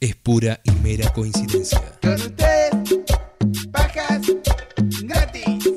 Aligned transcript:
es 0.00 0.14
pura 0.16 0.60
y 0.64 0.70
mera 0.82 1.10
coincidencia. 1.12 1.80
Con 2.02 2.14
usted, 2.14 2.70
pajas 3.70 4.20
gratis. 5.02 5.70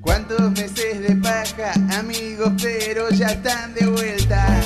¿Cuántos 0.00 0.50
meses 0.52 1.00
de 1.00 1.16
paja, 1.16 1.72
amigos? 1.98 2.52
Pero 2.62 3.10
ya 3.10 3.28
están 3.28 3.74
de 3.74 3.86
vuelta. 3.86 4.60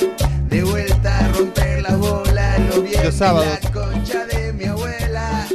De 0.49 0.63
vuelta 0.63 1.19
a 1.19 1.27
romper 1.33 1.81
las 1.81 1.97
bolas. 1.97 2.59
Los 2.69 2.83
viernes, 2.83 3.05
Los 3.05 3.15
sábados. 3.15 3.59
la 3.63 3.71
concha 3.71 4.25
de 4.25 4.53
mi 4.53 4.65
abuela. 4.65 5.47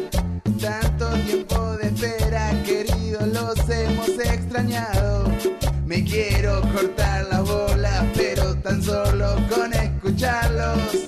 Tanto 0.60 1.10
tiempo 1.24 1.76
de 1.78 1.88
espera, 1.88 2.52
queridos, 2.64 3.26
los 3.28 3.58
hemos 3.70 4.08
extrañado. 4.08 5.24
Me 5.86 6.04
quiero 6.04 6.60
cortar 6.72 7.26
las 7.30 7.42
bolas, 7.42 8.04
pero 8.14 8.54
tan 8.58 8.82
solo 8.82 9.36
con 9.50 9.72
escucharlos. 9.72 11.01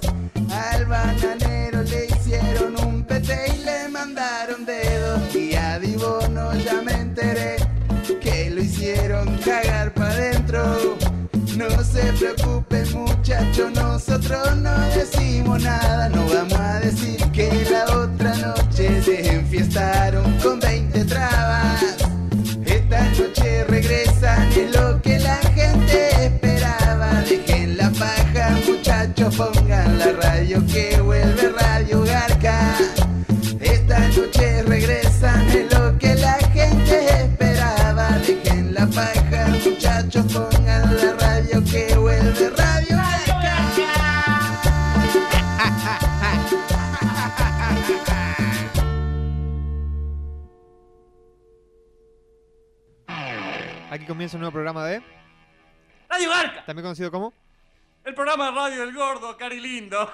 No 10.55 11.83
se 11.83 12.13
preocupe 12.13 12.85
muchacho, 12.95 13.71
nosotros 13.71 14.57
no 14.59 14.71
decimos 14.95 15.61
nada. 15.61 16.09
No 16.09 16.25
vamos 16.33 16.53
a 16.61 16.79
decir 16.79 17.19
que 17.33 17.67
la 17.73 17.85
otra 17.97 18.33
noche 18.37 19.03
se 19.03 19.35
enfiestaron 19.35 20.33
con 20.39 20.61
20 20.61 21.07
trabas. 21.07 21.83
Esta 22.65 23.05
noche 23.19 23.65
regresan, 23.65 24.49
es 24.53 24.77
lo 24.77 25.03
que 25.03 25.19
la 25.19 25.39
gente 25.57 26.27
esperaba. 26.27 27.11
Dejen 27.29 27.77
la 27.77 27.91
paja, 27.91 28.57
muchachos, 28.65 29.35
pongan 29.35 29.99
la 29.99 30.13
radio 30.13 30.65
que 30.73 30.84
muchachos, 40.15 40.49
pongan 40.51 40.97
la 40.97 41.13
radio 41.15 41.65
que 41.65 41.97
vuelve 41.97 42.51
Radio 42.51 43.01
Aquí 53.91 54.07
comienza 54.07 54.37
un 54.37 54.41
nuevo 54.41 54.53
programa 54.53 54.85
de. 54.87 55.03
Radio 56.09 56.31
Garca, 56.31 56.65
También 56.67 56.85
conocido 56.85 57.11
como. 57.13 57.33
el 58.05 58.15
programa 58.15 58.47
de 58.47 58.51
radio 58.53 58.81
del 58.81 58.95
gordo, 58.95 59.37
cari 59.37 59.61
lindo. 59.61 60.11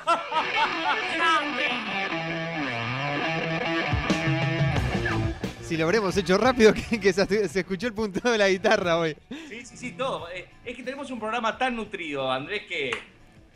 Si 5.70 5.76
lo 5.76 5.84
habremos 5.84 6.16
hecho 6.16 6.36
rápido, 6.36 6.74
que, 6.90 6.98
que 6.98 7.12
se, 7.12 7.48
se 7.48 7.60
escuchó 7.60 7.86
el 7.86 7.92
punteo 7.94 8.32
de 8.32 8.38
la 8.38 8.48
guitarra 8.48 8.98
hoy. 8.98 9.16
Sí, 9.48 9.64
sí, 9.64 9.76
sí, 9.76 9.92
todo. 9.92 10.28
Eh, 10.28 10.44
Es 10.64 10.74
que 10.76 10.82
tenemos 10.82 11.08
un 11.12 11.20
programa 11.20 11.56
tan 11.56 11.76
nutrido, 11.76 12.28
Andrés, 12.28 12.62
que, 12.68 12.90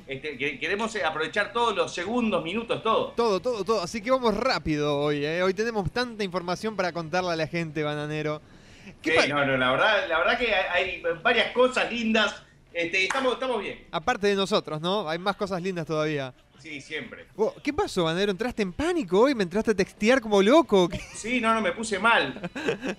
este, 0.06 0.38
que 0.38 0.60
queremos 0.60 0.94
eh, 0.94 1.04
aprovechar 1.04 1.52
todos 1.52 1.74
los 1.74 1.92
segundos, 1.92 2.44
minutos, 2.44 2.84
todo. 2.84 3.06
Todo, 3.16 3.40
todo, 3.40 3.64
todo. 3.64 3.82
Así 3.82 4.00
que 4.00 4.12
vamos 4.12 4.32
rápido 4.36 4.96
hoy. 4.96 5.24
¿eh? 5.26 5.42
Hoy 5.42 5.54
tenemos 5.54 5.90
tanta 5.90 6.22
información 6.22 6.76
para 6.76 6.92
contarle 6.92 7.32
a 7.32 7.36
la 7.36 7.48
gente, 7.48 7.82
bananero. 7.82 8.40
¿Qué 9.02 9.10
Sí, 9.10 9.16
pa- 9.16 9.26
no, 9.26 9.44
no, 9.44 9.56
la 9.56 9.72
verdad, 9.72 10.08
la 10.08 10.18
verdad 10.18 10.38
que 10.38 10.54
hay, 10.54 11.00
hay 11.00 11.02
varias 11.20 11.50
cosas 11.50 11.90
lindas. 11.90 12.32
Este, 12.72 13.02
estamos, 13.06 13.32
estamos 13.32 13.60
bien. 13.60 13.86
Aparte 13.90 14.28
de 14.28 14.36
nosotros, 14.36 14.80
¿no? 14.80 15.08
Hay 15.08 15.18
más 15.18 15.34
cosas 15.34 15.60
lindas 15.60 15.84
todavía. 15.84 16.32
Sí, 16.64 16.80
siempre. 16.80 17.26
Vos, 17.36 17.52
¿Qué 17.62 17.74
pasó, 17.74 18.04
bananero? 18.04 18.30
¿Entraste 18.32 18.62
en 18.62 18.72
pánico 18.72 19.20
hoy? 19.20 19.34
¿Me 19.34 19.42
entraste 19.42 19.72
a 19.72 19.74
textear 19.74 20.22
como 20.22 20.40
loco? 20.40 20.88
¿Qué- 20.88 20.98
Sí, 21.14 21.38
no, 21.38 21.52
no, 21.52 21.60
me 21.60 21.72
puse 21.72 21.98
mal. 21.98 22.40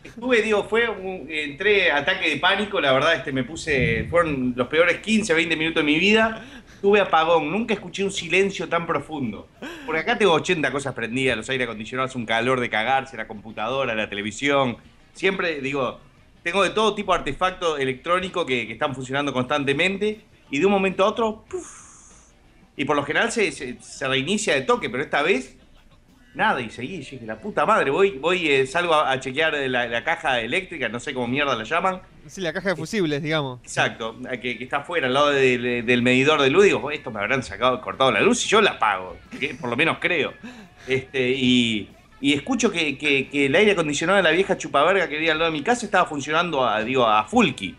Estuve, 0.04 0.44
digo, 0.44 0.66
fue 0.66 0.88
un, 0.88 1.26
entré 1.32 1.92
ataque 1.92 2.30
de 2.30 2.38
pánico, 2.38 2.80
la 2.80 2.92
verdad, 2.94 3.16
este, 3.16 3.32
me 3.32 3.44
puse, 3.44 4.06
fueron 4.08 4.54
los 4.56 4.68
peores 4.68 5.00
15, 5.00 5.34
20 5.34 5.56
minutos 5.56 5.82
de 5.84 5.92
mi 5.92 5.98
vida. 5.98 6.46
Tuve 6.80 7.00
apagón, 7.00 7.52
nunca 7.52 7.74
escuché 7.74 8.04
un 8.04 8.12
silencio 8.12 8.70
tan 8.70 8.86
profundo. 8.86 9.48
Porque 9.88 10.02
acá 10.02 10.16
tengo 10.16 10.34
80 10.34 10.72
cosas 10.72 10.94
prendidas, 10.94 11.36
los 11.36 11.50
aire 11.50 11.64
acondicionados, 11.64 12.16
un 12.16 12.28
calor 12.28 12.60
de 12.60 12.70
cagarse, 12.70 13.18
la 13.18 13.26
computadora, 13.28 13.96
la 13.96 14.08
televisión. 14.08 14.78
Siempre, 15.14 15.60
digo, 15.62 16.00
tengo 16.44 16.62
de 16.62 16.70
todo 16.70 16.94
tipo 16.94 17.14
de 17.14 17.18
artefacto 17.18 17.78
electrónico 17.80 18.46
que, 18.46 18.68
que 18.68 18.74
están 18.74 18.94
funcionando 18.94 19.34
constantemente 19.34 20.22
y 20.52 20.60
de 20.60 20.68
un 20.68 20.72
momento 20.72 21.04
a 21.04 21.08
otro, 21.08 21.44
¡puf! 21.50 21.85
Y 22.78 22.86
por 22.86 22.96
lo 22.96 23.04
general 23.04 23.32
se, 23.32 23.52
se- 23.52 23.78
se 23.82 24.08
reinicia 24.08 24.54
de 24.56 24.62
toque, 24.62 24.90
pero 24.90 25.04
esta 25.04 25.22
vez 25.22 25.58
Nada, 26.34 26.60
y 26.60 26.70
seguí, 26.70 27.02
yo 27.02 27.12
dije, 27.12 27.26
la 27.26 27.38
puta 27.40 27.66
madre, 27.66 27.90
voy, 27.92 28.18
voy 28.20 28.50
eh, 28.52 28.68
salgo 28.68 28.94
a, 28.94 29.10
a 29.10 29.22
chequear 29.22 29.54
la, 29.54 29.88
la 29.88 30.04
caja 30.04 30.42
eléctrica, 30.42 30.90
no 30.90 31.00
sé 31.00 31.14
cómo 31.14 31.28
mierda 31.30 31.56
la 31.56 31.64
llaman. 31.64 32.02
Sí, 32.28 32.42
la 32.42 32.52
caja 32.52 32.72
de 32.72 32.76
fusibles, 32.76 33.24
digamos. 33.24 33.62
Exacto, 33.64 34.18
a 34.30 34.36
que, 34.36 34.58
que 34.58 34.66
está 34.66 34.80
afuera, 34.80 35.08
al 35.08 35.14
lado 35.14 35.30
de- 35.30 35.82
del 35.84 36.02
medidor 36.02 36.42
de 36.42 36.50
luz, 36.50 36.66
digo, 36.66 36.82
"Oh, 36.84 36.92
esto 36.92 37.10
me 37.10 37.22
habrán 37.22 37.42
sacado, 37.42 37.80
cortado 37.80 38.12
la 38.12 38.20
luz 38.20 38.44
y 38.46 38.50
yo 38.50 38.60
la 38.60 38.72
apago, 38.72 39.16
que 39.40 39.56
por 39.56 39.70
lo 39.70 39.78
menos 39.78 40.00
creo. 40.02 40.34
Este, 40.90 41.30
y, 41.32 41.88
y 42.20 42.34
escucho 42.34 42.70
que, 42.70 42.98
que- 42.98 43.30
que 43.30 43.46
el 43.46 43.56
aire 43.56 43.72
acondicionado 43.72 44.18
de 44.18 44.24
la 44.24 44.32
vieja 44.32 44.58
chupaverga 44.58 45.08
que 45.08 45.16
vivía 45.16 45.32
al 45.32 45.40
lado 45.40 45.52
de 45.54 45.58
mi 45.58 45.64
casa 45.64 45.86
estaba 45.86 46.06
funcionando 46.06 46.68
a, 46.68 46.84
digo, 46.84 47.08
a 47.08 47.24
fulki. 47.24 47.78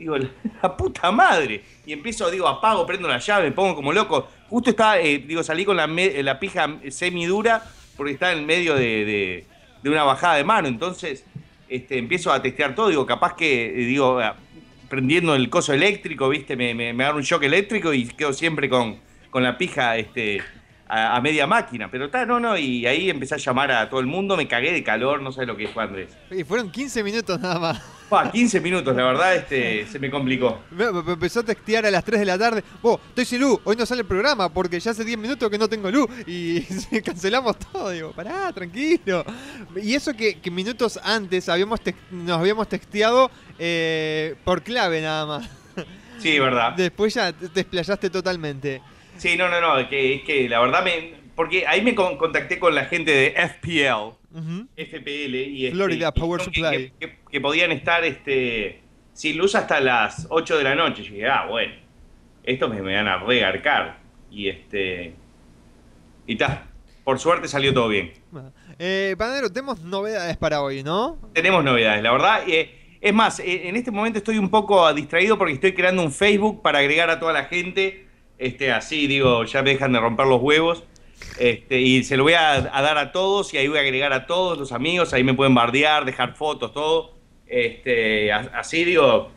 Digo, 0.00 0.16
la 0.62 0.76
puta 0.76 1.12
madre. 1.12 1.62
Y 1.84 1.92
empiezo, 1.92 2.30
digo, 2.30 2.48
apago, 2.48 2.86
prendo 2.86 3.06
la 3.06 3.18
llave, 3.18 3.44
me 3.50 3.52
pongo 3.52 3.74
como 3.76 3.92
loco. 3.92 4.26
Justo 4.48 4.70
estaba, 4.70 4.98
eh, 4.98 5.18
digo, 5.18 5.42
salí 5.42 5.64
con 5.64 5.76
la, 5.76 5.86
me- 5.86 6.22
la 6.22 6.40
pija 6.40 6.78
semidura 6.88 7.62
porque 7.96 8.14
está 8.14 8.32
en 8.32 8.46
medio 8.46 8.74
de, 8.74 9.04
de- 9.04 9.44
de 9.82 9.90
una 9.90 10.02
bajada 10.04 10.36
de 10.36 10.44
mano. 10.44 10.68
Entonces, 10.68 11.24
este, 11.68 11.98
empiezo 11.98 12.32
a 12.32 12.40
testear 12.40 12.74
todo. 12.74 12.88
Digo, 12.88 13.04
capaz 13.04 13.34
que, 13.36 13.66
eh, 13.66 13.72
digo, 13.84 14.18
ah, 14.20 14.36
prendiendo 14.88 15.34
el 15.34 15.50
coso 15.50 15.72
eléctrico, 15.74 16.28
¿viste? 16.30 16.56
Me, 16.56 16.74
me, 16.74 16.92
me 16.94 17.04
agarro 17.04 17.18
un 17.18 17.24
shock 17.24 17.42
eléctrico 17.42 17.92
y 17.92 18.06
quedo 18.08 18.32
siempre 18.32 18.68
con, 18.70 18.98
con 19.30 19.42
la 19.42 19.56
pija, 19.58 19.96
este 19.98 20.40
a, 20.90 21.16
a 21.16 21.20
media 21.20 21.46
máquina, 21.46 21.90
pero 21.90 22.06
está, 22.06 22.26
no, 22.26 22.40
no, 22.40 22.56
y 22.58 22.86
ahí 22.86 23.08
empecé 23.10 23.34
a 23.36 23.38
llamar 23.38 23.70
a 23.72 23.88
todo 23.88 24.00
el 24.00 24.06
mundo, 24.06 24.36
me 24.36 24.48
cagué 24.48 24.72
de 24.72 24.82
calor, 24.82 25.22
no 25.22 25.30
sé 25.32 25.46
lo 25.46 25.56
que 25.56 25.68
fue 25.68 25.84
Andrés. 25.84 26.10
Y 26.30 26.44
fueron 26.44 26.70
15 26.70 27.02
minutos 27.04 27.38
nada 27.40 27.58
más. 27.58 27.82
Fua, 28.08 28.28
15 28.32 28.60
minutos, 28.60 28.96
la 28.96 29.04
verdad, 29.04 29.36
este, 29.36 29.86
se 29.90 29.98
me 30.00 30.10
complicó. 30.10 30.60
Me- 30.72 30.90
me- 30.90 31.12
Empezó 31.12 31.40
a 31.40 31.42
textear 31.44 31.86
a 31.86 31.90
las 31.92 32.04
3 32.04 32.18
de 32.20 32.26
la 32.26 32.36
tarde. 32.36 32.64
Vos, 32.82 32.98
estoy 33.10 33.24
sin 33.24 33.40
luz, 33.40 33.60
hoy 33.64 33.76
no 33.76 33.86
sale 33.86 34.00
el 34.00 34.06
programa 34.08 34.52
porque 34.52 34.80
ya 34.80 34.90
hace 34.90 35.04
10 35.04 35.16
minutos 35.16 35.48
que 35.48 35.58
no 35.58 35.68
tengo 35.68 35.90
luz. 35.92 36.08
Y 36.26 36.60
cancelamos 37.04 37.56
todo. 37.58 37.90
Digo, 37.90 38.10
pará, 38.12 38.52
tranquilo. 38.52 39.24
Y 39.80 39.94
eso 39.94 40.12
que, 40.14 40.40
que 40.40 40.50
minutos 40.50 40.98
antes 41.04 41.48
habíamos 41.48 41.78
nos 42.10 42.38
habíamos 42.40 42.68
texteado 42.68 43.30
eh, 43.60 44.34
por 44.44 44.62
clave 44.64 45.00
nada 45.02 45.26
más. 45.26 45.48
Sí, 46.18 46.38
verdad. 46.38 46.72
Después 46.76 47.14
ya 47.14 47.32
te 47.32 47.48
te 47.48 47.60
explayaste 47.60 48.10
totalmente. 48.10 48.82
Sí, 49.20 49.36
no, 49.36 49.48
no, 49.48 49.60
no, 49.60 49.88
que, 49.88 50.14
es 50.16 50.22
que 50.22 50.48
la 50.48 50.60
verdad 50.60 50.82
me... 50.84 51.14
Porque 51.36 51.66
ahí 51.66 51.82
me 51.82 51.94
con- 51.94 52.16
contacté 52.16 52.58
con 52.58 52.74
la 52.74 52.86
gente 52.86 53.12
de 53.12 53.34
FPL, 53.36 54.16
Ujú. 54.36 54.66
FPL, 54.76 55.34
y... 55.34 55.66
este, 55.66 55.76
Florida 55.76 56.12
y 56.14 56.18
Power 56.20 56.38
que- 56.38 56.44
Supply. 56.44 56.70
Que, 56.70 56.92
que- 56.98 57.16
que 57.30 57.40
podían 57.40 57.70
estar 57.72 58.04
este, 58.04 58.80
sin 59.12 59.36
luz 59.38 59.54
hasta 59.54 59.80
las 59.80 60.26
8 60.30 60.58
de 60.58 60.64
la 60.64 60.74
noche. 60.74 61.02
Yo 61.02 61.12
dije, 61.14 61.28
ah, 61.28 61.46
bueno, 61.48 61.72
estos 62.44 62.68
me, 62.70 62.82
me 62.82 62.94
van 62.94 63.08
a 63.08 63.18
regarcar. 63.18 63.98
Y 64.30 64.48
este... 64.48 65.14
Y 66.26 66.36
ta, 66.36 66.66
por 67.04 67.18
suerte 67.18 67.48
salió 67.48 67.72
todo 67.74 67.88
bien. 67.88 68.12
Eh, 68.78 69.14
Panadero, 69.18 69.50
tenemos 69.50 69.80
novedades 69.82 70.36
para 70.36 70.62
hoy, 70.62 70.82
¿no? 70.82 71.18
Tenemos 71.34 71.62
novedades, 71.64 72.02
la 72.02 72.12
verdad. 72.12 72.42
eh, 72.48 72.76
es 73.00 73.14
más, 73.14 73.40
eh, 73.40 73.68
en 73.68 73.76
este 73.76 73.90
momento 73.90 74.18
estoy 74.18 74.36
un 74.38 74.50
poco 74.50 74.92
distraído 74.92 75.38
porque 75.38 75.54
estoy 75.54 75.72
creando 75.72 76.02
un 76.02 76.12
Facebook 76.12 76.60
para 76.62 76.80
agregar 76.80 77.08
a 77.10 77.18
toda 77.18 77.32
la 77.32 77.44
gente. 77.44 78.06
Este, 78.40 78.72
así, 78.72 79.06
digo, 79.06 79.44
ya 79.44 79.62
me 79.62 79.70
dejan 79.70 79.92
de 79.92 80.00
romper 80.00 80.26
los 80.26 80.40
huevos. 80.40 80.82
Este, 81.38 81.78
y 81.80 82.02
se 82.02 82.16
lo 82.16 82.22
voy 82.24 82.32
a, 82.32 82.52
a 82.54 82.82
dar 82.82 82.96
a 82.98 83.12
todos 83.12 83.52
y 83.54 83.58
ahí 83.58 83.68
voy 83.68 83.78
a 83.78 83.82
agregar 83.82 84.12
a 84.14 84.26
todos 84.26 84.58
los 84.58 84.72
amigos. 84.72 85.12
Ahí 85.12 85.22
me 85.22 85.34
pueden 85.34 85.54
bardear, 85.54 86.04
dejar 86.04 86.34
fotos, 86.34 86.72
todo. 86.72 87.14
Este, 87.46 88.32
así, 88.32 88.84
digo, 88.84 89.30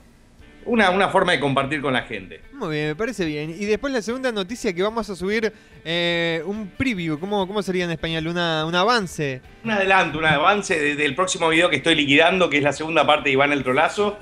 una, 0.66 0.90
una 0.92 1.10
forma 1.10 1.34
de 1.34 1.42
compartir 1.42 1.82
con 1.82 1.92
la 1.94 2.04
gente. 2.04 2.40
Muy 2.54 2.76
bien, 2.76 2.88
me 2.88 2.96
parece 2.96 3.26
bien. 3.26 3.50
Y 3.50 3.66
después 3.66 3.92
la 3.92 4.02
segunda 4.02 4.32
noticia 4.32 4.74
que 4.74 4.82
vamos 4.82 5.10
a 5.10 5.16
subir 5.18 5.52
eh, 5.84 6.42
un 6.46 6.70
preview, 6.70 7.20
¿cómo, 7.20 7.46
¿cómo 7.46 7.62
sería 7.62 7.84
en 7.84 7.92
español? 7.92 8.28
Una, 8.28 8.66
un 8.66 8.74
avance. 8.74 9.42
Un 9.66 9.72
adelanto, 9.72 10.20
un 10.20 10.26
avance 10.26 10.80
de- 10.80 10.96
del 10.96 11.14
próximo 11.16 11.50
video 11.50 11.70
que 11.70 11.76
estoy 11.78 11.96
liquidando, 11.96 12.50
que 12.50 12.58
es 12.58 12.64
la 12.64 12.72
segunda 12.72 13.06
parte 13.06 13.26
de 13.30 13.34
Iván 13.34 13.52
el 13.52 13.64
Trolazo. 13.64 14.18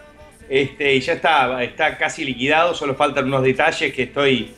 Este, 0.49 0.95
y 0.95 0.99
ya 1.01 1.13
está, 1.13 1.63
está 1.63 1.97
casi 1.97 2.25
liquidado, 2.25 2.73
solo 2.73 2.95
faltan 2.95 3.25
unos 3.25 3.43
detalles 3.43 3.93
que 3.93 4.03
estoy 4.03 4.51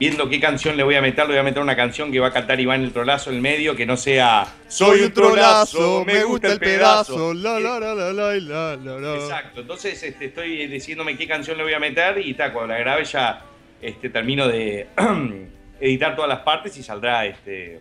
viendo 0.00 0.30
qué 0.30 0.40
canción 0.40 0.76
le 0.78 0.82
voy 0.82 0.96
a 0.96 1.02
meter. 1.02 1.26
Le 1.26 1.34
voy 1.34 1.40
a 1.40 1.42
meter 1.42 1.62
una 1.62 1.76
canción 1.76 2.10
que 2.10 2.18
va 2.18 2.28
a 2.28 2.32
cantar 2.32 2.58
Iván 2.58 2.82
el 2.82 2.92
Trolazo 2.92 3.30
en 3.30 3.36
el 3.36 3.42
medio, 3.42 3.76
que 3.76 3.84
no 3.86 3.96
sea 3.96 4.48
Soy 4.66 5.02
un 5.02 5.12
trolazo, 5.12 6.04
me 6.04 6.24
gusta 6.24 6.50
el 6.52 6.58
pedazo. 6.58 7.34
La, 7.34 7.60
la, 7.60 7.78
la, 7.78 7.94
la, 7.94 8.12
la, 8.12 8.34
la, 8.34 8.76
la, 8.76 8.98
la. 8.98 9.14
Exacto, 9.14 9.60
entonces 9.60 10.02
este, 10.02 10.24
estoy 10.24 10.66
diciéndome 10.66 11.16
qué 11.16 11.28
canción 11.28 11.58
le 11.58 11.62
voy 11.62 11.74
a 11.74 11.78
meter 11.78 12.18
y 12.18 12.34
ta, 12.34 12.52
cuando 12.52 12.72
la 12.72 12.80
grabe 12.80 13.04
ya 13.04 13.42
este, 13.80 14.08
termino 14.08 14.48
de 14.48 14.88
editar 15.80 16.16
todas 16.16 16.30
las 16.30 16.40
partes 16.40 16.76
y 16.78 16.82
saldrá 16.82 17.26
este, 17.26 17.80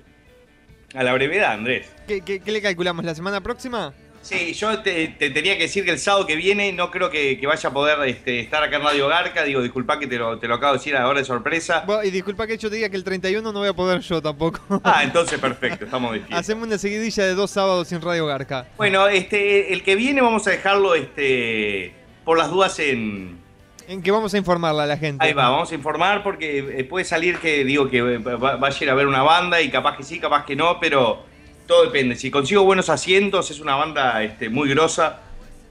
a 0.94 1.04
la 1.04 1.14
brevedad, 1.14 1.54
Andrés. 1.54 1.90
¿Qué, 2.06 2.20
qué, 2.22 2.42
qué 2.42 2.52
le 2.52 2.62
calculamos? 2.62 3.06
¿La 3.06 3.16
semana 3.16 3.40
próxima? 3.42 3.94
Sí, 4.22 4.54
yo 4.54 4.80
te, 4.82 5.08
te 5.18 5.30
tenía 5.30 5.56
que 5.56 5.64
decir 5.64 5.86
que 5.86 5.92
el 5.92 6.00
sábado 6.00 6.26
que 6.26 6.36
viene 6.36 6.72
no 6.74 6.92
creo 6.92 7.10
que, 7.10 7.40
que 7.40 7.48
vaya 7.48 7.70
a 7.70 7.74
poder 7.74 8.08
este, 8.08 8.40
estar 8.42 8.62
acá 8.62 8.76
en 8.76 8.84
Radio 8.84 9.08
Garca. 9.08 9.44
Digo, 9.44 9.62
disculpa 9.62 9.98
que 9.98 10.08
te 10.08 10.18
lo, 10.18 10.38
te 10.38 10.48
lo 10.48 10.56
acabo 10.56 10.74
de 10.74 10.80
decir 10.80 10.96
ahora 10.96 11.20
de 11.20 11.26
sorpresa. 11.26 11.84
Bueno, 11.86 12.04
y 12.04 12.12
disculpa 12.12 12.46
que 12.46 12.58
yo 12.58 12.70
te 12.70 12.76
diga 12.76 12.90
que 12.90 12.98
el 12.98 13.04
31 13.04 13.52
no 13.52 13.60
voy 13.60 13.70
a 13.70 13.74
poder 13.74 14.02
yo 14.02 14.22
tampoco. 14.22 14.60
Ah, 14.84 15.04
entonces 15.04 15.40
perfecto, 15.40 15.86
estamos 15.86 16.14
de 16.14 16.20
fiesta. 16.20 16.38
Hacemos 16.38 16.68
una 16.68 16.78
seguidilla 16.78 17.26
de 17.26 17.34
dos 17.34 17.52
sábados 17.52 17.88
sin 17.88 18.02
Radio 18.02 18.26
Garca. 18.26 18.68
Bueno, 18.78 19.08
este, 19.08 19.74
el 19.74 19.84
que 19.84 19.96
viene 19.96 20.22
vamos 20.22 20.46
a 20.48 20.52
dejarlo 20.52 20.96
este, 20.96 21.94
por 22.26 22.38
las 22.38 22.50
dudas 22.52 22.78
en, 22.80 23.40
En 23.88 24.04
que 24.04 24.12
vamos 24.12 24.34
a 24.34 24.38
informarla 24.38 24.84
a 24.84 24.88
la 24.88 24.98
gente. 24.98 25.26
Ahí 25.26 25.34
va, 25.34 25.50
vamos 25.50 25.72
a 25.72 25.76
informar 25.76 26.24
porque 26.24 26.60
eh, 26.60 26.84
puede 26.84 27.06
salir 27.06 27.38
que 27.40 27.64
digo 27.64 27.90
que 27.90 28.02
va, 28.02 28.58
va 28.58 28.68
a 28.68 28.72
ir 28.80 28.90
a 28.90 28.94
ver 28.94 29.08
una 29.08 29.24
banda 29.24 29.62
y 29.62 29.70
capaz 29.70 29.98
que 29.98 30.04
sí, 30.04 30.20
capaz 30.20 30.46
que 30.46 30.56
no, 30.56 30.80
pero 30.80 31.24
todo 31.70 31.84
depende. 31.86 32.16
Si 32.16 32.32
consigo 32.32 32.64
buenos 32.64 32.90
asientos, 32.90 33.52
es 33.52 33.60
una 33.60 33.76
banda 33.76 34.24
este, 34.24 34.50
muy 34.50 34.68
grosa, 34.70 35.20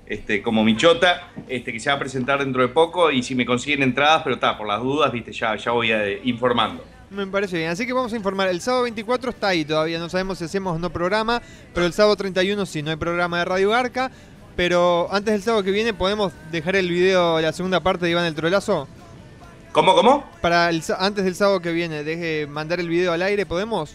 este, 0.06 0.40
como 0.40 0.62
Michota, 0.62 1.30
este, 1.48 1.72
que 1.72 1.80
se 1.80 1.90
va 1.90 1.96
a 1.96 1.98
presentar 1.98 2.38
dentro 2.38 2.62
de 2.62 2.68
poco 2.68 3.10
y 3.10 3.22
si 3.24 3.34
me 3.34 3.44
consiguen 3.44 3.82
entradas, 3.82 4.22
pero 4.22 4.36
está, 4.36 4.56
por 4.56 4.68
las 4.68 4.80
dudas, 4.80 5.10
viste, 5.10 5.32
ya, 5.32 5.56
ya 5.56 5.72
voy 5.72 5.90
a- 5.90 6.12
informando. 6.22 6.84
Me 7.10 7.26
parece 7.26 7.56
bien. 7.58 7.70
Así 7.70 7.84
que 7.84 7.92
vamos 7.92 8.12
a 8.12 8.16
informar. 8.16 8.48
El 8.48 8.60
sábado 8.60 8.84
24 8.84 9.30
está 9.30 9.48
ahí 9.48 9.64
todavía. 9.64 9.98
No 9.98 10.08
sabemos 10.08 10.38
si 10.38 10.44
hacemos 10.44 10.76
o 10.76 10.78
no 10.78 10.90
programa. 10.90 11.40
Pero 11.74 11.86
el 11.86 11.92
sábado 11.94 12.14
31 12.16 12.64
sí, 12.66 12.82
no 12.82 12.90
hay 12.90 12.96
programa 12.96 13.38
de 13.38 13.44
Radio 13.46 13.70
Garca. 13.70 14.10
Pero 14.56 15.08
antes 15.10 15.32
del 15.32 15.42
sábado 15.42 15.62
que 15.64 15.70
viene, 15.70 15.94
¿podemos 15.94 16.32
dejar 16.52 16.76
el 16.76 16.88
video, 16.90 17.40
la 17.40 17.52
segunda 17.52 17.80
parte 17.80 18.04
de 18.04 18.10
Iván 18.12 18.24
el 18.26 18.34
Trolazo? 18.34 18.86
¿Cómo, 19.72 19.94
cómo? 19.94 20.30
Para 20.42 20.68
el, 20.70 20.82
antes 20.98 21.24
del 21.24 21.34
sábado 21.34 21.60
que 21.60 21.72
viene, 21.72 22.04
deje 22.04 22.46
mandar 22.46 22.78
el 22.78 22.88
video 22.88 23.12
al 23.12 23.22
aire, 23.22 23.46
¿podemos? 23.46 23.94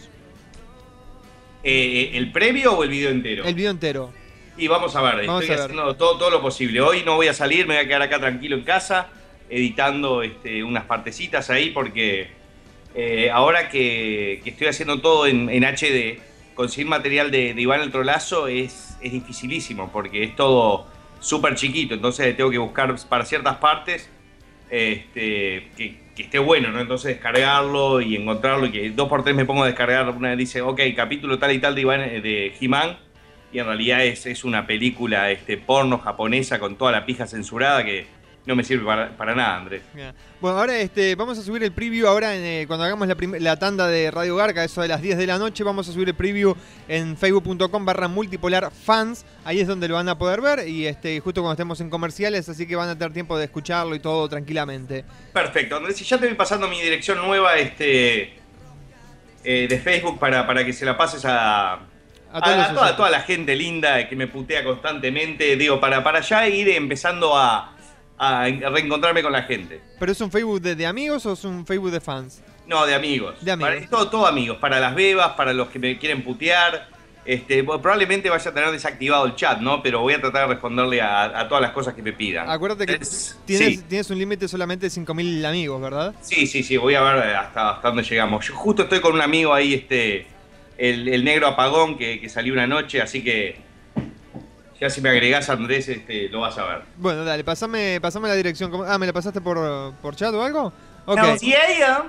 Eh, 1.64 2.10
¿El 2.14 2.30
previo 2.30 2.74
o 2.74 2.84
el 2.84 2.90
video 2.90 3.10
entero? 3.10 3.44
El 3.44 3.54
video 3.54 3.70
entero. 3.70 4.12
Y 4.56 4.68
vamos 4.68 4.94
a 4.94 5.02
ver, 5.02 5.26
Vamos 5.26 5.42
estoy 5.42 5.56
a 5.56 5.60
ver. 5.60 5.70
haciendo 5.70 5.96
todo, 5.96 6.18
todo 6.18 6.30
lo 6.30 6.40
posible. 6.40 6.80
Hoy 6.80 7.02
no 7.04 7.16
voy 7.16 7.26
a 7.26 7.34
salir, 7.34 7.66
me 7.66 7.74
voy 7.74 7.84
a 7.84 7.88
quedar 7.88 8.02
acá 8.02 8.20
tranquilo 8.20 8.54
en 8.54 8.62
casa, 8.62 9.08
editando 9.50 10.22
este, 10.22 10.62
unas 10.62 10.84
partecitas 10.84 11.50
ahí, 11.50 11.70
porque 11.70 12.28
eh, 12.94 13.30
ahora 13.32 13.68
que, 13.68 14.40
que 14.44 14.50
estoy 14.50 14.68
haciendo 14.68 15.00
todo 15.00 15.26
en, 15.26 15.48
en 15.48 15.64
HD, 15.64 16.20
conseguir 16.54 16.86
material 16.86 17.30
de, 17.30 17.54
de 17.54 17.62
Iván 17.62 17.80
el 17.80 17.90
Trolazo 17.90 18.46
es, 18.46 18.96
es 19.00 19.12
dificilísimo, 19.12 19.90
porque 19.90 20.22
es 20.22 20.36
todo 20.36 20.86
súper 21.18 21.54
chiquito, 21.56 21.94
entonces 21.94 22.36
tengo 22.36 22.50
que 22.50 22.58
buscar 22.58 22.94
para 23.08 23.24
ciertas 23.24 23.56
partes 23.56 24.08
este, 24.70 25.70
que, 25.76 26.03
que 26.14 26.22
esté 26.22 26.38
bueno, 26.38 26.70
¿no? 26.70 26.80
Entonces 26.80 27.14
descargarlo 27.14 28.00
y 28.00 28.16
encontrarlo, 28.16 28.66
y 28.66 28.70
que 28.72 28.90
dos 28.90 29.08
por 29.08 29.24
tres 29.24 29.34
me 29.34 29.44
pongo 29.44 29.64
a 29.64 29.66
descargar, 29.66 30.08
una 30.10 30.30
vez 30.30 30.38
dice, 30.38 30.62
ok, 30.62 30.80
capítulo 30.94 31.38
tal 31.38 31.52
y 31.52 31.58
tal 31.58 31.74
de 31.74 31.80
Iván, 31.80 32.00
eh, 32.02 32.20
de 32.20 32.54
He-Man, 32.60 32.96
y 33.52 33.58
en 33.58 33.66
realidad 33.66 34.04
es, 34.04 34.26
es 34.26 34.44
una 34.44 34.66
película 34.66 35.30
este, 35.30 35.56
porno 35.56 35.98
japonesa 35.98 36.58
con 36.58 36.76
toda 36.76 36.92
la 36.92 37.06
pija 37.06 37.26
censurada 37.26 37.84
que 37.84 38.06
no 38.46 38.54
me 38.54 38.62
sirve 38.62 38.84
para, 38.84 39.16
para 39.16 39.34
nada, 39.34 39.56
Andrés. 39.56 39.82
Bueno, 40.40 40.58
ahora 40.58 40.76
este, 40.78 41.14
vamos 41.14 41.38
a 41.38 41.42
subir 41.42 41.62
el 41.62 41.72
preview 41.72 42.06
ahora 42.06 42.36
en, 42.36 42.44
eh, 42.44 42.64
cuando 42.66 42.84
hagamos 42.84 43.08
la, 43.08 43.16
la 43.38 43.58
tanda 43.58 43.88
de 43.88 44.10
Radio 44.10 44.36
Garca, 44.36 44.62
eso 44.62 44.82
de 44.82 44.88
las 44.88 45.00
10 45.00 45.16
de 45.16 45.26
la 45.26 45.38
noche, 45.38 45.64
vamos 45.64 45.88
a 45.88 45.92
subir 45.92 46.08
el 46.08 46.14
preview 46.14 46.54
en 46.86 47.16
facebook.com 47.16 47.84
barra 47.86 48.06
multipolar 48.06 48.70
fans, 48.70 49.24
ahí 49.44 49.60
es 49.60 49.66
donde 49.66 49.88
lo 49.88 49.94
van 49.94 50.10
a 50.10 50.18
poder 50.18 50.42
ver 50.42 50.68
y 50.68 50.86
este, 50.86 51.20
justo 51.20 51.40
cuando 51.40 51.54
estemos 51.54 51.80
en 51.80 51.88
comerciales, 51.88 52.46
así 52.48 52.66
que 52.66 52.76
van 52.76 52.90
a 52.90 52.98
tener 52.98 53.14
tiempo 53.14 53.38
de 53.38 53.44
escucharlo 53.44 53.94
y 53.94 54.00
todo 54.00 54.28
tranquilamente. 54.28 55.04
Perfecto, 55.32 55.76
Andrés, 55.76 56.00
y 56.02 56.04
ya 56.04 56.18
te 56.18 56.26
voy 56.26 56.36
pasando 56.36 56.68
mi 56.68 56.80
dirección 56.82 57.18
nueva 57.24 57.56
este, 57.56 58.34
eh, 59.42 59.66
de 59.68 59.78
Facebook 59.78 60.18
para, 60.18 60.46
para 60.46 60.66
que 60.66 60.74
se 60.74 60.84
la 60.84 60.98
pases 60.98 61.24
a, 61.24 61.78
A 62.30 62.40
toda, 62.74 62.94
toda 62.94 63.08
la 63.08 63.20
gente 63.20 63.56
linda 63.56 64.06
que 64.06 64.16
me 64.16 64.26
putea 64.26 64.62
constantemente, 64.62 65.56
digo, 65.56 65.80
para, 65.80 66.04
para 66.04 66.20
ya 66.20 66.46
ir 66.46 66.68
empezando 66.68 67.34
a, 67.38 67.73
a 68.18 68.44
reencontrarme 68.48 69.22
con 69.22 69.32
la 69.32 69.42
gente. 69.42 69.80
¿Pero 69.98 70.12
es 70.12 70.20
un 70.20 70.30
Facebook 70.30 70.60
de, 70.60 70.74
de 70.74 70.86
amigos 70.86 71.24
o 71.26 71.32
es 71.32 71.44
un 71.44 71.66
Facebook 71.66 71.90
de 71.90 72.00
fans? 72.00 72.42
No, 72.66 72.86
de 72.86 72.94
amigos. 72.94 73.34
De 73.44 73.50
amigos. 73.50 73.74
Para- 73.74 73.88
todo, 73.90 74.08
todo 74.10 74.26
amigos. 74.26 74.56
Para 74.58 74.80
las 74.80 74.94
bebas, 74.94 75.30
para 75.32 75.52
los 75.52 75.68
que 75.68 75.78
me 75.78 75.98
quieren 75.98 76.22
putear. 76.22 76.88
Este, 77.26 77.64
probablemente 77.64 78.28
vaya 78.28 78.50
a 78.50 78.52
tener 78.54 78.70
desactivado 78.70 79.24
el 79.24 79.34
chat, 79.34 79.58
¿no? 79.60 79.82
Pero 79.82 80.00
voy 80.02 80.12
a 80.12 80.20
tratar 80.20 80.42
de 80.46 80.52
responderle 80.54 81.00
a, 81.00 81.24
a 81.40 81.48
todas 81.48 81.62
las 81.62 81.70
cosas 81.72 81.94
que 81.94 82.02
me 82.02 82.12
pidan. 82.12 82.50
Acuérdate 82.50 82.84
que 82.84 82.94
Es- 83.02 83.38
tienes, 83.46 83.66
sí. 83.80 83.82
tienes 83.88 84.10
un 84.10 84.18
límite 84.18 84.46
solamente 84.46 84.86
de 84.86 84.90
5.000 84.90 85.42
amigos, 85.46 85.80
¿verdad? 85.80 86.14
Sí, 86.20 86.46
sí, 86.46 86.62
sí, 86.62 86.76
voy 86.76 86.94
a 86.96 87.00
ver 87.00 87.34
hasta, 87.34 87.70
hasta 87.70 87.88
dónde 87.88 88.02
llegamos. 88.02 88.46
Yo 88.46 88.54
justo 88.54 88.82
estoy 88.82 89.00
con 89.00 89.14
un 89.14 89.22
amigo 89.22 89.54
ahí, 89.54 89.72
este, 89.72 90.26
el, 90.76 91.08
el 91.08 91.24
negro 91.24 91.46
apagón 91.46 91.96
que, 91.96 92.20
que 92.20 92.28
salió 92.28 92.52
una 92.52 92.66
noche, 92.66 93.00
así 93.00 93.24
que 93.24 93.56
ya 94.84 94.90
si 94.90 95.00
me 95.00 95.08
agregás 95.08 95.48
Andrés, 95.48 95.88
este, 95.88 96.28
lo 96.28 96.40
vas 96.40 96.58
a 96.58 96.64
ver. 96.66 96.82
Bueno, 96.98 97.24
dale, 97.24 97.42
pasame, 97.42 97.98
pasame 98.02 98.28
la 98.28 98.34
dirección. 98.34 98.70
¿Cómo- 98.70 98.84
Ah, 98.84 98.98
¿me 98.98 99.06
la 99.06 99.12
pasaste 99.14 99.40
por, 99.40 99.94
por 99.94 100.14
chat 100.14 100.32
o 100.34 100.42
algo? 100.42 100.72
Ok. 101.06 101.16
No, 101.16 101.38
sí, 101.38 101.54
ella. 101.68 102.04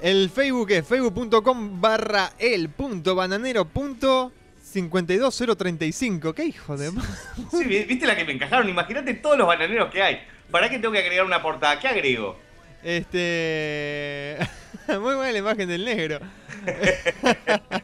El 0.00 0.30
Facebook 0.30 0.70
es 0.70 0.86
facebook.com 0.86 1.80
barra 1.80 2.30
el 2.38 2.68
punto 2.68 3.14
bananero 3.16 3.64
punto 3.64 4.30
52035. 4.72 6.32
¿Qué 6.32 6.44
hijo 6.44 6.76
de 6.76 6.90
Sí, 7.50 7.64
viste 7.64 8.06
la 8.06 8.16
que 8.16 8.24
me 8.24 8.32
encajaron. 8.32 8.68
Imagínate 8.68 9.14
todos 9.14 9.36
los 9.36 9.46
bananeros 9.46 9.90
que 9.90 10.00
hay. 10.02 10.20
¿Para 10.50 10.68
qué 10.70 10.78
tengo 10.78 10.92
que 10.92 11.00
agregar 11.00 11.24
una 11.26 11.42
portada? 11.42 11.78
¿Qué 11.80 11.88
agrego? 11.88 12.38
Este. 12.84 14.38
Muy 15.00 15.14
buena 15.14 15.32
la 15.32 15.38
imagen 15.38 15.68
del 15.68 15.84
negro. 15.84 16.18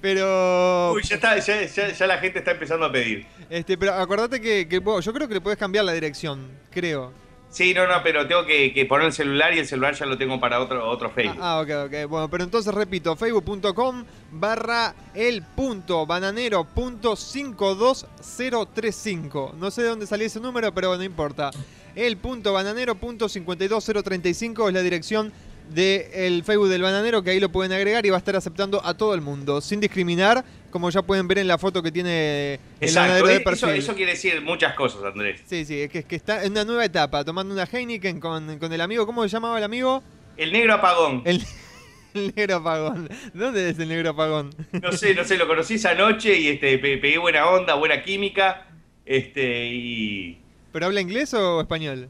pero. 0.00 0.92
Uy, 0.92 1.02
ya, 1.02 1.16
está, 1.16 1.36
ya, 1.38 1.62
ya- 1.66 1.92
ya 1.92 2.06
la 2.06 2.18
gente 2.18 2.38
está 2.38 2.52
empezando 2.52 2.86
a 2.86 2.92
pedir. 2.92 3.26
Este, 3.50 3.76
pero 3.78 3.94
acordate 3.94 4.40
que, 4.40 4.68
que 4.68 4.78
vos- 4.78 5.04
yo 5.04 5.12
creo 5.12 5.26
que 5.28 5.34
le 5.34 5.40
puedes 5.40 5.58
cambiar 5.58 5.84
la 5.84 5.92
dirección. 5.92 6.48
Creo. 6.70 7.12
Sí, 7.50 7.72
no, 7.72 7.86
no, 7.86 8.02
pero 8.02 8.26
tengo 8.26 8.44
que, 8.44 8.72
que 8.72 8.84
poner 8.84 9.06
el 9.06 9.12
celular 9.12 9.54
y 9.54 9.60
el 9.60 9.66
celular 9.68 9.94
ya 9.94 10.06
lo 10.06 10.18
tengo 10.18 10.40
para 10.40 10.60
otro, 10.60 10.90
otro 10.90 11.08
Facebook. 11.10 11.38
Ah, 11.40 11.58
ah, 11.58 11.60
ok, 11.60 11.70
ok. 11.86 12.08
Bueno, 12.10 12.28
pero 12.28 12.42
entonces 12.42 12.74
repito, 12.74 13.14
facebook.com 13.14 14.04
barra 14.32 14.92
el 15.14 15.42
punto 15.42 16.04
bananero 16.04 16.64
punto 16.64 17.14
52035. 17.14 19.54
No 19.56 19.70
sé 19.70 19.82
de 19.82 19.88
dónde 19.90 20.08
salió 20.08 20.26
ese 20.26 20.40
número, 20.40 20.74
pero 20.74 20.96
no 20.96 21.02
importa. 21.04 21.52
El 21.94 22.16
punto 22.16 22.52
bananero 22.52 22.96
punto 22.96 23.28
52035 23.28 24.66
es 24.68 24.74
la 24.74 24.82
dirección 24.82 25.32
del 25.70 26.44
Facebook 26.44 26.68
del 26.68 26.82
bananero, 26.82 27.22
que 27.22 27.30
ahí 27.30 27.40
lo 27.40 27.48
pueden 27.50 27.72
agregar 27.72 28.04
y 28.06 28.10
va 28.10 28.16
a 28.16 28.18
estar 28.18 28.36
aceptando 28.36 28.84
a 28.84 28.94
todo 28.94 29.14
el 29.14 29.20
mundo, 29.20 29.60
sin 29.60 29.80
discriminar, 29.80 30.44
como 30.70 30.90
ya 30.90 31.02
pueden 31.02 31.26
ver 31.28 31.38
en 31.38 31.48
la 31.48 31.58
foto 31.58 31.82
que 31.82 31.90
tiene 31.92 32.58
el 32.80 32.94
bananero 32.94 33.26
de 33.26 33.34
eso, 33.36 33.44
perfil. 33.44 33.68
eso 33.70 33.94
quiere 33.94 34.12
decir 34.12 34.40
muchas 34.42 34.74
cosas, 34.74 35.02
Andrés. 35.04 35.40
Sí, 35.46 35.64
sí, 35.64 35.80
es 35.82 35.90
que, 35.90 36.00
es 36.00 36.04
que 36.04 36.16
está 36.16 36.44
en 36.44 36.52
una 36.52 36.64
nueva 36.64 36.84
etapa, 36.84 37.24
tomando 37.24 37.54
una 37.54 37.64
Heineken 37.64 38.20
con, 38.20 38.58
con 38.58 38.72
el 38.72 38.80
amigo, 38.80 39.06
¿cómo 39.06 39.22
se 39.22 39.28
llamaba 39.30 39.58
el 39.58 39.64
amigo? 39.64 40.02
El 40.36 40.52
negro 40.52 40.74
apagón. 40.74 41.22
El, 41.24 41.42
el 42.14 42.32
negro 42.36 42.56
apagón. 42.56 43.08
¿Dónde 43.32 43.70
es 43.70 43.78
el 43.78 43.88
negro 43.88 44.10
apagón? 44.10 44.50
No 44.72 44.92
sé, 44.92 45.14
no 45.14 45.24
sé, 45.24 45.36
lo 45.36 45.46
conocí 45.48 45.74
esa 45.74 45.94
noche 45.94 46.36
y 46.38 46.48
este, 46.48 46.78
pe- 46.78 46.98
pegué 46.98 47.18
buena 47.18 47.46
onda, 47.48 47.74
buena 47.74 48.02
química. 48.02 48.66
Este, 49.06 49.66
y. 49.66 50.38
¿Pero 50.72 50.86
habla 50.86 51.00
inglés 51.00 51.32
o 51.34 51.60
español? 51.60 52.08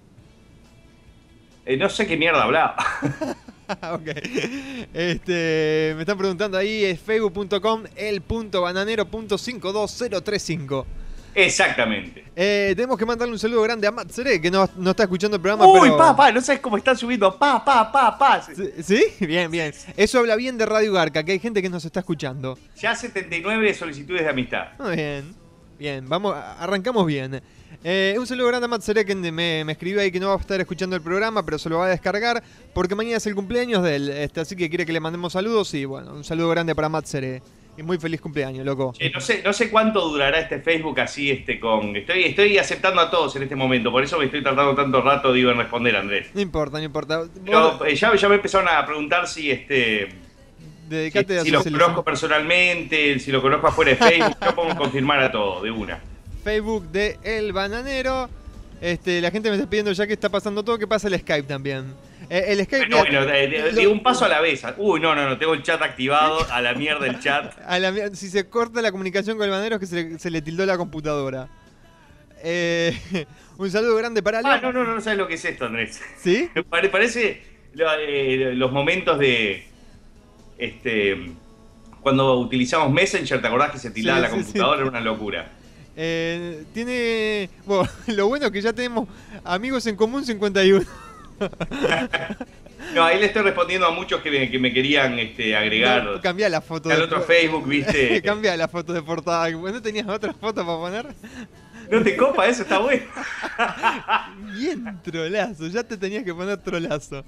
Eh, 1.66 1.76
no 1.76 1.88
sé 1.88 2.06
qué 2.06 2.16
mierda 2.16 2.42
hablaba. 2.42 2.76
ok. 3.92 4.08
Este, 4.92 5.92
me 5.94 6.00
están 6.00 6.18
preguntando 6.18 6.58
ahí, 6.58 6.84
es 6.84 7.00
facebook.com, 7.00 7.84
el 7.96 8.20
punto 8.20 8.62
bananero 8.62 9.06
punto 9.06 9.36
52035. 9.36 10.86
Exactamente. 11.36 12.24
Eh, 12.36 12.74
tenemos 12.76 12.96
que 12.96 13.04
mandarle 13.04 13.32
un 13.32 13.40
saludo 13.40 13.62
grande 13.62 13.88
a 13.88 13.90
Matt 13.90 14.10
Seré, 14.10 14.40
que 14.40 14.52
no, 14.52 14.68
no 14.76 14.90
está 14.90 15.02
escuchando 15.02 15.36
el 15.36 15.42
programa. 15.42 15.66
Uy, 15.66 15.80
pero... 15.82 15.96
pa, 15.96 16.16
pa, 16.16 16.30
no 16.30 16.40
sabes 16.40 16.60
cómo 16.60 16.76
están 16.76 16.96
subiendo. 16.96 17.36
Pa, 17.36 17.64
pa, 17.64 17.90
pa, 17.90 18.16
pa. 18.16 18.42
¿Sí? 18.42 18.70
¿Sí? 18.80 19.26
Bien, 19.26 19.50
bien. 19.50 19.74
Eso 19.96 20.20
habla 20.20 20.36
bien 20.36 20.56
de 20.56 20.66
Radio 20.66 20.92
Garca, 20.92 21.24
que 21.24 21.32
hay 21.32 21.40
gente 21.40 21.60
que 21.60 21.68
nos 21.68 21.84
está 21.84 22.00
escuchando. 22.00 22.56
Ya 22.76 22.94
79 22.94 23.74
solicitudes 23.74 24.22
de 24.22 24.28
amistad. 24.28 24.68
Muy 24.78 24.94
bien. 24.94 25.34
Bien, 25.76 26.08
vamos, 26.08 26.36
arrancamos 26.36 27.04
bien. 27.04 27.42
Eh, 27.86 28.16
un 28.18 28.26
saludo 28.26 28.46
grande 28.48 28.64
a 28.64 28.68
Matt 28.68 28.82
que 28.82 29.14
me, 29.14 29.62
me 29.62 29.72
escribió 29.72 30.00
ahí 30.00 30.10
que 30.10 30.18
no 30.18 30.28
va 30.28 30.34
a 30.36 30.38
estar 30.38 30.58
escuchando 30.58 30.96
el 30.96 31.02
programa, 31.02 31.44
pero 31.44 31.58
se 31.58 31.68
lo 31.68 31.76
va 31.76 31.84
a 31.84 31.90
descargar 31.90 32.42
porque 32.72 32.94
mañana 32.94 33.18
es 33.18 33.26
el 33.26 33.34
cumpleaños 33.34 33.82
de 33.82 33.96
él, 33.96 34.08
este, 34.08 34.40
así 34.40 34.56
que 34.56 34.70
quiere 34.70 34.86
que 34.86 34.92
le 34.94 35.00
mandemos 35.00 35.34
saludos 35.34 35.74
y 35.74 35.84
bueno, 35.84 36.14
un 36.14 36.24
saludo 36.24 36.48
grande 36.48 36.74
para 36.74 36.88
Matt 36.88 37.04
Seré. 37.04 37.42
Y 37.76 37.82
muy 37.82 37.98
feliz 37.98 38.20
cumpleaños, 38.20 38.64
loco. 38.64 38.94
No 39.12 39.20
sé, 39.20 39.42
no 39.44 39.52
sé 39.52 39.68
cuánto 39.68 40.08
durará 40.08 40.38
este 40.38 40.60
Facebook 40.60 40.98
así, 41.00 41.30
este, 41.32 41.58
con. 41.58 41.94
Estoy, 41.96 42.22
estoy 42.22 42.56
aceptando 42.56 43.00
a 43.00 43.10
todos 43.10 43.34
en 43.34 43.42
este 43.42 43.56
momento, 43.56 43.90
por 43.90 44.02
eso 44.02 44.16
me 44.16 44.26
estoy 44.26 44.44
tardando 44.44 44.76
tanto 44.76 45.02
rato, 45.02 45.32
digo, 45.32 45.50
en 45.50 45.58
responder, 45.58 45.96
Andrés. 45.96 46.28
No 46.34 46.40
importa, 46.40 46.78
no 46.78 46.84
importa. 46.84 47.24
Pero, 47.44 47.84
eh, 47.84 47.96
ya, 47.96 48.14
ya 48.14 48.28
me 48.28 48.36
empezaron 48.36 48.68
a 48.68 48.86
preguntar 48.86 49.26
si 49.26 49.50
este. 49.50 50.08
Si, 50.88 51.18
a 51.18 51.22
si 51.22 51.50
lo 51.50 51.58
socializar. 51.58 51.72
conozco 51.72 52.04
personalmente, 52.04 53.18
si 53.18 53.32
lo 53.32 53.42
conozco 53.42 53.66
afuera 53.66 53.90
de 53.90 53.96
Facebook, 53.96 54.36
yo 54.40 54.54
puedo 54.54 54.76
confirmar 54.76 55.20
a 55.20 55.32
todo, 55.32 55.60
de 55.60 55.72
una. 55.72 56.00
Facebook 56.44 56.84
de 56.92 57.18
El 57.24 57.52
Bananero. 57.52 58.28
Este, 58.80 59.20
la 59.20 59.30
gente 59.30 59.48
me 59.50 59.56
está 59.56 59.68
pidiendo 59.68 59.92
ya 59.92 60.06
que 60.06 60.12
está 60.12 60.28
pasando 60.28 60.62
todo, 60.62 60.78
que 60.78 60.86
pasa 60.86 61.08
el 61.08 61.18
Skype 61.18 61.48
también. 61.48 61.86
Eh, 62.28 62.44
el 62.48 62.64
Skype. 62.64 62.88
Bueno, 62.90 62.98
bueno, 62.98 63.20
lo- 63.24 63.70
digo 63.72 63.90
un 63.92 64.02
paso 64.02 64.26
a 64.26 64.28
la 64.28 64.40
vez. 64.40 64.62
Uy, 64.76 65.00
no, 65.00 65.14
no, 65.14 65.26
no, 65.28 65.38
tengo 65.38 65.54
el 65.54 65.62
chat 65.62 65.80
activado, 65.82 66.46
a 66.50 66.60
la 66.60 66.74
mierda 66.74 67.06
el 67.06 67.18
chat. 67.20 67.52
a 67.66 67.78
la 67.78 68.14
si 68.14 68.28
se 68.28 68.48
corta 68.48 68.82
la 68.82 68.90
comunicación 68.92 69.36
con 69.36 69.44
el 69.44 69.50
bananero 69.50 69.76
es 69.76 69.80
que 69.80 69.86
se 69.86 69.96
le, 69.96 70.18
se 70.18 70.30
le 70.30 70.42
tildó 70.42 70.66
la 70.66 70.76
computadora. 70.76 71.48
Eh, 72.42 73.26
un 73.58 73.70
saludo 73.70 73.96
grande 73.96 74.22
para 74.22 74.42
Leo. 74.42 74.52
Ah, 74.52 74.58
no, 74.62 74.70
no, 74.72 74.84
no, 74.84 74.94
no 74.96 75.00
sabes 75.00 75.18
lo 75.18 75.26
que 75.28 75.34
es 75.34 75.44
esto, 75.44 75.64
Andrés. 75.66 76.00
¿Sí? 76.18 76.50
Pare- 76.68 76.90
Parece 76.90 77.42
lo- 77.74 77.86
eh, 77.98 78.52
los 78.54 78.70
momentos 78.70 79.18
de. 79.18 79.64
Este. 80.58 81.32
Cuando 82.02 82.38
utilizamos 82.38 82.92
Messenger, 82.92 83.40
¿te 83.40 83.46
acordás 83.46 83.70
que 83.70 83.78
se 83.78 83.90
tildaba 83.90 84.18
Sí, 84.18 84.22
la 84.24 84.28
sí, 84.28 84.34
computadora? 84.34 84.80
Era 84.82 84.90
una 84.90 85.00
locura. 85.00 85.50
Eh, 85.96 86.64
tiene. 86.72 87.50
Bueno, 87.66 87.88
lo 88.08 88.26
bueno 88.28 88.46
es 88.46 88.52
que 88.52 88.60
ya 88.62 88.72
tenemos 88.72 89.08
amigos 89.44 89.86
en 89.86 89.96
común 89.96 90.24
51. 90.24 90.84
No, 92.94 93.02
ahí 93.02 93.18
le 93.18 93.26
estoy 93.26 93.42
respondiendo 93.42 93.86
a 93.86 93.90
muchos 93.90 94.20
que 94.20 94.30
me, 94.30 94.50
que 94.50 94.58
me 94.58 94.72
querían 94.72 95.18
este, 95.18 95.56
agregar. 95.56 96.04
No, 96.04 96.20
cambia 96.20 96.48
la 96.48 96.60
foto 96.60 96.90
al 96.90 97.02
otro 97.02 97.22
Facebook, 97.22 97.66
¿viste? 97.66 98.20
cambia 98.24 98.56
la 98.56 98.68
foto 98.68 98.92
de 98.92 99.02
portada. 99.02 99.50
¿No 99.50 99.82
tenías 99.82 100.06
otra 100.06 100.32
foto 100.34 100.64
para 100.64 100.78
poner? 100.78 101.06
¿No 101.90 102.02
te 102.02 102.16
copa 102.16 102.46
eso? 102.46 102.62
Está 102.62 102.78
bueno. 102.78 103.04
Bien 104.54 105.00
trolazo, 105.02 105.66
ya 105.68 105.82
te 105.82 105.96
tenías 105.96 106.24
que 106.24 106.34
poner 106.34 106.58
trolazo. 106.58 107.24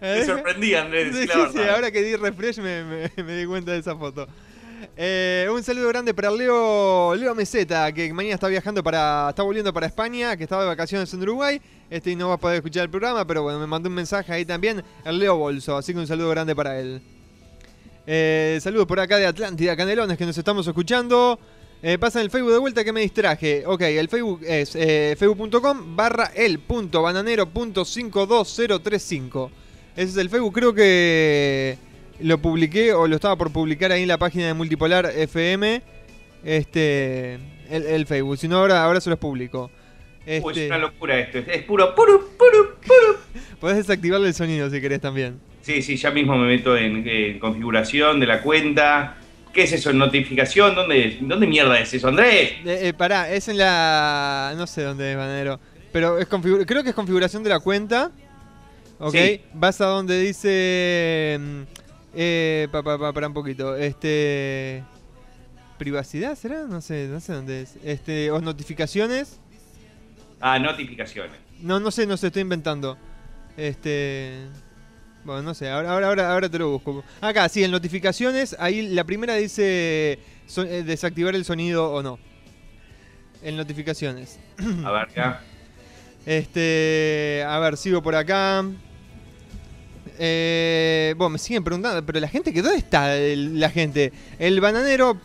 Me 0.00 0.24
sorprendí, 0.26 0.74
Andrés, 0.74 1.16
Sí, 1.16 1.26
la 1.26 1.50
sí, 1.50 1.58
ahora 1.68 1.90
que 1.90 2.02
di 2.02 2.16
refresh 2.16 2.58
me, 2.58 2.84
me- 2.84 3.22
me 3.22 3.36
di 3.36 3.46
cuenta 3.46 3.72
de 3.72 3.78
esa 3.78 3.96
foto. 3.96 4.28
Eh, 4.96 5.48
un 5.52 5.60
saludo 5.64 5.88
grande 5.88 6.14
para 6.14 6.30
Leo, 6.30 7.16
Leo 7.16 7.34
Meseta, 7.34 7.90
que 7.92 8.12
mañana 8.12 8.34
está 8.34 8.46
viajando 8.46 8.80
para. 8.82 9.26
está 9.30 9.42
volviendo 9.42 9.72
para 9.72 9.86
España, 9.86 10.36
que 10.36 10.44
estaba 10.44 10.62
de 10.62 10.68
vacaciones 10.68 11.12
en 11.12 11.22
Uruguay. 11.22 11.60
Este 11.90 12.14
no 12.14 12.28
va 12.28 12.34
a 12.34 12.38
poder 12.38 12.56
escuchar 12.56 12.84
el 12.84 12.90
programa, 12.90 13.26
pero 13.26 13.42
bueno, 13.42 13.58
me 13.58 13.66
mandó 13.66 13.88
un 13.88 13.96
mensaje 13.96 14.32
ahí 14.32 14.44
también, 14.44 14.84
el 15.04 15.18
Leo 15.18 15.36
Bolso, 15.36 15.76
así 15.76 15.92
que 15.92 15.98
un 15.98 16.06
saludo 16.06 16.30
grande 16.30 16.54
para 16.54 16.78
él. 16.78 17.02
Eh, 18.06 18.58
saludos 18.60 18.86
por 18.86 19.00
acá 19.00 19.16
de 19.16 19.26
Atlántida, 19.26 19.76
Canelones, 19.76 20.16
que 20.16 20.26
nos 20.26 20.38
estamos 20.38 20.64
escuchando. 20.66 21.40
Eh, 21.82 21.98
pasa 21.98 22.20
en 22.20 22.26
el 22.26 22.30
Facebook 22.30 22.52
de 22.52 22.58
vuelta 22.58 22.84
que 22.84 22.92
me 22.92 23.00
distraje. 23.00 23.64
Ok, 23.66 23.80
el 23.82 24.08
Facebook 24.08 24.42
es 24.44 24.76
eh, 24.76 25.16
facebook.com 25.18 25.96
barra 25.96 26.30
el 26.36 26.60
punto 26.60 27.02
bananero 27.02 27.48
punto 27.50 27.84
52035. 27.84 29.50
Ese 29.96 30.10
es 30.10 30.16
el 30.16 30.30
Facebook, 30.30 30.54
creo 30.54 30.72
que 30.72 31.76
lo 32.20 32.38
publiqué 32.38 32.92
o 32.92 33.06
lo 33.06 33.16
estaba 33.16 33.36
por 33.36 33.52
publicar 33.52 33.92
ahí 33.92 34.02
en 34.02 34.08
la 34.08 34.18
página 34.18 34.46
de 34.46 34.54
Multipolar 34.54 35.06
FM. 35.14 35.82
Este, 36.44 37.34
el, 37.70 37.86
el 37.86 38.06
Facebook, 38.06 38.36
si 38.38 38.48
no 38.48 38.58
ahora, 38.58 38.82
ahora 38.84 39.00
se 39.00 39.10
los 39.10 39.18
publico. 39.18 39.70
Uy, 40.26 40.32
es 40.32 40.44
Este, 40.44 40.66
una 40.68 40.78
locura 40.78 41.18
esto. 41.18 41.38
Es 41.38 41.62
puro, 41.64 41.94
puro, 41.94 42.30
puro, 42.38 42.76
puro. 42.80 43.18
podés 43.60 43.78
desactivarle 43.78 44.28
el 44.28 44.34
sonido 44.34 44.70
si 44.70 44.80
querés 44.80 45.00
también. 45.00 45.38
Sí, 45.62 45.80
sí, 45.82 45.96
ya 45.96 46.10
mismo 46.10 46.36
me 46.36 46.46
meto 46.46 46.76
en, 46.76 47.06
en 47.08 47.38
configuración 47.38 48.20
de 48.20 48.26
la 48.26 48.42
cuenta. 48.42 49.16
¿Qué 49.52 49.62
es 49.62 49.72
eso? 49.72 49.90
¿En 49.90 49.98
notificación? 49.98 50.74
¿Dónde, 50.74 51.16
¿Dónde 51.20 51.46
mierda 51.46 51.78
es 51.78 51.94
eso, 51.94 52.08
Andrés? 52.08 52.52
Eh, 52.64 52.88
eh, 52.88 52.92
pará, 52.92 53.30
es 53.32 53.48
en 53.48 53.56
la. 53.58 54.52
No 54.56 54.66
sé 54.66 54.82
dónde 54.82 55.12
es, 55.12 55.16
Bananero. 55.16 55.60
Pero 55.92 56.18
es 56.18 56.28
configu- 56.28 56.66
creo 56.66 56.82
que 56.82 56.88
es 56.90 56.94
configuración 56.94 57.42
de 57.44 57.50
la 57.50 57.60
cuenta. 57.60 58.10
Ok. 58.98 59.14
Sí. 59.14 59.40
Vas 59.54 59.80
a 59.80 59.86
donde 59.86 60.20
dice. 60.20 61.38
Eh, 62.16 62.68
pa, 62.70 62.82
pa, 62.82 62.98
pa, 62.98 63.12
para 63.12 63.26
un 63.28 63.34
poquito. 63.34 63.76
Este. 63.76 64.82
¿Privacidad 65.78 66.36
será? 66.36 66.62
No 66.66 66.80
sé, 66.80 67.08
no 67.08 67.20
sé 67.20 67.32
dónde 67.32 67.62
es. 67.62 67.76
Este. 67.84 68.30
O 68.30 68.40
notificaciones. 68.40 69.40
Ah, 70.40 70.58
notificaciones. 70.58 71.32
No, 71.60 71.80
no 71.80 71.90
sé, 71.90 72.06
no 72.06 72.16
sé, 72.16 72.28
estoy 72.28 72.42
inventando. 72.42 72.96
Este. 73.56 74.46
Bueno, 75.24 75.40
no 75.42 75.54
sé, 75.54 75.70
ahora, 75.70 75.92
ahora, 75.92 76.08
ahora, 76.08 76.32
ahora 76.32 76.48
te 76.50 76.58
lo 76.58 76.70
busco. 76.70 77.02
Acá, 77.22 77.48
sí, 77.48 77.64
en 77.64 77.70
notificaciones, 77.70 78.54
ahí 78.58 78.88
la 78.90 79.04
primera 79.04 79.34
dice 79.36 80.18
so- 80.46 80.64
eh, 80.64 80.82
desactivar 80.82 81.34
el 81.34 81.46
sonido 81.46 81.90
o 81.90 82.02
no. 82.02 82.18
En 83.42 83.56
notificaciones. 83.56 84.38
A 84.84 84.90
ver, 84.90 85.02
acá. 85.02 85.40
Este, 86.26 87.42
a 87.46 87.58
ver, 87.58 87.76
sigo 87.78 88.02
por 88.02 88.14
acá. 88.14 88.64
Eh, 90.18 91.14
bueno, 91.16 91.30
me 91.30 91.38
siguen 91.38 91.64
preguntando, 91.64 92.04
pero 92.04 92.20
la 92.20 92.28
gente, 92.28 92.52
que 92.52 92.62
¿dónde 92.62 92.78
está 92.78 93.16
la 93.16 93.70
gente? 93.70 94.12
El 94.38 94.60
bananero, 94.60 95.16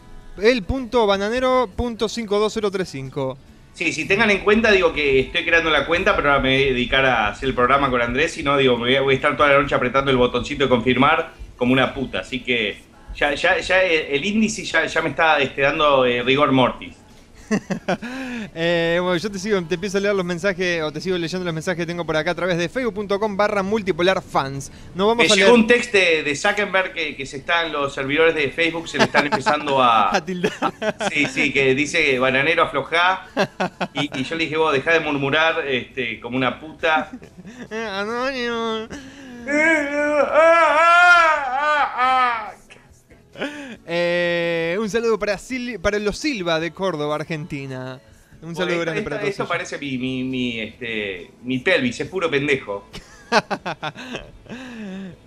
el 0.42 0.64
punto 0.64 1.06
bananero 1.06 1.70
punto 1.76 2.08
52035. 2.08 3.38
Sí, 3.74 3.94
sí, 3.94 4.06
tengan 4.06 4.30
en 4.30 4.40
cuenta, 4.40 4.72
digo 4.72 4.92
que 4.92 5.20
estoy 5.20 5.46
creando 5.46 5.70
la 5.70 5.86
cuenta, 5.86 6.16
pero 6.16 6.32
ahora 6.32 6.42
me 6.42 6.56
voy 6.58 6.68
a 6.68 6.74
dedicar 6.74 7.06
a 7.06 7.28
hacer 7.30 7.50
el 7.50 7.56
programa 7.56 7.90
con 7.90 8.02
Andrés, 8.02 8.38
y 8.38 8.44
no, 8.44 8.58
digo, 8.58 8.78
me 8.78 9.00
voy 9.00 9.14
a, 9.14 9.14
a 9.14 9.14
estar 9.16 9.38
toda 9.38 9.50
la 9.50 9.62
noche 9.62 9.76
apretando 9.76 10.12
el 10.12 10.18
botoncito 10.18 10.66
de 10.66 10.70
confirmar 10.70 11.32
como 11.56 11.74
una 11.74 11.94
puta. 11.94 12.20
Así 12.20 12.42
que 12.42 12.78
ya, 13.16 13.34
ya, 13.36 13.60
ya 13.60 13.82
el 13.84 14.26
índice 14.26 14.64
ya, 14.64 14.86
ya 14.86 15.02
me 15.02 15.10
está 15.10 15.40
este, 15.40 15.62
dando 15.62 16.06
eh, 16.06 16.24
rigor 16.24 16.52
mortis. 16.52 16.96
Eh, 18.56 19.00
bueno, 19.02 19.18
yo 19.18 19.30
te 19.30 19.38
sigo, 19.38 19.62
te 19.64 19.76
empiezo 19.76 19.98
a 19.98 20.02
leer 20.02 20.16
los 20.16 20.26
mensajes, 20.26 20.82
o 20.82 20.92
te 20.92 21.00
sigo 21.02 21.18
leyendo 21.18 21.46
los 21.46 21.54
mensajes 21.54 21.78
que 21.78 21.86
tengo 21.86 22.06
por 22.06 22.18
acá 22.18 22.32
a 22.32 22.36
través 22.36 22.58
de 22.58 22.68
facebook.com 22.68 23.38
barra 23.38 23.62
multipolar 23.62 24.22
fans. 24.22 24.72
No 24.96 25.08
vamos 25.08 25.26
a 25.26 25.36
llegó 25.36 25.48
leer 25.48 25.52
un 25.52 25.68
texto 25.68 25.98
de, 25.98 26.24
de 26.24 26.36
Zuckerberg 26.36 26.94
que, 26.94 27.16
que 27.16 27.26
se 27.26 27.38
están 27.38 27.72
los 27.72 27.94
servidores 27.94 28.34
de 28.34 28.50
Facebook, 28.50 28.88
se 28.88 28.98
le 28.98 29.04
están 29.04 29.26
empezando 29.26 29.82
a... 29.82 30.16
a 30.16 30.26
tildar. 30.26 30.52
Sí, 31.12 31.26
sí, 31.28 31.54
que 31.54 31.76
dice 31.76 32.18
bananero 32.18 32.64
aflojá. 32.64 33.28
Y, 33.94 34.20
y 34.20 34.24
yo 34.24 34.36
le 34.36 34.46
dije, 34.46 34.58
vos 34.58 34.74
dejá 34.74 34.94
de 34.94 35.02
murmurar 35.02 35.68
este, 35.68 36.20
como 36.20 36.38
una 36.38 36.60
puta. 36.60 37.12
Eh, 37.72 37.86
anónimo. 37.86 38.88
Eh, 43.88 44.78
un 44.80 44.90
saludo 44.90 45.18
para, 45.20 45.36
Sil- 45.40 45.80
para 45.80 45.98
los 46.00 46.18
Silva 46.18 46.60
de 46.60 46.72
Córdoba, 46.72 47.16
Argentina. 47.16 48.00
Un 48.42 48.56
saludo 48.56 48.76
Bueno, 48.78 48.82
grande 48.92 49.02
para 49.04 49.18
todos. 49.18 49.30
esto 49.30 49.44
ellos. 49.44 49.50
parece 49.50 49.78
mi, 49.80 49.98
mi, 49.98 50.24
mi, 50.24 50.60
este, 50.60 51.32
mi 51.44 51.60
pelvis, 51.60 52.00
es 52.00 52.08
puro 52.08 52.30
pendejo. 52.30 52.88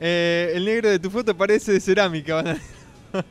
Eh, 0.01 0.53
el 0.55 0.65
negro 0.65 0.91
de 0.91 0.99
tu 0.99 1.09
foto 1.11 1.37
parece 1.37 1.71
de 1.73 1.81
cerámica. 1.81 2.43
Lo 3.13 3.23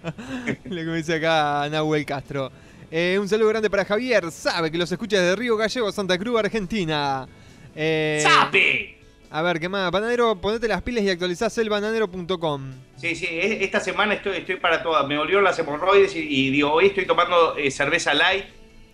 que 0.64 0.84
me 0.86 0.96
dice 0.98 1.16
acá 1.16 1.68
Nahuel 1.70 2.06
Castro. 2.06 2.50
Eh, 2.90 3.18
un 3.20 3.28
saludo 3.28 3.50
grande 3.50 3.70
para 3.70 3.84
Javier. 3.84 4.32
Sabe 4.32 4.72
que 4.72 4.78
los 4.78 4.90
escucha 4.92 5.20
desde 5.20 5.36
Río 5.36 5.58
Gallego, 5.58 5.92
Santa 5.92 6.18
Cruz, 6.18 6.40
Argentina. 6.40 7.28
Eh, 7.76 8.22
¡Sape! 8.24 8.98
A 9.34 9.42
ver, 9.42 9.62
¿qué 9.62 9.70
más? 9.70 9.90
Bananero, 9.92 10.36
ponete 10.36 10.68
las 10.68 10.82
pilas 10.82 11.06
y 11.06 11.10
actualizás 11.10 11.58
elbananero.com. 11.58 12.72
Sí, 12.98 13.16
sí, 13.16 13.28
e- 13.28 13.64
esta 13.64 13.80
semana 13.80 14.14
estoy, 14.14 14.36
estoy 14.38 14.58
para 14.58 14.84
todas. 14.84 15.08
Me 15.08 15.18
volvieron 15.18 15.46
las 15.46 15.58
hemorroides 15.58 16.14
y, 16.18 16.20
y 16.20 16.50
digo, 16.50 16.74
hoy 16.74 16.88
estoy 16.88 17.06
tomando 17.06 17.56
eh, 17.56 17.72
cerveza 17.72 18.14
light 18.14 18.44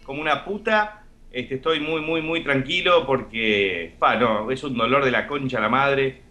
como 0.03 0.21
una 0.21 0.45
puta. 0.45 1.03
Este, 1.31 1.55
estoy 1.55 1.79
muy, 1.79 2.01
muy, 2.01 2.21
muy 2.21 2.43
tranquilo 2.43 3.07
porque, 3.07 3.95
pa, 3.97 4.15
no, 4.15 4.51
es 4.51 4.63
un 4.63 4.77
dolor 4.77 5.03
de 5.03 5.09
la 5.09 5.25
concha 5.25 5.57
a 5.57 5.61
la 5.61 5.69
madre. 5.69 6.21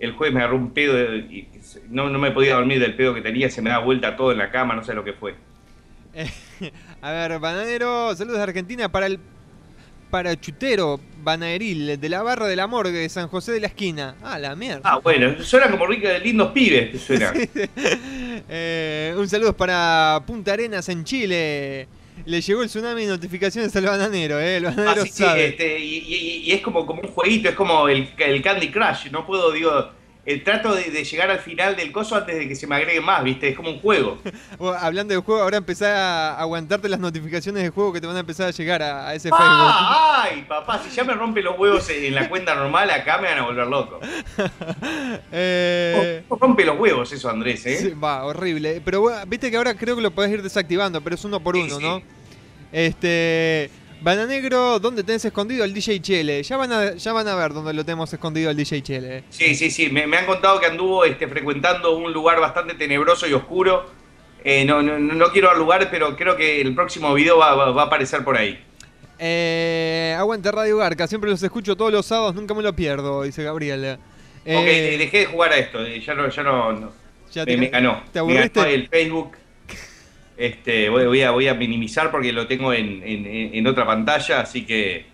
El 0.00 0.14
jueves 0.14 0.34
me 0.34 0.40
agarró 0.40 0.56
un 0.56 0.72
pedo 0.72 1.14
y 1.14 1.48
no, 1.88 2.10
no 2.10 2.18
me 2.18 2.32
podía 2.32 2.56
dormir 2.56 2.80
del 2.80 2.96
pedo 2.96 3.14
que 3.14 3.22
tenía, 3.22 3.48
se 3.50 3.62
me 3.62 3.70
da 3.70 3.78
vuelta 3.78 4.16
todo 4.16 4.32
en 4.32 4.38
la 4.38 4.50
cama, 4.50 4.74
no 4.74 4.82
sé 4.82 4.94
lo 4.94 5.04
que 5.04 5.12
fue. 5.12 5.36
Eh, 6.12 6.28
a 7.00 7.12
ver, 7.12 7.38
Bananero, 7.38 8.16
saludos 8.16 8.38
de 8.38 8.42
Argentina 8.42 8.88
para 8.88 9.06
el 9.06 9.20
para 10.10 10.38
Chutero 10.38 11.00
Banaeril 11.24 11.98
de 12.00 12.08
la 12.08 12.22
barra 12.22 12.46
del 12.46 12.60
amor 12.60 12.88
de 12.88 13.08
San 13.08 13.28
José 13.28 13.52
de 13.52 13.60
la 13.60 13.66
Esquina. 13.68 14.14
Ah, 14.22 14.38
la 14.38 14.54
mierda. 14.54 14.80
Ah, 14.84 14.98
bueno, 15.02 15.42
suena 15.42 15.70
como 15.70 15.86
rico 15.86 16.06
de 16.06 16.20
lindos 16.20 16.52
pibes, 16.52 17.00
suena. 17.02 17.32
Eh, 18.48 19.14
un 19.16 19.28
saludo 19.28 19.56
para 19.56 20.22
Punta 20.26 20.52
Arenas 20.52 20.88
en 20.88 21.04
Chile. 21.04 21.86
Le 22.26 22.40
llegó 22.40 22.62
el 22.62 22.68
tsunami 22.68 23.02
de 23.02 23.08
notificaciones 23.08 23.74
al 23.74 23.84
bananero, 23.86 24.38
eh. 24.40 24.56
El 24.58 24.64
bananero 24.64 25.02
Ah, 25.02 25.04
sí, 25.04 25.10
sí, 25.12 25.22
sabe. 25.24 25.46
este, 25.48 25.78
y, 25.78 25.98
y- 25.98 26.36
y 26.44 26.52
es 26.52 26.60
como, 26.60 26.86
como 26.86 27.00
un 27.02 27.08
jueguito, 27.08 27.48
es 27.48 27.54
como 27.54 27.88
el, 27.88 28.08
el 28.18 28.42
Candy 28.42 28.70
Crush. 28.70 29.10
No 29.10 29.26
puedo, 29.26 29.50
digo, 29.52 29.90
eh, 30.26 30.38
trato 30.40 30.74
de, 30.74 30.84
de 30.90 31.04
llegar 31.04 31.30
al 31.30 31.38
final 31.40 31.76
del 31.76 31.92
coso 31.92 32.16
antes 32.16 32.36
de 32.36 32.48
que 32.48 32.54
se 32.56 32.66
me 32.66 32.76
agregue 32.76 33.00
más, 33.00 33.22
¿viste? 33.22 33.48
Es 33.48 33.56
como 33.56 33.70
un 33.70 33.80
juego. 33.80 34.18
Hablando 34.80 35.12
de 35.14 35.20
juego, 35.20 35.42
ahora 35.42 35.56
empezá 35.58 36.32
a 36.34 36.40
aguantarte 36.40 36.88
las 36.88 37.00
notificaciones 37.00 37.62
de 37.62 37.70
juego 37.70 37.92
que 37.92 38.00
te 38.00 38.06
van 38.06 38.16
a 38.16 38.20
empezar 38.20 38.46
a 38.48 38.50
llegar 38.50 38.82
a, 38.82 39.08
a 39.08 39.14
ese 39.14 39.28
Facebook. 39.28 39.46
¡Ah! 39.48 40.24
¡Ay, 40.30 40.44
papá! 40.48 40.80
Si 40.82 40.94
ya 40.94 41.04
me 41.04 41.12
rompe 41.14 41.42
los 41.42 41.58
huevos 41.58 41.88
en 41.90 42.14
la 42.14 42.28
cuenta 42.28 42.54
normal, 42.54 42.90
acá 42.90 43.18
me 43.18 43.28
van 43.28 43.38
a 43.38 43.42
volver 43.44 43.66
loco. 43.66 44.00
Eh, 45.32 46.22
Oh, 46.28 46.36
rompe 46.36 46.64
los 46.64 46.78
huevos 46.78 47.12
eso, 47.12 47.28
Andrés, 47.28 47.64
¿eh? 47.66 47.76
sí, 47.76 47.90
va, 47.90 48.24
horrible. 48.24 48.80
Pero 48.84 49.00
bueno, 49.02 49.18
viste 49.26 49.50
que 49.50 49.56
ahora 49.56 49.74
creo 49.74 49.96
que 49.96 50.02
lo 50.02 50.10
podés 50.10 50.32
ir 50.32 50.42
desactivando, 50.42 51.00
pero 51.00 51.16
es 51.16 51.24
uno 51.24 51.40
por 51.40 51.54
Sí, 51.56 51.62
uno, 51.62 51.76
sí. 51.76 51.82
¿no? 51.82 52.02
Este. 52.72 53.70
Bananegro, 54.00 54.78
¿dónde 54.80 55.02
tenés 55.02 55.24
escondido 55.24 55.64
el 55.64 55.72
DJ 55.72 56.00
Chele? 56.02 56.42
Ya 56.42 56.56
van 56.58 56.72
a, 56.72 56.94
ya 56.94 57.12
van 57.12 57.26
a 57.26 57.34
ver 57.34 57.52
dónde 57.54 57.72
lo 57.72 57.84
tenemos 57.84 58.12
escondido 58.12 58.50
el 58.50 58.56
DJ 58.56 58.82
Chele. 58.82 59.24
Sí, 59.30 59.54
sí, 59.54 59.70
sí. 59.70 59.88
Me, 59.90 60.06
me 60.06 60.18
han 60.18 60.26
contado 60.26 60.60
que 60.60 60.66
anduvo 60.66 61.04
este, 61.04 61.26
frecuentando 61.26 61.96
un 61.96 62.12
lugar 62.12 62.38
bastante 62.38 62.74
tenebroso 62.74 63.26
y 63.26 63.32
oscuro. 63.32 63.86
Eh, 64.44 64.64
no, 64.66 64.82
no, 64.82 64.98
no 64.98 65.28
quiero 65.28 65.48
dar 65.48 65.56
lugar, 65.56 65.88
pero 65.90 66.14
creo 66.16 66.36
que 66.36 66.60
el 66.60 66.74
próximo 66.74 67.14
video 67.14 67.38
va, 67.38 67.54
va- 67.54 67.70
va 67.70 67.82
a 67.82 67.86
aparecer 67.86 68.22
por 68.24 68.36
ahí. 68.36 68.62
Eh, 69.18 70.14
aguante 70.18 70.52
Radio 70.52 70.76
Garca, 70.76 71.06
siempre 71.06 71.30
los 71.30 71.42
escucho 71.42 71.74
todos 71.76 71.90
los 71.92 72.04
sábados, 72.04 72.34
nunca 72.34 72.52
me 72.52 72.62
lo 72.62 72.76
pierdo, 72.76 73.22
dice 73.22 73.42
Gabriel. 73.42 73.94
ok, 73.94 73.98
Eh, 74.44 74.90
de- 74.90 74.98
dejé 74.98 75.18
de 75.20 75.26
jugar 75.26 75.52
a 75.52 75.56
esto. 75.56 75.82
eh, 75.82 76.00
Ya 76.04 76.12
no, 76.14 76.28
ya 76.28 76.42
no, 76.42 76.72
no. 76.72 76.92
ya 77.32 77.46
me, 77.46 77.52
te- 77.52 77.56
me 77.56 77.68
ganó. 77.68 78.02
¿Te 78.12 78.20
me 78.22 78.34
ganó 78.34 78.40
aburriste? 78.44 78.74
el 78.74 78.88
Facebook. 78.88 79.32
Este, 80.36 80.88
voy, 80.88 81.22
a, 81.22 81.30
voy 81.30 81.46
a 81.48 81.54
minimizar 81.54 82.10
porque 82.10 82.32
lo 82.32 82.46
tengo 82.46 82.72
en, 82.72 83.02
en- 83.04 83.66
otra 83.66 83.86
pantalla, 83.86 84.40
así 84.40 84.66
que 84.66 85.06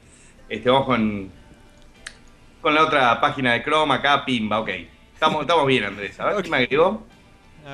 este, 0.48 0.70
vamos 0.70 0.86
con, 0.86 1.30
con 2.62 2.74
la 2.74 2.84
otra 2.84 3.20
página 3.20 3.52
de 3.52 3.62
Chrome 3.62 3.94
acá, 3.94 4.24
pimba, 4.24 4.60
ok. 4.60 4.70
Estamos, 5.14 5.42
estamos 5.42 5.66
bien, 5.66 5.84
Andrés. 5.84 6.18
A 6.18 6.24
ver 6.26 6.34
Ok. 6.36 6.42
qué 6.44 6.50
me 6.50 6.56
agregó. 6.58 7.06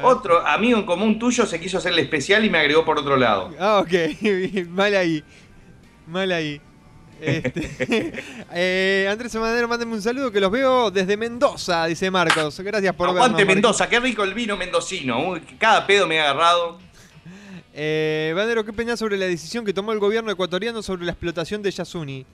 Otro 0.03 0.45
amigo 0.47 0.79
en 0.79 0.85
común 0.85 1.19
tuyo 1.19 1.47
se 1.47 1.61
quiso 1.61 1.79
hacer 1.79 1.93
el 1.93 2.01
especial 2.01 2.45
y 2.45 2.51
me 2.51 2.59
agregó 2.59 2.85
por 2.85 2.99
otro 2.99 3.17
lado. 3.17 3.55
Ah, 3.59 3.79
ok, 3.79 3.93
mal 4.69 4.95
ahí. 4.97 5.23
Mal 6.09 6.33
ahí. 6.33 6.61
Este, 7.21 8.13
eh, 8.53 9.09
Andrés 9.11 9.35
Manero, 9.37 9.69
mándeme 9.69 9.95
un 9.95 10.03
saludo 10.03 10.31
que 10.31 10.41
los 10.41 10.51
veo 10.51 10.91
desde 10.91 11.17
Mendoza, 11.17 11.87
dice 11.87 12.11
Marcos. 12.11 12.61
Gracias 12.61 12.95
por 12.95 13.09
Aguante 13.09 13.37
vernos, 13.39 13.55
Mendoza, 13.55 13.89
qué 13.89 14.01
rico 14.01 14.23
el 14.25 14.35
vino 14.35 14.57
mendocino. 14.57 15.31
Uy, 15.31 15.41
Cada 15.59 15.87
pedo 15.87 16.07
me 16.07 16.21
ha 16.21 16.31
agarrado. 16.31 16.79
Eh, 17.79 18.33
Bandero, 18.35 18.65
¿qué 18.65 18.71
opinás 18.71 18.99
sobre 18.99 19.19
la 19.19 19.27
decisión 19.27 19.63
que 19.65 19.75
tomó 19.75 19.93
el 19.93 19.99
gobierno 19.99 20.31
ecuatoriano 20.33 20.83
sobre 20.83 21.05
la 21.05 21.13
explotación 21.13 21.61
de 21.63 21.71
Yasuni? 21.71 22.25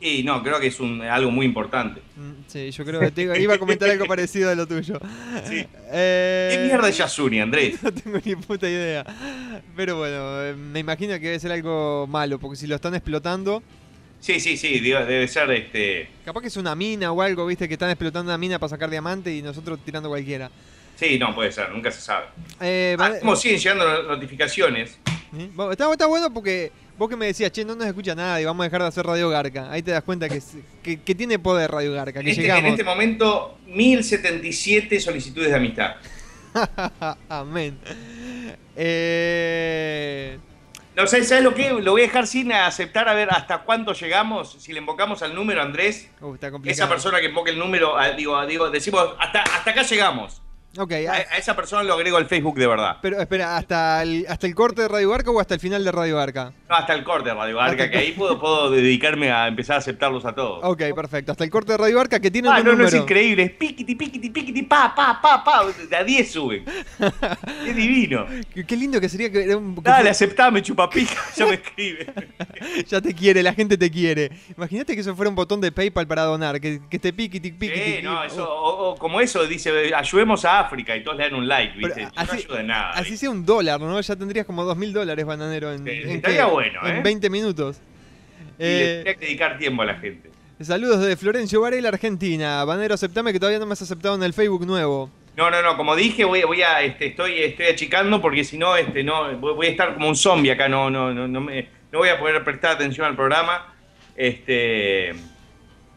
Y 0.00 0.22
no, 0.22 0.40
creo 0.42 0.60
que 0.60 0.66
es 0.68 0.78
un, 0.78 1.00
algo 1.02 1.30
muy 1.30 1.46
importante. 1.46 2.00
Mm, 2.16 2.32
Sí, 2.46 2.70
yo 2.70 2.84
creo 2.84 3.00
que 3.00 3.10
te 3.10 3.22
iba- 3.22 3.54
a 3.54 3.58
comentar 3.58 3.88
algo 3.90 4.06
parecido 4.06 4.50
a 4.50 4.54
lo 4.54 4.66
tuyo. 4.66 5.00
Sí. 5.48 5.64
Eh, 5.90 6.50
¿Qué 6.54 6.64
mierda 6.66 6.88
es 6.90 6.98
Yasuni, 6.98 7.40
Andrés? 7.40 7.78
No 7.82 7.90
tengo 7.92 8.18
ni 8.22 8.36
puta 8.36 8.68
idea. 8.68 9.04
Pero 9.74 9.96
bueno, 9.96 10.42
eh, 10.44 10.54
me 10.54 10.80
imagino 10.80 11.14
que 11.14 11.20
debe 11.26 11.40
ser 11.40 11.50
algo 11.50 12.06
malo, 12.06 12.38
porque 12.38 12.56
si 12.56 12.66
lo 12.66 12.74
están 12.76 12.94
explotando, 12.94 13.62
Sí, 14.20 14.38
sí, 14.40 14.56
sí, 14.56 14.80
debe 14.80 15.26
ser 15.28 15.50
este. 15.52 16.08
capaz 16.24 16.40
que 16.42 16.48
es 16.48 16.56
una 16.58 16.74
mina 16.74 17.10
o 17.12 17.22
algo, 17.22 17.46
viste, 17.46 17.68
que 17.68 17.74
están 17.74 17.88
explotando 17.90 18.30
una 18.30 18.36
mina 18.38 18.58
para 18.58 18.68
sacar 18.68 18.90
diamante 18.90 19.34
y 19.34 19.40
nosotros 19.42 19.78
tirando 19.84 20.08
cualquiera. 20.10 20.50
Sí, 20.98 21.18
no 21.18 21.34
puede 21.34 21.52
ser, 21.52 21.70
nunca 21.70 21.90
se 21.92 22.00
sabe. 22.00 22.26
Eh, 22.60 22.96
Ah, 22.98 23.12
como 23.20 23.36
siguen 23.36 23.58
llegando 23.60 23.84
no- 23.84 24.02
notificaciones. 24.14 24.98
Bueno, 25.54 25.70
Está, 25.72 25.90
está 25.92 26.06
bueno 26.06 26.32
porque 26.32 26.72
vos 26.96 27.08
que 27.08 27.14
me 27.16 27.26
decías, 27.26 27.52
che, 27.52 27.64
no 27.64 27.76
nos 27.76 27.86
escucha 27.86 28.14
nadie, 28.14 28.44
vamos 28.46 28.62
a 28.62 28.64
dejar 28.64 28.80
de 28.82 28.88
hacer 28.88 29.04
Radio 29.06 29.28
Garca. 29.28 29.70
Ahí 29.70 29.82
te 29.82 29.90
das 29.92 30.02
cuenta 30.02 30.28
que, 30.28 30.40
que, 30.82 31.00
que 31.02 31.14
tiene 31.14 31.38
poder 31.38 31.70
Radio 31.70 31.92
Garca, 31.92 32.18
En 32.20 32.24
que 32.24 32.30
este, 32.32 32.42
en 32.42 32.48
llegamos. 32.48 32.70
este 32.72 32.84
momento, 32.84 33.58
1077 33.66 34.98
solicitudes 35.00 35.50
de 35.50 35.56
amistad. 35.56 35.96
Amén. 37.28 37.78
Eh, 39.10 40.38
No 40.96 41.06
sé, 41.06 41.22
¿sabes 41.24 41.44
lo 41.44 41.54
que? 41.54 41.70
Lo 41.74 41.92
voy 41.92 42.02
a 42.02 42.04
dejar 42.06 42.26
sin 42.26 42.52
aceptar 42.52 43.08
a 43.08 43.14
ver 43.14 43.28
hasta 43.30 43.58
cuánto 43.58 43.92
llegamos. 43.92 44.56
Si 44.58 44.72
le 44.72 44.80
invocamos 44.80 45.22
al 45.22 45.34
número, 45.34 45.62
Andrés, 45.62 46.08
uh, 46.20 46.34
está 46.34 46.50
esa 46.64 46.88
persona 46.88 47.20
que 47.20 47.26
invoque 47.26 47.50
el 47.50 47.58
número, 47.58 47.94
digo, 48.16 48.44
digo, 48.46 48.70
decimos, 48.70 49.10
hasta, 49.20 49.42
hasta 49.42 49.70
acá 49.70 49.82
llegamos. 49.82 50.42
Ok, 50.78 50.92
A, 50.92 51.12
ah, 51.12 51.16
a 51.32 51.36
esa 51.38 51.56
persona 51.56 51.82
lo 51.82 51.94
agrego 51.94 52.16
al 52.16 52.26
Facebook 52.26 52.56
de 52.58 52.66
verdad. 52.66 52.98
pero 53.02 53.20
espera, 53.20 53.56
¿hasta 53.56 54.02
el, 54.02 54.24
¿hasta 54.28 54.46
el 54.46 54.54
corte 54.54 54.82
de 54.82 54.88
Radio 54.88 55.10
Garca 55.10 55.30
o 55.30 55.40
hasta 55.40 55.54
el 55.54 55.60
final 55.60 55.84
de 55.84 55.90
Radio 55.92 56.16
Garca? 56.16 56.52
No, 56.68 56.74
hasta 56.76 56.94
el 56.94 57.02
corte, 57.04 57.32
Radio 57.34 57.60
Hasta 57.60 57.76
Barca, 57.76 57.90
que 57.90 57.98
ahí 57.98 58.12
puedo, 58.12 58.38
puedo 58.38 58.70
dedicarme 58.70 59.30
a 59.32 59.46
empezar 59.48 59.76
a 59.76 59.78
aceptarlos 59.78 60.24
a 60.24 60.34
todos. 60.34 60.60
Ok, 60.62 60.82
perfecto. 60.94 61.32
Hasta 61.32 61.44
el 61.44 61.50
corte 61.50 61.72
de 61.72 61.78
Radio 61.78 61.96
Garca 61.96 62.20
que 62.20 62.30
tiene 62.30 62.48
Ah, 62.48 62.58
un 62.60 62.64
no, 62.66 62.74
no, 62.74 62.86
es 62.86 62.94
increíble. 62.94 63.42
Es 63.44 63.50
piquiti, 63.52 63.94
piquiti, 63.94 64.30
piquiti, 64.30 64.62
pa, 64.62 64.94
pa, 64.94 65.18
pa, 65.20 65.42
pa. 65.42 65.66
De 65.88 65.96
a 65.96 66.04
10 66.04 66.30
suben. 66.30 66.64
Es 67.66 67.74
divino. 67.76 68.26
Qué, 68.54 68.64
qué 68.64 68.76
lindo 68.76 69.00
que 69.00 69.08
sería 69.08 69.30
que, 69.32 69.42
era 69.44 69.56
un- 69.56 69.74
que 69.74 69.80
Dale, 69.82 70.02
fue- 70.02 70.10
aceptame, 70.10 70.62
chupapija. 70.62 71.16
Ya 71.36 71.46
me 71.46 71.54
escribe. 71.54 72.06
ya 72.86 73.00
te 73.00 73.14
quiere, 73.14 73.42
la 73.42 73.52
gente 73.54 73.76
te 73.76 73.90
quiere. 73.90 74.30
Imagínate 74.56 74.94
que 74.94 75.00
eso 75.00 75.14
fuera 75.16 75.28
un 75.30 75.34
botón 75.36 75.60
de 75.60 75.72
PayPal 75.72 76.06
para 76.06 76.22
donar, 76.22 76.60
que, 76.60 76.80
que 76.90 76.98
te 76.98 77.12
piqui, 77.12 77.40
piqui, 77.40 77.68
Sí, 77.78 77.98
no, 78.02 78.22
eso, 78.24 78.48
o, 78.48 78.90
o 78.90 78.96
como 78.96 79.20
eso 79.20 79.46
dice, 79.46 79.94
ayudemos 79.94 80.44
a 80.44 80.67
África 80.68 80.96
y 80.96 81.02
todos 81.02 81.16
le 81.16 81.24
dan 81.24 81.34
un 81.34 81.48
like, 81.48 81.76
¿viste? 81.76 82.08
Así- 82.14 82.26
no 82.32 82.38
ayudo 82.38 82.56
de 82.56 82.62
nada. 82.64 82.90
Así 82.92 83.02
¿viste? 83.10 83.16
sea 83.18 83.30
un 83.30 83.44
dólar, 83.44 83.80
¿no? 83.80 84.00
Ya 84.00 84.16
tendrías 84.16 84.46
como 84.46 84.64
dos 84.64 84.76
mil 84.76 84.92
dólares, 84.92 85.24
bananero, 85.26 85.72
en, 85.72 85.86
en, 85.88 86.10
estaría 86.10 86.46
bueno, 86.46 86.80
en 86.86 86.96
¿eh? 86.96 87.00
20 87.02 87.30
minutos. 87.30 87.80
Y 88.58 88.62
le 88.62 88.82
Eh, 88.82 88.94
tendría 88.96 89.14
que 89.14 89.26
dedicar 89.26 89.58
tiempo 89.58 89.82
a 89.82 89.86
la 89.86 89.94
gente. 89.96 90.30
saludos 90.60 91.00
desde 91.00 91.16
Florencio 91.16 91.60
Varela, 91.60 91.88
Argentina. 91.88 92.64
Banero, 92.64 92.94
aceptame 92.94 93.32
que 93.32 93.38
todavía 93.40 93.58
no 93.58 93.66
me 93.66 93.72
has 93.74 93.82
aceptado 93.82 94.14
en 94.14 94.22
el 94.22 94.32
Facebook 94.32 94.66
nuevo. 94.66 95.10
No, 95.36 95.50
no, 95.50 95.62
no, 95.62 95.76
como 95.76 95.94
dije, 95.94 96.24
voy, 96.24 96.42
voy 96.42 96.62
a, 96.62 96.82
este, 96.82 97.06
estoy, 97.06 97.38
estoy 97.40 97.66
achicando 97.66 98.20
porque 98.20 98.42
si 98.42 98.58
no, 98.58 98.76
este, 98.76 99.04
no, 99.04 99.36
voy, 99.38 99.68
a 99.68 99.70
estar 99.70 99.94
como 99.94 100.08
un 100.08 100.16
zombie 100.16 100.50
acá, 100.50 100.68
no, 100.68 100.90
no, 100.90 101.14
no, 101.14 101.28
no, 101.28 101.40
me, 101.40 101.68
no 101.92 101.98
voy 102.00 102.08
a 102.08 102.18
poder 102.18 102.42
prestar 102.42 102.72
atención 102.72 103.06
al 103.06 103.14
programa. 103.14 103.72
Este, 104.16 105.14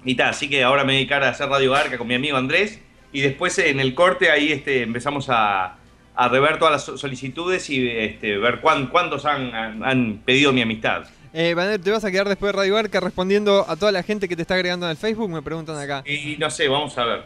y 0.06 0.16
tal, 0.16 0.30
así 0.30 0.48
que 0.48 0.64
ahora 0.64 0.84
me 0.84 0.90
voy 0.90 0.96
a 0.96 0.98
dedicar 1.00 1.24
a 1.24 1.30
hacer 1.30 1.50
Radio 1.50 1.74
Arca 1.74 1.98
con 1.98 2.08
mi 2.08 2.14
amigo 2.14 2.38
Andrés 2.38 2.80
y 3.14 3.22
después 3.22 3.58
en 3.60 3.80
el 3.80 3.94
corte 3.96 4.30
ahí 4.32 4.52
este, 4.52 4.84
empezamos 4.84 5.28
a, 5.30 5.76
a 6.16 6.28
rever 6.30 6.58
todas 6.60 6.72
las 6.74 6.84
so- 6.86 6.98
solicitudes 6.98 7.70
y 7.70 7.88
este, 7.90 8.38
ver 8.38 8.60
cuán- 8.62 8.88
cuántos 8.88 9.26
han, 9.26 9.54
han- 9.54 9.84
han 9.84 10.22
pedido 10.26 10.52
mi 10.54 10.62
amistad. 10.62 11.04
Eh, 11.34 11.54
Banero, 11.54 11.82
¿te 11.82 11.92
vas 11.92 12.04
a 12.04 12.12
quedar 12.12 12.28
después 12.28 12.52
de 12.52 12.58
Radio 12.60 12.78
Arca 12.78 13.00
respondiendo 13.00 13.66
a 13.68 13.76
toda 13.78 13.92
la 13.94 14.04
gente 14.04 14.28
que 14.28 14.36
te 14.36 14.42
está 14.42 14.56
agregando 14.56 14.86
en 14.86 14.92
el 14.92 14.98
Facebook? 14.98 15.30
Me 15.30 15.42
preguntan 15.42 15.78
acá. 15.78 16.04
Y 16.06 16.36
no 16.38 16.50
sé, 16.52 16.68
vamos 16.68 16.98
a 16.98 17.06
ver. 17.06 17.24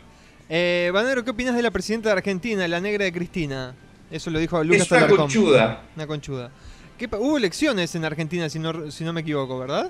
Eh, 0.48 0.92
Banero, 0.94 1.24
¿qué 1.24 1.32
opinas 1.32 1.56
de 1.56 1.64
la 1.64 1.72
presidenta 1.72 2.10
de 2.10 2.14
Argentina, 2.18 2.68
la 2.68 2.80
negra 2.80 3.04
de 3.06 3.12
Cristina? 3.12 3.74
Eso 4.12 4.30
lo 4.30 4.38
dijo 4.38 4.64
Lucas 4.64 4.84
es 4.84 4.92
una 4.92 5.08
conchuda. 5.08 5.82
Una 5.96 6.06
conchuda. 6.06 6.52
¿Qué 7.00 7.08
pa- 7.10 7.18
Hubo 7.18 7.38
elecciones 7.38 7.96
en 7.96 8.06
Argentina, 8.06 8.48
si 8.48 8.60
no, 8.60 8.92
si 8.92 9.04
no 9.04 9.12
me 9.12 9.22
equivoco, 9.22 9.58
¿verdad? 9.58 9.90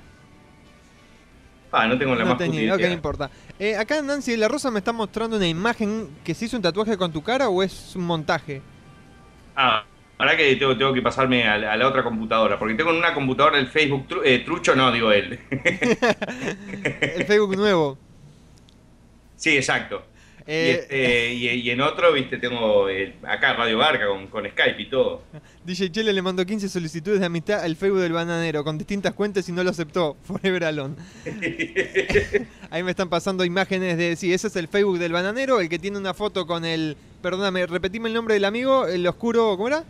Ah, 1.77 1.87
no 1.87 1.97
tengo 1.97 2.15
la 2.15 2.23
no 2.23 2.29
más 2.29 2.37
tenía, 2.37 2.77
no 2.77 2.87
importa. 2.93 3.29
Eh, 3.59 3.75
acá 3.75 4.01
Nancy 4.01 4.31
de 4.31 4.37
la 4.37 4.47
Rosa 4.47 4.71
me 4.71 4.79
está 4.79 4.93
mostrando 4.93 5.35
una 5.35 5.47
imagen 5.47 6.07
que 6.23 6.33
se 6.33 6.45
hizo 6.45 6.55
un 6.55 6.63
tatuaje 6.63 6.95
con 6.97 7.11
tu 7.11 7.21
cara 7.21 7.49
o 7.49 7.61
es 7.61 7.95
un 7.97 8.03
montaje. 8.05 8.61
Ah, 9.57 9.83
ahora 10.17 10.37
que 10.37 10.55
tengo, 10.55 10.77
tengo 10.77 10.93
que 10.93 11.01
pasarme 11.01 11.45
a 11.47 11.57
la, 11.57 11.73
a 11.73 11.77
la 11.77 11.87
otra 11.87 12.01
computadora, 12.03 12.57
porque 12.57 12.75
tengo 12.75 12.91
en 12.91 12.97
una 12.97 13.13
computadora 13.13 13.57
el 13.59 13.67
Facebook 13.67 14.07
tru- 14.07 14.21
eh, 14.23 14.39
trucho, 14.39 14.73
no, 14.75 14.89
digo 14.91 15.11
él. 15.11 15.37
El 17.01 17.25
Facebook 17.25 17.57
nuevo. 17.57 17.97
sí, 19.35 19.55
exacto. 19.57 20.03
Y, 20.47 20.51
Eh, 20.51 20.71
este, 20.71 21.33
y, 21.33 21.47
y 21.47 21.69
en 21.71 21.81
otro, 21.81 22.13
viste, 22.13 22.37
tengo 22.37 22.87
eh, 22.87 23.15
acá 23.23 23.53
Radio 23.53 23.79
Barca 23.79 24.07
con, 24.07 24.27
con 24.27 24.47
Skype 24.47 24.79
y 24.79 24.89
todo. 24.89 25.23
DJ 25.63 25.91
Chele 25.91 26.13
le 26.13 26.21
mandó 26.21 26.45
15 26.45 26.69
solicitudes 26.69 27.19
de 27.19 27.25
amistad 27.25 27.61
al 27.61 27.75
Facebook 27.75 27.99
del 27.99 28.13
bananero 28.13 28.63
con 28.63 28.77
distintas 28.77 29.13
cuentas 29.13 29.49
y 29.49 29.51
no 29.51 29.63
lo 29.63 29.71
aceptó. 29.71 30.15
Forever 30.23 30.65
Alone. 30.65 30.95
Ahí 32.69 32.83
me 32.83 32.91
están 32.91 33.09
pasando 33.09 33.43
imágenes 33.43 33.97
de. 33.97 34.15
Sí, 34.15 34.33
ese 34.33 34.47
es 34.47 34.55
el 34.55 34.67
Facebook 34.67 34.99
del 34.99 35.13
bananero, 35.13 35.59
el 35.61 35.69
que 35.69 35.79
tiene 35.79 35.97
una 35.97 36.13
foto 36.13 36.45
con 36.45 36.63
el. 36.63 36.95
Perdóname, 37.21 37.65
repetime 37.65 38.07
el 38.09 38.13
nombre 38.13 38.35
del 38.35 38.45
amigo, 38.45 38.85
el 38.85 39.07
oscuro. 39.07 39.57
¿Cómo 39.57 39.67
era? 39.69 39.83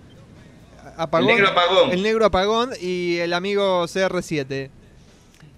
Apagón. 0.97 1.29
El 1.29 1.35
negro 1.35 1.49
apagón. 1.49 1.91
El 1.91 2.03
negro 2.03 2.25
apagón 2.25 2.69
y 2.79 3.17
el 3.17 3.33
amigo 3.33 3.83
CR7. 3.85 4.69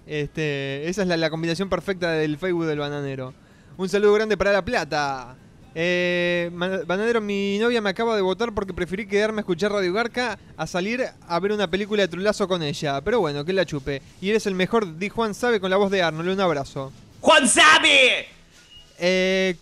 Este, 0.08 0.88
esa 0.88 1.02
es 1.02 1.08
la, 1.08 1.16
la 1.16 1.30
combinación 1.30 1.68
perfecta 1.68 2.10
del 2.12 2.38
Facebook 2.38 2.64
del 2.66 2.78
bananero. 2.78 3.34
Un 3.78 3.88
saludo 3.88 4.12
grande 4.14 4.36
para 4.36 4.50
La 4.50 4.64
Plata. 4.64 5.36
Eh, 5.72 6.50
bananero, 6.52 7.20
mi 7.20 7.60
novia 7.60 7.80
me 7.80 7.90
acaba 7.90 8.16
de 8.16 8.22
votar 8.22 8.52
porque 8.52 8.74
preferí 8.74 9.06
quedarme 9.06 9.38
a 9.38 9.42
escuchar 9.42 9.70
Radio 9.70 9.92
Garca 9.92 10.36
a 10.56 10.66
salir 10.66 11.06
a 11.28 11.38
ver 11.38 11.52
una 11.52 11.70
película 11.70 12.02
de 12.02 12.08
trulazo 12.08 12.48
con 12.48 12.60
ella. 12.64 13.00
Pero 13.02 13.20
bueno, 13.20 13.44
que 13.44 13.52
la 13.52 13.64
chupe. 13.64 14.02
Y 14.20 14.30
eres 14.30 14.46
el 14.46 14.56
mejor, 14.56 14.98
di 14.98 15.08
Juan 15.08 15.32
Sabe 15.32 15.60
con 15.60 15.70
la 15.70 15.76
voz 15.76 15.92
de 15.92 16.02
Arnold. 16.02 16.28
Un 16.28 16.40
abrazo. 16.40 16.92
¡Juan 17.20 17.46
sabe! 17.46 18.26
Eh, 18.98 19.54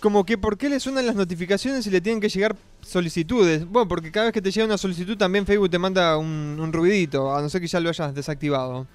como 0.00 0.24
que 0.24 0.38
por 0.38 0.56
qué 0.56 0.70
le 0.70 0.80
suenan 0.80 1.04
las 1.04 1.14
notificaciones 1.14 1.86
y 1.86 1.90
le 1.90 2.00
tienen 2.00 2.22
que 2.22 2.30
llegar 2.30 2.56
solicitudes. 2.80 3.66
Bueno, 3.68 3.86
porque 3.86 4.10
cada 4.10 4.26
vez 4.26 4.32
que 4.32 4.40
te 4.40 4.50
llega 4.50 4.64
una 4.64 4.78
solicitud 4.78 5.18
también 5.18 5.44
Facebook 5.44 5.68
te 5.68 5.78
manda 5.78 6.16
un, 6.16 6.56
un 6.58 6.72
ruidito, 6.72 7.36
a 7.36 7.42
no 7.42 7.50
ser 7.50 7.60
que 7.60 7.66
ya 7.66 7.80
lo 7.80 7.90
hayas 7.90 8.14
desactivado. 8.14 8.86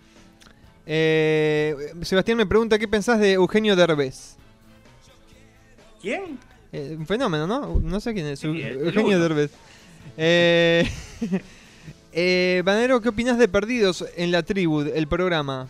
Eh, 0.86 1.94
Sebastián 2.02 2.38
me 2.38 2.46
pregunta 2.46 2.80
qué 2.80 2.88
pensás 2.88 3.20
de 3.20 3.34
Eugenio 3.34 3.76
Derbez. 3.76 4.36
¿Quién? 6.02 6.39
Eh, 6.72 6.96
un 6.98 7.06
fenómeno, 7.06 7.46
¿no? 7.46 7.80
No 7.80 8.00
sé 8.00 8.13
quién 8.13 8.28
es. 8.28 8.39
Sí, 8.39 8.48
Eugenio. 8.48 9.20
Derbez. 9.20 9.52
Eh, 10.17 10.89
eh, 12.13 12.62
Banero, 12.65 13.02
¿qué 13.02 13.10
opinas 13.10 13.38
de 13.38 13.48
Perdidos 13.48 14.06
en 14.15 14.32
la 14.32 14.44
Tribu, 14.44 14.82
el 14.82 15.08
programa? 15.08 15.67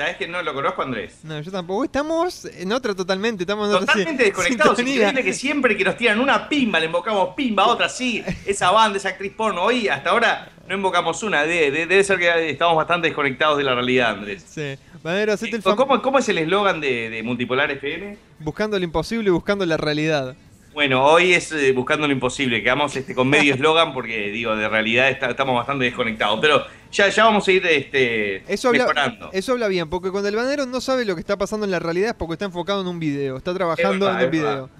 ¿Sabes 0.00 0.16
que 0.16 0.26
no 0.26 0.40
lo 0.42 0.54
conozco, 0.54 0.80
Andrés? 0.80 1.18
No, 1.24 1.38
yo 1.40 1.52
tampoco. 1.52 1.84
Estamos 1.84 2.46
en 2.46 2.72
otra 2.72 2.94
totalmente. 2.94 3.42
Estamos 3.42 3.68
en 3.68 3.74
otra 3.74 3.86
Totalmente 3.86 4.24
si- 4.24 4.30
desconectados. 4.30 4.78
Increíble 4.80 5.22
que 5.22 5.32
siempre 5.34 5.76
que 5.76 5.84
nos 5.84 5.96
tiran 5.98 6.18
una 6.20 6.48
pimba, 6.48 6.80
le 6.80 6.86
invocamos 6.86 7.34
pimba, 7.36 7.66
otra 7.66 7.90
sí. 7.90 8.24
Esa 8.46 8.70
banda, 8.70 8.96
esa 8.96 9.10
actriz 9.10 9.32
porno. 9.36 9.62
Hoy, 9.62 9.88
hasta 9.88 10.08
ahora, 10.08 10.50
no 10.66 10.74
invocamos 10.74 11.22
una. 11.22 11.42
De- 11.42 11.70
de- 11.70 11.84
debe 11.86 12.02
ser 12.02 12.18
que 12.18 12.48
estamos 12.48 12.76
bastante 12.76 13.08
desconectados 13.08 13.58
de 13.58 13.64
la 13.64 13.74
realidad, 13.74 14.12
Andrés. 14.12 14.42
Sí. 14.48 14.78
Hacete 15.04 15.56
el 15.56 15.62
¿Cómo, 15.62 16.00
cómo 16.00 16.18
es 16.18 16.28
el 16.30 16.38
eslogan 16.38 16.80
de, 16.80 17.10
de 17.10 17.22
Multipolar 17.22 17.70
FM? 17.70 18.16
Buscando 18.38 18.78
lo 18.78 18.84
imposible 18.84 19.28
y 19.28 19.32
buscando 19.32 19.66
la 19.66 19.76
realidad. 19.76 20.34
Bueno, 20.72 21.04
hoy 21.04 21.34
es 21.34 21.50
eh, 21.52 21.72
buscando 21.72 22.06
lo 22.06 22.12
imposible. 22.12 22.62
Quedamos 22.62 22.94
este, 22.94 23.14
con 23.14 23.28
medio 23.28 23.54
eslogan 23.54 23.92
porque, 23.92 24.30
digo, 24.30 24.54
de 24.56 24.68
realidad 24.68 25.10
está- 25.10 25.30
estamos 25.30 25.54
bastante 25.56 25.84
desconectados. 25.84 26.38
Pero 26.40 26.64
ya, 26.92 27.08
ya 27.08 27.24
vamos 27.24 27.46
a 27.48 27.52
ir 27.52 27.66
este, 27.66 28.36
Eso 28.52 28.68
habla, 28.68 28.84
mejorando. 28.84 29.30
eso 29.32 29.52
habla 29.52 29.68
bien, 29.68 29.90
porque 29.90 30.10
cuando 30.10 30.28
el 30.28 30.36
banero 30.36 30.66
no 30.66 30.80
sabe 30.80 31.04
lo 31.04 31.14
que 31.14 31.20
está 31.20 31.36
pasando 31.36 31.64
en 31.66 31.72
la 31.72 31.80
realidad 31.80 32.10
es 32.10 32.14
porque 32.14 32.34
está 32.34 32.44
enfocado 32.44 32.82
en 32.82 32.86
un 32.88 33.00
video, 33.00 33.36
está 33.36 33.52
trabajando 33.52 34.06
verdad, 34.06 34.20
en 34.20 34.26
un 34.26 34.30
video. 34.30 34.70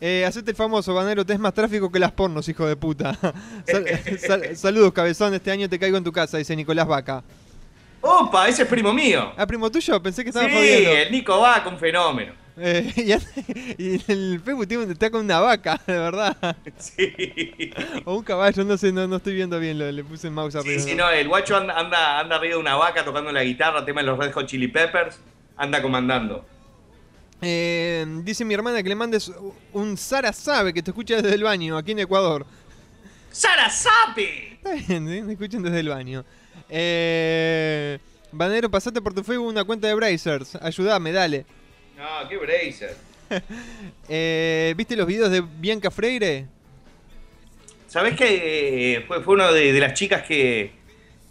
Eh, 0.00 0.24
hacete 0.26 0.50
el 0.50 0.56
famoso, 0.56 0.92
banero, 0.92 1.24
tenés 1.24 1.40
más 1.40 1.54
tráfico 1.54 1.90
que 1.90 1.98
las 1.98 2.12
pornos, 2.12 2.48
hijo 2.48 2.66
de 2.66 2.76
puta. 2.76 3.16
Sal- 3.66 3.86
sal- 4.18 4.56
saludos, 4.56 4.92
cabezón, 4.92 5.32
este 5.34 5.50
año 5.50 5.68
te 5.68 5.78
caigo 5.78 5.96
en 5.96 6.04
tu 6.04 6.12
casa, 6.12 6.36
dice 6.38 6.56
Nicolás 6.56 6.86
Vaca. 6.86 7.22
¡Opa! 8.00 8.48
Ese 8.48 8.62
es 8.64 8.68
primo 8.68 8.92
mío. 8.92 9.32
Ah, 9.36 9.46
primo 9.46 9.70
tuyo, 9.70 10.02
pensé 10.02 10.24
que 10.24 10.32
Sí, 10.32 10.38
estaba 10.38 10.52
jodiendo. 10.54 10.90
el 10.90 11.12
Nico 11.12 11.40
Vaca, 11.40 11.68
un 11.70 11.78
fenómeno. 11.78 12.32
Eh, 12.56 13.18
y, 13.78 14.12
el 14.12 14.40
Facebook 14.44 14.68
tiene- 14.68 14.92
está 14.92 15.10
con 15.10 15.24
una 15.24 15.40
vaca, 15.40 15.80
de 15.86 15.92
verdad. 15.98 16.56
Sí. 16.78 17.12
O 18.04 18.16
un 18.16 18.22
caballo, 18.22 18.64
no 18.64 18.76
sé, 18.76 18.92
no, 18.92 19.06
no 19.08 19.16
estoy 19.16 19.34
viendo 19.34 19.58
bien, 19.58 19.78
lo- 19.78 19.90
le 19.90 20.04
puse 20.04 20.28
el 20.28 20.32
mouse 20.32 20.52
Sí, 20.52 20.58
arriba. 20.60 20.82
sí, 20.82 20.94
no, 20.94 21.10
el 21.10 21.26
guacho 21.28 21.56
anda, 21.56 21.78
anda, 21.78 22.20
anda 22.20 22.36
arriba 22.36 22.54
de 22.54 22.60
una 22.60 22.76
vaca 22.76 23.04
tocando 23.04 23.32
la 23.32 23.42
guitarra, 23.42 23.84
tema 23.84 24.02
de 24.02 24.06
los 24.06 24.18
Red 24.18 24.32
Hot 24.32 24.46
Chili 24.46 24.68
Peppers, 24.68 25.18
anda 25.56 25.82
comandando. 25.82 26.46
Eh, 27.42 28.06
dice 28.22 28.44
mi 28.44 28.54
hermana 28.54 28.82
que 28.82 28.88
le 28.88 28.94
mandes 28.94 29.30
un 29.72 29.96
Sara 29.98 30.32
sabe 30.32 30.72
que 30.72 30.82
te 30.82 30.90
escucha 30.92 31.16
desde 31.20 31.34
el 31.34 31.42
baño, 31.42 31.76
aquí 31.76 31.92
en 31.92 31.98
Ecuador. 31.98 32.46
¡Sara 33.30 33.68
Sape! 33.68 34.52
Está 34.54 34.72
bien, 34.74 35.26
me 35.26 35.32
escuchan 35.32 35.62
desde 35.62 35.80
el 35.80 35.88
baño. 35.88 36.24
Eh, 36.70 37.98
Banero, 38.30 38.70
pasate 38.70 39.02
por 39.02 39.12
tu 39.12 39.22
Facebook 39.24 39.48
una 39.48 39.64
cuenta 39.64 39.88
de 39.88 39.94
Brazers. 39.94 40.54
Ayúdame, 40.56 41.10
dale. 41.12 41.44
No, 42.04 42.28
qué 42.28 42.36
bracer. 42.36 42.96
Eh, 44.08 44.74
¿Viste 44.76 44.94
los 44.96 45.06
videos 45.06 45.30
de 45.30 45.40
Bianca 45.40 45.90
Freire? 45.90 46.46
¿Sabés 47.88 48.14
que 48.14 48.96
eh, 48.96 49.00
fue, 49.08 49.22
fue 49.22 49.34
una 49.34 49.50
de, 49.50 49.72
de 49.72 49.80
las 49.80 49.94
chicas 49.94 50.22
que, 50.22 50.72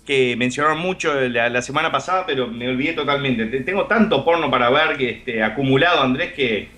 que 0.05 0.35
mencionaron 0.35 0.79
mucho 0.79 1.13
la, 1.13 1.49
la 1.49 1.61
semana 1.61 1.91
pasada, 1.91 2.25
pero 2.25 2.47
me 2.47 2.67
olvidé 2.67 2.93
totalmente? 2.93 3.45
Te- 3.45 3.61
Tengo 3.61 3.85
tanto 3.85 4.25
porno 4.25 4.49
para 4.49 4.69
ver 4.71 4.97
que 4.97 5.09
este, 5.11 5.43
acumulado, 5.43 6.01
Andrés, 6.01 6.33
que 6.33 6.69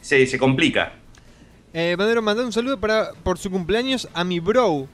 se, 0.00 0.26
se 0.26 0.36
complica. 0.36 0.92
Eh, 1.72 1.94
Banero, 1.96 2.20
mandó 2.20 2.44
un 2.44 2.52
saludo 2.52 2.78
para, 2.80 3.12
por 3.22 3.38
su 3.38 3.50
cumpleaños 3.50 4.08
a 4.12 4.24
mi 4.24 4.40
bro. 4.40 4.88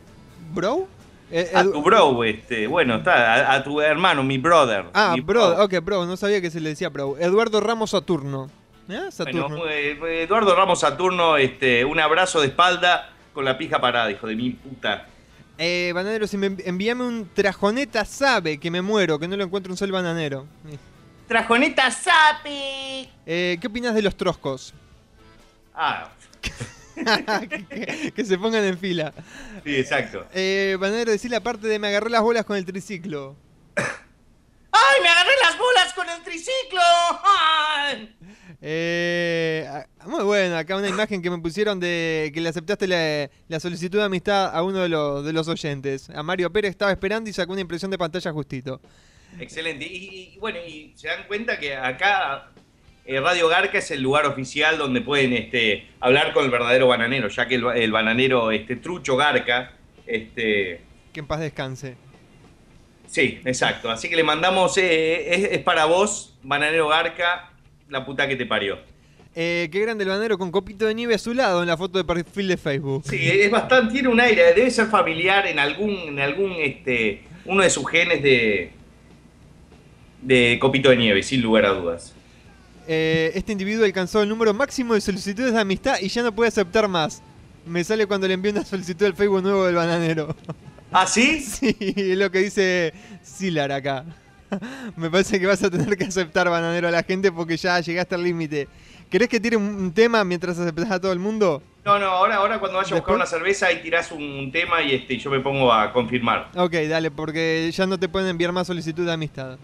¿Bro? 0.53 0.87
Eh, 1.31 1.51
A 1.55 1.65
tu 1.65 1.83
bro, 1.83 2.23
este, 2.25 2.67
bueno, 2.69 2.97
está, 2.97 3.35
a, 3.53 3.55
a 3.57 3.65
tu 3.65 3.81
hermano, 3.81 4.23
mi 4.23 4.39
brother. 4.39 4.85
Ah, 4.95 5.13
mi 5.17 5.21
bro, 5.23 5.65
ok, 5.65 5.75
bro, 5.83 6.07
no 6.07 6.17
sabía 6.17 6.41
que 6.41 6.51
se 6.51 6.61
le 6.61 6.69
decía 6.71 6.89
bro. 6.89 7.17
Eduardo 7.19 7.61
Ramos 7.61 7.91
Saturno. 7.91 8.49
¿Eh? 8.89 9.01
Saturno. 9.11 9.49
Bueno, 9.49 9.67
eh, 9.69 10.23
Eduardo 10.23 10.55
Ramos 10.55 10.79
Saturno, 10.81 11.37
este, 11.37 11.85
un 11.85 11.99
abrazo 11.99 12.41
de 12.41 12.47
espalda 12.47 13.11
con 13.35 13.45
la 13.45 13.59
pija 13.59 13.81
parada, 13.81 14.09
hijo 14.11 14.27
de 14.29 14.37
mi 14.37 14.51
puta. 14.51 15.07
Eh, 15.59 15.91
bananero, 15.95 16.27
si 16.29 16.37
me 16.37 16.51
envi- 16.53 16.63
envíame 16.67 17.03
un 17.03 17.29
trajoneta 17.35 18.05
sabe 18.05 18.59
que 18.59 18.71
me 18.71 18.83
muero, 18.83 19.19
que 19.19 19.27
no 19.27 19.37
lo 19.37 19.43
encuentro 19.45 19.73
un 19.73 19.77
sol 19.77 19.91
bananero. 19.91 20.47
Trajoneta 21.27 21.91
Sapi. 21.91 23.09
Eh, 23.27 23.59
¿Qué 23.61 23.67
opinas 23.67 23.95
de 23.95 24.03
los 24.03 24.17
troscos? 24.17 24.73
Ah, 25.75 26.09
que, 26.97 28.13
que 28.17 28.25
se 28.25 28.39
pongan 28.39 28.65
en 28.65 28.79
fila. 28.79 29.13
sí, 29.65 29.77
exacto. 29.77 30.27
Eh, 30.35 30.77
bananero, 30.81 31.13
decir 31.13 31.31
la 31.31 31.41
parte 31.41 31.69
de 31.69 31.79
me 31.79 31.89
agarré 31.89 32.11
las 32.11 32.23
bolas 32.23 32.45
con 32.45 32.57
el 32.57 32.65
triciclo. 32.65 33.37
¡Ay, 33.77 35.03
me 35.03 35.09
agarré 35.09 35.33
las 35.43 35.59
bolas 35.59 35.93
con 35.95 36.09
el 36.09 36.23
triciclo! 36.23 36.81
¡Ay! 37.25 38.17
Eh, 38.61 39.67
ah, 39.71 39.87
muy 40.07 40.25
bueno, 40.25 40.57
acá 40.57 40.77
una 40.77 40.89
imagen 40.89 41.23
que 41.23 41.31
me 41.31 41.39
pusieron 41.39 41.79
de 41.79 42.31
que 42.35 42.41
le 42.41 42.49
aceptaste 42.49 42.87
la, 42.87 43.31
la 43.49 43.61
solicitud 43.61 43.99
de 43.99 44.05
amistad 44.05 44.55
a 44.55 44.63
uno 44.63 44.81
de 44.81 44.89
los, 44.89 45.25
de 45.25 45.33
los 45.33 45.49
oyentes. 45.49 46.11
A 46.11 46.23
Mario 46.23 46.53
Pérez 46.53 46.71
estaba 46.71 46.91
esperando 46.91 47.31
y 47.31 47.33
sacó 47.33 47.53
una 47.53 47.61
impresión 47.63 47.91
de 47.91 47.99
pantalla 47.99 48.33
justito. 48.33 48.81
Excelente. 49.39 49.87
Y, 49.87 50.35
y, 50.35 50.39
bueno, 50.39 50.59
y 50.59 50.93
se 50.97 51.09
dan 51.09 51.27
cuenta 51.27 51.59
que 51.59 51.75
acá 51.77 52.51
eh, 53.07 53.21
Radio 53.21 53.49
Garca 53.49 53.79
es 53.79 53.91
el 53.91 54.03
lugar 54.03 54.27
oficial 54.27 54.79
donde 54.79 55.01
pueden 55.01 55.33
este, 55.33 55.87
hablar 56.01 56.33
con 56.33 56.45
el 56.45 56.51
verdadero 56.51 56.89
bananero, 56.89 57.29
ya 57.29 57.47
que 57.47 57.55
el, 57.57 57.65
el 57.75 57.93
bananero 57.93 58.51
este, 58.51 58.77
trucho 58.77 59.17
Garca, 59.17 59.73
este, 60.07 60.81
Que 61.13 61.21
en 61.21 61.27
paz 61.27 61.41
descanse. 61.41 61.97
sí, 63.07 63.41
exacto. 63.45 63.91
Así 63.91 64.09
que 64.09 64.17
le 64.17 64.23
mandamos, 64.25 64.77
eh, 64.79 65.35
es, 65.35 65.45
es 65.53 65.59
para 65.61 65.85
vos, 65.85 66.37
bananero 66.43 66.89
Garca, 66.89 67.51
la 67.89 68.05
puta 68.05 68.27
que 68.27 68.37
te 68.37 68.47
parió. 68.47 68.79
Eh, 69.39 69.69
qué 69.71 69.81
grande 69.81 70.03
el 70.05 70.09
banero 70.11 70.39
con 70.39 70.51
copito 70.51 70.87
de 70.87 70.95
nieve 70.95 71.15
a 71.15 71.19
su 71.19 71.35
lado 71.35 71.61
en 71.61 71.69
la 71.69 71.77
foto 71.77 71.99
de 71.99 72.05
perfil 72.05 72.49
de 72.49 72.57
Facebook. 72.57 73.05
Sí, 73.07 73.29
es 73.29 73.51
bastante, 73.51 73.93
tiene 73.93 74.09
un 74.09 74.19
aire, 74.19 74.55
debe 74.55 74.71
ser 74.71 74.87
familiar 74.87 75.47
en 75.47 75.59
algún, 75.59 75.91
en 75.95 76.19
algún, 76.21 76.53
este, 76.59 77.23
uno 77.45 77.63
de 77.63 77.69
sus 77.69 77.87
genes 77.89 78.23
de, 78.23 78.71
de 80.23 80.59
copito 80.59 80.89
de 80.89 80.97
nieve, 80.97 81.23
sin 81.23 81.43
lugar 81.43 81.67
a 81.67 81.71
dudas. 81.71 82.16
Eh, 82.87 83.33
este 83.35 83.53
individuo 83.53 83.85
alcanzó 83.85 84.23
el 84.23 84.29
número 84.29 84.55
máximo 84.55 84.95
de 84.95 85.01
solicitudes 85.01 85.53
de 85.53 85.61
amistad 85.61 85.97
y 86.01 86.09
ya 86.09 86.23
no 86.23 86.33
puede 86.33 86.49
aceptar 86.49 86.89
más. 86.89 87.23
Me 87.67 87.83
sale 87.83 88.07
cuando 88.07 88.29
le 88.29 88.35
envío 88.35 88.53
una 88.53 88.65
solicitud 88.65 89.07
al 89.07 89.15
Facebook 89.15 89.43
nuevo 89.43 89.65
del 89.67 89.75
bananero. 89.75 90.35
¿Ah, 90.93 91.07
sí? 91.07 91.41
Sí, 91.45 91.77
es 91.81 92.17
lo 92.17 92.31
que 92.31 92.39
dice 92.39 92.95
Silar 93.23 93.73
acá. 93.73 94.05
Me 94.97 95.11
parece 95.11 95.41
que 95.41 95.47
vas 95.47 95.63
a 95.65 95.71
tener 95.71 95.97
que 95.97 96.05
aceptar 96.05 96.49
bananero 96.49 96.87
a 96.87 96.93
la 96.93 97.03
gente 97.03 97.33
porque 97.33 97.57
ya 97.57 97.81
llegaste 97.81 98.15
al 98.15 98.23
límite. 98.23 98.69
¿Querés 99.11 99.29
que 99.29 99.41
tire 99.41 99.57
un- 99.57 99.93
tema 99.93 100.23
mientras 100.25 100.57
aceptás 100.59 100.91
a 100.91 101.01
todo 101.01 101.13
el 101.13 101.19
mundo? 101.19 101.63
No, 101.85 101.99
no, 101.99 102.07
ahora, 102.07 102.37
ahora 102.37 102.59
cuando 102.61 102.79
vaya 102.79 102.95
a 102.95 102.99
buscar 102.99 103.15
una 103.17 103.27
cerveza 103.27 103.71
y 103.73 103.83
tirás 103.83 104.11
un, 104.13 104.23
un 104.23 104.53
tema 104.53 104.83
y 104.83 104.95
este, 104.95 105.19
yo 105.19 105.31
me 105.31 105.41
pongo 105.41 105.73
a 105.73 105.93
confirmar. 105.93 106.51
Ok, 106.57 106.73
dale, 106.89 107.11
porque 107.11 107.71
ya 107.73 107.87
no 107.87 107.99
te 107.99 108.09
pueden 108.09 108.29
enviar 108.29 108.53
más 108.53 108.67
solicitud 108.69 109.05
de 109.07 109.13
amistad. 109.13 109.59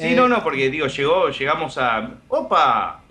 Sí, 0.00 0.08
Eh, 0.08 0.14
no, 0.16 0.28
no, 0.28 0.42
porque 0.42 0.70
digo, 0.70 0.86
llegó, 0.86 1.28
llegamos 1.28 1.76
a. 1.78 2.10
¡Opa! 2.28 3.02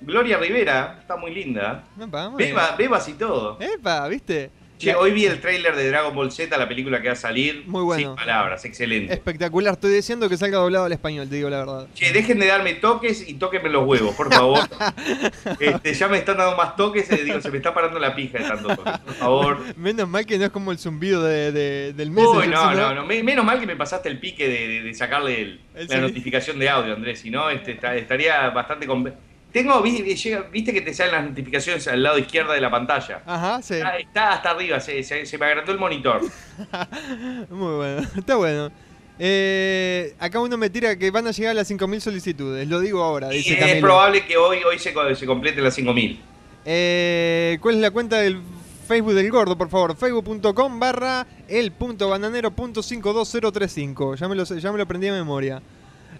Gloria 0.00 0.36
Rivera, 0.36 0.96
está 1.00 1.16
muy 1.16 1.32
linda. 1.32 1.84
Epa, 2.00 2.28
muy 2.28 2.42
bien. 2.42 2.54
Beba, 2.56 2.74
bebas 2.76 3.08
y 3.08 3.14
todo. 3.14 3.56
Epa, 3.60 4.08
¿viste? 4.08 4.50
Che, 4.76 4.94
hoy 4.94 5.12
vi 5.12 5.24
el 5.24 5.40
tráiler 5.40 5.76
de 5.76 5.88
Dragon 5.88 6.14
Ball 6.14 6.32
Z, 6.32 6.56
la 6.58 6.68
película 6.68 7.00
que 7.00 7.06
va 7.08 7.12
a 7.12 7.16
salir. 7.16 7.62
Muy 7.66 7.82
bueno. 7.82 8.08
Sin 8.10 8.16
palabras, 8.16 8.64
excelente. 8.64 9.14
Espectacular, 9.14 9.74
estoy 9.74 9.92
diciendo 9.92 10.28
que 10.28 10.36
salga 10.36 10.58
doblado 10.58 10.84
al 10.86 10.92
español, 10.92 11.28
te 11.28 11.36
digo 11.36 11.48
la 11.48 11.58
verdad. 11.58 11.86
Che, 11.94 12.12
dejen 12.12 12.38
de 12.40 12.46
darme 12.48 12.74
toques 12.74 13.26
y 13.28 13.34
tóquenme 13.34 13.70
los 13.70 13.86
huevos, 13.86 14.14
por 14.14 14.32
favor. 14.32 14.60
Este, 15.60 15.94
ya 15.94 16.08
me 16.08 16.18
están 16.18 16.36
dando 16.36 16.56
más 16.56 16.74
toques, 16.76 17.10
eh, 17.10 17.22
digo, 17.24 17.40
se 17.40 17.50
me 17.50 17.58
está 17.58 17.72
parando 17.72 17.98
la 17.98 18.14
pija 18.14 18.38
de 18.38 18.44
tanto 18.44 18.74
toque. 18.76 18.90
Por 19.04 19.14
favor. 19.14 19.58
Menos 19.76 20.08
mal 20.08 20.26
que 20.26 20.38
no 20.38 20.44
es 20.46 20.50
como 20.50 20.72
el 20.72 20.78
zumbido 20.78 21.22
de, 21.22 21.52
de- 21.52 21.92
del 21.92 22.10
mes. 22.10 22.24
Uy, 22.26 22.48
no, 22.48 22.74
no, 22.74 22.94
no. 22.94 23.04
Me- 23.06 23.22
Menos 23.22 23.44
mal 23.44 23.60
que 23.60 23.66
me 23.66 23.76
pasaste 23.76 24.08
el 24.08 24.18
pique 24.18 24.48
de, 24.48 24.92
sacarle 24.94 25.40
el- 25.40 25.60
El 25.76 25.88
la 25.88 25.98
notificación 25.98 26.58
de 26.58 26.68
audio, 26.68 26.94
Andrés. 26.94 27.20
Si 27.20 27.30
no, 27.30 27.48
este, 27.50 27.72
esta- 27.72 27.94
estaría 27.96 28.50
bastante... 28.50 28.86
con- 28.86 29.14
Tengo, 29.54 29.80
viste 29.80 30.72
que 30.74 30.80
te 30.80 30.92
salen 30.92 31.14
las 31.14 31.24
notificaciones 31.30 31.86
al 31.88 32.02
lado 32.02 32.18
izquierda 32.18 32.52
de 32.54 32.60
la 32.60 32.70
pantalla. 32.72 33.22
Ajá, 33.24 33.62
sí. 33.62 33.74
Está, 33.74 33.96
está 33.98 34.32
hasta 34.32 34.50
arriba, 34.50 34.80
se, 34.80 35.00
se- 35.04 35.24
se 35.24 35.38
me 35.38 35.46
agrandó 35.46 35.70
el 35.70 35.78
monitor. 35.78 36.20
Muy 37.50 37.76
bueno, 37.76 38.02
está 38.18 38.34
bueno. 38.34 38.72
Eh, 39.16 40.12
acá 40.18 40.40
uno 40.40 40.56
me 40.58 40.70
tira 40.70 40.96
que 40.98 41.08
van 41.12 41.28
a 41.28 41.30
llegar 41.30 41.52
a 41.52 41.54
las 41.54 41.70
5.000 41.70 42.00
solicitudes, 42.00 42.66
lo 42.66 42.80
digo 42.80 43.00
ahora, 43.00 43.28
dice 43.28 43.52
es 43.54 43.60
Camilo. 43.60 43.80
probable 43.86 44.26
que 44.26 44.36
hoy, 44.36 44.58
hoy 44.64 44.76
se, 44.80 44.92
se 45.14 45.24
completen 45.26 45.62
las 45.62 45.74
5000. 45.74 46.20
Eh, 46.64 47.56
¿Cuál 47.60 47.76
es 47.76 47.80
la 47.80 47.92
cuenta 47.92 48.16
del 48.18 48.40
Facebook 48.88 49.14
del 49.14 49.30
gordo, 49.30 49.56
por 49.56 49.68
favor? 49.70 49.96
Facebook.com 49.96 50.80
barra 50.80 51.28
el.bananero.52035. 51.46 54.16
Ya 54.16 54.28
me 54.28 54.34
lo, 54.34 54.44
ya 54.44 54.72
me 54.72 54.78
lo 54.78 54.84
aprendí 54.84 55.06
de 55.06 55.12
memoria. 55.12 55.62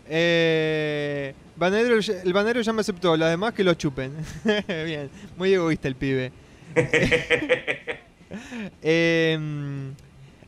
Eh, 0.08 1.34
bananero, 1.56 1.96
el 1.98 2.32
bananero 2.32 2.60
ya 2.60 2.72
me 2.72 2.80
aceptó, 2.82 3.16
los 3.16 3.28
demás 3.28 3.54
que 3.54 3.64
lo 3.64 3.74
chupen. 3.74 4.12
Bien, 4.68 5.08
muy 5.36 5.52
egoísta 5.52 5.88
el 5.88 5.96
pibe. 5.96 6.32
Em, 8.82 9.94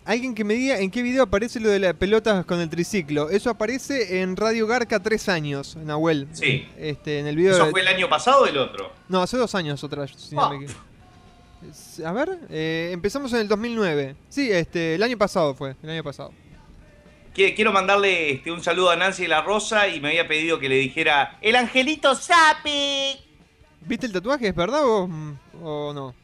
Alguien 0.04 0.34
que 0.36 0.44
me 0.44 0.54
diga 0.54 0.78
en 0.78 0.88
qué 0.90 1.02
video 1.02 1.24
aparece 1.24 1.58
lo 1.58 1.68
de 1.68 1.80
las 1.80 1.94
pelotas 1.94 2.44
con 2.46 2.60
el 2.60 2.68
triciclo. 2.70 3.28
Eso 3.28 3.50
aparece 3.50 4.20
en 4.22 4.36
Radio 4.36 4.66
Garca 4.68 5.00
tres 5.02 5.28
años, 5.28 5.74
Nahuel. 5.76 6.28
Sí. 6.32 6.64
Este, 6.78 7.18
en 7.18 7.26
el 7.26 7.34
video. 7.34 7.54
¿Eso 7.54 7.64
de- 7.66 7.70
fue 7.72 7.80
el 7.80 7.88
año 7.88 8.08
pasado 8.08 8.42
o 8.42 8.46
el 8.46 8.56
otro? 8.56 8.92
No, 9.08 9.20
hace 9.20 9.36
dos 9.36 9.52
años 9.56 9.82
otra 9.82 10.02
vez. 10.02 10.32
no 10.32 10.42
Ah. 10.42 10.50
me 10.56 12.06
A 12.06 12.12
ver, 12.12 12.38
eh, 12.50 12.90
empezamos 12.92 13.32
en 13.32 13.40
el 13.40 13.48
2009. 13.48 14.14
Sí, 14.28 14.48
este, 14.52 14.94
el 14.94 15.02
año 15.02 15.18
pasado 15.18 15.54
fue, 15.56 15.74
el 15.82 15.90
año 15.90 16.04
pasado. 16.04 16.32
Qui- 17.36 17.54
Quiero 17.54 17.70
mandarle 17.72 18.30
este, 18.32 18.50
un 18.50 18.62
saludo 18.62 18.90
a 18.90 18.96
Nancy 18.96 19.22
de 19.24 19.28
la 19.28 19.42
Rosa 19.42 19.86
y 19.88 20.00
me 20.00 20.08
había 20.08 20.26
pedido 20.26 20.58
que 20.58 20.68
le 20.70 20.76
dijera 20.76 21.38
¡El 21.42 21.54
angelito 21.56 22.14
sape! 22.14 23.18
¿Viste 23.82 24.06
el 24.06 24.12
tatuaje? 24.12 24.48
¿Es 24.48 24.54
verdad 24.54 24.80
o, 24.84 25.08
o 25.62 25.92
no? 25.92 26.14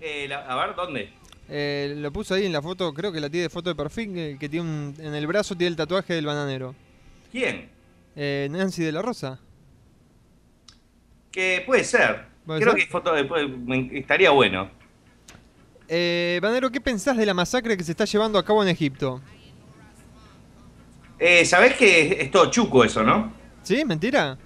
Eh, 0.00 0.26
la- 0.28 0.40
a 0.40 0.66
ver, 0.66 0.74
¿dónde? 0.74 1.10
Eh, 1.48 1.94
lo 1.96 2.12
puse 2.12 2.34
ahí 2.34 2.44
en 2.46 2.52
la 2.52 2.60
foto, 2.60 2.92
creo 2.92 3.12
que 3.12 3.20
la 3.20 3.30
tiene 3.30 3.44
de 3.44 3.50
foto 3.50 3.70
de 3.70 3.76
perfil, 3.76 4.36
que, 4.38 4.48
tiene 4.48 4.60
un- 4.68 4.94
en 4.98 5.14
el 5.14 5.26
brazo 5.28 5.54
tiene 5.56 5.68
el 5.70 5.76
tatuaje 5.76 6.14
del 6.14 6.26
bananero. 6.26 6.74
¿Quién? 7.30 7.70
Eh, 8.16 8.48
Nancy 8.50 8.82
de 8.82 8.92
la 8.92 9.00
Rosa. 9.02 9.38
Que 11.30 11.62
puede 11.64 11.84
ser. 11.84 12.24
¿Puede 12.44 12.60
Creo 12.60 12.72
ser? 12.74 12.82
que 12.84 12.90
foto, 12.90 13.12
me- 13.64 13.90
estaría 13.98 14.30
bueno. 14.30 14.70
Eh, 15.88 16.40
Banero, 16.42 16.70
¿qué 16.70 16.80
pensás 16.80 17.16
de 17.16 17.24
la 17.24 17.34
masacre 17.34 17.76
que 17.76 17.84
se 17.84 17.92
está 17.92 18.04
llevando 18.06 18.38
a 18.38 18.44
cabo 18.44 18.62
en 18.62 18.68
Egipto? 18.68 19.20
Eh, 21.18 21.44
¿Sabés 21.44 21.74
que 21.74 22.18
es 22.20 22.30
todo 22.30 22.50
chuco 22.50 22.84
eso, 22.84 23.02
no? 23.02 23.32
¿Sí? 23.62 23.84
¿Mentira? 23.84 24.36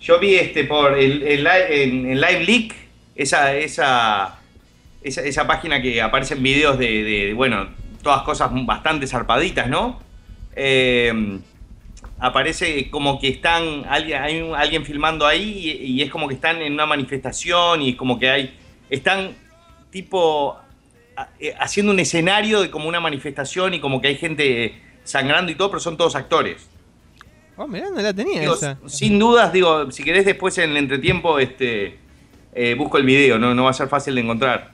Yo 0.00 0.18
vi 0.18 0.34
este 0.36 0.64
por 0.64 0.96
el, 0.98 1.22
el 1.22 1.44
li- 1.44 1.50
en, 1.70 2.10
en 2.10 2.20
Live 2.20 2.44
Leak, 2.44 2.74
esa, 3.16 3.54
esa, 3.56 4.38
esa, 5.02 5.22
esa 5.22 5.46
página 5.46 5.80
que 5.82 6.00
aparecen 6.00 6.42
videos 6.42 6.78
de, 6.78 7.02
de, 7.02 7.32
bueno, 7.34 7.68
todas 8.02 8.22
cosas 8.22 8.50
bastante 8.66 9.06
zarpaditas, 9.06 9.68
¿no? 9.68 10.00
Eh, 10.54 11.38
aparece 12.18 12.90
como 12.90 13.18
que 13.20 13.28
están, 13.28 13.84
alguien, 13.88 14.22
hay 14.22 14.40
un- 14.40 14.54
alguien 14.54 14.84
filmando 14.84 15.26
ahí 15.26 15.76
y, 15.82 15.92
y 15.98 16.02
es 16.02 16.10
como 16.10 16.28
que 16.28 16.34
están 16.34 16.62
en 16.62 16.74
una 16.74 16.86
manifestación 16.86 17.82
y 17.82 17.90
es 17.90 17.96
como 17.96 18.18
que 18.18 18.28
hay, 18.30 18.54
están 18.88 19.30
tipo 19.90 20.56
eh, 21.40 21.54
haciendo 21.58 21.92
un 21.92 21.98
escenario 22.00 22.60
de 22.62 22.70
como 22.70 22.88
una 22.88 23.00
manifestación 23.00 23.74
y 23.74 23.80
como 23.80 24.00
que 24.00 24.08
hay 24.08 24.16
gente 24.16 24.74
sangrando 25.04 25.52
y 25.52 25.54
todo, 25.54 25.70
pero 25.70 25.80
son 25.80 25.96
todos 25.96 26.16
actores. 26.16 26.68
Oh, 27.56 27.68
mirá, 27.68 27.88
no 27.90 28.00
la 28.00 28.12
tenía 28.12 28.40
Digo, 28.40 28.54
esa. 28.54 28.78
sin 28.86 29.18
dudas, 29.18 29.52
digo, 29.52 29.90
si 29.92 30.02
querés 30.02 30.24
después 30.24 30.58
en 30.58 30.70
el 30.70 30.76
entretiempo, 30.78 31.38
este, 31.38 31.98
eh, 32.52 32.74
busco 32.76 32.98
el 32.98 33.04
video, 33.04 33.38
no, 33.38 33.54
no 33.54 33.64
va 33.64 33.70
a 33.70 33.74
ser 33.74 33.86
fácil 33.88 34.16
de 34.16 34.22
encontrar, 34.22 34.72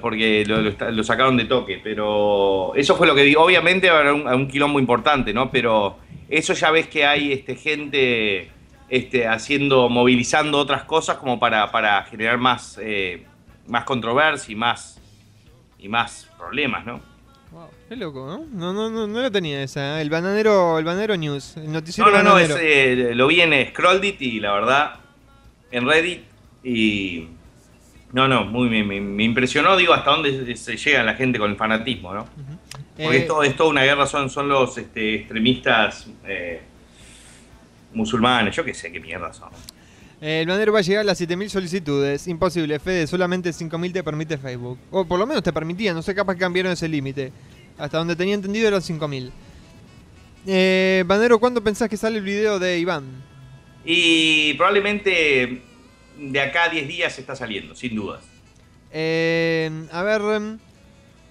porque 0.00 0.44
lo, 0.46 0.62
lo 0.62 0.70
está- 0.70 0.90
lo 0.90 1.04
sacaron 1.04 1.36
de 1.36 1.44
toque, 1.44 1.78
pero 1.84 2.74
eso 2.74 2.96
fue 2.96 3.06
lo 3.06 3.14
que 3.14 3.22
digo, 3.22 3.42
obviamente 3.42 3.90
habrá 3.90 4.14
un, 4.14 4.26
un 4.26 4.48
quilombo 4.48 4.80
importante, 4.80 5.34
¿no? 5.34 5.50
Pero 5.50 5.98
eso 6.30 6.54
ya 6.54 6.70
ves 6.70 6.88
que 6.88 7.04
hay 7.04 7.32
este, 7.32 7.54
gente 7.54 8.50
este, 8.88 9.26
haciendo, 9.28 9.90
movilizando 9.90 10.58
otras 10.58 10.84
cosas 10.84 11.18
como 11.18 11.38
para, 11.38 11.70
para 11.70 12.02
generar 12.04 12.38
más, 12.38 12.78
eh, 12.80 13.24
más 13.66 13.84
controversia 13.84 14.52
y 14.52 14.56
más, 14.56 14.98
y 15.78 15.88
más 15.88 16.30
problemas, 16.38 16.86
¿no? 16.86 17.00
Qué 17.88 17.94
loco, 17.96 18.26
¿no? 18.26 18.44
No, 18.52 18.72
no, 18.72 18.90
no, 18.90 19.06
no 19.06 19.20
la 19.22 19.30
tenía 19.30 19.62
esa. 19.62 19.98
¿eh? 19.98 20.02
El 20.02 20.10
bananero, 20.10 20.78
el 20.78 20.84
bananero 20.84 21.16
news, 21.16 21.56
el 21.56 21.70
noticiero 21.70 22.10
No, 22.10 22.18
no, 22.18 22.30
no, 22.30 22.38
es, 22.38 22.48
bananero. 22.48 22.68
eh, 23.10 23.14
lo 23.14 23.28
vi 23.28 23.40
en 23.42 23.68
Scrolldit 23.70 24.20
y 24.22 24.40
la 24.40 24.52
verdad, 24.52 24.94
en 25.70 25.86
Reddit 25.86 26.22
y... 26.64 27.28
No, 28.12 28.26
no, 28.28 28.44
muy, 28.44 28.68
me, 28.68 28.82
me- 29.00 29.24
impresionó, 29.24 29.76
digo, 29.76 29.92
hasta 29.92 30.10
dónde 30.10 30.56
se- 30.56 30.76
llega 30.76 31.02
la 31.04 31.14
gente 31.14 31.38
con 31.38 31.50
el 31.50 31.56
fanatismo, 31.56 32.12
¿no? 32.14 32.26
Porque 32.96 33.16
Eh, 33.18 33.20
es, 33.20 33.26
todo, 33.26 33.42
es 33.42 33.54
toda 33.56 33.70
una 33.70 33.82
guerra, 33.84 34.06
son, 34.06 34.30
son 34.30 34.48
los 34.48 34.78
este, 34.78 35.14
extremistas 35.16 36.06
eh, 36.26 36.62
musulmanes, 37.92 38.54
yo 38.56 38.64
qué 38.64 38.74
sé 38.74 38.90
qué 38.90 39.00
mierda 39.00 39.32
son. 39.32 39.50
eh, 40.20 40.40
el 40.40 40.46
bananero 40.46 40.72
va 40.72 40.78
a 40.78 40.82
llegar 40.82 41.02
a 41.02 41.04
las 41.04 41.18
7000 41.18 41.50
solicitudes. 41.50 42.26
Imposible, 42.26 42.78
Fede, 42.78 43.06
solamente 43.06 43.52
5000 43.52 43.92
te 43.92 44.02
permite 44.02 44.38
Facebook. 44.38 44.78
O 44.90 45.04
por 45.04 45.18
lo 45.18 45.26
menos 45.26 45.42
te 45.42 45.52
permitía, 45.52 45.92
no 45.92 46.00
sé, 46.02 46.14
capaz 46.14 46.34
que 46.34 46.40
cambiaron 46.40 46.72
ese 46.72 46.88
límite. 46.88 47.32
Hasta 47.78 47.98
donde 47.98 48.16
tenía 48.16 48.34
entendido 48.34 48.68
eran 48.68 48.82
5000. 48.82 49.32
Eh, 50.46 51.04
Banero, 51.06 51.38
¿cuándo 51.38 51.62
pensás 51.62 51.88
que 51.88 51.96
sale 51.96 52.18
el 52.18 52.24
video 52.24 52.58
de 52.58 52.78
Iván? 52.78 53.04
Y 53.84 54.54
probablemente 54.54 55.62
de 56.18 56.40
acá 56.40 56.64
a 56.64 56.68
10 56.68 56.88
días 56.88 57.18
está 57.18 57.36
saliendo, 57.36 57.74
sin 57.74 57.94
dudas. 57.94 58.22
Eh, 58.92 59.70
a 59.92 60.02
ver. 60.02 60.20
em, 60.34 60.58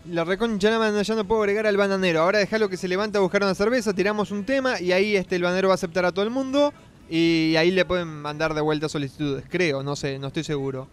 La 0.08 0.24
reconcha 0.24 0.70
ya 1.02 1.16
no 1.16 1.26
puedo 1.26 1.42
agregar 1.42 1.66
al 1.66 1.78
bananero. 1.78 2.22
Ahora 2.22 2.38
dejalo 2.38 2.70
que 2.70 2.78
se 2.78 2.88
levante 2.88 3.18
a 3.18 3.22
buscar 3.22 3.42
una 3.42 3.56
cerveza, 3.56 3.92
tiramos 3.92 4.30
un 4.30 4.46
tema 4.46 4.80
y 4.80 4.92
ahí 4.92 5.16
este, 5.16 5.36
el 5.36 5.42
bananero 5.42 5.70
va 5.70 5.74
a 5.74 5.76
aceptar 5.76 6.06
a 6.06 6.12
todo 6.12 6.24
el 6.24 6.30
mundo. 6.30 6.72
Y 7.10 7.56
ahí 7.58 7.72
le 7.72 7.86
pueden 7.86 8.08
mandar 8.08 8.54
de 8.54 8.62
vuelta 8.62 8.88
solicitudes. 8.88 9.46
Creo, 9.50 9.82
no 9.82 9.96
sé, 9.96 10.20
no 10.20 10.28
estoy 10.28 10.44
seguro. 10.44 10.88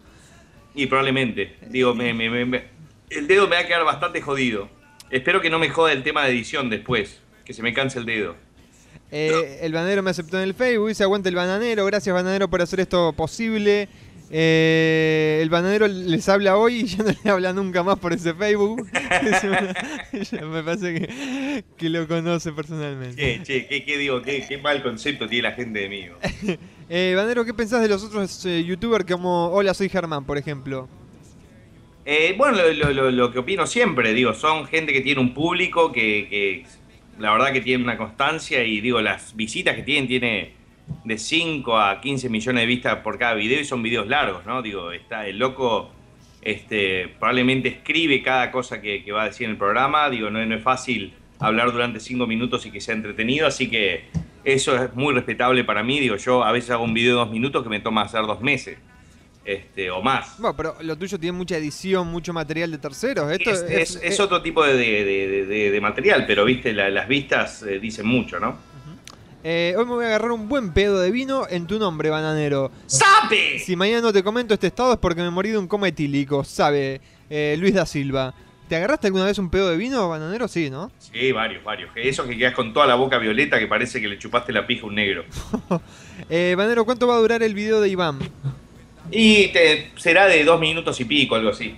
Y 0.75 0.87
probablemente, 0.87 1.57
digo, 1.69 1.95
me- 1.95 2.15
me- 2.15 2.31
me- 2.31 2.47
me- 2.47 2.65
el 3.11 3.27
dedo 3.27 3.47
me 3.49 3.57
va 3.57 3.63
a 3.63 3.67
quedar 3.67 3.85
bastante 3.85 4.23
jodido. 4.23 4.71
Espero 5.13 5.41
que 5.43 5.51
no 5.51 5.59
me 5.59 5.69
joda 5.69 5.93
el 5.93 6.03
tema 6.03 6.25
de 6.25 6.31
edición 6.33 6.71
después, 6.71 7.21
que 7.45 7.53
se 7.53 7.63
me 7.63 7.73
canse 7.75 7.99
el 7.99 8.07
dedo. 8.07 8.35
Eh, 9.11 9.59
el 9.61 9.71
bananero 9.73 10.03
me 10.03 10.11
aceptó 10.11 10.39
en 10.39 10.45
el 10.45 10.55
Facebook, 10.55 10.89
dice 10.89 11.03
aguante 11.03 11.29
el 11.29 11.35
bananero, 11.35 11.85
gracias 11.85 12.15
bananero 12.15 12.49
por 12.49 12.63
hacer 12.63 12.81
esto 12.81 13.13
posible. 13.13 13.91
Eh, 14.31 15.41
el 15.43 15.51
bananero 15.51 15.87
les 15.87 16.27
habla 16.31 16.57
hoy 16.57 16.77
y 16.81 16.85
ya 16.87 17.05
no 17.05 17.13
le 17.23 17.31
habla 17.31 17.53
nunca 17.53 17.83
más 17.83 17.99
por 17.99 18.15
ese 18.15 18.33
Facebook. 18.33 18.89
Una- 19.43 20.47
me 20.47 20.63
parece 20.63 20.95
que, 20.95 21.65
que 21.77 21.89
lo 21.91 22.09
conoce 22.09 22.51
personalmente. 22.53 23.15
Che, 23.15 23.43
che, 23.43 23.67
¿qué, 23.67 23.85
qué 23.85 23.99
digo? 23.99 24.23
¿Qué, 24.23 24.43
qué 24.49 24.57
mal 24.57 24.83
concepto 24.83 25.29
tiene 25.29 25.51
la 25.51 25.55
gente 25.55 25.81
de 25.81 25.89
mí? 25.91 26.07
Eh, 26.95 27.15
bananero, 27.17 27.47
¿qué 27.47 27.55
pensás 27.55 27.81
de 27.81 27.89
los 27.89 28.05
otros 28.05 28.45
eh, 28.45 28.65
youtubers 28.65 29.07
como 29.07 29.47
Hola 29.47 29.73
soy 29.73 29.89
Germán, 29.89 30.27
por 30.27 30.37
ejemplo? 30.37 30.89
Eh, 32.05 32.35
bueno, 32.37 32.59
lo, 33.11 33.33
que 33.33 33.39
opino 33.39 33.67
siempre, 33.67 34.13
digo, 34.13 34.35
son 34.35 34.67
gente 34.67 34.93
que 34.93 35.03
tiene 35.03 35.21
un 35.21 35.33
público 35.33 35.93
que, 35.93 36.65
la 37.19 37.33
verdad 37.33 37.53
que 37.53 37.61
tiene 37.61 37.85
una 37.85 37.97
constancia 37.97 38.65
y 38.65 38.81
digo, 38.81 39.01
las 39.01 39.37
visitas 39.37 39.77
que 39.77 39.83
tienen 39.83 40.09
tiene 40.09 40.55
de 41.05 41.17
5 41.17 41.79
a 41.79 42.01
15 42.01 42.29
millones 42.29 42.63
de 42.63 42.67
vistas 42.67 42.97
por 42.97 43.19
cada 43.19 43.35
video 43.35 43.61
y 43.61 43.65
son 43.65 43.83
videos 43.83 44.09
largos, 44.09 44.45
¿no? 44.45 44.63
Digo, 44.63 44.91
está 44.91 45.27
el 45.29 45.39
loco 45.39 45.93
este, 46.43 47.07
probablemente 47.21 47.69
escribe 47.69 48.21
cada 48.21 48.51
cosa 48.51 48.81
que, 48.81 49.05
va 49.13 49.23
a 49.23 49.27
decir 49.27 49.45
en 49.45 49.53
el 49.53 49.57
programa, 49.57 50.11
digo, 50.11 50.29
no, 50.29 50.45
no 50.45 50.55
es 50.57 50.63
fácil 50.63 51.15
hablar 51.39 51.71
durante 51.71 52.01
5 52.01 52.27
minutos 52.27 52.67
y 52.67 52.73
que 52.73 52.81
sea 52.81 52.95
entretenido, 52.95 53.47
así 53.47 53.71
que 53.71 54.07
eso 54.43 54.77
es 54.77 54.93
muy 54.95 55.15
respetable 55.15 55.63
para 55.63 55.85
mí, 55.85 56.01
digo, 56.01 56.17
yo 56.17 56.43
a 56.43 56.51
veces 56.51 56.71
hago 56.71 56.83
un 56.83 56.95
video 56.95 57.13
de 57.13 57.21
dos 57.21 57.31
minutos 57.31 57.63
que 57.63 57.69
me 57.69 57.79
toma 57.79 58.03
hacer 58.03 58.23
dos 58.23 58.41
meses. 58.41 58.79
Este, 59.45 59.91
o 59.91 60.01
más. 60.03 60.39
Bueno, 60.39 60.57
pero 60.57 60.77
lo 60.83 60.97
tuyo 60.97 61.19
tiene 61.19 61.37
mucha 61.37 61.57
edición, 61.57 62.07
mucho 62.09 62.33
material 62.33 62.71
de 62.71 62.79
terceros. 62.79 63.31
Esto 63.33 63.51
es, 63.51 63.63
es- 63.63 64.01
es 64.03 64.21
otro 64.21 64.41
tipo 64.41 64.65
de, 64.65 64.75
de- 64.75 65.05
de- 65.05 65.47
de- 65.47 65.71
de 65.73 65.81
material, 65.81 66.25
pero 66.27 66.45
viste, 66.45 66.73
La- 66.73 66.91
las 66.91 67.09
vistas 67.09 67.63
eh, 67.65 67.79
dicen 67.81 68.07
mucho, 68.07 68.39
¿no? 68.39 68.57
Eh, 69.45 69.75
hoy 69.77 69.85
me 69.85 69.91
voy 69.91 70.05
a 70.05 70.09
agarrar 70.09 70.31
un 70.31 70.49
buen 70.49 70.73
pedo 70.73 71.01
de 71.01 71.11
vino 71.11 71.49
en 71.51 71.67
tu 71.67 71.77
nombre, 71.81 72.09
bananero. 72.11 72.71
¡Sape! 72.87 73.59
Si 73.59 73.75
mañana 73.75 74.01
no 74.01 74.13
te 74.13 74.23
comento 74.23 74.55
este 74.55 74.69
estado 74.69 74.93
es 74.93 74.99
porque 75.01 75.21
me 75.21 75.31
morí 75.31 75.51
de 75.51 75.59
un 75.59 75.67
coma 75.67 75.89
etílico, 75.89 76.45
sabe 76.45 77.01
eh, 77.29 77.57
Luis 77.59 77.75
da 77.75 77.85
Silva. 77.85 78.33
¿Te 78.69 78.77
agarraste 78.77 79.09
alguna 79.09 79.25
vez 79.25 79.39
un 79.39 79.51
pedo 79.51 79.69
de 79.69 79.77
vino, 79.77 80.09
bananero? 80.09 80.47
Sí, 80.47 80.71
¿no? 80.71 80.93
Sí, 81.01 81.33
varios, 81.33 81.65
varios. 81.65 81.91
Eso 81.97 82.25
que 82.25 82.39
quedas 82.39 82.55
con 82.55 82.73
toda 82.73 82.87
la 82.87 82.95
boca 82.95 83.19
violeta 83.19 83.59
que 83.59 83.67
parece 83.67 84.01
que 84.01 84.07
le 84.07 84.17
chupaste 84.17 84.53
la 84.53 84.65
pija 84.65 84.85
a 84.85 84.87
un 84.87 84.95
negro. 84.95 85.25
Eh, 86.31 86.55
bananero, 86.57 86.85
¿cuánto 86.85 87.09
va 87.09 87.17
a 87.17 87.19
durar 87.19 87.43
el 87.43 87.53
video 87.53 87.81
de 87.81 87.89
Iván? 87.89 88.19
Y 89.13 89.49
te, 89.49 89.91
será 89.97 90.27
de 90.27 90.43
dos 90.45 90.59
minutos 90.59 90.99
y 91.01 91.05
pico, 91.05 91.35
algo 91.35 91.51
así. 91.51 91.77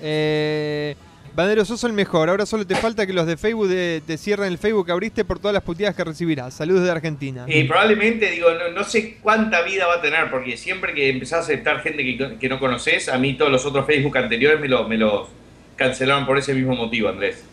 Eh, 0.00 0.96
bananero, 1.34 1.64
sos 1.64 1.84
el 1.84 1.92
mejor. 1.92 2.28
Ahora 2.30 2.44
solo 2.46 2.66
te 2.66 2.74
falta 2.74 3.06
que 3.06 3.12
los 3.12 3.26
de 3.26 3.36
Facebook 3.36 3.68
de- 3.68 4.02
te 4.06 4.16
cierren 4.18 4.48
el 4.48 4.58
Facebook 4.58 4.86
que 4.86 4.92
abriste 4.92 5.24
por 5.24 5.38
todas 5.38 5.54
las 5.54 5.62
puteadas 5.62 5.94
que 5.94 6.02
recibirás. 6.04 6.54
Saludos 6.54 6.82
de 6.84 6.90
Argentina. 6.90 7.44
Y 7.46 7.64
probablemente, 7.64 8.30
digo, 8.30 8.48
no, 8.52 8.70
no 8.74 8.84
sé 8.84 9.18
cuánta 9.22 9.62
vida 9.62 9.86
va 9.86 9.96
a 9.96 10.02
tener, 10.02 10.30
porque 10.30 10.56
siempre 10.56 10.94
que 10.94 11.10
empezás 11.10 11.40
a 11.40 11.42
aceptar 11.42 11.80
gente 11.82 12.02
que, 12.04 12.36
que 12.38 12.48
no 12.48 12.58
conoces, 12.58 13.08
a 13.08 13.18
mí 13.18 13.34
todos 13.34 13.50
los 13.52 13.64
otros 13.66 13.86
Facebook 13.86 14.16
anteriores 14.18 14.58
me 14.60 14.68
los 14.68 14.88
me 14.88 14.96
los 14.96 15.28
cancelaron 15.76 16.26
por 16.26 16.38
ese 16.38 16.54
mismo 16.54 16.74
motivo, 16.74 17.08
Andrés. 17.08 17.44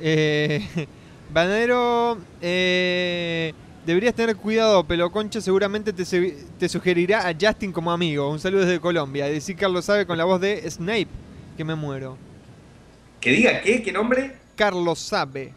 Eh, 0.00 0.60
Bananero, 1.32 2.18
eh, 2.42 3.52
deberías 3.84 4.14
tener 4.14 4.36
cuidado, 4.36 4.84
Peloconcha 4.84 5.40
seguramente 5.40 5.92
te, 5.92 6.68
sugerirá 6.68 7.28
a 7.28 7.34
Justin 7.38 7.72
como 7.72 7.90
amigo. 7.92 8.30
Un 8.30 8.40
saludo 8.40 8.64
desde 8.64 8.80
Colombia. 8.80 9.26
Decir 9.26 9.56
Carlos 9.56 9.84
sabe 9.84 10.06
con 10.06 10.18
la 10.18 10.24
voz 10.24 10.40
de 10.40 10.68
Snape, 10.70 11.08
que 11.56 11.64
me 11.64 11.74
muero. 11.74 12.16
Que 13.20 13.30
diga, 13.30 13.60
¿qué? 13.60 13.82
¿Qué 13.82 13.92
nombre? 13.92 14.36
Carlos 14.56 14.98
sabe. 14.98 15.52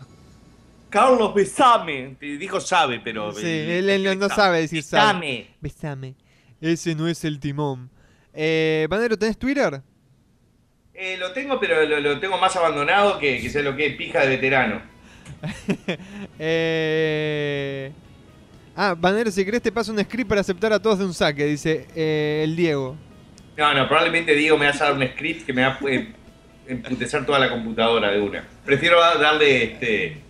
Carlos 0.89 1.33
Besame. 1.33 2.15
Dijo 2.19 2.59
sabe, 2.61 3.01
pero... 3.03 3.33
Sí, 3.33 3.45
él, 3.45 3.89
él 3.89 4.19
no 4.19 4.29
sabe 4.29 4.61
decir 4.61 4.83
sabe. 4.83 5.19
Besame. 5.19 5.47
Besame. 5.61 6.15
Ese 6.61 6.95
no 6.95 7.07
es 7.07 7.23
el 7.23 7.39
timón. 7.39 7.89
Eh, 8.33 8.87
Bananero, 8.89 9.17
¿tenés 9.17 9.37
Twitter? 9.37 9.81
Eh, 10.93 11.17
lo 11.17 11.31
tengo, 11.31 11.59
pero 11.59 11.85
lo, 11.85 11.99
lo 11.99 12.19
tengo 12.19 12.37
más 12.37 12.55
abandonado 12.55 13.19
que, 13.19 13.39
que 13.39 13.49
sea 13.49 13.61
lo 13.61 13.75
que 13.75 13.87
es 13.87 13.95
pija 13.95 14.21
de 14.21 14.29
veterano. 14.29 14.81
Eh... 16.39 17.91
Ah, 18.79 18.93
Banero, 18.95 19.31
si 19.31 19.43
querés 19.43 19.63
te 19.63 19.71
paso 19.71 19.91
un 19.91 19.99
script 19.99 20.29
para 20.29 20.41
aceptar 20.41 20.71
a 20.71 20.79
todos 20.79 20.99
de 20.99 21.05
un 21.05 21.13
saque, 21.13 21.45
dice 21.45 21.87
eh, 21.95 22.41
el 22.43 22.55
Diego. 22.55 22.95
No, 23.57 23.73
no, 23.73 23.87
probablemente 23.87 24.35
Diego 24.35 24.55
me 24.55 24.67
va 24.67 24.71
a 24.71 24.77
dar 24.77 24.93
un 24.93 25.03
script 25.07 25.47
que 25.47 25.51
me 25.51 25.63
va 25.63 25.69
a 25.69 25.79
eh, 25.89 26.13
emputecer 26.67 27.25
toda 27.25 27.39
la 27.39 27.49
computadora 27.49 28.11
de 28.11 28.21
una. 28.21 28.47
Prefiero 28.63 28.99
darle 28.99 29.63
este. 29.63 30.21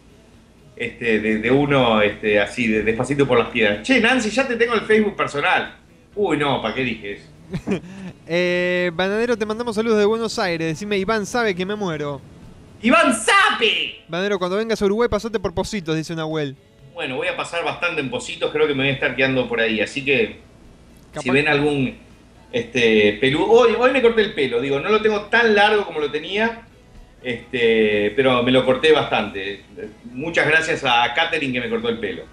Este, 0.78 1.20
de, 1.20 1.40
de 1.40 1.52
uno, 1.52 2.02
este, 2.02 2.40
así, 2.40 2.68
de, 2.68 2.84
despacito 2.84 3.28
por 3.28 3.38
las 3.38 3.50
piedras. 3.50 3.82
Che, 3.82 4.00
Nancy, 4.00 4.30
ya 4.30 4.48
te 4.48 4.56
tengo 4.56 4.76
el 4.76 4.82
Facebook 4.82 5.16
personal. 5.18 5.76
Uy, 6.16 6.38
no, 6.38 6.62
¿para 6.62 6.74
qué 6.74 6.84
dije 6.84 7.12
eso? 7.14 7.82
Eh, 8.30 8.92
Bananero, 8.94 9.38
te 9.38 9.46
mandamos 9.46 9.74
saludos 9.74 10.00
de 10.00 10.06
Buenos 10.06 10.38
Aires. 10.38 10.68
Decime, 10.68 10.98
Iván 10.98 11.26
sabe 11.26 11.56
que 11.56 11.66
me 11.66 11.76
muero. 11.78 12.20
¡Iván 12.82 13.14
Sape! 13.14 14.04
Bananero, 14.10 14.38
cuando 14.38 14.58
vengas 14.58 14.82
a 14.82 14.86
Uruguay, 14.86 15.08
pasate 15.08 15.40
por 15.40 15.54
Positos, 15.54 15.96
dice 15.96 16.14
Nahuel. 16.14 16.58
Bueno, 16.98 17.16
voy 17.16 17.28
a 17.28 17.38
pasar 17.38 17.64
bastante 17.64 18.02
en 18.02 18.10
Positos, 18.10 18.52
creo 18.52 18.66
que 18.66 18.74
me 18.74 18.82
voy 18.82 18.90
a 18.90 18.94
estar 18.94 19.16
quedando 19.16 19.48
por 19.48 19.62
ahí. 19.62 19.82
Así 19.82 20.04
que, 20.04 20.38
Capaz- 21.12 21.22
si 21.22 21.30
ven 21.30 21.48
algún 21.48 21.96
este, 22.52 23.20
pelu... 23.22 23.44
Hoy, 23.44 23.76
hoy 23.78 23.92
me 23.92 24.02
corté 24.02 24.22
el 24.24 24.34
pelo, 24.34 24.60
digo, 24.60 24.80
no 24.80 24.90
lo 24.90 25.00
tengo 25.00 25.22
tan 25.26 25.54
largo 25.54 25.86
como 25.86 26.00
lo 26.00 26.10
tenía, 26.10 26.64
este, 27.22 28.14
pero 28.16 28.42
me 28.42 28.52
lo 28.52 28.66
corté 28.66 28.94
bastante. 28.94 29.62
Muchas 30.06 30.48
gracias 30.48 30.84
a 30.84 31.14
Katherine 31.14 31.54
que 31.54 31.60
me 31.60 31.70
cortó 31.70 31.90
el 31.90 32.00
pelo. 32.00 32.24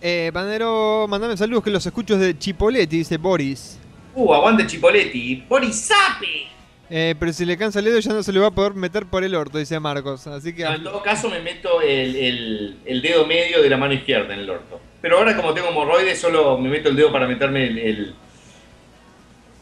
Eh, 0.00 0.30
Bananero, 0.32 1.06
mandame 1.08 1.36
saludos 1.36 1.64
que 1.64 1.70
los 1.70 1.84
escucho 1.84 2.16
de 2.16 2.38
Chipoletti, 2.38 2.98
dice 2.98 3.16
Boris. 3.16 3.80
Uh, 4.14 4.32
aguante 4.34 4.68
Chipoletti. 4.68 5.42
¡Boris 5.48 5.80
Sape! 5.80 6.46
Eh, 6.88 7.14
pero 7.18 7.32
si 7.32 7.44
le 7.44 7.56
cansa 7.56 7.80
el 7.80 7.84
dedo 7.86 7.98
ya 7.98 8.12
no 8.12 8.22
se 8.22 8.32
le 8.32 8.38
va 8.38 8.46
a 8.46 8.50
poder 8.52 8.74
meter 8.74 9.06
por 9.06 9.24
el 9.24 9.34
orto, 9.34 9.58
dice 9.58 9.78
Marcos. 9.80 10.26
Así 10.28 10.52
que... 10.54 10.62
No, 10.64 10.74
en 10.74 10.84
todo 10.84 11.02
caso 11.02 11.28
me 11.28 11.40
meto 11.40 11.80
el, 11.82 12.14
el- 12.16 12.76
el 12.84 13.02
dedo 13.02 13.26
medio 13.26 13.60
de 13.62 13.68
la 13.68 13.76
mano 13.76 13.92
izquierda 13.94 14.34
en 14.34 14.40
el 14.40 14.50
orto. 14.50 14.80
Pero 15.02 15.18
ahora 15.18 15.36
como 15.36 15.52
tengo 15.52 15.68
hemorroides, 15.68 16.18
solo 16.20 16.56
me 16.58 16.68
meto 16.68 16.88
el 16.88 16.96
dedo 16.96 17.10
para 17.12 17.26
meterme 17.26 17.66
el... 17.66 17.78
el- 17.78 18.14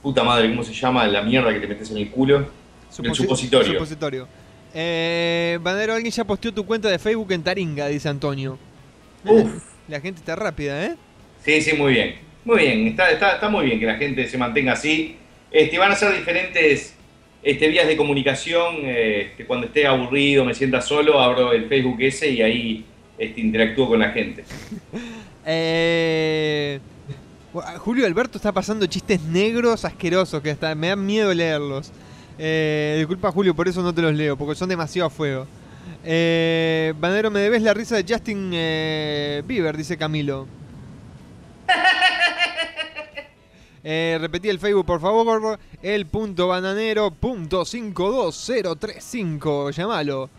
Puta 0.03 0.23
madre, 0.23 0.51
¿cómo 0.51 0.63
se 0.63 0.75
llama? 0.75 1.07
La 1.07 1.23
mierda 1.23 1.53
que 1.55 1.61
te 1.61 1.67
metes 1.67 1.91
en 1.91 1.97
el 1.97 2.11
culo. 2.11 2.39
el 2.39 2.45
Suposi- 2.95 3.15
supositorio. 3.23 3.73
supositorio. 3.73 4.29
Eh, 4.75 5.59
Banero, 5.63 5.95
alguien 5.95 6.13
ya 6.13 6.25
posteó 6.25 6.53
tu 6.53 6.67
cuenta 6.67 6.91
de 6.91 6.99
Facebook 6.99 7.33
en 7.33 7.43
Taringa, 7.43 7.87
dice 7.87 8.09
Antonio. 8.11 8.59
Uf. 9.25 9.51
La 9.89 10.01
gente 10.01 10.19
está 10.21 10.37
rápida, 10.37 10.85
¿eh? 10.85 10.95
Sí, 11.43 11.61
sí, 11.63 11.73
muy 11.75 11.95
bien. 11.95 12.17
Muy 12.45 12.59
bien, 12.59 12.87
está, 12.89 13.11
está, 13.11 13.33
está 13.37 13.49
muy 13.49 13.65
bien 13.65 13.81
que 13.81 13.87
la 13.87 13.95
gente 13.97 14.27
se 14.29 14.37
mantenga 14.37 14.73
así. 14.73 15.17
Este, 15.51 15.79
van 15.79 15.93
a 15.93 15.95
ser 15.95 16.15
diferentes 16.15 16.94
este, 17.45 17.69
vías 17.69 17.87
de 17.87 17.97
comunicación. 17.97 18.77
eh, 18.85 19.29
este, 19.31 19.45
cuando 19.45 19.67
esté 19.67 19.87
aburrido, 19.87 20.45
me 20.45 20.55
sienta 20.55 20.81
solo, 20.81 21.21
abro 21.21 21.53
el 21.53 21.67
Facebook 21.67 21.99
ese 22.01 22.31
y 22.31 22.43
ahí 22.43 22.85
este, 23.19 23.41
interactúo 23.41 23.89
con 23.89 24.01
la 24.01 24.11
gente. 24.11 24.45
Eh, 25.47 26.81
Julio 27.53 28.07
Alberto 28.07 28.39
está 28.39 28.51
pasando 28.51 28.87
chistes 28.87 29.21
negros 29.21 29.85
asquerosos 29.85 30.41
que 30.41 30.51
hasta 30.51 30.75
me 30.75 30.89
dan 30.89 31.05
miedo 31.05 31.35
leerlos. 31.35 31.93
Eh, 32.39 32.95
disculpa 32.97 33.31
Julio, 33.31 33.55
por 33.55 33.69
eso 33.69 33.83
no 33.83 33.93
te 33.93 34.01
los 34.01 34.15
leo, 34.15 34.39
porque 34.39 34.55
son 34.55 34.71
demasiado 34.71 35.11
fuego. 35.11 35.47
Eh, 36.03 36.95
Banero, 36.99 37.31
me 37.31 37.41
debes 37.41 37.61
la 37.61 37.75
risa 37.75 37.95
de 37.95 38.11
Justin 38.11 38.53
Bieber, 39.47 39.77
dice 39.77 39.99
Camilo. 39.99 40.47
Eh, 43.87 44.17
repetí 44.21 44.49
el 44.49 44.59
Facebook, 44.59 44.87
por 44.87 45.01
favor. 45.01 45.59
El 45.83 46.07
punto 46.07 46.49
bananero 46.49 47.11
punto 47.11 47.65
52035. 47.65 49.71
Llámalo. 49.71 50.31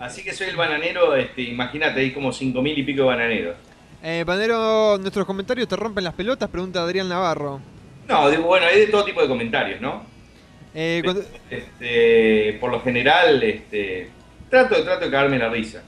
Así 0.00 0.22
que 0.22 0.32
soy 0.32 0.48
el 0.48 0.56
bananero, 0.56 1.14
este, 1.16 1.42
imagínate, 1.42 2.00
hay 2.00 2.12
como 2.12 2.32
cinco 2.32 2.62
mil 2.62 2.78
y 2.78 2.82
pico 2.82 3.02
de 3.02 3.08
bananeros. 3.08 3.56
Eh, 4.02 4.24
Banero, 4.26 4.96
nuestros 4.98 5.26
comentarios 5.26 5.68
te 5.68 5.76
rompen 5.76 6.02
las 6.02 6.14
pelotas, 6.14 6.48
pregunta 6.48 6.82
Adrián 6.82 7.08
Navarro. 7.08 7.60
No, 8.08 8.30
digo, 8.30 8.44
bueno, 8.44 8.66
hay 8.66 8.80
de 8.80 8.86
todo 8.86 9.04
tipo 9.04 9.20
de 9.20 9.28
comentarios, 9.28 9.80
¿no? 9.80 10.02
Eh, 10.74 11.02
cuando- 11.04 11.22
Este, 11.50 12.56
por 12.58 12.70
lo 12.72 12.80
general, 12.80 13.42
este, 13.42 14.08
trato, 14.48 14.82
trato 14.82 15.04
de 15.04 15.10
cagarme 15.10 15.38
la 15.38 15.50
risa. 15.50 15.82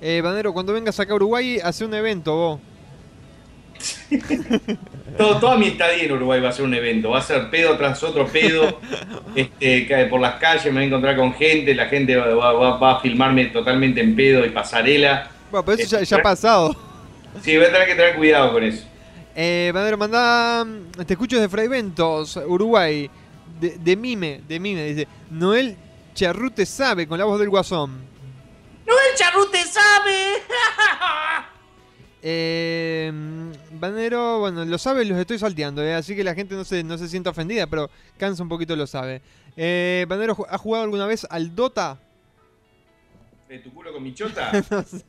Eh, 0.00 0.20
Banero, 0.22 0.52
cuando 0.54 0.72
vengas 0.72 0.98
acá 0.98 1.12
a 1.12 1.16
Uruguay, 1.16 1.58
hace 1.62 1.84
un 1.84 1.94
evento 1.94 2.34
vos. 2.34 2.60
Todo, 5.18 5.38
toda 5.38 5.56
mi 5.58 5.66
estadía 5.68 6.04
en 6.04 6.12
Uruguay 6.12 6.40
va 6.40 6.48
a 6.48 6.52
ser 6.52 6.64
un 6.64 6.72
evento, 6.72 7.10
va 7.10 7.18
a 7.18 7.22
ser 7.22 7.50
pedo 7.50 7.76
tras 7.76 8.02
otro 8.02 8.26
pedo, 8.26 8.80
este, 9.36 9.86
cae 9.86 10.06
por 10.06 10.18
las 10.22 10.36
calles 10.36 10.64
me 10.66 10.72
voy 10.72 10.82
a 10.84 10.86
encontrar 10.86 11.16
con 11.16 11.34
gente, 11.34 11.74
la 11.74 11.84
gente 11.86 12.16
va, 12.16 12.28
va- 12.54 12.78
va 12.78 12.92
a 12.96 13.00
filmarme 13.00 13.44
totalmente 13.46 14.00
en 14.00 14.16
pedo 14.16 14.42
y 14.46 14.48
pasarela. 14.48 15.30
Bueno, 15.50 15.66
pero 15.66 15.82
eso 15.82 15.98
ya, 15.98 16.02
ya 16.02 16.16
ha 16.16 16.22
pasado. 16.22 16.74
Sí, 17.42 17.54
voy 17.58 17.66
a 17.66 17.72
tener 17.72 17.88
que 17.88 17.94
tener 17.94 18.16
cuidado 18.16 18.52
con 18.54 18.64
eso. 18.64 18.86
Eh, 19.36 19.70
Banero, 19.74 19.98
mandá. 19.98 20.64
mm, 20.64 21.02
Te 21.04 21.12
escucho 21.12 21.38
de 21.38 21.48
Fray 21.48 21.68
Ventos, 21.68 22.36
Uruguay. 22.38 23.10
De, 23.60 23.76
de 23.78 23.96
Mime, 23.96 24.40
de 24.48 24.58
Mime, 24.58 24.84
dice. 24.84 25.06
Noel 25.30 25.76
Charrute 26.14 26.64
sabe 26.64 27.06
con 27.06 27.18
la 27.18 27.24
voz 27.26 27.38
del 27.38 27.50
guasón. 27.50 27.90
¡No 28.86 28.92
el 28.94 29.16
charrute 29.16 29.58
sabe! 29.64 30.42
Eh, 32.24 33.12
Banero, 33.72 34.38
bueno, 34.38 34.64
lo 34.64 34.78
sabe, 34.78 35.04
los 35.04 35.18
estoy 35.18 35.38
salteando, 35.38 35.82
eh, 35.82 35.94
así 35.94 36.14
que 36.14 36.22
la 36.22 36.34
gente 36.34 36.54
no 36.54 36.64
se, 36.64 36.84
no 36.84 36.96
se 36.96 37.08
sienta 37.08 37.30
ofendida, 37.30 37.66
pero 37.66 37.90
cansa 38.16 38.42
un 38.42 38.48
poquito 38.48 38.76
lo 38.76 38.86
sabe. 38.86 39.20
Eh, 39.56 40.06
Banero, 40.08 40.36
¿ha 40.48 40.56
jugado 40.58 40.84
alguna 40.84 41.06
vez 41.06 41.26
al 41.28 41.54
Dota? 41.54 41.98
¿De 43.48 43.58
tu 43.58 43.72
culo 43.74 43.92
con 43.92 44.02
mi 44.02 44.14
chota? 44.14 44.50
No 44.70 44.82
sé. 44.82 45.04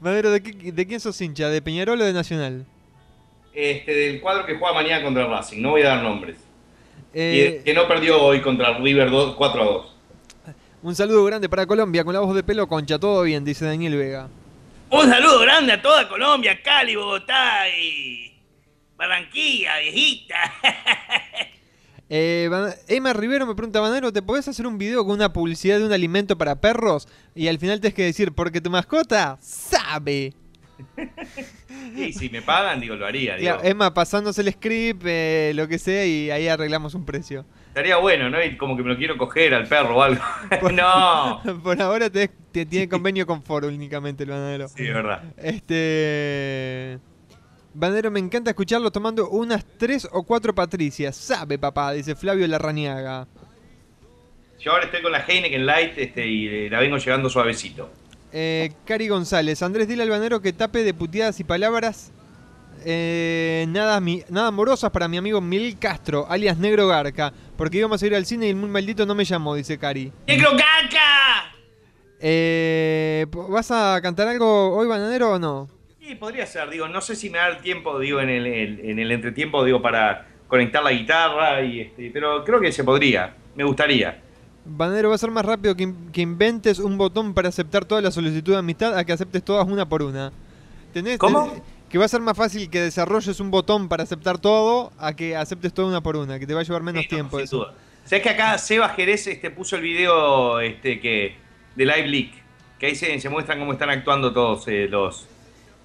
Banero, 0.00 0.30
¿de, 0.30 0.42
qué- 0.42 0.72
¿de 0.72 0.86
quién 0.86 1.00
sos 1.00 1.20
hincha? 1.20 1.48
¿De 1.48 1.60
Peñarol 1.62 2.00
o 2.00 2.04
de 2.04 2.12
Nacional? 2.12 2.64
Este, 3.52 3.92
del 3.92 4.20
cuadro 4.20 4.46
que 4.46 4.56
juega 4.56 4.74
mañana 4.74 5.04
contra 5.04 5.24
el 5.24 5.30
Racing, 5.30 5.60
no 5.60 5.70
voy 5.72 5.82
a 5.82 5.88
dar 5.88 6.02
nombres. 6.02 6.36
Y 7.12 7.18
Eh, 7.20 7.62
que 7.64 7.74
no 7.74 7.86
perdió 7.86 8.22
hoy 8.22 8.40
contra 8.40 8.70
el 8.76 8.82
River 8.82 9.10
2, 9.10 9.34
4 9.36 9.62
a 9.62 9.64
2. 9.64 9.96
un 10.82 10.94
saludo 10.94 11.24
grande 11.24 11.48
para 11.48 11.66
Colombia 11.66 12.04
con 12.04 12.14
la 12.14 12.20
voz 12.20 12.34
de 12.34 12.42
pelo 12.42 12.66
concha, 12.68 12.98
todo 12.98 13.22
bien, 13.22 13.44
dice 13.44 13.64
Daniel 13.66 13.96
Vega. 13.96 14.28
Un 14.90 15.08
saludo 15.08 15.38
grande 15.40 15.72
a 15.72 15.80
toda 15.80 16.08
Colombia, 16.08 16.60
Cali, 16.62 16.96
Bogotá 16.96 17.68
y 17.68 18.34
Barranquilla, 18.96 19.78
viejita. 19.78 20.36
Eh, 22.12 22.50
Emma 22.88 23.12
Rivero 23.12 23.46
me 23.46 23.54
pregunta, 23.54 23.78
Banero, 23.78 24.12
¿te 24.12 24.20
podés 24.20 24.48
hacer 24.48 24.66
un 24.66 24.78
video 24.78 25.04
con 25.04 25.14
una 25.14 25.32
publicidad 25.32 25.78
de 25.78 25.86
un 25.86 25.92
alimento 25.92 26.36
para 26.36 26.60
perros? 26.60 27.06
Y 27.36 27.46
al 27.46 27.60
final 27.60 27.80
tenés 27.80 27.94
que 27.94 28.02
decir, 28.02 28.32
porque 28.32 28.60
tu 28.60 28.68
mascota 28.68 29.38
sabe. 29.40 30.34
Y 31.96 32.12
si 32.12 32.28
me 32.28 32.42
pagan, 32.42 32.80
digo, 32.80 32.96
lo 32.96 33.06
haría. 33.06 33.36
digo. 33.36 33.58
Digo, 33.58 33.64
Emma, 33.64 33.94
pasándose 33.94 34.40
el 34.40 34.50
script, 34.50 35.04
eh, 35.06 35.52
lo 35.54 35.68
que 35.68 35.78
sea, 35.78 36.04
y 36.04 36.32
ahí 36.32 36.48
arreglamos 36.48 36.96
un 36.96 37.06
precio. 37.06 37.44
Estaría 37.70 37.98
bueno, 37.98 38.28
¿no? 38.28 38.42
Y 38.42 38.56
como 38.56 38.76
que 38.76 38.82
me 38.82 38.88
lo 38.88 38.96
quiero 38.96 39.16
coger 39.16 39.54
al 39.54 39.68
perro 39.68 39.98
o 39.98 40.02
algo. 40.02 40.20
no. 40.72 41.40
Por 41.62 41.80
ahora 41.80 42.10
te, 42.10 42.28
te 42.50 42.66
tiene 42.66 42.88
convenio 42.88 43.24
con 43.28 43.44
Foro 43.44 43.68
únicamente 43.68 44.24
el 44.24 44.30
bananero. 44.30 44.66
Sí, 44.66 44.88
es 44.88 44.92
verdad. 44.92 45.22
Este. 45.36 46.98
Banero, 47.72 48.10
me 48.10 48.18
encanta 48.18 48.50
escucharlo 48.50 48.90
tomando 48.90 49.28
unas 49.30 49.64
tres 49.78 50.08
o 50.10 50.24
cuatro 50.24 50.52
patricias. 50.52 51.14
Sabe, 51.14 51.60
papá, 51.60 51.92
dice 51.92 52.16
Flavio 52.16 52.48
Larrañaga. 52.48 53.28
Yo 54.58 54.72
ahora 54.72 54.86
estoy 54.86 55.00
con 55.00 55.12
la 55.12 55.24
Heineken 55.24 55.64
Light 55.64 55.96
este, 55.96 56.26
y 56.26 56.48
eh, 56.48 56.70
la 56.70 56.80
vengo 56.80 56.96
llegando 56.96 57.30
suavecito. 57.30 57.88
Eh, 58.32 58.72
Cari 58.84 59.06
González, 59.06 59.62
Andrés, 59.62 59.86
dile 59.86 60.02
al 60.02 60.10
banero 60.10 60.40
que 60.40 60.52
tape 60.52 60.82
de 60.82 60.92
puteadas 60.92 61.38
y 61.38 61.44
palabras 61.44 62.10
eh, 62.84 63.66
nada, 63.68 64.00
mi- 64.00 64.22
nada 64.28 64.48
amorosas 64.48 64.90
para 64.90 65.08
mi 65.08 65.16
amigo 65.16 65.40
Miguel 65.40 65.78
Castro, 65.78 66.26
alias 66.28 66.56
Negro 66.58 66.86
Garca, 66.88 67.32
porque 67.56 67.78
íbamos 67.78 68.02
a 68.02 68.06
ir 68.06 68.14
al 68.14 68.26
cine 68.26 68.46
y 68.46 68.50
el 68.50 68.56
muy 68.56 68.68
maldito 68.68 69.04
no 69.06 69.14
me 69.14 69.24
llamó, 69.24 69.54
dice 69.54 69.78
Cari. 69.78 70.12
¡Negro 70.26 70.50
caca! 70.52 71.52
Eh, 72.20 73.26
¿Vas 73.48 73.70
a 73.70 73.98
cantar 74.02 74.28
algo 74.28 74.76
hoy, 74.76 74.86
bananero, 74.86 75.32
o 75.32 75.38
no? 75.38 75.68
Sí, 76.00 76.14
podría 76.16 76.46
ser, 76.46 76.68
digo, 76.70 76.88
no 76.88 77.00
sé 77.00 77.16
si 77.16 77.30
me 77.30 77.38
da 77.38 77.48
el 77.48 77.58
tiempo, 77.58 77.98
digo, 77.98 78.20
en 78.20 78.28
el, 78.28 78.46
en 78.46 78.98
el 78.98 79.10
entretiempo, 79.12 79.64
digo, 79.64 79.80
para 79.80 80.26
conectar 80.48 80.82
la 80.82 80.92
guitarra, 80.92 81.62
y 81.62 81.80
este, 81.80 82.10
pero 82.12 82.44
creo 82.44 82.60
que 82.60 82.72
se 82.72 82.84
podría, 82.84 83.34
me 83.54 83.64
gustaría. 83.64 84.20
Bananero, 84.64 85.08
va 85.08 85.14
a 85.14 85.18
ser 85.18 85.30
más 85.30 85.44
rápido 85.44 85.74
que, 85.74 85.90
que 86.12 86.20
inventes 86.20 86.78
un 86.78 86.98
botón 86.98 87.32
para 87.32 87.48
aceptar 87.48 87.84
toda 87.86 88.02
la 88.02 88.10
solicitud 88.10 88.52
de 88.52 88.58
amistad 88.58 88.96
a 88.96 89.04
que 89.04 89.12
aceptes 89.12 89.42
todas 89.42 89.66
una 89.66 89.88
por 89.88 90.02
una. 90.02 90.32
¿Tenés, 90.92 91.18
¿Cómo? 91.18 91.46
tenés- 91.46 91.62
que 91.90 91.98
va 91.98 92.04
a 92.04 92.08
ser 92.08 92.20
más 92.20 92.36
fácil 92.36 92.70
que 92.70 92.80
desarrolles 92.80 93.40
un 93.40 93.50
botón 93.50 93.88
para 93.88 94.04
aceptar 94.04 94.38
todo 94.38 94.92
a 94.98 95.14
que 95.14 95.36
aceptes 95.36 95.74
todo 95.74 95.88
una 95.88 96.00
por 96.02 96.16
una, 96.16 96.38
que 96.38 96.46
te 96.46 96.54
va 96.54 96.60
a 96.60 96.62
llevar 96.62 96.82
menos 96.82 97.02
Sí, 97.02 97.08
no, 97.10 97.16
tiempo 97.16 97.36
sin 97.38 97.44
eso. 97.44 97.56
duda. 97.58 97.74
¿Sabes 98.04 98.22
que 98.22 98.30
acá 98.30 98.56
Seba 98.58 98.88
Jerez 98.90 99.26
este, 99.26 99.50
puso 99.50 99.76
el 99.76 99.82
video 99.82 100.60
este, 100.60 101.00
que, 101.00 101.34
de 101.76 101.84
Live 101.84 102.06
Leak? 102.08 102.30
Que 102.78 102.86
ahí 102.86 102.94
se, 102.94 103.18
se 103.20 103.28
muestran 103.28 103.58
cómo 103.58 103.72
están 103.72 103.90
actuando 103.90 104.32
todos 104.32 104.66
eh, 104.68 104.86
los 104.88 105.26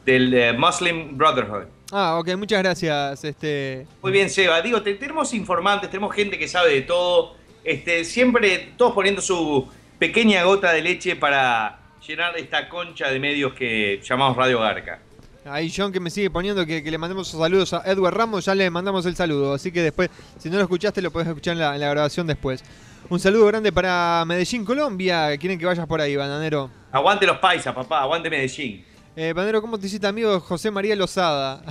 del 0.05 0.33
eh, 0.33 0.53
Muslim 0.53 1.17
Brotherhood. 1.17 1.65
Ah, 1.91 2.17
ok, 2.19 2.35
muchas 2.37 2.59
gracias. 2.63 3.23
Este, 3.23 3.85
Muy 4.01 4.11
bien, 4.11 4.29
Seba. 4.29 4.61
Digo, 4.61 4.81
te- 4.81 4.95
tenemos 4.95 5.33
informantes, 5.33 5.89
tenemos 5.89 6.13
gente 6.15 6.37
que 6.39 6.47
sabe 6.47 6.71
de 6.73 6.81
todo 6.81 7.35
este, 7.63 8.05
siempre 8.05 8.73
todos 8.77 8.93
poniendo 8.93 9.21
su 9.21 9.67
pequeña 9.99 10.43
gota 10.43 10.71
de 10.71 10.81
leche 10.81 11.15
para 11.15 11.79
llenar 12.07 12.37
esta 12.37 12.69
concha 12.69 13.09
de 13.09 13.19
medios 13.19 13.53
que 13.53 13.99
llamamos 14.03 14.37
Radio 14.37 14.59
Garca. 14.59 14.99
Ahí 15.45 15.71
John 15.75 15.91
que 15.91 15.99
me 15.99 16.09
sigue 16.09 16.31
poniendo 16.31 16.65
que, 16.65 16.83
que 16.83 16.89
le 16.89 16.97
mandemos 16.97 17.27
saludos 17.27 17.71
a 17.73 17.83
Edward 17.85 18.15
Ramos, 18.15 18.45
ya 18.45 18.55
le 18.55 18.67
mandamos 18.71 19.05
el 19.05 19.15
saludo, 19.15 19.53
así 19.53 19.71
que 19.71 19.83
después, 19.83 20.09
si 20.39 20.49
no 20.49 20.55
lo 20.55 20.63
escuchaste, 20.63 21.03
lo 21.03 21.11
podés 21.11 21.27
escuchar 21.27 21.53
en 21.53 21.59
la, 21.59 21.75
en 21.75 21.81
la 21.81 21.89
grabación 21.91 22.25
después. 22.25 22.63
Un 23.09 23.19
saludo 23.19 23.45
grande 23.45 23.71
para 23.71 24.23
Medellín, 24.25 24.65
Colombia, 24.65 25.37
quieren 25.37 25.59
que 25.59 25.67
vayas 25.67 25.85
por 25.85 26.01
ahí, 26.01 26.15
bananero. 26.15 26.71
Aguante 26.91 27.27
los 27.27 27.37
paisas, 27.37 27.75
papá, 27.75 28.01
aguante 28.01 28.27
Medellín. 28.27 28.83
Eh, 29.15 29.33
Banero, 29.33 29.61
¿cómo 29.61 29.79
te 29.79 29.85
hiciste 29.85 30.07
amigo 30.07 30.33
de 30.33 30.39
José 30.39 30.71
María 30.71 30.95
Lozada? 30.95 31.61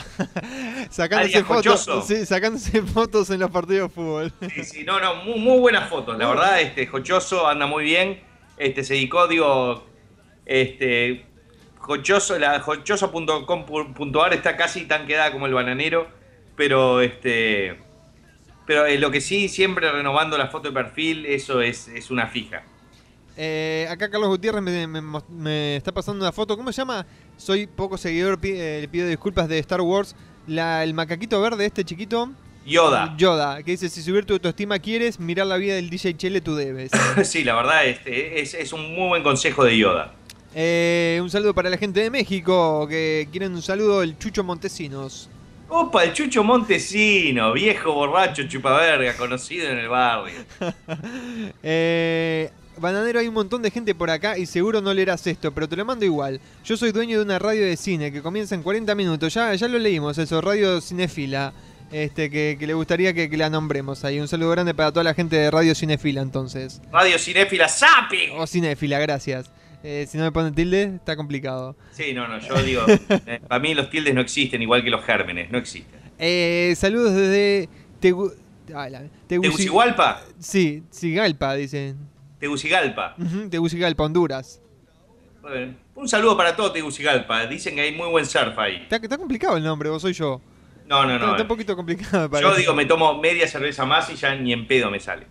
sacándose, 0.90 1.42
fotos, 1.42 2.06
sí, 2.06 2.24
sacándose 2.24 2.80
fotos 2.80 3.28
en 3.30 3.40
los 3.40 3.50
partidos 3.50 3.88
de 3.88 3.94
fútbol. 3.94 4.32
Sí, 4.54 4.64
sí, 4.64 4.84
no, 4.84 5.00
no, 5.00 5.16
muy, 5.16 5.40
muy 5.40 5.58
buenas 5.58 5.90
fotos, 5.90 6.16
la 6.16 6.28
verdad, 6.28 6.60
este, 6.60 6.86
Jochoso 6.86 7.48
anda 7.48 7.66
muy 7.66 7.82
bien, 7.82 8.22
este, 8.56 8.84
se 8.84 8.94
dedicó, 8.94 9.26
digo, 9.26 9.84
este, 10.46 11.26
Jochoso, 11.86 12.38
la 12.38 12.60
jochoso.com.ar 12.60 14.32
está 14.34 14.56
casi 14.56 14.86
tan 14.86 15.06
quedada 15.06 15.30
como 15.32 15.46
el 15.46 15.52
bananero, 15.54 16.08
pero 16.56 17.00
este, 17.02 17.78
pero 18.66 18.86
eh, 18.86 18.98
lo 18.98 19.10
que 19.10 19.20
sí, 19.20 19.48
siempre 19.48 19.90
renovando 19.92 20.38
la 20.38 20.48
foto 20.48 20.68
de 20.68 20.74
perfil, 20.74 21.26
eso 21.26 21.60
es, 21.60 21.88
es 21.88 22.10
una 22.10 22.26
fija. 22.26 22.62
Eh, 23.36 23.86
acá 23.90 24.08
Carlos 24.10 24.28
Gutiérrez 24.30 24.62
me, 24.62 24.86
me 24.86 25.00
mos- 25.02 25.28
me 25.28 25.76
está 25.76 25.92
pasando 25.92 26.24
una 26.24 26.32
foto. 26.32 26.56
¿Cómo 26.56 26.72
se 26.72 26.80
llama? 26.80 27.04
Soy 27.36 27.66
poco 27.66 27.98
seguidor, 27.98 28.38
eh, 28.44 28.78
le 28.82 28.88
pido 28.88 29.06
disculpas 29.08 29.48
de 29.48 29.58
Star 29.58 29.80
Wars. 29.80 30.14
La- 30.46 30.84
el 30.84 30.94
macaquito 30.94 31.40
verde, 31.40 31.66
este 31.66 31.84
chiquito. 31.84 32.30
Yoda. 32.64 33.14
Yoda, 33.18 33.62
que 33.62 33.72
dice, 33.72 33.90
si 33.90 34.00
subir 34.02 34.24
tu 34.24 34.32
autoestima 34.34 34.78
quieres, 34.78 35.20
mirar 35.20 35.46
la 35.48 35.56
vida 35.58 35.74
del 35.74 35.90
DJ 35.90 36.16
Chele, 36.16 36.40
tú 36.40 36.54
debes. 36.54 36.92
Sí, 37.24 37.44
la 37.44 37.54
verdad, 37.56 37.84
este, 37.84 38.40
es, 38.40 38.54
es 38.54 38.72
un 38.72 38.94
muy 38.94 39.08
buen 39.08 39.22
consejo 39.22 39.64
de 39.64 39.76
Yoda. 39.76 40.14
Eh, 40.54 41.18
un 41.20 41.30
saludo 41.30 41.52
para 41.52 41.68
la 41.68 41.76
gente 41.76 42.00
de 42.00 42.10
México, 42.10 42.86
que 42.88 43.28
quieren 43.32 43.54
un 43.54 43.62
saludo, 43.62 44.02
el 44.02 44.16
Chucho 44.18 44.44
Montesinos. 44.44 45.28
Opa, 45.68 46.04
el 46.04 46.12
Chucho 46.12 46.44
Montesino, 46.44 47.52
viejo 47.52 47.92
borracho 47.92 48.46
chupaverga, 48.46 49.16
conocido 49.16 49.68
en 49.70 49.78
el 49.78 49.88
barrio. 49.88 50.44
Eh, 51.62 52.50
Bananero, 52.76 53.20
hay 53.20 53.28
un 53.28 53.34
montón 53.34 53.62
de 53.62 53.70
gente 53.70 53.94
por 53.94 54.10
acá 54.10 54.36
y 54.36 54.46
seguro 54.46 54.80
no 54.80 54.92
leerás 54.92 55.26
esto, 55.26 55.52
pero 55.52 55.68
te 55.68 55.76
lo 55.76 55.84
mando 55.84 56.04
igual. 56.04 56.40
Yo 56.64 56.76
soy 56.76 56.92
dueño 56.92 57.18
de 57.18 57.24
una 57.24 57.38
radio 57.38 57.64
de 57.64 57.76
cine 57.76 58.12
que 58.12 58.22
comienza 58.22 58.54
en 58.54 58.62
40 58.62 58.94
minutos. 58.94 59.32
Ya, 59.34 59.54
ya 59.54 59.68
lo 59.68 59.78
leímos, 59.78 60.18
eso, 60.18 60.40
Radio 60.40 60.80
Cinefila. 60.80 61.52
Este, 61.92 62.28
que, 62.28 62.56
que 62.58 62.66
le 62.66 62.74
gustaría 62.74 63.12
que, 63.12 63.30
que 63.30 63.36
la 63.36 63.48
nombremos 63.50 64.04
ahí. 64.04 64.18
Un 64.18 64.26
saludo 64.26 64.50
grande 64.50 64.74
para 64.74 64.90
toda 64.90 65.04
la 65.04 65.14
gente 65.14 65.36
de 65.36 65.50
Radio 65.50 65.74
Cinefila, 65.74 66.22
entonces. 66.22 66.80
Radio 66.90 67.18
Cinéfila 67.18 67.68
Zapi. 67.68 68.30
O 68.36 68.46
Cinefila, 68.46 68.98
gracias. 68.98 69.50
Eh, 69.86 70.06
si 70.08 70.16
no 70.16 70.24
me 70.24 70.32
ponen 70.32 70.54
tilde, 70.54 70.94
está 70.96 71.14
complicado. 71.14 71.76
Sí, 71.92 72.14
no, 72.14 72.26
no, 72.26 72.38
yo 72.38 72.54
digo, 72.62 72.82
eh, 73.26 73.40
para 73.46 73.58
mí 73.60 73.74
los 73.74 73.90
tildes 73.90 74.14
no 74.14 74.22
existen, 74.22 74.62
igual 74.62 74.82
que 74.82 74.88
los 74.88 75.04
gérmenes, 75.04 75.50
no 75.50 75.58
existen. 75.58 76.00
Eh, 76.18 76.72
saludos 76.76 77.12
desde 77.14 77.68
Tegu... 78.00 78.32
ah, 78.74 78.88
la- 78.88 79.02
Teguci- 79.02 79.42
¿Tegucigalpa? 79.42 80.22
Sí, 80.38 80.82
Cigalpa, 80.90 81.54
dicen. 81.54 81.98
Tegucigalpa. 82.40 83.14
Ujú, 83.18 83.48
Tegucigalpa, 83.50 84.04
Honduras. 84.04 84.60
Bueno, 85.42 85.74
un 85.96 86.08
saludo 86.08 86.34
para 86.36 86.56
todo 86.56 86.72
Tegucigalpa. 86.72 87.46
Dicen 87.46 87.74
que 87.74 87.82
hay 87.82 87.92
muy 87.94 88.08
buen 88.08 88.24
surf 88.24 88.58
ahí. 88.58 88.76
Está, 88.76 88.96
está 88.96 89.18
complicado 89.18 89.56
el 89.58 89.64
nombre, 89.64 89.90
o 89.90 90.00
soy 90.00 90.14
yo. 90.14 90.40
No, 90.86 91.04
no, 91.04 91.18
no. 91.18 91.30
está 91.32 91.42
un 91.42 91.48
poquito 91.48 91.76
complicado. 91.76 92.28
me 92.30 92.40
Yo 92.40 92.54
digo, 92.54 92.74
me 92.74 92.86
tomo 92.86 93.20
media 93.20 93.46
cerveza 93.46 93.84
más 93.84 94.08
y 94.10 94.16
ya 94.16 94.34
ni 94.34 94.52
en 94.54 94.66
pedo 94.66 94.90
me 94.90 95.00
sale. 95.00 95.26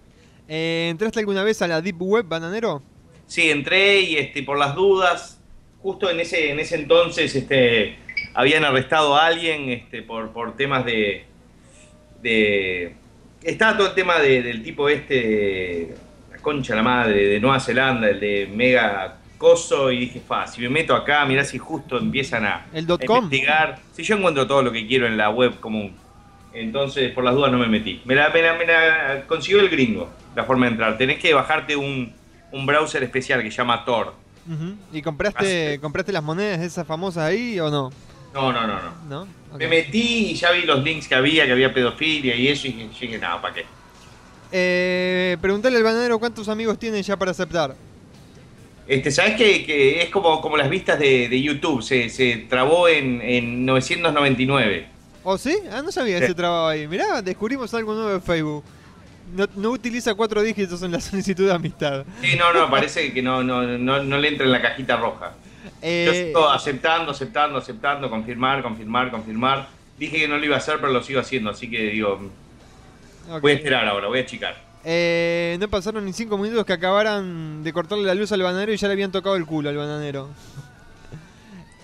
Eh, 0.47 0.89
¿Entraste 0.91 1.19
alguna 1.19 1.43
vez 1.43 1.59
a 1.63 1.67
la 1.67 1.81
Deep 1.81 1.99
Web, 2.01 2.27
Bananero? 2.27 2.83
Sí, 3.33 3.49
entré 3.49 3.99
y 4.01 4.17
este, 4.17 4.43
por 4.43 4.59
las 4.59 4.75
dudas, 4.75 5.41
justo 5.81 6.07
en 6.07 6.19
ese, 6.19 6.51
en 6.51 6.59
ese 6.59 6.75
entonces 6.75 7.33
este, 7.35 7.95
habían 8.35 8.63
arrestado 8.63 9.15
a 9.15 9.25
alguien 9.25 9.69
este, 9.71 10.03
por, 10.03 10.29
por 10.31 10.55
temas 10.55 10.85
de, 10.85 11.23
de... 12.21 12.93
Estaba 13.41 13.75
todo 13.75 13.87
el 13.87 13.95
tema 13.95 14.19
de- 14.19 14.43
del 14.43 14.61
tipo 14.61 14.87
este, 14.87 15.95
la 16.31 16.37
concha 16.43 16.75
la 16.75 16.83
madre, 16.83 17.25
de 17.25 17.39
Nueva 17.39 17.59
Zelanda, 17.59 18.07
el 18.07 18.19
de 18.19 18.47
Mega 18.53 19.17
Coso, 19.39 19.91
y 19.91 20.01
dije, 20.01 20.19
fa, 20.19 20.45
si 20.45 20.61
me 20.61 20.69
meto 20.69 20.93
acá, 20.95 21.25
mirá 21.25 21.43
si 21.43 21.57
justo 21.57 21.97
empiezan 21.97 22.45
a, 22.45 22.67
El 23.01 23.07
investigar. 23.17 23.79
Si 23.93 24.03
yo 24.03 24.15
encuentro 24.15 24.45
todo 24.45 24.61
lo 24.61 24.71
que 24.71 24.85
quiero 24.85 25.07
en 25.07 25.17
la 25.17 25.31
web 25.31 25.59
común. 25.59 25.95
Entonces, 26.53 27.11
por 27.11 27.23
las 27.23 27.33
dudas 27.33 27.51
no 27.51 27.57
me 27.57 27.65
metí. 27.65 27.99
Me 28.05 28.13
la, 28.13 28.29
me 28.29 28.43
la- 28.43 28.53
me 28.53 28.65
la 28.67 29.23
consiguió 29.25 29.59
el 29.59 29.69
gringo, 29.69 30.11
la 30.35 30.43
forma 30.43 30.67
de 30.67 30.73
entrar. 30.73 30.99
Tenés 30.99 31.17
que 31.17 31.33
bajarte 31.33 31.75
un, 31.75 32.13
un 32.53 32.65
browser 32.65 33.03
especial 33.03 33.43
que 33.43 33.51
se 33.51 33.57
llama 33.57 33.83
Tor. 33.83 34.13
¿Y 34.93 35.01
compraste, 35.01 35.71
Así. 35.71 35.79
compraste 35.79 36.11
las 36.13 36.23
monedas 36.23 36.59
de 36.61 36.65
esas 36.65 36.85
famosas 36.87 37.23
ahí 37.25 37.59
o 37.59 37.69
no? 37.69 37.89
No, 38.33 38.51
no, 38.51 38.65
no, 38.65 38.79
no. 39.09 39.27
Me 39.57 39.67
metí 39.67 40.31
y 40.31 40.33
ya 40.35 40.51
vi 40.51 40.63
los 40.63 40.83
links 40.83 41.07
que 41.07 41.15
había, 41.15 41.45
que 41.45 41.51
había 41.51 41.73
pedofilia 41.73 42.35
y 42.35 42.47
eso, 42.47 42.67
y 42.67 42.71
dije, 42.73 43.17
no, 43.19 43.41
¿para 43.41 43.53
qué? 43.53 43.65
Eh, 44.51 45.37
preguntale 45.41 45.77
al 45.77 45.83
bananero 45.83 46.19
cuántos 46.19 46.47
amigos 46.49 46.77
tiene 46.79 47.01
ya 47.03 47.17
para 47.17 47.31
aceptar. 47.31 47.75
Este, 48.87 49.11
¿Sabes 49.11 49.35
que, 49.35 49.65
que 49.65 50.01
es 50.03 50.09
como, 50.09 50.41
como 50.41 50.57
las 50.57 50.69
vistas 50.69 50.99
de, 50.99 51.29
de 51.29 51.41
YouTube? 51.41 51.81
Se, 51.81 52.09
se 52.09 52.45
trabó 52.49 52.87
en, 52.87 53.21
en 53.21 53.65
999. 53.65 54.87
¿Oh, 55.23 55.37
sí? 55.37 55.55
Ah, 55.71 55.81
no 55.81 55.91
sabía 55.91 56.17
Sí. 56.17 56.25
ese 56.25 56.33
trabajo 56.33 56.67
ahí. 56.67 56.85
Mirá, 56.87 57.21
descubrimos 57.21 57.73
algo 57.73 57.93
nuevo 57.93 58.11
en 58.11 58.21
Facebook. 58.21 58.63
No, 59.33 59.47
no 59.55 59.69
utiliza 59.71 60.13
cuatro 60.13 60.41
dígitos 60.41 60.81
en 60.83 60.91
la 60.91 60.99
solicitud 61.01 61.45
de 61.47 61.53
amistad. 61.53 62.05
Sí, 62.21 62.35
no, 62.37 62.53
no, 62.53 62.69
parece 62.69 63.11
que 63.13 63.21
no, 63.21 63.43
no, 63.43 63.63
no, 63.63 64.03
no 64.03 64.17
le 64.17 64.27
entra 64.27 64.45
en 64.45 64.51
la 64.51 64.61
cajita 64.61 64.97
roja. 64.97 65.31
Yo 65.65 65.71
Eh, 65.81 66.25
sigo 66.27 66.49
aceptando, 66.49 67.11
aceptando, 67.11 67.57
aceptando, 67.57 68.09
confirmar, 68.09 68.61
confirmar, 68.61 69.11
confirmar. 69.11 69.67
Dije 69.97 70.17
que 70.17 70.27
no 70.27 70.37
lo 70.37 70.45
iba 70.45 70.55
a 70.55 70.59
hacer, 70.59 70.77
pero 70.79 70.91
lo 70.91 71.01
sigo 71.03 71.19
haciendo, 71.19 71.49
así 71.49 71.69
que 71.69 71.79
digo, 71.91 72.19
voy 73.41 73.51
a 73.51 73.55
esperar 73.55 73.87
ahora, 73.87 74.07
voy 74.07 74.19
a 74.19 74.21
achicar. 74.23 74.55
Eh, 74.85 75.55
no 75.59 75.67
pasaron 75.69 76.03
ni 76.03 76.11
cinco 76.13 76.37
minutos 76.37 76.65
que 76.65 76.73
acabaran 76.73 77.63
de 77.63 77.71
cortarle 77.71 78.05
la 78.05 78.13
luz 78.15 78.31
al 78.33 78.41
bananero 78.41 78.73
y 78.73 78.77
ya 78.77 78.87
le 78.87 78.93
habían 78.93 79.11
tocado 79.11 79.35
el 79.35 79.45
culo 79.45 79.69
al 79.69 79.77
bananero. 79.77 80.29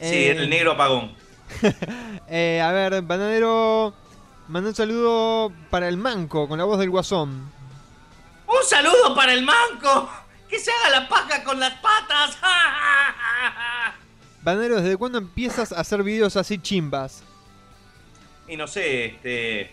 Sí, 0.02 0.06
Eh, 0.16 0.32
el 0.32 0.50
negro 0.50 0.74
apagón. 0.74 1.12
eh, 2.30 2.62
a 2.62 2.72
ver, 2.72 3.02
bananero, 3.02 3.94
manda 4.50 4.70
un 4.70 4.76
saludo 4.76 5.52
para 5.70 5.88
el 5.88 5.98
manco 5.98 6.48
con 6.48 6.58
la 6.60 6.66
voz 6.66 6.80
del 6.80 6.90
guasón. 6.90 7.52
Un 8.48 8.64
saludo 8.68 9.16
para 9.16 9.34
el 9.34 9.44
manco. 9.44 10.10
Que 10.50 10.58
se 10.60 10.72
haga 10.72 11.02
la 11.02 11.08
paja 11.08 11.44
con 11.44 11.60
las 11.60 11.74
patas. 11.76 12.38
Bananero, 14.42 14.82
¿desde 14.82 14.98
cuándo 14.98 15.20
empiezas 15.20 15.72
a 15.72 15.80
hacer 15.82 16.02
videos 16.02 16.36
así 16.36 16.58
chimbas? 16.58 17.24
Y 18.48 18.58
no 18.58 18.66
sé, 18.68 19.06
este, 19.06 19.72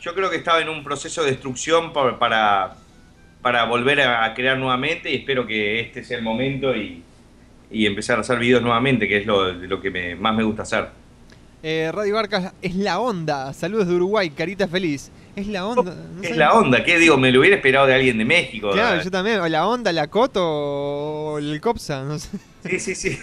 yo 0.00 0.12
creo 0.14 0.28
que 0.28 0.36
estaba 0.36 0.60
en 0.60 0.68
un 0.68 0.82
proceso 0.82 1.22
de 1.22 1.30
destrucción 1.30 1.92
para, 1.92 2.74
para 3.40 3.64
volver 3.64 4.00
a 4.00 4.34
crear 4.34 4.58
nuevamente 4.58 5.12
y 5.12 5.16
espero 5.18 5.46
que 5.46 5.78
este 5.80 6.02
sea 6.02 6.18
el 6.18 6.24
momento 6.24 6.74
y, 6.74 7.04
y 7.70 7.86
empezar 7.86 8.18
a 8.18 8.22
hacer 8.22 8.40
videos 8.40 8.62
nuevamente, 8.62 9.06
que 9.06 9.18
es 9.18 9.26
lo, 9.26 9.52
lo 9.52 9.80
que 9.80 9.90
me- 9.90 10.16
más 10.16 10.34
me 10.34 10.42
gusta 10.42 10.62
hacer. 10.62 10.88
Eh, 11.60 11.90
Radio 11.92 12.14
Barca 12.14 12.54
es 12.62 12.76
la 12.76 13.00
onda. 13.00 13.52
Saludos 13.52 13.88
de 13.88 13.94
Uruguay, 13.94 14.30
carita 14.30 14.68
feliz. 14.68 15.10
Es 15.34 15.46
la 15.48 15.66
onda. 15.66 15.94
no 16.14 16.20
¿Qué 16.22 16.30
es 16.30 16.36
la 16.36 16.52
onda? 16.54 16.84
¿Qué 16.84 16.98
digo? 16.98 17.16
Me 17.16 17.30
lo 17.32 17.40
hubiera 17.40 17.56
esperado 17.56 17.86
de 17.86 17.94
alguien 17.94 18.16
de 18.18 18.24
México. 18.24 18.70
Claro, 18.70 18.90
¿verdad? 18.90 19.04
yo 19.04 19.10
también. 19.10 19.40
O 19.40 19.48
la 19.48 19.66
onda, 19.66 19.92
la 19.92 20.06
coto 20.06 20.40
o 20.44 21.38
el 21.38 21.60
copsa. 21.60 22.02
No 22.04 22.18
sé. 22.18 22.28
Sí, 22.68 22.78
sí, 22.80 22.94
sí. 22.94 23.18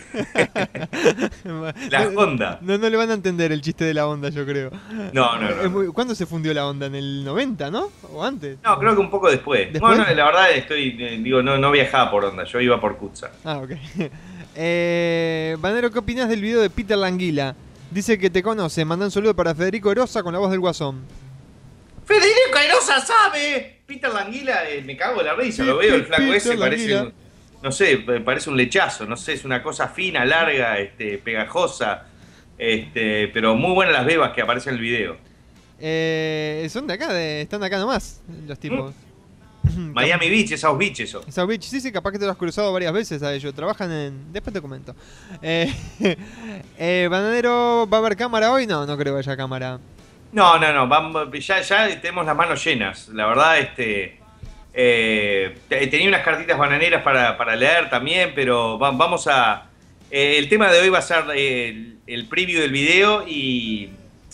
La 1.92 2.08
onda. 2.16 2.58
No, 2.62 2.78
no 2.78 2.90
le 2.90 2.98
van 2.98 3.12
a 3.12 3.14
entender 3.14 3.52
el 3.52 3.62
chiste 3.62 3.84
de 3.86 3.94
la 3.94 4.08
onda, 4.08 4.30
yo 4.30 4.46
creo. 4.46 4.72
No, 5.14 5.38
no, 5.40 5.50
no. 5.64 5.70
muy- 5.70 5.88
¿Cuándo 5.88 6.16
se 6.16 6.26
fundió 6.26 6.54
la 6.54 6.66
onda? 6.68 6.86
¿En 6.88 6.96
el 6.96 7.24
90, 7.24 7.70
no? 7.70 7.90
¿O 8.14 8.24
antes? 8.24 8.58
No, 8.64 8.80
creo 8.80 8.96
que 8.96 9.02
un 9.02 9.10
poco 9.10 9.30
después. 9.30 9.72
¿Después? 9.74 9.98
No, 9.98 10.06
no, 10.06 10.14
la 10.14 10.26
verdad 10.26 10.52
estoy, 10.52 10.96
eh, 11.00 11.20
digo, 11.22 11.42
no, 11.44 11.58
no 11.58 11.70
viajaba 11.72 12.10
por 12.10 12.24
onda, 12.26 12.46
yo 12.46 12.60
iba 12.62 12.80
por 12.80 12.98
Kutza. 12.98 13.32
Ah, 13.44 13.58
ok. 13.60 13.72
Eh, 14.58 15.58
Banero, 15.60 15.92
¿qué 15.92 16.00
opinas 16.00 16.30
del 16.30 16.40
video 16.40 16.62
de 16.62 16.70
Peter 16.70 16.98
Languila? 16.98 17.54
Dice 17.96 18.18
que 18.20 18.30
te 18.30 18.44
conoce. 18.44 18.84
Manda 18.84 19.06
un 19.06 19.12
saludo 19.12 19.34
para 19.34 19.56
Federico 19.56 19.90
Erosa 19.90 20.22
con 20.22 20.34
la 20.34 20.40
voz 20.40 20.52
del 20.52 20.60
guasón. 20.60 21.00
Federico 22.04 22.58
Airosa 22.58 23.00
sabe. 23.00 23.80
Peter 23.88 24.12
Languila, 24.14 24.70
eh, 24.70 24.82
me 24.86 24.98
cago 24.98 25.22
en 25.22 25.28
la 25.28 25.34
risa, 25.36 25.64
lo 25.64 25.78
veo, 25.78 25.96
el 25.96 26.04
flaco 26.06 26.24
Peter 26.24 26.36
ese 26.36 26.58
parece, 26.58 27.02
un- 27.02 27.14
no 27.64 27.72
sé, 27.72 27.98
pa- 28.00 28.20
parece 28.20 28.50
un 28.50 28.58
lechazo, 28.58 29.06
no 29.06 29.16
sé, 29.16 29.32
es 29.34 29.46
una 29.46 29.64
cosa 29.64 29.88
fina, 29.88 30.26
larga, 30.26 30.78
este, 30.80 31.20
pegajosa, 31.20 32.04
este, 32.58 33.30
pero 33.30 33.56
muy 33.56 33.74
buenas 33.74 33.94
las 33.94 34.06
bebas 34.06 34.34
que 34.34 34.42
aparecen 34.42 34.74
en 34.74 34.76
el 34.80 34.82
video. 34.82 35.18
Eh, 35.80 36.68
son 36.70 36.86
de 36.88 36.96
acá, 36.96 37.14
de, 37.14 37.42
están 37.44 37.62
de 37.62 37.68
acá 37.68 37.78
nomás, 37.80 38.22
los 38.46 38.60
tipos. 38.60 38.94
Miami 39.94 40.30
Beach, 40.30 40.52
es 40.52 40.62
South 40.62 40.78
Beach 40.78 41.00
eso. 41.00 41.24
South 41.30 41.48
Beach, 41.48 41.64
sí, 41.64 41.80
sí, 41.82 41.92
capaz 41.92 42.12
que 42.12 42.20
te 42.20 42.26
lo 42.26 42.32
has 42.32 42.38
cruzado 42.38 42.72
varias 42.74 42.94
veces 42.94 43.22
a 43.24 43.34
ellos. 43.34 43.54
Trabajan 43.54 43.92
en. 43.92 44.34
Después 44.34 44.54
te 44.54 44.62
comento. 44.62 44.96
Eh, 45.42 45.74
eh, 46.78 47.08
¿Bananero 47.10 47.88
va 47.92 47.98
a 47.98 48.02
haber 48.02 48.16
cámara 48.18 48.52
hoy? 48.52 48.68
No, 48.68 48.86
no 48.86 48.98
creo 48.98 49.14
que 49.14 49.20
haya 49.20 49.38
cámara. 49.38 49.80
No, 50.32 50.60
no, 50.60 50.74
no, 50.74 50.88
vamos, 50.88 51.28
ya, 51.40 51.62
ya 51.62 52.02
tenemos 52.02 52.26
las 52.26 52.36
manos 52.36 52.64
llenas, 52.66 53.08
la 53.10 53.26
verdad, 53.28 53.58
este, 53.60 54.20
Eh, 54.78 55.56
te- 55.70 55.88
tenía 55.88 56.10
unas 56.10 56.22
cartitas 56.24 56.58
bananeras 56.58 57.02
para, 57.02 57.38
para 57.38 57.56
leer 57.56 57.90
también, 57.90 58.34
pero 58.36 58.78
va- 58.78 58.92
vamos 58.92 59.26
a... 59.28 59.68
eh, 60.12 60.36
el 60.38 60.50
tema 60.50 60.70
de 60.70 60.80
hoy 60.82 60.90
va 60.90 61.00
a 61.00 61.02
ser 61.02 61.24
el, 61.34 62.00
el 62.06 62.26
preview 62.28 62.60
del 62.60 62.72
video 62.72 63.26
y, 63.26 63.92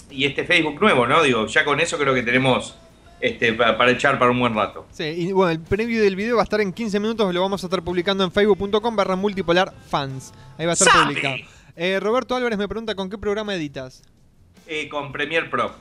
y 0.09 0.25
este 0.25 0.43
Facebook 0.43 0.81
nuevo, 0.81 1.05
¿no? 1.05 1.21
Digo, 1.21 1.45
ya 1.45 1.63
con 1.63 1.79
eso 1.79 1.99
creo 1.99 2.15
que 2.15 2.23
tenemos 2.23 2.75
este, 3.21 3.53
pa- 3.53 3.77
para 3.77 3.91
echar 3.91 4.17
para 4.19 4.31
un 4.31 4.39
buen 4.39 4.53
rato. 4.55 4.85
Sí, 4.91 5.03
y 5.03 5.31
bueno, 5.31 5.51
el 5.51 5.59
preview 5.59 6.01
del 6.03 6.15
video 6.15 6.35
va 6.37 6.41
a 6.41 6.43
estar 6.43 6.59
en 6.61 6.73
15 6.73 6.99
minutos, 6.99 7.33
lo 7.33 7.41
vamos 7.41 7.63
a 7.63 7.67
estar 7.67 7.81
publicando 7.83 8.23
en 8.23 8.31
facebook.com 8.31 8.95
barra 8.95 9.15
multipolar 9.15 9.73
fans. 9.89 10.33
Ahí 10.57 10.65
va 10.65 10.71
a 10.71 10.73
estar 10.73 10.87
¡Sabe! 10.89 11.05
publicado. 11.07 11.35
Eh, 11.75 11.99
Roberto 12.01 12.35
Álvarez 12.35 12.57
me 12.59 12.67
pregunta 12.67 12.95
con 12.95 13.09
qué 13.09 13.17
programa 13.17 13.55
editas. 13.55 14.03
Eh, 14.67 14.89
con 14.89 15.11
Premiere 15.11 15.47
Pro. 15.49 15.73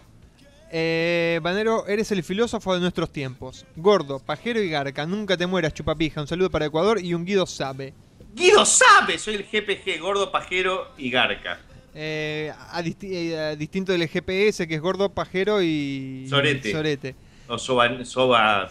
Eh, 0.73 1.41
Banero, 1.43 1.87
eres 1.89 2.13
el 2.13 2.23
filósofo 2.23 2.75
de 2.75 2.81
nuestros 2.81 3.11
tiempos. 3.13 3.67
Gordo, 3.77 4.21
pajero 4.21 4.63
y 4.63 4.71
garca, 4.71 5.05
nunca 5.07 5.37
te 5.37 5.47
mueras, 5.47 5.75
chupapija. 5.75 6.21
Un 6.21 6.29
saludo 6.29 6.51
para 6.51 6.67
Ecuador 6.67 7.01
y 7.03 7.13
un 7.15 7.25
Guido 7.25 7.45
sabe. 7.47 7.93
Guido 8.35 8.65
sabe, 8.65 9.19
soy 9.19 9.35
el 9.35 9.45
GPG, 9.45 10.01
gordo, 10.01 10.31
pajero 10.31 10.93
y 10.97 11.11
garca. 11.11 11.59
Eh, 11.93 12.53
a 12.71 12.81
disti- 12.83 13.11
eh, 13.11 13.37
a 13.39 13.57
distinto 13.57 13.91
del 13.91 14.07
GPS, 14.09 14.69
que 14.69 14.77
es 14.77 14.81
gordo, 14.81 15.13
pajero 15.13 15.61
y. 15.61 16.27
Sorete. 16.31 16.71
Sorete. 16.71 17.15
O 17.53 17.59
soba, 17.59 18.05
soba, 18.05 18.69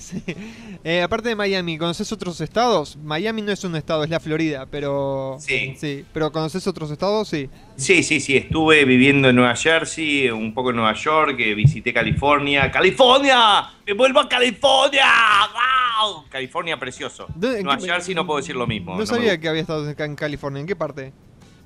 sí. 0.00 0.22
Eh, 0.82 1.00
aparte 1.00 1.28
de 1.28 1.36
Miami, 1.36 1.78
¿conoces 1.78 2.10
otros 2.10 2.40
estados? 2.40 2.96
Miami 2.96 3.40
no 3.40 3.52
es 3.52 3.62
un 3.62 3.76
estado, 3.76 4.02
es 4.02 4.10
la 4.10 4.18
Florida, 4.18 4.66
pero. 4.68 5.36
Sí. 5.38 5.74
Sí, 5.76 6.04
pero 6.12 6.32
¿conoces 6.32 6.66
otros 6.66 6.90
estados? 6.90 7.28
Sí. 7.28 7.48
Sí, 7.76 8.02
sí, 8.02 8.18
sí, 8.18 8.36
estuve 8.36 8.84
viviendo 8.84 9.28
en 9.28 9.36
Nueva 9.36 9.54
Jersey, 9.54 10.28
un 10.30 10.52
poco 10.52 10.70
en 10.70 10.76
Nueva 10.76 10.94
York, 10.94 11.36
eh, 11.38 11.54
visité 11.54 11.92
California. 11.94 12.68
¡California! 12.70 13.70
¡Me 13.86 13.92
vuelvo 13.92 14.18
a 14.20 14.28
California! 14.28 15.06
¡Wow! 15.52 16.24
California 16.28 16.76
precioso. 16.76 17.26
¿Dónde- 17.34 17.58
en 17.60 17.64
Nueva 17.64 17.78
qué- 17.80 17.86
Jersey 17.86 18.14
no 18.14 18.26
puedo 18.26 18.38
decir 18.40 18.56
lo 18.56 18.66
mismo. 18.66 18.96
No, 18.98 19.06
sabía 19.06 19.38
que 19.38 19.48
había 19.48 19.60
estado 19.62 19.88
acá 19.88 20.04
en 20.04 20.16
California. 20.16 20.60
¿En 20.60 20.66
qué 20.66 20.74
parte? 20.74 21.12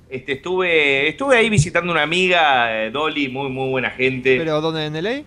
Este, 0.09 0.33
estuve, 0.33 1.07
estuve 1.09 1.37
ahí 1.37 1.49
visitando 1.49 1.91
una 1.91 2.01
amiga, 2.01 2.85
eh, 2.85 2.89
Dolly, 2.91 3.29
muy, 3.29 3.49
muy 3.49 3.69
buena 3.69 3.91
gente. 3.91 4.37
¿Pero 4.37 4.59
dónde? 4.59 4.85
¿En 4.87 4.95
LA? 4.95 5.21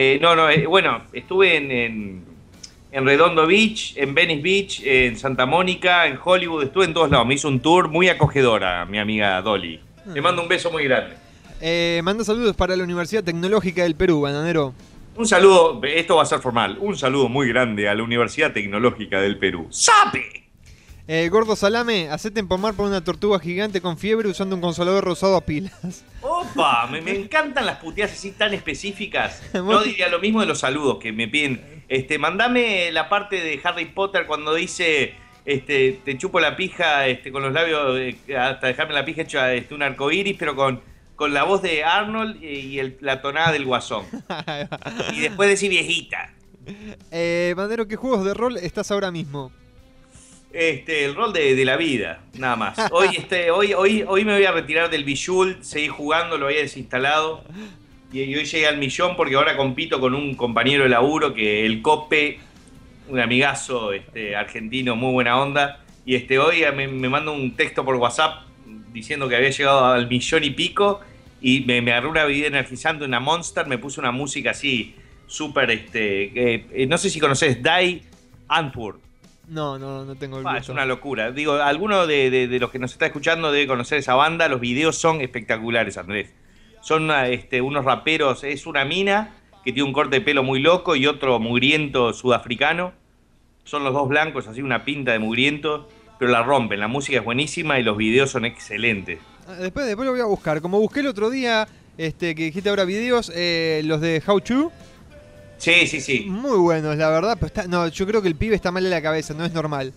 Eh, 0.00 0.20
no, 0.22 0.36
no, 0.36 0.48
eh, 0.48 0.64
bueno, 0.64 1.02
estuve 1.12 1.56
en, 1.56 1.72
en, 1.72 2.24
en 2.92 3.04
Redondo 3.04 3.48
Beach, 3.48 3.94
en 3.96 4.14
Venice 4.14 4.40
Beach, 4.40 4.80
en 4.84 5.18
Santa 5.18 5.44
Mónica, 5.44 6.06
en 6.06 6.16
Hollywood, 6.22 6.62
estuve 6.62 6.84
en 6.84 6.94
todos 6.94 7.10
lados. 7.10 7.26
Me 7.26 7.34
hizo 7.34 7.48
un 7.48 7.58
tour 7.58 7.88
muy 7.88 8.08
acogedora, 8.08 8.84
mi 8.84 9.00
amiga 9.00 9.42
Dolly. 9.42 9.80
Le 10.14 10.22
mando 10.22 10.40
un 10.40 10.46
beso 10.46 10.70
muy 10.70 10.84
grande. 10.84 11.16
Eh, 11.60 12.00
manda 12.04 12.22
saludos 12.22 12.54
para 12.54 12.76
la 12.76 12.84
Universidad 12.84 13.24
Tecnológica 13.24 13.82
del 13.82 13.96
Perú, 13.96 14.20
Bananero. 14.20 14.72
Un 15.16 15.26
saludo, 15.26 15.80
esto 15.82 16.14
va 16.14 16.22
a 16.22 16.26
ser 16.26 16.38
formal, 16.38 16.78
un 16.78 16.96
saludo 16.96 17.28
muy 17.28 17.48
grande 17.48 17.88
a 17.88 17.94
la 17.96 18.04
Universidad 18.04 18.52
Tecnológica 18.52 19.20
del 19.20 19.36
Perú. 19.36 19.66
¡Sabe! 19.70 20.47
Eh, 21.10 21.30
Gordo 21.30 21.56
Salame, 21.56 22.10
hacete 22.10 22.38
empomar 22.38 22.74
por 22.74 22.86
una 22.86 23.02
tortuga 23.02 23.40
gigante 23.40 23.80
con 23.80 23.96
fiebre 23.96 24.28
usando 24.28 24.54
un 24.54 24.60
consolador 24.60 25.02
rosado 25.04 25.36
a 25.36 25.40
pilas. 25.40 26.04
¡Opa! 26.20 26.86
Me, 26.88 27.00
me 27.00 27.12
encantan 27.12 27.64
las 27.64 27.78
puteadas 27.78 28.12
así 28.12 28.32
tan 28.32 28.52
específicas. 28.52 29.42
No 29.54 29.82
diría 29.82 30.08
lo 30.10 30.18
mismo 30.18 30.40
de 30.40 30.46
los 30.46 30.58
saludos 30.58 30.98
que 31.00 31.10
me 31.12 31.26
piden. 31.26 31.82
Este, 31.88 32.18
mandame 32.18 32.92
la 32.92 33.08
parte 33.08 33.40
de 33.40 33.58
Harry 33.64 33.86
Potter 33.86 34.26
cuando 34.26 34.54
dice 34.54 35.14
este, 35.46 35.98
te 36.04 36.18
chupo 36.18 36.40
la 36.40 36.56
pija 36.56 37.06
este, 37.06 37.32
con 37.32 37.42
los 37.42 37.54
labios 37.54 37.98
eh, 37.98 38.36
hasta 38.36 38.66
dejarme 38.66 38.92
la 38.92 39.06
pija 39.06 39.22
hecha 39.22 39.54
este, 39.54 39.74
un 39.74 39.82
arco 39.82 40.12
iris, 40.12 40.36
pero 40.38 40.54
con, 40.54 40.82
con 41.16 41.32
la 41.32 41.44
voz 41.44 41.62
de 41.62 41.84
Arnold 41.84 42.44
y, 42.44 42.78
el- 42.80 42.98
la 43.00 43.22
tonada 43.22 43.50
del 43.52 43.64
guasón. 43.64 44.04
Y 45.14 45.20
después 45.20 45.48
decir 45.48 45.70
viejita. 45.70 46.34
eh, 47.10 47.54
¿qué 47.88 47.96
juegos 47.96 48.26
de 48.26 48.34
rol 48.34 48.58
estás 48.58 48.90
ahora 48.90 49.10
mismo? 49.10 49.50
Este, 50.58 51.04
el 51.04 51.14
rol 51.14 51.32
de, 51.32 51.64
la 51.64 51.76
vida, 51.76 52.18
nada 52.36 52.56
más. 52.56 52.76
Hoy, 52.90 53.10
este, 53.16 53.52
hoy, 53.52 53.74
hoy, 53.74 54.04
hoy 54.04 54.24
me 54.24 54.34
voy 54.34 54.44
a 54.44 54.50
retirar 54.50 54.90
del 54.90 55.04
Bijul, 55.04 55.58
seguí 55.60 55.86
jugando, 55.86 56.36
lo 56.36 56.46
había 56.46 56.58
desinstalado. 56.58 57.44
Y, 58.12 58.34
hoy 58.34 58.44
llegué 58.44 58.66
al 58.66 58.76
millón 58.76 59.14
porque 59.14 59.36
ahora 59.36 59.56
compito 59.56 60.00
con 60.00 60.16
un 60.16 60.34
compañero 60.34 60.82
de 60.82 60.88
laburo 60.88 61.32
que 61.32 61.64
el 61.64 61.80
Cope, 61.80 62.40
un 63.08 63.20
amigazo 63.20 63.92
este, 63.92 64.34
argentino, 64.34 64.96
muy 64.96 65.12
buena 65.12 65.40
onda. 65.40 65.84
Y 66.04 66.16
este, 66.16 66.40
hoy 66.40 66.64
me, 66.74 66.88
me 66.88 67.30
un 67.30 67.54
texto 67.54 67.84
por 67.84 67.94
WhatsApp 67.94 68.42
diciendo 68.92 69.28
que 69.28 69.36
había 69.36 69.50
llegado 69.50 69.84
al 69.84 70.08
millón 70.08 70.42
y 70.42 70.50
pico. 70.50 71.02
Y 71.40 71.60
me, 71.60 71.80
me 71.82 71.92
agarró 71.92 72.10
una 72.10 72.24
bebida 72.24 72.48
energizante, 72.48 73.04
una 73.04 73.20
Monster, 73.20 73.64
me 73.68 73.78
puso 73.78 74.00
una 74.00 74.10
música 74.10 74.50
así, 74.50 74.96
súper, 75.28 75.70
eh, 75.70 75.86
eh, 75.94 76.86
no 76.88 76.98
sé 76.98 77.10
si 77.10 77.20
conoces, 77.20 77.62
Die 77.62 78.02
Antwoord. 78.48 79.07
No, 79.48 79.78
no, 79.78 80.04
no 80.04 80.14
tengo 80.16 80.38
el 80.40 80.46
Ah, 80.46 80.52
es 80.54 80.58
gusto. 80.60 80.72
una 80.72 80.84
locura. 80.84 81.30
Digo, 81.32 81.54
alguno 81.54 82.06
de, 82.06 82.30
de- 82.30 82.48
de 82.48 82.58
los 82.58 82.70
que 82.70 82.78
nos 82.78 82.92
está 82.92 83.06
escuchando 83.06 83.50
debe 83.50 83.66
conocer 83.66 83.98
esa 83.98 84.14
banda. 84.14 84.46
Los 84.48 84.60
videos 84.60 84.96
son 84.98 85.20
espectaculares, 85.20 85.96
Andrés. 85.96 86.34
Son 86.82 87.04
una, 87.04 87.28
este, 87.28 87.60
unos 87.62 87.84
raperos. 87.84 88.44
Es 88.44 88.66
una 88.66 88.84
mina 88.84 89.34
que 89.64 89.72
tiene 89.72 89.86
un 89.88 89.92
corte 89.94 90.16
de 90.16 90.20
pelo 90.20 90.42
muy 90.42 90.60
loco 90.60 90.96
y 90.96 91.06
otro 91.06 91.38
mugriento 91.38 92.12
sudafricano. 92.12 92.92
Son 93.64 93.84
los 93.84 93.92
dos 93.94 94.08
blancos, 94.08 94.46
así 94.48 94.62
una 94.62 94.84
pinta 94.84 95.12
de 95.12 95.18
mugriento. 95.18 95.88
Pero 96.18 96.30
la 96.32 96.42
rompen. 96.42 96.80
La 96.80 96.88
música 96.88 97.18
es 97.18 97.24
buenísima 97.24 97.78
y 97.78 97.82
los 97.84 97.96
videos 97.96 98.30
son 98.30 98.44
excelentes. 98.44 99.18
Ah, 99.46 99.52
Después, 99.54 99.86
después 99.86 100.04
lo 100.04 100.12
voy 100.12 100.20
a 100.20 100.24
buscar. 100.24 100.60
Como 100.60 100.78
busqué 100.80 101.00
el 101.00 101.06
otro 101.06 101.30
día, 101.30 101.68
este, 101.96 102.34
que 102.34 102.42
dijiste 102.44 102.68
ahora 102.68 102.84
videos, 102.84 103.30
eh, 103.34 103.82
los 103.84 104.00
de 104.00 104.20
How 104.26 104.40
To, 104.40 104.72
Sí, 105.58 105.86
sí, 105.86 106.00
sí. 106.00 106.24
muy 106.28 106.56
buenos, 106.58 106.96
la 106.96 107.08
verdad. 107.10 107.34
Pero 107.34 107.46
está, 107.46 107.66
no, 107.66 107.86
yo 107.88 108.06
creo 108.06 108.22
que 108.22 108.28
el 108.28 108.36
pibe 108.36 108.54
está 108.56 108.70
mal 108.72 108.82
de 108.84 108.90
la 108.90 109.02
cabeza, 109.02 109.34
no 109.34 109.44
es 109.44 109.52
normal. 109.52 109.92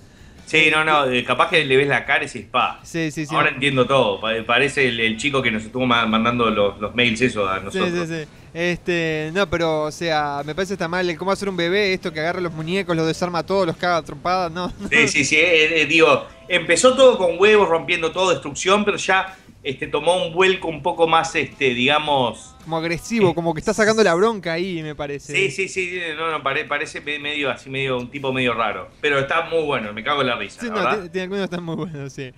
Sí, 0.47 0.70
no, 0.70 0.84
no. 0.84 1.09
eh, 1.09 1.24
Capaz 1.24 1.49
que 1.49 1.64
le 1.64 1.78
ves 1.78 1.88
la 1.88 2.03
cara 2.05 2.26
y 2.26 2.28
se 2.28 2.39
spa. 2.39 2.80
Sí, 2.84 3.09
sí, 3.12 3.26
sí. 3.26 3.34
Ahora 3.34 3.49
entiendo 3.51 3.86
todo. 3.88 4.20
Pa- 4.20 4.34
Parece 4.45 4.88
el, 4.89 4.99
el 4.99 5.16
chico 5.18 5.41
que 5.41 5.49
nos 5.51 5.64
estuvo 5.64 5.86
ma- 5.86 6.05
mandando 6.07 6.49
los, 6.49 6.78
los 6.80 6.93
mails 6.93 7.22
eso 7.22 7.47
a 7.47 7.59
Sí, 7.59 7.66
nosotros. 7.66 8.07
sí, 8.09 8.16
sí. 8.24 8.28
Este, 8.53 9.32
no, 9.34 9.49
pero, 9.49 9.84
o 9.84 9.91
sea, 9.91 10.41
me 10.45 10.53
parece 10.53 10.74
está 10.74 10.89
mal. 10.89 11.16
Cómo 11.16 11.32
hacer 11.32 11.47
un 11.47 11.55
bebé, 11.55 11.93
esto 11.93 12.12
que 12.12 12.20
agarra 12.20 12.41
los 12.41 12.51
muñecos, 12.51 12.95
los 12.97 13.07
desarma 13.07 13.43
todos, 13.45 13.66
los 13.66 13.78
caga 13.78 13.97
a 13.97 14.01
trompadas, 14.01 14.51
no. 14.51 14.68
no. 14.78 14.89
Sí, 14.89 15.07
sí, 15.07 15.24
sí. 15.24 15.36
eh, 15.38 15.84
eh, 15.84 15.86
digo, 15.86 16.26
empezó 16.49 16.95
todo 16.95 17.18
con 17.18 17.39
huevos, 17.39 17.70
rompiendo 17.70 18.12
todo, 18.12 18.32
destrucción, 18.32 18.84
pero 18.84 18.97
ya 18.97 19.38
este, 19.64 19.88
tomó 19.88 20.26
un 20.26 20.34
vuelco 20.34 20.68
un 20.68 20.82
poco 20.84 21.07
más, 21.07 21.34
este, 21.36 21.74
digamos. 21.74 22.51
Como 22.64 22.78
agresivo, 22.78 23.34
como 23.34 23.53
que 23.53 23.59
está 23.59 23.74
sacando 23.74 24.03
la 24.03 24.14
bronca 24.14 24.53
ahí, 24.53 24.82
me 24.84 24.93
parece. 24.95 25.34
Sí, 25.36 25.51
sí, 25.51 25.68
sí. 25.68 25.99
No, 26.16 26.30
no, 26.32 26.43
pare- 26.43 26.66
parece 26.66 27.01
me- 27.01 27.18
medio 27.20 27.49
así, 27.49 27.70
medio 27.70 27.97
un 27.97 28.09
tipo 28.12 28.32
medio 28.32 28.53
raro. 28.53 28.89
Pero 29.01 29.20
está 29.20 29.41
muy 29.49 29.64
bueno, 29.64 29.93
me 29.93 30.03
cago 30.03 30.22
en 30.22 30.28
la 30.28 30.36
risa, 30.36 30.62
Sí, 30.62 30.68
la 30.68 30.95
no, 30.97 31.09
tiene, 31.09 31.24
algunos 31.24 31.43
están 31.45 31.64
muy 31.64 31.76
buenos, 31.76 32.14
sí. 32.14 32.32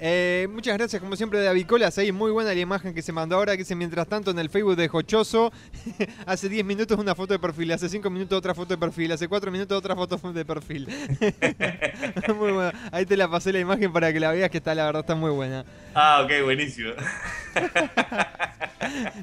Eh, 0.00 0.46
muchas 0.50 0.76
gracias, 0.78 1.02
como 1.02 1.16
siempre, 1.16 1.40
de 1.40 1.48
Avicolas. 1.48 1.98
Ahí 1.98 2.12
muy 2.12 2.30
buena 2.30 2.54
la 2.54 2.60
imagen 2.60 2.94
que 2.94 3.02
se 3.02 3.12
mandó 3.12 3.36
ahora. 3.36 3.52
Que 3.52 3.58
dice 3.58 3.74
mientras 3.74 4.06
tanto 4.06 4.30
en 4.30 4.38
el 4.38 4.48
Facebook 4.48 4.76
de 4.76 4.88
Jochoso. 4.88 5.52
hace 6.26 6.48
10 6.48 6.64
minutos 6.64 6.98
una 6.98 7.14
foto 7.14 7.32
de 7.32 7.38
perfil. 7.38 7.72
Hace 7.72 7.88
5 7.88 8.08
minutos 8.10 8.38
otra 8.38 8.54
foto 8.54 8.74
de 8.74 8.78
perfil. 8.78 9.12
Hace 9.12 9.28
4 9.28 9.50
minutos 9.50 9.76
otra 9.76 9.96
foto 9.96 10.32
de 10.32 10.44
perfil. 10.44 10.88
muy 12.36 12.52
buena. 12.52 12.72
Ahí 12.92 13.06
te 13.06 13.16
la 13.16 13.28
pasé 13.28 13.52
la 13.52 13.58
imagen 13.58 13.92
para 13.92 14.12
que 14.12 14.20
la 14.20 14.30
veas. 14.30 14.50
Que 14.50 14.58
está, 14.58 14.74
la 14.74 14.86
verdad, 14.86 15.00
está 15.00 15.14
muy 15.14 15.30
buena. 15.30 15.64
Ah, 15.94 16.22
ok, 16.24 16.44
buenísimo. 16.44 16.92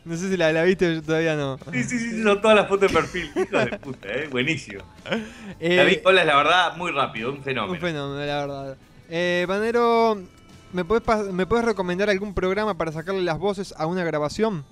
No 0.03 0.15
sé 0.17 0.29
si 0.29 0.37
la, 0.37 0.51
la 0.51 0.63
viste, 0.63 0.95
yo 0.95 1.01
todavía 1.01 1.35
no. 1.35 1.57
Sí, 1.71 1.83
sí, 1.83 1.97
sí, 1.97 2.23
son 2.23 2.41
todas 2.41 2.55
las 2.55 2.67
fotos 2.67 2.91
de 2.91 2.99
perfil. 2.99 3.31
Hijo 3.35 3.57
de 3.57 3.79
puta, 3.79 4.07
eh, 4.09 4.27
buenísimo. 4.29 4.83
Eh, 5.59 5.75
David 5.75 5.99
Cola 6.03 6.21
es 6.21 6.27
la 6.27 6.35
verdad 6.35 6.77
muy 6.77 6.91
rápido, 6.91 7.31
un 7.31 7.41
fenómeno. 7.41 7.73
Un 7.73 7.79
fenómeno, 7.79 8.25
la 8.25 8.45
verdad. 8.45 8.77
Eh, 9.09 9.45
Banero, 9.47 10.21
¿me 10.75 10.83
puedes, 10.85 11.03
pas- 11.03 11.31
¿me 11.31 11.45
puedes 11.47 11.65
recomendar 11.65 12.09
algún 12.09 12.33
programa 12.33 12.77
para 12.77 12.91
sacarle 12.91 13.21
las 13.23 13.39
voces 13.39 13.73
a 13.77 13.87
una 13.87 14.03
grabación? 14.03 14.65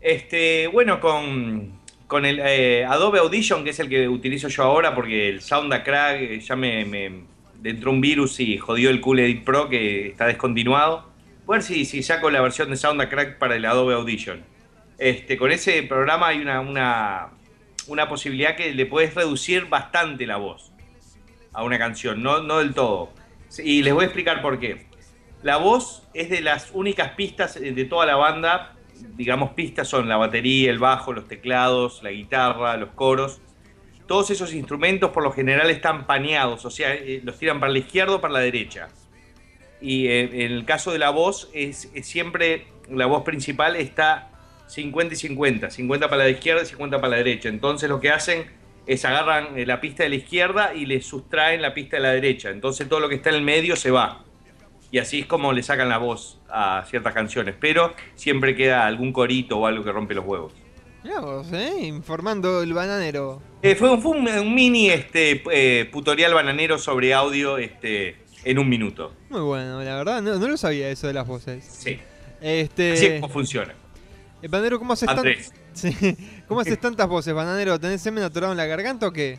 Este, 0.00 0.68
bueno, 0.68 1.00
con, 1.00 1.72
con 2.06 2.24
el 2.26 2.38
eh, 2.40 2.84
Adobe 2.84 3.18
Audition, 3.18 3.64
que 3.64 3.70
es 3.70 3.80
el 3.80 3.88
que 3.88 4.08
utilizo 4.08 4.48
yo 4.48 4.62
ahora, 4.62 4.94
porque 4.94 5.30
el 5.30 5.40
Soundacrack 5.40 6.20
eh, 6.20 6.40
ya 6.40 6.54
me, 6.54 6.84
me 6.84 7.24
entró 7.64 7.90
un 7.90 8.00
virus 8.00 8.38
y 8.38 8.58
jodió 8.58 8.90
el 8.90 9.00
Cool 9.00 9.20
Edit 9.20 9.42
Pro 9.42 9.68
que 9.68 10.08
está 10.08 10.26
descontinuado. 10.26 11.08
Voy 11.46 11.54
a 11.54 11.58
ver 11.58 11.62
si, 11.62 11.84
si 11.84 12.02
saco 12.02 12.30
la 12.30 12.40
versión 12.42 12.70
de 12.70 12.76
Soundacrack 12.76 13.38
para 13.38 13.56
el 13.56 13.64
Adobe 13.64 13.94
Audition. 13.94 14.44
Este, 14.98 15.36
con 15.36 15.50
ese 15.50 15.82
programa 15.82 16.28
hay 16.28 16.40
una, 16.40 16.60
una, 16.60 17.28
una 17.88 18.08
posibilidad 18.08 18.54
que 18.54 18.72
le 18.74 18.86
puedes 18.86 19.14
reducir 19.14 19.66
bastante 19.66 20.26
la 20.26 20.36
voz 20.36 20.72
a 21.52 21.62
una 21.64 21.78
canción, 21.78 22.22
no, 22.22 22.42
no 22.42 22.58
del 22.58 22.74
todo. 22.74 23.10
Y 23.58 23.82
les 23.82 23.94
voy 23.94 24.02
a 24.02 24.06
explicar 24.06 24.42
por 24.42 24.58
qué. 24.58 24.86
La 25.42 25.56
voz 25.58 26.02
es 26.14 26.30
de 26.30 26.40
las 26.40 26.70
únicas 26.72 27.12
pistas 27.12 27.54
de 27.60 27.84
toda 27.84 28.06
la 28.06 28.16
banda. 28.16 28.74
Digamos, 29.16 29.50
pistas 29.50 29.88
son 29.88 30.08
la 30.08 30.16
batería, 30.16 30.70
el 30.70 30.78
bajo, 30.78 31.12
los 31.12 31.28
teclados, 31.28 32.02
la 32.02 32.10
guitarra, 32.10 32.76
los 32.76 32.90
coros. 32.90 33.40
Todos 34.06 34.30
esos 34.30 34.54
instrumentos 34.54 35.10
por 35.10 35.22
lo 35.22 35.32
general 35.32 35.68
están 35.70 36.06
paneados, 36.06 36.64
o 36.64 36.70
sea, 36.70 36.94
eh, 36.94 37.20
los 37.24 37.38
tiran 37.38 37.58
para 37.58 37.72
la 37.72 37.80
izquierda 37.80 38.14
o 38.14 38.20
para 38.20 38.34
la 38.34 38.40
derecha. 38.40 38.88
Y 39.80 40.06
eh, 40.06 40.44
en 40.44 40.52
el 40.52 40.64
caso 40.64 40.92
de 40.92 40.98
la 40.98 41.10
voz, 41.10 41.50
es 41.52 41.90
siempre 42.02 42.68
la 42.88 43.06
voz 43.06 43.24
principal 43.24 43.76
está 43.76 44.30
50 44.68 45.14
y 45.14 45.16
50, 45.16 45.70
50 45.70 46.08
para 46.08 46.24
la 46.24 46.30
izquierda 46.30 46.62
y 46.62 46.66
50 46.66 47.00
para 47.00 47.10
la 47.10 47.16
derecha. 47.16 47.48
Entonces 47.48 47.88
lo 47.88 48.00
que 48.00 48.10
hacen 48.10 48.46
es 48.86 49.04
agarran 49.04 49.58
eh, 49.58 49.66
la 49.66 49.80
pista 49.80 50.02
de 50.04 50.08
la 50.10 50.14
izquierda 50.16 50.74
y 50.74 50.86
le 50.86 51.00
sustraen 51.02 51.60
la 51.62 51.74
pista 51.74 51.96
de 51.96 52.02
la 52.02 52.10
derecha. 52.12 52.50
Entonces 52.50 52.88
todo 52.88 53.00
lo 53.00 53.08
que 53.08 53.16
está 53.16 53.30
en 53.30 53.36
el 53.36 53.42
medio 53.42 53.76
se 53.76 53.90
va. 53.90 54.22
Y 54.92 54.98
así 54.98 55.20
es 55.20 55.26
como 55.26 55.52
le 55.52 55.62
sacan 55.62 55.88
la 55.88 55.98
voz 55.98 56.38
a 56.48 56.84
ciertas 56.88 57.12
canciones. 57.12 57.54
Pero 57.60 57.92
siempre 58.14 58.54
queda 58.54 58.86
algún 58.86 59.12
corito 59.12 59.58
o 59.58 59.66
algo 59.66 59.82
que 59.84 59.90
rompe 59.92 60.14
los 60.14 60.24
huevos. 60.24 60.52
Mirá 61.02 61.20
vos, 61.20 61.52
¿eh? 61.52 61.72
Informando 61.82 62.62
el 62.62 62.72
bananero. 62.72 63.42
Eh, 63.62 63.74
fue 63.74 63.90
un, 63.90 64.00
fue 64.02 64.16
un- 64.40 64.54
mini 64.54 64.90
este, 64.90 65.42
eh, 65.52 65.88
tutorial 65.92 66.34
bananero 66.34 66.78
sobre 66.78 67.14
audio 67.14 67.58
este, 67.58 68.16
en 68.44 68.58
un 68.58 68.68
minuto. 68.68 69.12
Muy 69.30 69.40
bueno, 69.40 69.82
la 69.82 69.96
verdad, 69.96 70.22
no, 70.22 70.36
no 70.38 70.48
lo 70.48 70.56
sabía 70.56 70.88
eso 70.88 71.06
de 71.08 71.12
las 71.12 71.26
voces. 71.26 71.64
Sí. 71.64 71.98
Este. 72.40 72.92
Así 72.92 73.06
es 73.06 73.20
como 73.20 73.32
funciona. 73.32 73.74
eh, 74.42 74.48
Bananero, 74.48 74.78
¿cómo 74.78 74.92
haces, 74.94 75.06
tan- 75.08 75.18
Andrés. 75.18 75.52
Sí. 75.76 76.16
¿Cómo 76.48 76.60
haces 76.60 76.80
tantas 76.80 77.06
voces, 77.08 77.34
Bananero? 77.34 77.78
¿Tenés 77.78 78.00
semen 78.00 78.24
atorado 78.24 78.52
en 78.52 78.56
la 78.56 78.66
garganta 78.66 79.06
o 79.06 79.12
qué? 79.12 79.38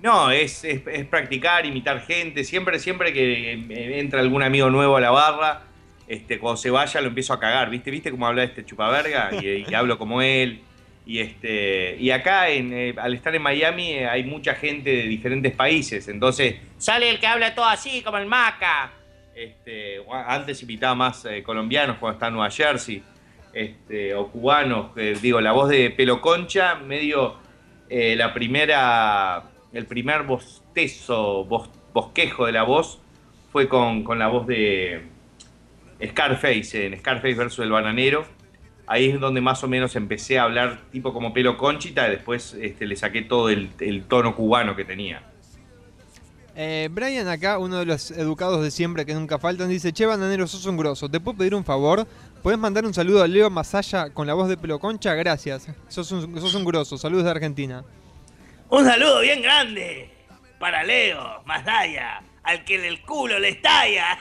No, 0.00 0.30
es, 0.30 0.62
es- 0.64 0.82
es 0.86 1.06
practicar, 1.06 1.66
imitar 1.66 2.00
gente. 2.06 2.44
Siempre, 2.44 2.78
siempre 2.78 3.12
que 3.12 3.52
entra 3.98 4.20
algún 4.20 4.42
amigo 4.42 4.70
nuevo 4.70 4.96
a 4.96 5.00
la 5.00 5.10
barra, 5.10 5.62
este, 6.06 6.38
cuando 6.38 6.56
se 6.58 6.70
vaya 6.70 7.00
lo 7.00 7.08
empiezo 7.08 7.32
a 7.32 7.40
cagar. 7.40 7.70
¿Viste? 7.70 7.90
¿Viste 7.90 8.10
cómo 8.10 8.26
habla 8.26 8.44
este 8.44 8.64
chupaverga? 8.64 9.30
Y, 9.42 9.66
y 9.68 9.74
hablo 9.74 9.98
como 9.98 10.22
él. 10.22 10.60
Y 11.06 11.18
este 11.18 11.96
y 11.98 12.10
acá, 12.10 12.48
en, 12.48 12.72
eh, 12.72 12.94
al 12.96 13.12
estar 13.14 13.34
en 13.34 13.42
Miami, 13.42 13.92
eh, 13.92 14.06
hay 14.08 14.24
mucha 14.24 14.54
gente 14.54 14.88
de 14.90 15.02
diferentes 15.02 15.52
países. 15.54 16.06
Entonces, 16.08 16.54
sale 16.78 17.10
el 17.10 17.18
que 17.20 17.26
habla 17.26 17.54
todo 17.54 17.66
así, 17.66 18.00
como 18.02 18.18
el 18.18 18.26
maca. 18.26 18.90
Este, 19.34 19.96
antes 20.26 20.62
invitaba 20.62 20.94
más 20.94 21.24
eh, 21.24 21.42
colombianos 21.42 21.96
cuando 21.98 22.14
estaba 22.14 22.28
en 22.28 22.34
Nueva 22.36 22.50
Jersey. 22.50 23.02
Este, 23.54 24.14
o 24.14 24.28
cubanos. 24.28 24.90
eh, 24.96 25.16
digo, 25.22 25.40
la 25.40 25.52
voz 25.52 25.68
de 25.68 25.90
Pelo 25.90 26.20
Concha, 26.20 26.74
medio 26.74 27.36
eh, 27.88 28.16
la 28.16 28.34
primera, 28.34 29.44
el 29.72 29.86
primer 29.86 30.24
bostezo, 30.24 31.46
bos- 31.46 31.70
bosquejo 31.92 32.46
de 32.46 32.52
la 32.52 32.64
voz 32.64 32.98
fue 33.52 33.68
con, 33.68 34.02
con 34.02 34.18
la 34.18 34.26
voz 34.26 34.46
de 34.48 35.02
Scarface, 36.04 36.86
en 36.86 36.98
Scarface 36.98 37.34
versus 37.34 37.64
el 37.64 37.70
bananero. 37.70 38.26
Ahí 38.86 39.08
es 39.10 39.20
donde 39.20 39.40
más 39.40 39.62
o 39.64 39.68
menos 39.68 39.94
empecé 39.96 40.38
a 40.38 40.42
hablar 40.42 40.80
tipo 40.90 41.12
como 41.14 41.32
pelo 41.32 41.56
conchita, 41.56 42.08
y 42.08 42.10
después 42.10 42.54
este, 42.60 42.86
le 42.86 42.96
saqué 42.96 43.22
todo 43.22 43.48
el, 43.48 43.70
el 43.78 44.04
tono 44.04 44.34
cubano 44.34 44.74
que 44.76 44.84
tenía. 44.84 45.22
Eh, 46.56 46.88
Brian 46.92 47.26
acá, 47.28 47.58
uno 47.58 47.78
de 47.78 47.86
los 47.86 48.10
educados 48.10 48.62
de 48.62 48.70
siempre 48.70 49.06
que 49.06 49.14
nunca 49.14 49.38
faltan, 49.38 49.68
dice, 49.68 49.92
Che, 49.92 50.06
Bananero, 50.06 50.46
sos 50.46 50.66
un 50.66 50.76
grosso. 50.76 51.08
¿Te 51.08 51.18
puedo 51.18 51.38
pedir 51.38 51.54
un 51.54 51.64
favor? 51.64 52.06
¿Puedes 52.44 52.60
mandar 52.60 52.84
un 52.84 52.92
saludo 52.92 53.22
a 53.22 53.26
Leo 53.26 53.48
Masaya 53.48 54.10
con 54.10 54.26
la 54.26 54.34
voz 54.34 54.50
de 54.50 54.58
pelo 54.58 54.78
concha? 54.78 55.14
Gracias. 55.14 55.66
Sos 55.88 56.12
un, 56.12 56.38
sos 56.38 56.54
un 56.54 56.62
grosso. 56.62 56.98
Saludos 56.98 57.24
de 57.24 57.30
Argentina. 57.30 57.82
Un 58.68 58.84
saludo 58.84 59.20
bien 59.22 59.40
grande 59.40 60.10
para 60.60 60.84
Leo, 60.84 61.42
Masaya, 61.46 62.22
al 62.42 62.62
que 62.66 62.86
el 62.86 63.00
culo 63.00 63.38
le 63.38 63.48
estalla. 63.48 64.18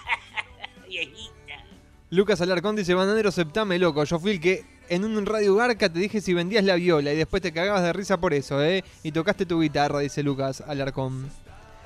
Viejita. 0.88 1.30
Lucas 2.08 2.40
Alarcón 2.40 2.74
dice, 2.74 2.94
Bananero, 2.94 3.28
aceptame, 3.28 3.78
loco. 3.78 4.02
Yo 4.04 4.18
fui 4.18 4.30
el 4.32 4.40
que 4.40 4.64
en 4.88 5.04
un 5.04 5.26
radio 5.26 5.54
garca 5.56 5.90
te 5.92 5.98
dije 5.98 6.22
si 6.22 6.32
vendías 6.32 6.64
la 6.64 6.76
viola 6.76 7.12
y 7.12 7.16
después 7.16 7.42
te 7.42 7.52
cagabas 7.52 7.82
de 7.82 7.92
risa 7.92 8.18
por 8.18 8.32
eso, 8.32 8.62
¿eh? 8.64 8.82
Y 9.02 9.12
tocaste 9.12 9.44
tu 9.44 9.60
guitarra, 9.60 9.98
dice 10.00 10.22
Lucas 10.22 10.62
Alarcón. 10.66 11.30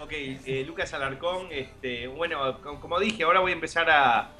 Ok, 0.00 0.12
eh, 0.12 0.64
Lucas 0.64 0.94
Alarcón, 0.94 1.48
este, 1.50 2.06
bueno, 2.06 2.60
co- 2.62 2.78
como 2.78 3.00
dije, 3.00 3.24
ahora 3.24 3.40
voy 3.40 3.50
a 3.50 3.54
empezar 3.54 3.90
a... 3.90 4.30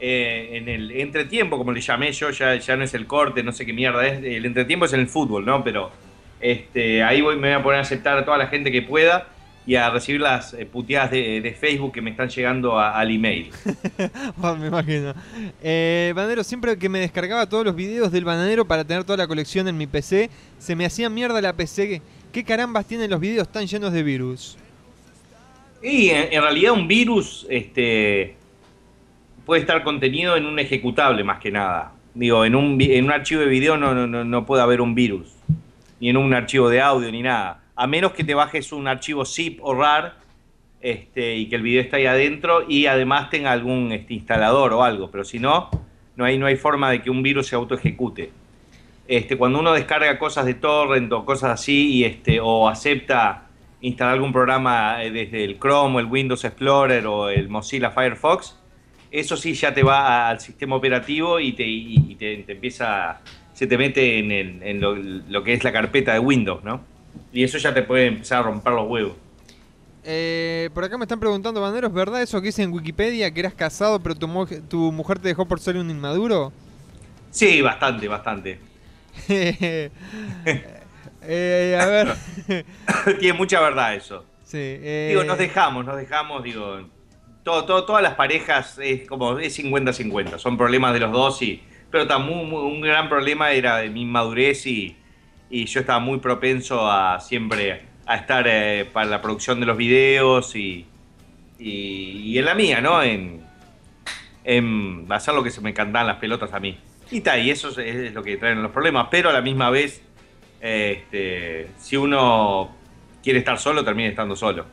eh, 0.00 0.50
en 0.52 0.68
el 0.68 0.90
entretiempo, 0.90 1.56
como 1.56 1.72
le 1.72 1.80
llamé 1.80 2.12
yo, 2.12 2.30
ya, 2.30 2.56
ya 2.56 2.76
no 2.76 2.84
es 2.84 2.94
el 2.94 3.06
corte, 3.06 3.42
no 3.42 3.52
sé 3.52 3.64
qué 3.66 3.72
mierda 3.72 4.06
es, 4.06 4.22
el 4.24 4.44
entretiempo 4.44 4.84
es 4.86 4.92
en 4.92 5.00
el 5.00 5.06
fútbol, 5.08 5.44
¿no? 5.44 5.62
Pero 5.64 5.90
este, 6.40 7.02
ahí 7.02 7.20
voy, 7.22 7.36
me 7.36 7.48
voy 7.48 7.60
a 7.60 7.62
poner 7.62 7.78
a 7.78 7.82
aceptar 7.82 8.18
a 8.18 8.24
toda 8.24 8.36
la 8.38 8.48
gente 8.48 8.70
que 8.72 8.82
pueda 8.82 9.28
y 9.66 9.76
a 9.76 9.88
recibir 9.88 10.20
las 10.20 10.52
eh, 10.52 10.66
puteadas 10.66 11.10
de, 11.10 11.40
de 11.40 11.52
Facebook 11.52 11.92
que 11.94 12.02
me 12.02 12.10
están 12.10 12.28
llegando 12.28 12.78
a- 12.78 12.98
al 12.98 13.10
email. 13.10 13.50
Me 14.60 14.66
imagino. 14.66 15.14
Eh, 15.62 16.12
bananero, 16.14 16.44
siempre 16.44 16.76
que 16.76 16.90
me 16.90 16.98
descargaba 16.98 17.48
todos 17.48 17.64
los 17.64 17.74
videos 17.74 18.12
del 18.12 18.24
bananero 18.26 18.66
para 18.66 18.84
tener 18.84 19.04
toda 19.04 19.16
la 19.16 19.26
colección 19.26 19.66
en 19.68 19.78
mi 19.78 19.86
PC, 19.86 20.28
se 20.58 20.76
me 20.76 20.84
hacía 20.84 21.08
mierda 21.08 21.40
la 21.40 21.54
PC. 21.54 22.02
¿Qué 22.30 22.44
carambas 22.44 22.84
tienen 22.86 23.10
los 23.10 23.20
videos 23.20 23.48
tan 23.50 23.66
llenos 23.66 23.92
de 23.94 24.02
virus? 24.02 24.58
Y 25.82 26.10
en, 26.10 26.32
en 26.32 26.42
realidad 26.42 26.72
un 26.72 26.86
virus 26.86 27.46
este, 27.48 28.36
puede 29.44 29.60
estar 29.60 29.82
contenido 29.82 30.36
en 30.36 30.46
un 30.46 30.58
ejecutable 30.58 31.24
más 31.24 31.38
que 31.38 31.50
nada. 31.50 31.92
Digo, 32.14 32.44
en 32.44 32.54
un, 32.54 32.80
en 32.80 33.04
un 33.04 33.10
archivo 33.10 33.40
de 33.40 33.48
video 33.48 33.76
no, 33.76 33.94
no, 33.94 34.24
no, 34.24 34.46
puede 34.46 34.62
haber 34.62 34.80
un 34.80 34.94
virus. 34.94 35.34
Ni 36.00 36.10
en 36.10 36.16
un 36.16 36.32
archivo 36.32 36.68
de 36.68 36.80
audio, 36.80 37.10
ni 37.10 37.22
nada. 37.22 37.62
A 37.76 37.86
menos 37.86 38.12
que 38.12 38.24
te 38.24 38.34
bajes 38.34 38.72
un 38.72 38.86
archivo 38.86 39.24
zip 39.24 39.58
o 39.62 39.74
RAR 39.74 40.14
este, 40.80 41.36
y 41.36 41.48
que 41.48 41.56
el 41.56 41.62
video 41.62 41.82
esté 41.82 41.96
ahí 41.96 42.06
adentro 42.06 42.64
y 42.68 42.86
además 42.86 43.30
tenga 43.30 43.52
algún 43.52 43.90
este, 43.92 44.14
instalador 44.14 44.72
o 44.72 44.84
algo. 44.84 45.10
Pero 45.10 45.24
si 45.24 45.38
no, 45.38 45.70
no 46.16 46.24
hay, 46.24 46.38
no 46.38 46.46
hay 46.46 46.56
forma 46.56 46.90
de 46.90 47.02
que 47.02 47.10
un 47.10 47.22
virus 47.22 47.48
se 47.48 47.56
autoejecute. 47.56 48.30
Este, 49.06 49.36
cuando 49.36 49.58
uno 49.58 49.72
descarga 49.72 50.18
cosas 50.18 50.46
de 50.46 50.54
torrent 50.54 51.12
o 51.12 51.24
cosas 51.24 51.50
así 51.50 51.90
y 51.92 52.04
este, 52.04 52.40
o 52.40 52.68
acepta 52.68 53.48
instalar 53.80 54.14
algún 54.14 54.32
programa 54.32 55.02
eh, 55.02 55.10
desde 55.10 55.44
el 55.44 55.58
Chrome 55.58 55.96
o 55.96 56.00
el 56.00 56.06
Windows 56.06 56.44
Explorer 56.44 57.06
o 57.06 57.28
el 57.28 57.48
Mozilla 57.48 57.90
Firefox, 57.90 58.56
eso 59.20 59.36
sí 59.36 59.54
ya 59.54 59.72
te 59.74 59.82
va 59.82 60.28
al 60.28 60.40
sistema 60.40 60.76
operativo 60.76 61.40
y 61.40 61.52
te, 61.52 61.64
y- 61.66 62.14
te, 62.16 62.38
te 62.38 62.52
empieza, 62.52 63.20
se 63.52 63.66
te 63.66 63.78
mete 63.78 64.18
en, 64.18 64.32
el- 64.32 64.62
en 64.62 64.80
lo, 64.80 64.94
lo 64.96 65.42
que 65.44 65.54
es 65.54 65.64
la 65.64 65.72
carpeta 65.72 66.12
de 66.12 66.18
Windows, 66.18 66.62
¿no? 66.64 66.80
Y 67.32 67.42
eso 67.44 67.58
ya 67.58 67.74
te 67.74 67.82
puede 67.82 68.06
empezar 68.06 68.40
a 68.40 68.42
romper 68.44 68.72
los 68.72 68.88
huevos. 68.88 69.16
Eh, 70.06 70.68
por 70.74 70.84
acá 70.84 70.98
me 70.98 71.04
están 71.04 71.18
preguntando, 71.20 71.60
Bananero, 71.60 71.88
¿es 71.88 71.94
verdad 71.94 72.20
eso 72.22 72.40
que 72.40 72.48
dice 72.48 72.62
en 72.62 72.72
Wikipedia 72.72 73.30
que 73.32 73.40
eras 73.40 73.54
casado 73.54 74.00
pero 74.02 74.14
tu 74.14 74.28
mujer 74.92 75.18
te 75.18 75.28
dejó 75.28 75.46
por 75.48 75.60
ser 75.60 75.76
un 75.76 75.90
inmaduro? 75.90 76.52
Sí, 77.30 77.60
bastante, 77.62 78.08
bastante. 78.08 78.60
Eh, 81.26 81.76
a 81.80 81.86
ver. 81.86 82.66
Tiene 83.18 83.38
mucha 83.38 83.60
verdad 83.60 83.94
eso. 83.94 84.26
sí, 84.44 84.58
eh, 84.60 85.06
Digo, 85.08 85.24
nos 85.24 85.38
dejamos, 85.38 85.84
nos 85.84 85.96
dejamos, 85.96 86.42
digo, 86.42 86.80
todo, 87.44 87.64
todo, 87.66 87.84
todas 87.84 88.02
las 88.02 88.14
parejas 88.14 88.78
es 88.82 89.06
como 89.06 89.38
es 89.38 89.56
50-50, 89.58 90.38
son 90.38 90.56
problemas 90.56 90.92
de 90.94 91.00
los 91.00 91.12
dos, 91.12 91.40
y, 91.42 91.62
pero 91.90 92.06
muy- 92.18 92.72
un 92.72 92.80
gran 92.80 93.08
problema 93.08 93.52
era 93.52 93.82
mi 93.82 94.02
inmadurez 94.02 94.66
y, 94.66 94.96
y 95.50 95.66
yo 95.66 95.80
estaba 95.80 95.98
muy 96.00 96.18
propenso 96.18 96.90
a 96.90 97.20
siempre 97.20 97.82
a 98.06 98.16
estar 98.16 98.46
eh, 98.48 98.88
para 98.92 99.06
la 99.08 99.22
producción 99.22 99.60
de 99.60 99.66
los 99.66 99.76
videos 99.76 100.56
y, 100.56 100.86
y, 101.58 102.36
en 102.38 102.44
la 102.44 102.54
mía, 102.54 102.80
¿no? 102.80 103.02
En, 103.02 103.42
en 104.44 105.06
hacer 105.10 105.34
lo 105.34 105.42
que 105.42 105.50
se 105.50 105.60
me 105.60 105.72
cantaban 105.72 106.06
las 106.06 106.16
pelotas 106.16 106.52
a 106.52 106.60
mí. 106.60 106.76
Y 107.10 107.20
tal, 107.20 107.42
y 107.44 107.50
eso 107.50 107.68
es, 107.68 107.78
es 107.78 108.12
lo 108.14 108.22
que 108.22 108.36
traen 108.36 108.62
los 108.62 108.72
problemas, 108.72 109.08
pero 109.10 109.30
a 109.30 109.32
la 109.32 109.40
misma 109.40 109.70
vez, 109.70 110.02
este, 110.60 111.68
si 111.78 111.96
uno 111.96 112.74
quiere 113.22 113.38
estar 113.38 113.58
solo, 113.58 113.84
termina 113.84 114.08
estando 114.08 114.34
solo. 114.34 114.66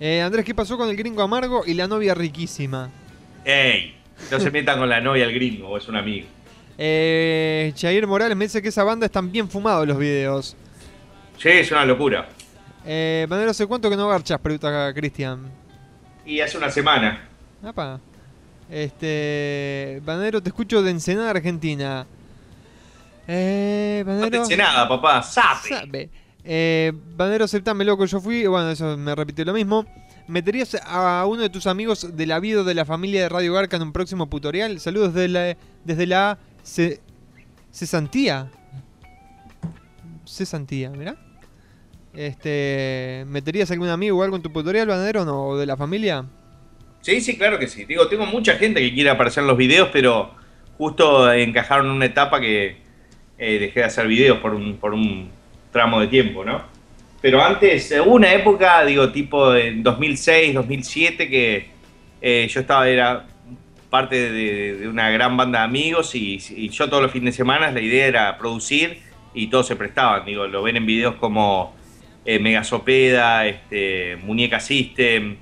Eh, 0.00 0.22
Andrés, 0.22 0.44
¿qué 0.44 0.54
pasó 0.54 0.76
con 0.76 0.88
el 0.88 0.96
gringo 0.96 1.22
amargo 1.22 1.62
y 1.66 1.74
la 1.74 1.86
novia 1.86 2.14
riquísima? 2.14 2.90
¡Ey! 3.44 3.94
No 4.30 4.40
se 4.40 4.50
metan 4.50 4.78
con 4.78 4.88
la 4.88 5.00
novia 5.00 5.24
el 5.24 5.34
gringo, 5.34 5.68
o 5.68 5.76
es 5.76 5.88
un 5.88 5.96
amigo. 5.96 6.26
Eh, 6.76 7.72
Jair 7.76 8.06
Morales 8.06 8.36
me 8.36 8.46
dice 8.46 8.60
que 8.60 8.68
esa 8.68 8.84
banda 8.84 9.06
están 9.06 9.30
bien 9.30 9.48
fumados 9.48 9.86
los 9.86 9.98
videos. 9.98 10.56
Sí, 11.38 11.48
es 11.48 11.70
una 11.70 11.84
locura. 11.84 12.28
Eh, 12.84 13.26
Bananero, 13.28 13.50
¿hace 13.50 13.66
cuánto 13.66 13.88
que 13.88 13.96
no 13.96 14.08
garchas? 14.08 14.38
Pregunta 14.40 14.92
Cristian. 14.94 15.50
Y 16.26 16.40
hace 16.40 16.58
una 16.58 16.70
semana. 16.70 17.28
Apa. 17.62 18.00
Este. 18.70 20.00
Bananero, 20.04 20.42
te 20.42 20.48
escucho 20.48 20.82
de 20.82 20.90
Ensenada, 20.90 21.30
Argentina. 21.30 22.06
Eh. 23.26 24.04
No 24.06 24.30
te 24.30 24.56
nada, 24.56 24.88
papá. 24.88 25.22
¡Sape! 25.22 25.68
Sabe. 25.68 26.10
Eh, 26.44 26.92
Bananero, 27.16 27.44
aceptame, 27.46 27.84
loco, 27.84 28.04
yo 28.04 28.20
fui. 28.20 28.46
Bueno, 28.46 28.70
eso 28.70 28.96
me 28.96 29.14
repitió 29.14 29.44
lo 29.44 29.52
mismo. 29.54 29.86
¿Meterías 30.26 30.74
a 30.86 31.24
uno 31.28 31.42
de 31.42 31.50
tus 31.50 31.66
amigos 31.66 32.16
de 32.16 32.26
la 32.26 32.40
vida 32.40 32.62
de 32.64 32.74
la 32.74 32.84
familia 32.84 33.22
de 33.22 33.28
Radio 33.28 33.52
Garca 33.54 33.76
en 33.76 33.82
un 33.82 33.92
próximo 33.92 34.26
tutorial? 34.28 34.80
Saludos 34.80 35.12
de 35.14 35.28
la- 35.28 35.56
desde 35.84 36.06
la 36.06 36.38
Ce- 36.62 37.00
Cesantía. 37.70 38.48
Cesantía, 40.24 40.90
mirá. 40.90 41.16
Este, 42.14 43.24
¿Meterías 43.26 43.70
algún 43.70 43.88
amigo 43.88 44.18
o 44.18 44.22
algo 44.22 44.36
en 44.36 44.42
tu 44.42 44.50
tutorial, 44.50 44.86
Bananero, 44.86 45.22
o 45.22 45.24
no? 45.24 45.46
¿O 45.48 45.58
de 45.58 45.66
la 45.66 45.76
familia? 45.76 46.24
Sí, 47.00 47.20
sí, 47.20 47.36
claro 47.36 47.58
que 47.58 47.66
sí. 47.66 47.84
Digo, 47.84 48.06
tengo 48.08 48.24
mucha 48.26 48.54
gente 48.56 48.80
que 48.80 48.94
quiere 48.94 49.10
aparecer 49.10 49.42
en 49.42 49.48
los 49.48 49.58
videos, 49.58 49.90
pero 49.92 50.30
justo 50.78 51.30
encajaron 51.32 51.86
en 51.86 51.92
una 51.92 52.06
etapa 52.06 52.40
que 52.40 52.78
eh, 53.36 53.58
dejé 53.58 53.80
de 53.80 53.86
hacer 53.86 54.06
videos 54.06 54.38
por 54.38 54.54
un, 54.54 54.76
por 54.78 54.94
un 54.94 55.28
tramo 55.74 56.00
de 56.00 56.06
tiempo, 56.06 56.44
¿no? 56.44 56.62
Pero 57.20 57.42
antes, 57.42 57.92
hubo 58.04 58.14
una 58.14 58.32
época, 58.32 58.84
digo, 58.84 59.10
tipo 59.10 59.54
en 59.56 59.82
2006, 59.82 60.54
2007, 60.54 61.28
que 61.28 61.66
eh, 62.22 62.46
yo 62.48 62.60
estaba, 62.60 62.88
era 62.88 63.26
parte 63.90 64.30
de, 64.30 64.86
una 64.86 65.10
gran 65.10 65.36
banda 65.36 65.58
de 65.58 65.64
amigos 65.64 66.14
y, 66.14 66.38
yo 66.68 66.88
todos 66.88 67.02
los 67.02 67.10
fines 67.10 67.34
de 67.34 67.36
semana 67.36 67.70
la 67.70 67.80
idea 67.80 68.06
era 68.06 68.38
producir 68.38 69.00
y 69.34 69.48
todos 69.48 69.66
se 69.66 69.74
prestaban. 69.74 70.24
Digo, 70.24 70.46
lo 70.46 70.62
ven 70.62 70.76
en 70.76 70.86
videos 70.86 71.16
como 71.16 71.74
eh, 72.24 72.38
Megasopeda, 72.38 73.46
este, 73.46 74.16
Muñeca 74.22 74.60
System, 74.60 75.38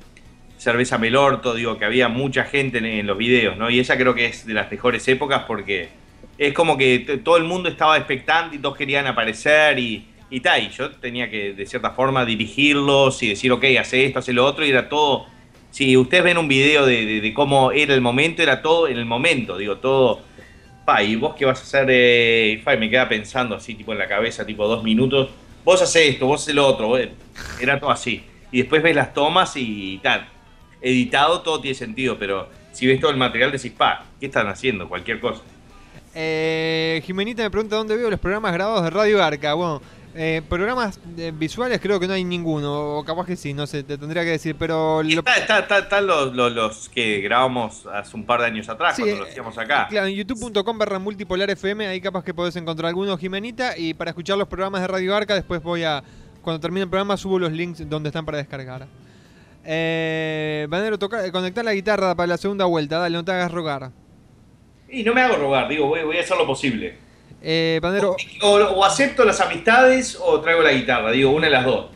Cerveza 0.56 0.96
Melorto, 0.96 1.54
digo, 1.54 1.78
que 1.78 1.84
había 1.84 2.08
mucha 2.08 2.44
gente 2.44 2.78
en, 2.78 2.86
en 2.86 3.06
los 3.06 3.18
videos, 3.18 3.58
¿no? 3.58 3.68
Y 3.68 3.80
esa 3.80 3.98
creo 3.98 4.14
que 4.14 4.26
es 4.26 4.46
de 4.46 4.54
las 4.54 4.70
mejores 4.70 5.06
épocas 5.08 5.42
porque 5.46 5.90
es 6.38 6.54
como 6.54 6.78
que 6.78 7.20
todo 7.22 7.36
el 7.36 7.44
mundo 7.44 7.68
estaba 7.68 7.98
expectante 7.98 8.56
y 8.56 8.58
todos 8.60 8.78
querían 8.78 9.06
aparecer 9.06 9.78
y, 9.78 10.06
y 10.32 10.40
tal. 10.40 10.70
Yo 10.70 10.90
tenía 10.92 11.30
que, 11.30 11.52
de 11.52 11.66
cierta 11.66 11.90
forma, 11.90 12.24
dirigirlos 12.24 13.22
y 13.22 13.28
decir, 13.28 13.52
ok, 13.52 13.64
hace 13.78 14.06
esto, 14.06 14.18
hace 14.18 14.32
lo 14.32 14.44
otro, 14.46 14.64
y 14.64 14.70
era 14.70 14.88
todo. 14.88 15.26
Si 15.70 15.96
ustedes 15.96 16.24
ven 16.24 16.38
un 16.38 16.48
video 16.48 16.86
de, 16.86 17.32
cómo 17.34 17.70
era 17.70 17.94
el 17.94 18.00
momento, 18.00 18.42
era 18.42 18.62
todo 18.62 18.88
en 18.88 18.96
el 18.98 19.04
momento, 19.04 19.56
digo, 19.58 19.76
todo. 19.76 20.20
Pa, 20.86 21.02
y 21.02 21.14
vos 21.16 21.34
qué 21.36 21.44
vas 21.44 21.60
a 21.60 21.62
hacer, 21.62 21.86
eh, 21.90 22.60
fa, 22.64 22.74
y 22.74 22.78
me 22.78 22.90
queda 22.90 23.08
pensando 23.08 23.54
así, 23.54 23.74
tipo 23.74 23.92
en 23.92 23.98
la 23.98 24.08
cabeza, 24.08 24.44
tipo 24.44 24.66
dos 24.66 24.82
minutos. 24.82 25.28
Vos 25.64 25.80
haces 25.80 26.14
esto, 26.14 26.26
vos 26.26 26.42
haces 26.42 26.54
lo 26.54 26.66
otro, 26.66 26.88
vos- 26.88 27.00
era 27.60 27.78
todo 27.78 27.90
así. 27.90 28.24
Y 28.50 28.58
después 28.58 28.82
ves 28.82 28.96
las 28.96 29.14
tomas 29.14 29.52
y 29.56 29.98
tal. 30.02 30.26
Editado 30.80 31.42
todo 31.42 31.60
tiene 31.60 31.74
sentido, 31.74 32.18
pero 32.18 32.48
si 32.72 32.86
ves 32.86 32.98
todo 33.00 33.10
el 33.10 33.16
material 33.16 33.52
decís, 33.52 33.72
pa, 33.72 34.04
¿qué 34.18 34.26
están 34.26 34.48
haciendo? 34.48 34.88
Cualquier 34.88 35.20
cosa. 35.20 35.42
Eh, 36.14 37.00
Jimenita 37.06 37.42
me 37.42 37.50
pregunta 37.50 37.76
dónde 37.76 37.96
veo 37.96 38.10
los 38.10 38.20
programas 38.20 38.52
grabados 38.52 38.84
de 38.84 38.90
Radio 38.90 39.22
Arca. 39.22 39.54
Bueno, 39.54 39.80
eh, 40.14 40.42
programas 40.48 41.00
eh, 41.16 41.32
visuales 41.34 41.80
creo 41.80 41.98
que 41.98 42.06
no 42.06 42.12
hay 42.12 42.24
ninguno, 42.24 42.98
o 42.98 43.04
capaz 43.04 43.26
que 43.26 43.36
sí, 43.36 43.54
no 43.54 43.66
sé, 43.66 43.82
te 43.82 43.96
tendría 43.96 44.22
que 44.24 44.30
decir, 44.30 44.56
pero... 44.58 45.02
Lo- 45.02 45.08
está, 45.20 45.36
está, 45.36 45.58
está- 45.60 45.78
están 45.78 46.06
los, 46.06 46.34
los, 46.34 46.52
los 46.52 46.88
que 46.90 47.20
grabamos 47.20 47.86
hace 47.86 48.16
un 48.16 48.24
par 48.26 48.40
de 48.40 48.46
años 48.46 48.68
atrás, 48.68 48.94
Sí, 48.96 49.02
cuando 49.02 49.16
eh, 49.16 49.24
lo 49.24 49.30
hacíamos 49.30 49.58
acá. 49.58 49.86
Claro, 49.88 50.06
en 50.08 50.14
youtube.com 50.14 50.76
barra 50.78 50.98
multipolar 50.98 51.48
FM, 51.50 51.86
ahí 51.86 52.00
capaz 52.00 52.24
que 52.24 52.34
podés 52.34 52.56
encontrar 52.56 52.88
algunos, 52.88 53.18
Jimenita, 53.18 53.76
y 53.78 53.94
para 53.94 54.10
escuchar 54.10 54.36
los 54.36 54.48
programas 54.48 54.82
de 54.82 54.88
Radio 54.88 55.16
Arca, 55.16 55.34
después 55.34 55.62
voy 55.62 55.84
a, 55.84 56.02
cuando 56.42 56.60
termine 56.60 56.82
el 56.84 56.88
programa, 56.90 57.16
subo 57.16 57.38
los 57.38 57.52
links 57.52 57.88
donde 57.88 58.10
están 58.10 58.26
para 58.26 58.38
descargar. 58.38 58.86
Eh, 59.64 60.66
toca, 60.98 61.30
conectar 61.30 61.64
la 61.64 61.72
guitarra 61.72 62.14
para 62.14 62.26
la 62.26 62.36
segunda 62.36 62.64
vuelta, 62.64 62.98
dale, 62.98 63.16
no 63.16 63.24
te 63.24 63.32
hagas 63.32 63.50
rogar. 63.50 63.90
Y 64.90 65.02
no 65.04 65.14
me 65.14 65.22
hago 65.22 65.36
rogar, 65.36 65.68
digo, 65.68 65.86
voy, 65.86 66.02
voy 66.02 66.18
a 66.18 66.20
hacer 66.20 66.36
lo 66.36 66.46
posible. 66.46 66.98
Eh, 67.44 67.80
O, 68.42 68.56
o 68.56 68.84
acepto 68.84 69.24
las 69.24 69.40
amistades 69.40 70.16
o 70.20 70.40
traigo 70.40 70.62
la 70.62 70.72
guitarra, 70.72 71.10
digo, 71.10 71.32
una 71.32 71.46
de 71.46 71.52
las 71.52 71.64
dos. 71.64 71.86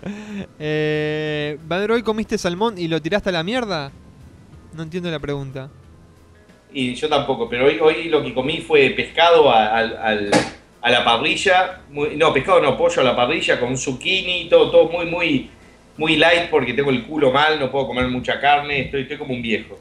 eh, 0.59 1.57
¿hoy 1.91 2.03
comiste 2.03 2.37
salmón 2.37 2.77
y 2.79 2.89
lo 2.89 3.01
tiraste 3.01 3.29
a 3.29 3.33
la 3.33 3.45
mierda? 3.45 3.93
No 4.75 4.83
entiendo 4.83 5.09
la 5.09 5.21
pregunta. 5.21 5.71
Y 6.73 6.95
yo 6.95 7.09
tampoco, 7.09 7.49
pero 7.49 7.67
hoy, 7.67 7.79
hoy 7.79 8.09
lo 8.09 8.23
que 8.25 8.35
comí 8.35 8.59
fue 8.59 8.91
pescado 8.91 9.51
a, 9.51 9.83
la 9.83 11.05
parrilla. 11.05 11.81
muy- 11.91 12.17
no, 12.17 12.33
pescado 12.33 12.61
no, 12.61 12.77
pollo 12.77 13.01
a 13.01 13.05
la 13.05 13.15
parrilla 13.17 13.61
con 13.61 13.79
zucchini, 13.79 14.49
todo, 14.49 14.71
todo 14.71 14.89
muy, 14.91 15.07
muy, 15.07 15.51
muy 15.97 16.17
light 16.17 16.51
porque 16.51 16.75
tengo 16.75 16.91
el 16.91 17.05
culo 17.07 17.31
mal, 17.31 17.61
no 17.61 17.71
puedo 17.71 17.87
comer 17.87 18.09
mucha 18.09 18.41
carne, 18.41 18.81
estoy, 18.81 19.03
estoy 19.03 19.17
como 19.17 19.33
un 19.33 19.43
viejo. 19.43 19.79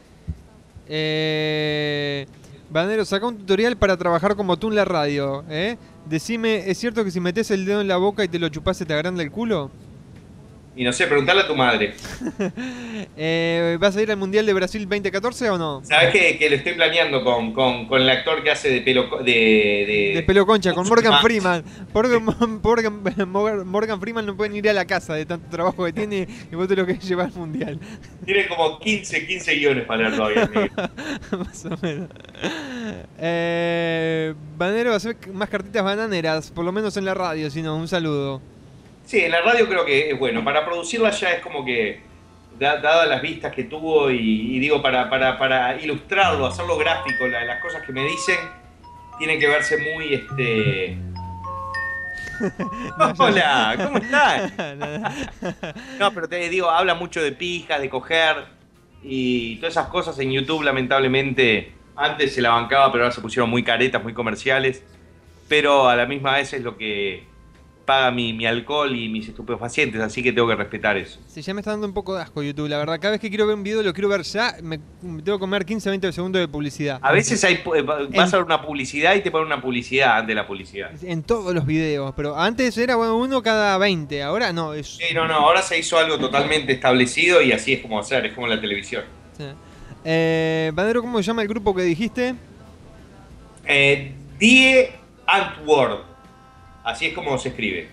Eh, 0.87 2.27
Bandero, 2.69 3.05
saca 3.05 3.27
un 3.27 3.37
tutorial 3.37 3.77
para 3.77 3.97
trabajar 3.97 4.35
como 4.35 4.57
tú 4.57 4.69
en 4.69 4.75
la 4.75 4.85
radio. 4.85 5.43
¿eh? 5.49 5.77
Decime, 6.05 6.69
¿es 6.69 6.77
cierto 6.77 7.03
que 7.03 7.11
si 7.11 7.19
metes 7.19 7.51
el 7.51 7.65
dedo 7.65 7.81
en 7.81 7.87
la 7.87 7.97
boca 7.97 8.23
y 8.23 8.27
te 8.27 8.39
lo 8.39 8.49
chupás 8.49 8.77
se 8.77 8.85
te 8.85 8.93
agranda 8.93 9.23
el 9.23 9.31
culo? 9.31 9.71
Y 10.77 10.83
no 10.83 10.91
sé, 10.91 11.07
preguntarle 11.07 11.43
a 11.43 11.47
tu 11.47 11.55
madre. 11.55 11.93
Eh, 13.17 13.77
¿Vas 13.79 13.95
a 13.95 14.01
ir 14.01 14.11
al 14.11 14.17
Mundial 14.17 14.45
de 14.45 14.53
Brasil 14.53 14.81
2014 14.81 15.49
o 15.51 15.57
no? 15.57 15.81
¿Sabes 15.85 16.11
que, 16.11 16.37
que 16.37 16.49
lo 16.49 16.55
estoy 16.57 16.73
planeando 16.73 17.23
con, 17.23 17.53
con, 17.53 17.87
con 17.87 18.01
el 18.01 18.09
actor 18.09 18.43
que 18.43 18.51
hace 18.51 18.69
de 18.69 18.81
pelo 18.81 19.09
de, 19.19 19.23
de, 19.31 20.11
De 20.15 20.23
pelo 20.25 20.45
concha, 20.45 20.73
con 20.73 20.87
Morgan 20.87 21.13
Ah. 21.13 21.19
Freeman. 21.21 21.63
Morgan, 21.93 23.69
Morgan, 23.69 23.99
Freeman 24.01 24.25
no 24.25 24.35
puede 24.35 24.49
ni 24.49 24.57
ir 24.57 24.69
a 24.69 24.73
la 24.73 24.85
casa 24.85 25.13
de 25.13 25.25
tanto 25.25 25.49
trabajo 25.49 25.85
que 25.85 25.93
tiene 25.93 26.27
y 26.51 26.55
vos 26.55 26.67
te 26.67 26.75
lo 26.75 26.85
querés 26.85 27.07
llevar 27.07 27.27
al 27.27 27.33
Mundial. 27.33 27.79
Tiene 28.25 28.47
como 28.47 28.79
15, 28.79 29.27
15 29.27 29.55
guiones 29.55 29.85
para 29.85 30.09
leer 30.09 30.15
todavía. 30.17 30.49
Más 31.37 31.65
o 31.65 31.77
menos. 31.81 32.09
Eh, 33.19 34.33
Banero 34.57 34.89
va 34.89 34.95
a 34.95 34.97
hacer 34.97 35.15
más 35.31 35.49
cartitas 35.49 35.83
bananeras, 35.83 36.51
por 36.51 36.65
lo 36.65 36.71
menos 36.71 36.97
en 36.97 37.05
la 37.05 37.13
radio, 37.13 37.49
si 37.49 37.61
no, 37.61 37.75
un 37.77 37.87
saludo. 37.87 38.41
Sí, 39.05 39.19
en 39.21 39.31
la 39.31 39.41
radio 39.41 39.67
creo 39.67 39.85
que 39.85 40.09
es 40.11 40.19
bueno. 40.19 40.43
Para 40.43 40.65
producirla 40.65 41.11
ya 41.11 41.31
es 41.33 41.41
como 41.41 41.63
que, 41.63 42.01
da- 42.59 42.77
dadas 42.77 43.07
las 43.07 43.21
vistas 43.21 43.53
que 43.53 43.65
tuvo 43.65 44.09
y, 44.11 44.55
y 44.55 44.59
digo, 44.59 44.81
para, 44.81 45.09
para, 45.09 45.37
para 45.37 45.79
ilustrarlo, 45.79 46.45
hacerlo 46.47 46.77
gráfico, 46.77 47.27
la- 47.27 47.43
las 47.45 47.61
cosas 47.61 47.83
que 47.83 47.91
me 47.93 48.03
dicen 48.03 48.37
tienen 49.19 49.39
que 49.39 49.47
verse 49.47 49.77
muy, 49.77 50.13
este... 50.13 50.97
Hola, 53.17 53.75
¿cómo 53.77 53.97
estás? 53.97 54.51
No, 55.99 56.11
pero 56.13 56.27
te 56.27 56.49
digo, 56.49 56.69
habla 56.69 56.93
mucho 56.95 57.21
de 57.21 57.31
pija, 57.31 57.79
de 57.79 57.89
coger 57.89 58.35
y 59.03 59.55
todas 59.57 59.73
esas 59.75 59.87
cosas 59.87 60.17
en 60.19 60.31
YouTube, 60.31 60.63
lamentablemente, 60.63 61.71
antes 61.95 62.33
se 62.33 62.41
la 62.41 62.49
bancaba, 62.49 62.91
pero 62.91 63.03
ahora 63.05 63.15
se 63.15 63.21
pusieron 63.21 63.49
muy 63.49 63.63
caretas, 63.63 64.03
muy 64.03 64.13
comerciales. 64.13 64.83
Pero 65.47 65.87
a 65.87 65.95
la 65.95 66.05
misma 66.07 66.33
vez 66.33 66.51
es 66.53 66.61
lo 66.63 66.75
que 66.75 67.23
paga 67.85 68.11
mi, 68.11 68.33
mi 68.33 68.45
alcohol 68.45 68.95
y 68.95 69.07
mis 69.09 69.27
estupefacientes, 69.29 70.01
así 70.01 70.23
que 70.23 70.31
tengo 70.33 70.47
que 70.47 70.55
respetar 70.55 70.97
eso. 70.97 71.19
Sí, 71.27 71.41
ya 71.41 71.53
me 71.53 71.61
está 71.61 71.71
dando 71.71 71.85
un 71.87 71.93
poco 71.93 72.15
de 72.15 72.21
asco 72.23 72.41
YouTube, 72.43 72.67
la 72.67 72.77
verdad. 72.79 72.99
Cada 72.99 73.11
vez 73.11 73.21
que 73.21 73.29
quiero 73.29 73.45
ver 73.45 73.55
un 73.55 73.63
video 73.63 73.83
lo 73.83 73.93
quiero 73.93 74.09
ver 74.09 74.23
ya, 74.23 74.55
me, 74.63 74.79
me 75.01 75.21
tengo 75.21 75.37
que 75.37 75.41
comer 75.41 75.65
15, 75.65 75.89
20 75.89 76.11
segundos 76.11 76.39
de 76.39 76.47
publicidad. 76.47 76.99
A 77.01 77.11
veces 77.11 77.43
hay, 77.43 77.57
pu- 77.57 78.15
vas 78.15 78.33
a 78.33 78.37
ver 78.37 78.45
una 78.45 78.61
publicidad 78.61 79.13
y 79.15 79.21
te 79.21 79.29
ponen 79.31 79.47
una 79.47 79.61
publicidad 79.61 80.13
antes 80.17 80.27
de 80.29 80.35
la 80.35 80.47
publicidad. 80.47 80.91
En 81.03 81.23
todos 81.23 81.53
los 81.53 81.65
videos, 81.65 82.13
pero 82.15 82.35
antes 82.37 82.77
era 82.77 82.95
bueno, 82.95 83.17
uno 83.17 83.41
cada 83.43 83.77
20, 83.77 84.23
ahora 84.23 84.51
no, 84.51 84.73
es... 84.73 84.87
Sí, 84.97 85.13
no, 85.13 85.27
no, 85.27 85.35
ahora 85.35 85.61
se 85.61 85.77
hizo 85.77 85.97
algo 85.99 86.17
totalmente 86.17 86.73
establecido 86.73 87.41
y 87.41 87.51
así 87.51 87.73
es 87.73 87.81
como 87.81 87.99
hacer, 87.99 88.25
es 88.25 88.33
como 88.33 88.47
la 88.47 88.59
televisión. 88.59 89.03
Sí. 89.37 89.45
Eh, 90.03 90.71
Bandero, 90.73 91.01
¿cómo 91.01 91.17
se 91.19 91.23
llama 91.23 91.41
el 91.41 91.47
grupo 91.47 91.75
que 91.75 91.81
dijiste? 91.83 92.35
Eh, 93.65 94.13
Die 94.39 94.89
Antwoord, 95.27 95.99
así 96.85 97.07
es 97.07 97.13
como 97.13 97.37
se 97.37 97.49
escribe. 97.49 97.89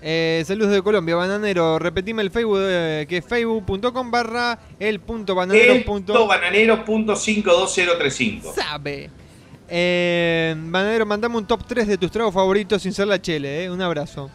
Eh, 0.00 0.42
saludos 0.46 0.72
de 0.72 0.80
Colombia, 0.82 1.16
Bananero. 1.16 1.78
Repetime 1.78 2.22
el 2.22 2.30
Facebook, 2.30 2.60
eh, 2.62 3.04
que 3.08 3.18
es 3.18 3.26
facebook.com 3.26 4.10
barra 4.10 4.58
el 4.78 5.00
punto 5.00 5.34
bananero 5.34 5.72
El 5.72 5.84
punto 5.84 6.26
bananero.52035. 6.26 8.54
sabe. 8.54 9.10
Eh, 9.68 10.54
Bananero, 10.56 11.04
mandame 11.06 11.36
un 11.38 11.46
top 11.46 11.64
3 11.66 11.88
de 11.88 11.98
tus 11.98 12.12
tragos 12.12 12.32
favoritos 12.32 12.80
sin 12.82 12.92
ser 12.92 13.08
la 13.08 13.20
chele, 13.20 13.64
eh. 13.64 13.70
Un 13.70 13.82
abrazo. 13.82 14.30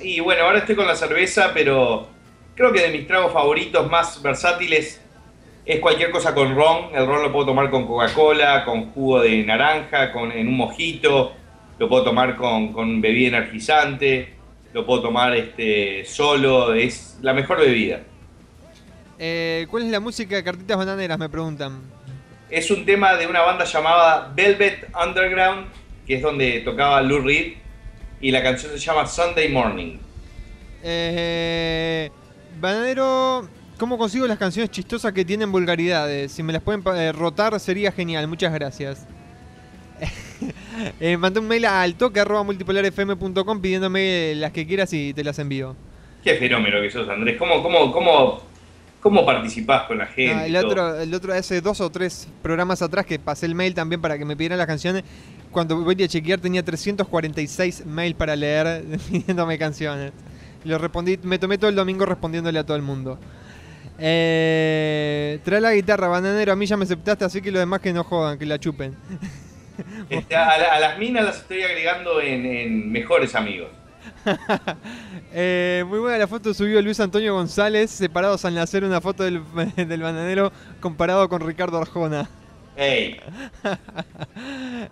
Y 0.00 0.20
bueno, 0.20 0.44
ahora 0.44 0.60
estoy 0.60 0.74
con 0.76 0.86
la 0.86 0.96
cerveza, 0.96 1.50
pero 1.52 2.08
creo 2.54 2.72
que 2.72 2.80
de 2.80 2.88
mis 2.88 3.06
tragos 3.06 3.32
favoritos 3.32 3.90
más 3.90 4.22
versátiles 4.22 5.02
es 5.66 5.80
cualquier 5.80 6.10
cosa 6.10 6.34
con 6.34 6.54
ron. 6.54 6.86
El 6.94 7.06
ron 7.06 7.22
lo 7.22 7.30
puedo 7.32 7.44
tomar 7.46 7.70
con 7.70 7.86
Coca-Cola, 7.86 8.64
con 8.64 8.92
jugo 8.92 9.20
de 9.20 9.42
naranja, 9.44 10.10
con, 10.12 10.32
en 10.32 10.48
un 10.48 10.56
mojito. 10.56 11.34
Lo 11.78 11.88
puedo 11.88 12.04
tomar 12.04 12.36
con, 12.36 12.72
con 12.72 13.00
bebida 13.00 13.38
energizante. 13.38 14.34
Lo 14.72 14.86
puedo 14.86 15.02
tomar 15.02 15.34
este, 15.34 16.04
solo. 16.04 16.72
Es 16.72 17.18
la 17.22 17.32
mejor 17.32 17.60
bebida. 17.60 18.00
Eh, 19.18 19.66
¿Cuál 19.70 19.84
es 19.84 19.90
la 19.90 20.00
música 20.00 20.36
de 20.36 20.44
cartitas 20.44 20.76
bananeras? 20.76 21.18
Me 21.18 21.28
preguntan. 21.28 21.80
Es 22.50 22.70
un 22.70 22.84
tema 22.84 23.14
de 23.16 23.26
una 23.26 23.42
banda 23.42 23.64
llamada 23.64 24.32
Velvet 24.34 24.88
Underground, 24.94 25.66
que 26.06 26.16
es 26.16 26.22
donde 26.22 26.60
tocaba 26.60 27.02
Lou 27.02 27.20
Reed. 27.20 27.54
Y 28.20 28.30
la 28.30 28.42
canción 28.42 28.72
se 28.72 28.78
llama 28.78 29.06
Sunday 29.06 29.50
Morning. 29.50 29.98
Eh, 30.82 32.10
Bananero, 32.60 33.48
¿cómo 33.78 33.98
consigo 33.98 34.26
las 34.26 34.38
canciones 34.38 34.70
chistosas 34.70 35.12
que 35.12 35.24
tienen 35.24 35.52
vulgaridades? 35.52 36.32
Si 36.32 36.42
me 36.42 36.52
las 36.52 36.62
pueden 36.62 36.82
eh, 36.96 37.12
rotar 37.12 37.58
sería 37.60 37.92
genial, 37.92 38.26
muchas 38.28 38.52
gracias. 38.52 39.06
Eh, 41.00 41.16
mandé 41.16 41.40
un 41.40 41.48
mail 41.48 41.64
a 41.64 41.82
altoque 41.82 42.20
arroba 42.20 42.42
multipolarfm.com 42.42 43.60
pidiéndome 43.60 44.34
las 44.36 44.52
que 44.52 44.66
quieras 44.66 44.92
y 44.92 45.12
te 45.14 45.24
las 45.24 45.38
envío. 45.38 45.76
Qué 46.22 46.34
fenómeno 46.34 46.80
que 46.80 46.90
sos, 46.90 47.08
Andrés. 47.08 47.36
¿Cómo, 47.38 47.62
cómo, 47.62 47.92
cómo, 47.92 48.42
cómo 49.00 49.24
participás 49.24 49.84
con 49.84 49.98
la 49.98 50.06
gente? 50.06 50.34
Ah, 50.34 50.48
y 50.48 50.56
el, 50.56 50.64
otro, 50.64 51.00
el 51.00 51.14
otro 51.14 51.32
hace 51.32 51.60
dos 51.60 51.80
o 51.80 51.90
tres 51.90 52.28
programas 52.42 52.82
atrás 52.82 53.06
que 53.06 53.18
pasé 53.18 53.46
el 53.46 53.54
mail 53.54 53.74
también 53.74 54.00
para 54.00 54.18
que 54.18 54.24
me 54.24 54.36
pidieran 54.36 54.58
las 54.58 54.66
canciones. 54.66 55.04
Cuando 55.50 55.76
voy 55.76 56.02
a 56.02 56.08
chequear 56.08 56.40
tenía 56.40 56.64
346 56.64 57.86
mail 57.86 58.14
para 58.14 58.34
leer 58.34 58.84
pidiéndome 59.10 59.56
canciones. 59.58 60.12
Lo 60.64 60.78
respondí, 60.78 61.18
me 61.22 61.38
tomé 61.38 61.58
todo 61.58 61.70
el 61.70 61.76
domingo 61.76 62.04
respondiéndole 62.04 62.58
a 62.58 62.64
todo 62.64 62.76
el 62.76 62.82
mundo. 62.82 63.18
Eh, 63.98 65.38
trae 65.44 65.60
la 65.60 65.72
guitarra, 65.72 66.08
bananero, 66.08 66.52
a 66.52 66.56
mí 66.56 66.66
ya 66.66 66.76
me 66.76 66.84
aceptaste, 66.84 67.24
así 67.24 67.40
que 67.40 67.50
los 67.50 67.60
demás 67.60 67.80
que 67.80 67.92
no 67.92 68.04
jodan, 68.04 68.38
que 68.38 68.46
la 68.46 68.58
chupen. 68.58 68.94
A, 70.34 70.58
la- 70.58 70.72
a 70.74 70.80
las 70.80 70.98
minas 70.98 71.24
las 71.24 71.36
estoy 71.38 71.62
agregando 71.62 72.20
en, 72.20 72.46
en 72.46 72.90
mejores 72.92 73.34
amigos. 73.34 73.68
Eh, 75.38 75.84
muy 75.86 75.98
buena 75.98 76.16
la 76.16 76.26
foto 76.26 76.54
subió 76.54 76.80
Luis 76.80 76.98
Antonio 77.00 77.34
González, 77.34 77.90
separados 77.90 78.44
al 78.46 78.54
nacer 78.54 78.84
una 78.84 79.00
foto 79.02 79.22
del, 79.24 79.42
del 79.76 80.00
bananero 80.00 80.50
comparado 80.80 81.28
con 81.28 81.42
Ricardo 81.42 81.76
Arjona. 81.78 82.30
Ey, 82.76 83.20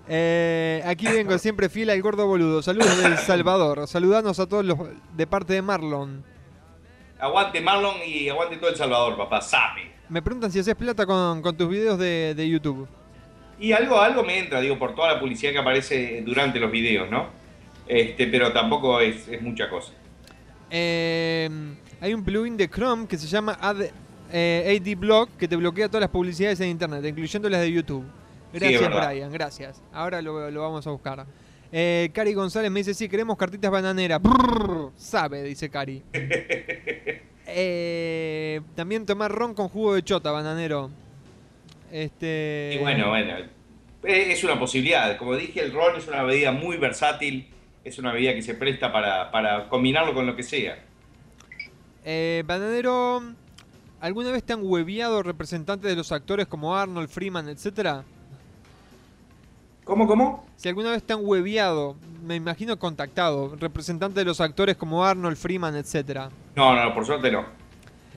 Eh, 0.08 0.82
aquí 0.86 1.06
vengo 1.06 1.38
siempre 1.38 1.68
fiel 1.68 1.90
al 1.90 2.02
gordo 2.02 2.26
boludo. 2.26 2.62
Saludos 2.62 2.96
del 3.02 3.16
Salvador. 3.18 3.86
Saludanos 3.86 4.38
a 4.40 4.46
todos 4.46 4.64
los 4.64 4.78
de 5.16 5.26
parte 5.26 5.54
de 5.54 5.62
Marlon. 5.62 6.22
aguante 7.18 7.60
Marlon 7.60 7.96
y 8.06 8.28
aguante 8.28 8.56
todo 8.56 8.70
El 8.70 8.76
Salvador, 8.76 9.16
papá. 9.16 9.40
Sabe. 9.40 9.92
Me 10.08 10.20
preguntan 10.20 10.50
si 10.52 10.58
haces 10.58 10.74
plata 10.74 11.06
con, 11.06 11.40
con 11.40 11.56
tus 11.56 11.68
videos 11.68 11.98
de, 11.98 12.34
de 12.36 12.48
YouTube. 12.48 12.86
Y 13.58 13.72
algo, 13.72 14.00
algo 14.00 14.22
me 14.24 14.38
entra, 14.38 14.60
digo, 14.60 14.78
por 14.78 14.94
toda 14.94 15.14
la 15.14 15.20
publicidad 15.20 15.52
que 15.52 15.58
aparece 15.58 16.22
durante 16.24 16.58
los 16.58 16.70
videos, 16.70 17.10
¿no? 17.10 17.26
Este, 17.86 18.26
pero 18.26 18.52
tampoco 18.52 19.00
es, 19.00 19.28
es 19.28 19.42
mucha 19.42 19.68
cosa. 19.68 19.92
Eh, 20.70 21.48
hay 22.00 22.14
un 22.14 22.24
plugin 22.24 22.56
de 22.56 22.68
Chrome 22.68 23.06
que 23.06 23.16
se 23.16 23.26
llama 23.26 23.56
Ad, 23.60 23.82
eh, 24.32 24.80
AD 24.80 24.98
Block 24.98 25.30
que 25.38 25.46
te 25.46 25.56
bloquea 25.56 25.88
todas 25.88 26.00
las 26.00 26.10
publicidades 26.10 26.60
en 26.60 26.68
internet, 26.68 27.04
incluyendo 27.04 27.48
las 27.48 27.60
de 27.60 27.70
YouTube. 27.70 28.04
Gracias. 28.52 29.08
Brian, 29.08 29.32
gracias. 29.32 29.82
Ahora 29.92 30.22
lo, 30.22 30.50
lo 30.50 30.60
vamos 30.62 30.86
a 30.86 30.90
buscar. 30.90 31.26
Eh, 31.72 32.10
Cari 32.12 32.34
González 32.34 32.70
me 32.70 32.80
dice: 32.80 32.94
Sí, 32.94 33.08
queremos 33.08 33.36
cartitas 33.36 33.70
bananeras. 33.70 34.22
Brrr, 34.22 34.92
sabe, 34.96 35.42
dice 35.42 35.68
Cari. 35.68 36.02
Eh, 37.46 38.62
también 38.74 39.04
tomar 39.04 39.30
ron 39.30 39.52
con 39.52 39.68
jugo 39.68 39.94
de 39.94 40.02
chota, 40.02 40.30
bananero. 40.30 40.90
Este. 41.94 42.72
Y 42.74 42.78
bueno, 42.78 43.10
bueno, 43.10 43.36
eh, 44.02 44.32
es 44.32 44.42
una 44.42 44.58
posibilidad. 44.58 45.16
Como 45.16 45.36
dije, 45.36 45.60
el 45.60 45.72
ron 45.72 45.94
es 45.94 46.08
una 46.08 46.24
bebida 46.24 46.50
muy 46.50 46.76
versátil, 46.76 47.46
es 47.84 48.00
una 48.00 48.12
bebida 48.12 48.34
que 48.34 48.42
se 48.42 48.54
presta 48.54 48.92
para, 48.92 49.30
para 49.30 49.68
combinarlo 49.68 50.12
con 50.12 50.26
lo 50.26 50.34
que 50.34 50.42
sea. 50.42 50.76
Eh, 52.04 52.42
Bananero, 52.48 53.22
¿alguna 54.00 54.32
vez 54.32 54.42
te 54.42 54.54
han 54.54 54.62
hueviado 54.64 55.22
representantes 55.22 55.88
de 55.88 55.94
los 55.94 56.10
actores 56.10 56.48
como 56.48 56.76
Arnold, 56.76 57.08
Freeman, 57.08 57.48
etcétera? 57.48 58.02
¿Cómo, 59.84 60.08
cómo? 60.08 60.44
Si 60.56 60.68
alguna 60.68 60.90
vez 60.90 61.04
te 61.04 61.12
han 61.12 61.20
hueviado, 61.22 61.94
me 62.24 62.34
imagino 62.34 62.76
contactado, 62.76 63.54
representantes 63.54 64.16
de 64.16 64.24
los 64.24 64.40
actores 64.40 64.74
como 64.74 65.04
Arnold, 65.04 65.36
Freeman, 65.36 65.76
etcétera. 65.76 66.28
No, 66.56 66.74
no, 66.74 66.92
por 66.92 67.06
suerte 67.06 67.30
no. 67.30 67.44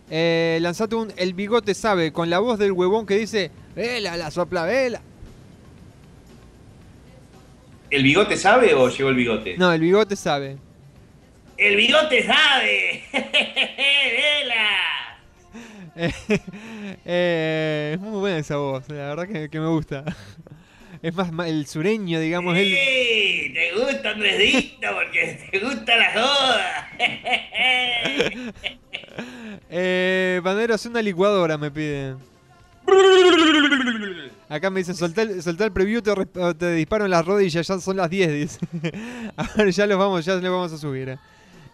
Eh, 0.10 0.58
lanzate 0.62 0.96
un 0.96 1.14
El 1.16 1.36
Bigote 1.36 1.76
Sabe 1.76 2.12
con 2.12 2.32
la 2.32 2.40
voz 2.40 2.58
del 2.58 2.72
huevón 2.72 3.06
que 3.06 3.16
dice 3.16 3.52
Vela, 3.78 4.18
la 4.18 4.32
sopla 4.32 4.66
vela. 4.66 5.00
¿El 7.92 8.02
bigote 8.02 8.36
sabe 8.36 8.74
o 8.74 8.90
llegó 8.90 9.10
el 9.10 9.16
bigote? 9.16 9.56
No, 9.56 9.72
el 9.72 9.80
Bigote 9.80 10.16
Sabe. 10.16 10.58
El 11.58 11.76
bigote 11.76 12.26
sabe. 12.26 13.04
¡Vela! 13.14 15.20
Eh, 15.96 16.12
eh, 17.06 17.92
es 17.94 18.00
muy 18.00 18.20
buena 18.20 18.40
esa 18.40 18.58
voz, 18.58 18.90
la 18.90 19.16
verdad 19.16 19.28
que, 19.28 19.48
que 19.48 19.60
me 19.60 19.68
gusta. 19.68 20.04
Es 21.04 21.14
más 21.14 21.30
el 21.48 21.68
sureño, 21.68 22.20
digamos. 22.20 22.58
Sí, 22.58 23.52
¿Te 23.54 23.74
gusta 23.74 24.10
Andresito? 24.10 24.88
Porque 24.92 25.48
te 25.52 25.60
gusta 25.60 25.98
la 25.98 26.14
joda. 26.14 26.90
Eh, 29.70 30.40
Banero, 30.44 30.76
hace 30.76 30.90
una 30.90 31.02
licuadora, 31.02 31.58
me 31.58 31.72
piden. 31.72 32.18
Acá 34.50 34.70
me 34.70 34.80
dicen, 34.80 34.96
soltá 34.96 35.24
el, 35.24 35.42
el 35.46 35.72
preview, 35.72 36.02
te, 36.02 36.14
te 36.58 36.74
disparo 36.74 37.06
en 37.06 37.12
las 37.12 37.26
rodillas, 37.26 37.68
ya 37.68 37.80
son 37.80 37.98
las 37.98 38.10
10, 38.10 38.34
dice. 38.34 38.60
A 39.38 39.48
ver, 39.58 39.72
ya 39.72 39.86
los 39.86 39.98
vamos, 39.98 40.24
ya 40.26 40.36
los 40.36 40.44
vamos 40.44 40.72
a 40.72 40.78
subir. 40.78 41.10
eh. 41.10 41.18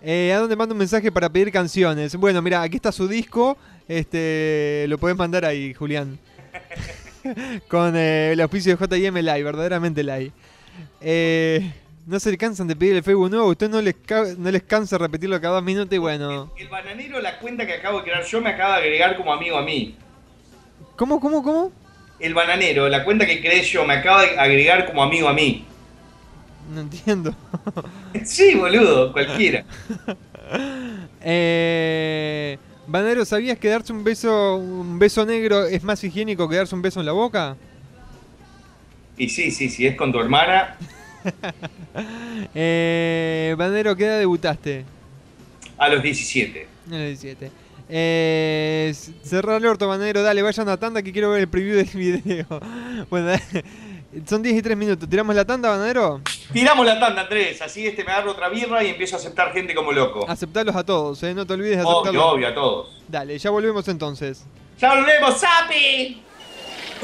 Eh, 0.01 0.34
¿A 0.34 0.39
dónde 0.39 0.55
mando 0.55 0.74
un 0.74 0.80
mensaje 0.80 1.11
para 1.11 1.30
pedir 1.30 1.51
canciones? 1.51 2.16
Bueno, 2.16 2.41
mira, 2.41 2.61
aquí 2.61 2.76
está 2.76 2.91
su 2.91 3.07
disco. 3.07 3.57
Este, 3.88 4.86
lo 4.89 4.97
podés 4.97 5.16
mandar 5.16 5.45
ahí, 5.45 5.74
Julián. 5.74 6.20
Con 7.70 7.95
eh, 7.95 8.32
el 8.34 8.41
auspicio 8.41 8.76
de 8.76 8.99
JM 8.99 9.16
Live, 9.18 9.43
verdaderamente 9.43 10.03
live. 10.03 10.32
Eh, 10.99 11.72
no 12.05 12.20
se 12.20 12.38
cansan 12.38 12.68
de 12.68 12.76
pedir 12.76 12.95
el 12.97 13.03
Facebook 13.03 13.30
nuevo, 13.30 13.47
usted 13.47 13.70
no 13.70 13.82
les, 13.82 13.95
no 14.38 14.51
les 14.51 14.64
cansa 14.64 14.97
repetirlo 14.97 15.39
cada 15.39 15.55
dos 15.55 15.64
minutos 15.64 15.93
y 15.93 15.99
bueno. 15.99 16.51
El 16.57 16.68
bananero, 16.68 17.22
la 17.22 17.39
cuenta 17.39 17.66
que 17.66 17.74
acabo 17.76 17.99
de 17.99 18.03
crear 18.05 18.26
yo, 18.26 18.41
me 18.41 18.49
acaba 18.49 18.78
de 18.78 18.84
agregar 18.84 19.16
como 19.16 19.32
amigo 19.32 19.57
a 19.57 19.61
mí. 19.64 19.95
¿Cómo, 20.96 21.20
cómo, 21.20 21.44
cómo? 21.44 21.72
El 22.20 22.34
bananero, 22.34 22.88
la 22.88 23.04
cuenta 23.04 23.26
que 23.26 23.41
creé 23.41 23.64
yo, 23.64 23.86
me 23.86 23.96
acaba 23.96 24.22
de 24.22 24.39
agregar 24.39 24.86
como 24.86 25.04
amigo 25.04 25.28
a 25.28 25.34
mí. 25.34 25.66
No 26.74 26.82
entiendo. 26.82 27.36
Sí, 28.24 28.54
boludo, 28.56 29.12
cualquiera. 29.12 29.66
eh, 31.22 32.58
Banero, 32.86 33.26
¿sabías 33.26 33.58
que 33.58 33.70
darse 33.70 33.91
un 33.91 34.04
beso, 34.04 34.58
un 34.58 35.00
beso 35.00 35.26
negro 35.26 35.66
es 35.66 35.84
más 35.84 36.04
higiénico 36.04 36.48
que 36.48 36.58
darse 36.58 36.76
un 36.76 36.82
beso 36.82 37.00
en 37.00 37.08
la 37.08 37.12
boca? 37.12 37.58
Y 39.18 39.30
sí, 39.30 39.52
sí, 39.52 39.70
sí, 39.70 39.88
es 39.88 39.96
con 39.96 40.12
tu 40.12 40.20
hermana. 40.20 40.78
Eh, 42.56 43.56
Banero, 43.58 43.96
¿qué 43.96 44.06
edad 44.06 44.20
debutaste? 44.20 44.84
A 45.78 45.88
los 45.88 46.04
17. 46.04 46.68
En 46.88 46.94
el 46.94 47.08
17. 47.18 47.52
Eh, 47.89 48.93
cerrar 49.23 49.57
el 49.57 49.67
orto, 49.67 49.88
Banero, 49.88 50.23
dale, 50.23 50.41
vayan 50.41 50.69
a 50.69 50.77
tanda 50.77 51.01
que 51.01 51.11
quiero 51.11 51.31
ver 51.31 51.41
el 51.41 51.47
preview 51.47 51.75
del 51.75 51.89
video. 51.93 52.45
bueno, 53.09 53.31
son 54.25 54.41
10 54.41 54.57
y 54.57 54.61
3 54.61 54.77
minutos. 54.77 55.09
¿Tiramos 55.09 55.36
la 55.36 55.45
tanda, 55.45 55.69
Banero? 55.69 56.21
Tiramos 56.51 56.86
la 56.86 56.99
tanda, 56.99 57.23
Andrés. 57.23 57.61
Así 57.61 57.86
este 57.86 58.03
me 58.03 58.11
agarro 58.11 58.31
otra 58.31 58.49
birra 58.49 58.84
y 58.84 58.89
empiezo 58.89 59.15
a 59.15 59.19
aceptar 59.19 59.51
gente 59.53 59.75
como 59.75 59.91
loco. 59.91 60.25
Aceptarlos 60.27 60.75
a 60.75 60.84
todos, 60.84 61.21
eh, 61.23 61.34
no 61.34 61.45
te 61.45 61.53
olvides 61.53 61.77
de 61.77 61.84
aceptarlos. 61.84 62.23
Obvio, 62.23 62.25
obvio, 62.27 62.47
a 62.47 62.53
todos. 62.53 63.01
Dale, 63.07 63.38
ya 63.38 63.49
volvemos 63.49 63.88
entonces. 63.88 64.45
¡Ya 64.79 64.95
volvemos, 64.95 65.39
Sapi! 65.39 66.23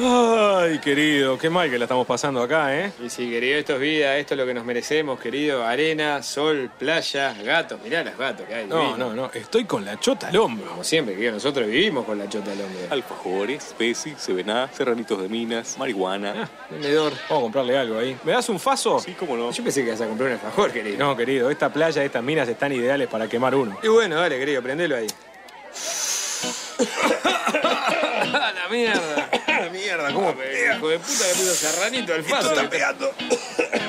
Ay, 0.02 0.80
querido, 0.80 1.38
qué 1.38 1.50
mal 1.50 1.70
que 1.70 1.78
la 1.78 1.84
estamos 1.84 2.08
pasando 2.08 2.41
acá, 2.41 2.74
¿eh? 2.74 2.93
Y 3.04 3.10
sí, 3.10 3.30
querido, 3.30 3.60
esto 3.60 3.74
es 3.74 3.82
vida, 3.82 4.18
esto 4.18 4.34
es 4.34 4.38
lo 4.38 4.45
que 4.45 4.54
nos 4.54 4.64
merecemos, 4.64 5.20
querido. 5.20 5.66
Arena, 5.66 6.24
sol, 6.24 6.72
playa, 6.80 7.36
gatos. 7.43 7.82
Mirá 7.84 8.02
los 8.04 8.18
gatos 8.18 8.47
que 8.47 8.56
hay. 8.56 8.66
No, 8.66 8.95
no, 8.95 9.14
no, 9.14 9.30
estoy 9.34 9.66
con 9.66 9.84
la 9.84 10.00
chota 10.00 10.30
al 10.30 10.38
hombro. 10.38 10.70
Como 10.70 10.86
siempre, 10.86 11.16
querido, 11.16 11.34
nosotros 11.34 11.68
vivimos 11.68 12.06
con 12.06 12.18
la 12.18 12.30
chota 12.30 12.52
al 12.54 12.62
hombro. 12.62 12.80
Alfajores, 12.89 13.76
Pepsi, 13.78 14.16
Sevená, 14.18 14.70
serranitos 14.72 15.22
de 15.22 15.28
minas, 15.28 15.78
marihuana. 15.78 16.43
Ah, 16.43 16.50
vendedor. 16.70 17.12
Vamos 17.28 17.39
a 17.39 17.41
comprarle 17.41 17.78
algo 17.78 18.00
ahí. 18.00 18.18
¿Me 18.24 18.32
das 18.32 18.47
un 18.47 18.60
faso? 18.60 19.00
Sí, 19.00 19.14
cómo 19.20 19.36
no. 19.36 19.52
Yo 19.52 19.64
pensé 19.64 19.82
que 19.82 19.88
ibas 19.88 20.00
a 20.00 20.08
comprar 20.08 20.30
un 20.30 20.34
alfajor, 20.36 20.72
querido. 20.72 20.97
No, 20.97 21.18
querido, 21.18 21.50
esta 21.52 21.74
playa, 21.74 22.06
estas 22.06 22.24
minas 22.24 22.47
están 22.47 22.72
ideales 22.72 23.10
para 23.10 23.28
quemar 23.28 23.54
uno. 23.54 23.78
Y 23.84 23.89
bueno, 23.89 24.16
dale, 24.16 24.39
querido, 24.39 24.62
prendelo 24.62 24.95
ahí. 24.95 25.08
¡La 28.32 28.68
mierda! 28.70 29.30
¡La 29.48 29.70
mierda! 29.70 30.14
¿Cómo 30.14 30.30
Hijo 30.30 30.90
de 30.90 31.00
puta 31.00 31.28
le 31.28 31.34
puso 31.34 31.54
serranito 31.56 32.14
al 32.14 32.24
faso. 32.24 32.54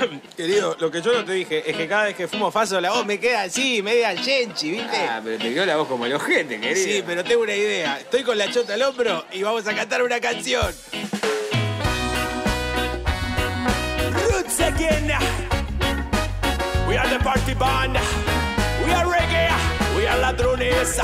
Querido, 0.36 0.76
lo 0.80 0.90
que 0.90 1.02
yo 1.02 1.12
no 1.12 1.24
te 1.24 1.32
dije 1.32 1.70
es 1.70 1.76
que 1.76 1.86
cada 1.86 2.04
vez 2.04 2.16
que 2.16 2.26
fumo 2.26 2.50
faso 2.50 2.80
la 2.80 2.90
voz 2.90 3.04
me 3.04 3.20
queda 3.20 3.42
así, 3.42 3.82
media 3.82 4.08
al 4.08 4.22
chenchi, 4.22 4.70
¿viste? 4.70 4.96
Ah, 4.96 5.20
pero 5.22 5.38
te 5.38 5.52
quedó 5.52 5.66
la 5.66 5.76
voz 5.76 5.88
como 5.88 6.06
el 6.06 6.14
ojete, 6.14 6.60
querido. 6.60 6.86
Sí, 6.86 7.04
pero 7.06 7.22
tengo 7.22 7.42
una 7.42 7.54
idea. 7.54 7.98
Estoy 7.98 8.22
con 8.22 8.38
la 8.38 8.50
chota 8.50 8.74
al 8.74 8.82
hombro 8.82 9.26
y 9.32 9.42
vamos 9.42 9.66
a 9.66 9.74
cantar 9.74 10.02
una 10.02 10.20
canción. 10.20 10.74
Roots 14.12 14.60
again. 14.60 15.12
We 16.88 16.96
are 16.96 17.08
the 17.08 17.22
party 17.22 17.54
band. 17.54 17.98
We 18.84 18.92
are 18.92 19.06
reggae. 19.06 19.50
We 19.96 20.08
are 20.08 20.18
ladrones. 20.20 21.00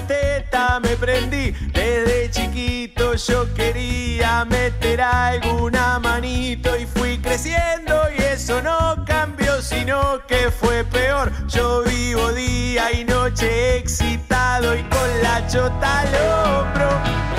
Teta 0.00 0.80
me 0.80 0.96
prendí. 0.96 1.52
Desde 1.72 2.30
chiquito 2.30 3.14
yo 3.14 3.52
quería 3.54 4.44
meter 4.44 5.00
alguna 5.00 5.98
manito 5.98 6.76
y 6.76 6.86
fui 6.86 7.18
creciendo 7.18 8.02
y 8.16 8.22
eso 8.22 8.60
no 8.62 9.04
cambió, 9.06 9.60
sino 9.62 10.24
que 10.26 10.50
fue 10.50 10.84
peor. 10.84 11.32
Yo 11.48 11.82
vivo 11.82 12.32
día 12.32 12.92
y 12.92 13.04
noche 13.04 13.78
excitado 13.78 14.74
y 14.76 14.82
con 14.84 15.22
la 15.22 15.46
chota 15.46 16.00
al 16.00 16.14
hombro. 16.14 17.33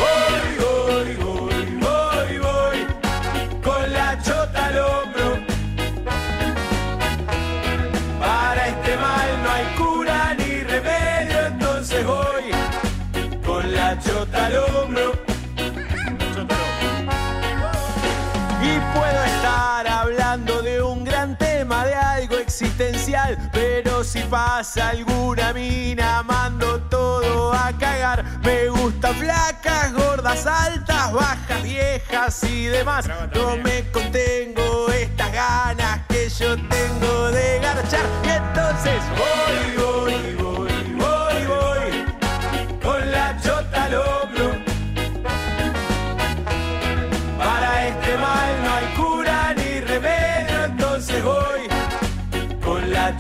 Pasa 24.36 24.89
alguna 24.89 25.53
mina, 25.53 26.21
mando 26.21 26.81
todo 26.89 27.53
a 27.53 27.71
cagar. 27.79 28.25
Me 28.43 28.67
gustan 28.67 29.15
flacas, 29.15 29.93
gordas, 29.93 30.45
altas, 30.45 31.13
bajas, 31.13 31.63
viejas 31.63 32.43
y 32.43 32.65
demás. 32.65 33.09
No 33.33 33.55
me 33.55 33.89
contengo 33.91 34.89
estas 34.91 35.31
ganas 35.31 36.01
que 36.09 36.27
yo 36.27 36.57
tengo 36.67 37.31
de 37.31 37.59
garchar. 37.61 38.05
Y 38.25 38.29
entonces 38.41 38.99
voy, 39.21 39.61
voy, 39.81 40.36
voy, 40.43 40.73
voy, 41.03 41.45
voy, 41.53 42.79
con 42.83 43.11
la 43.11 43.39
chota 43.41 43.86
al 43.86 43.95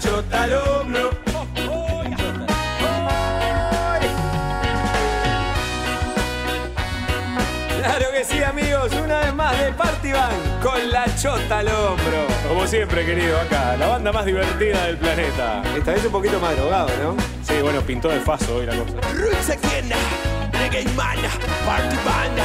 chota 0.05 0.43
al 0.43 0.53
hombro. 0.53 1.09
Claro 7.79 8.05
que 8.11 8.23
sí, 8.23 8.43
amigos, 8.43 8.91
una 9.03 9.19
vez 9.19 9.33
más 9.33 9.59
de 9.59 9.71
Party 9.73 10.11
Band 10.11 10.61
con 10.61 10.91
la 10.91 11.05
chota 11.21 11.59
al 11.59 11.67
hombro. 11.69 12.27
Como 12.47 12.67
siempre, 12.67 13.05
querido, 13.05 13.39
acá, 13.39 13.75
la 13.77 13.87
banda 13.87 14.11
más 14.11 14.25
divertida 14.25 14.85
del 14.85 14.97
planeta. 14.97 15.63
Esta 15.75 15.93
vez 15.93 16.05
un 16.05 16.11
poquito 16.11 16.39
más 16.39 16.55
drogado, 16.55 16.89
¿no? 17.01 17.15
Sí, 17.43 17.61
bueno, 17.61 17.81
pintó 17.81 18.09
de 18.09 18.19
faso 18.19 18.57
hoy 18.57 18.65
la 18.65 18.75
cosa. 18.75 18.93
Roots 19.13 19.57
Kena, 19.61 19.97
Reggae 20.51 20.85
Mana, 20.95 21.29
Party 21.65 21.95
Banda, 22.05 22.43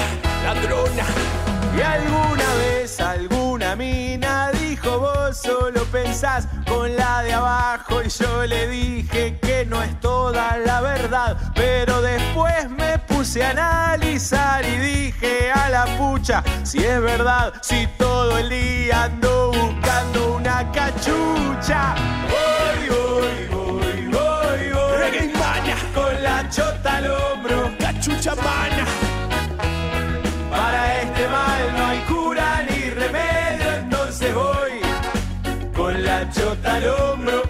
con 6.69 6.95
la 6.97 7.23
de 7.23 7.33
abajo 7.33 8.03
y 8.03 8.11
yo 8.11 8.45
le 8.45 8.69
dije 8.69 9.39
que 9.41 9.65
no 9.65 9.83
es 9.83 9.99
toda 10.01 10.59
la 10.59 10.83
verdad, 10.83 11.35
pero 11.55 12.03
después 12.03 12.69
me 12.69 12.99
puse 12.99 13.43
a 13.43 13.51
analizar 13.53 14.63
y 14.67 14.77
dije 14.77 15.51
a 15.51 15.71
la 15.71 15.87
pucha 15.97 16.45
si 16.63 16.85
es 16.85 17.01
verdad, 17.01 17.55
si 17.63 17.87
todo 17.97 18.37
el 18.37 18.51
día 18.51 19.05
ando 19.05 19.51
buscando 19.53 20.35
una 20.35 20.71
cachucha. 20.73 21.95
Voy, 22.29 22.89
voy, 22.91 23.47
voy, 23.49 24.07
voy, 24.09 24.73
voy. 24.73 24.99
Reggae 24.99 25.33
con 25.95 26.23
la 26.23 26.47
chota 26.51 26.97
al 26.99 27.11
hombro, 27.11 27.71
cachucha 27.79 28.35
mana. 28.35 28.85
Para 30.51 31.00
este 31.00 31.00
chota 36.31 36.75
al 36.75 36.89
hombro. 36.89 37.43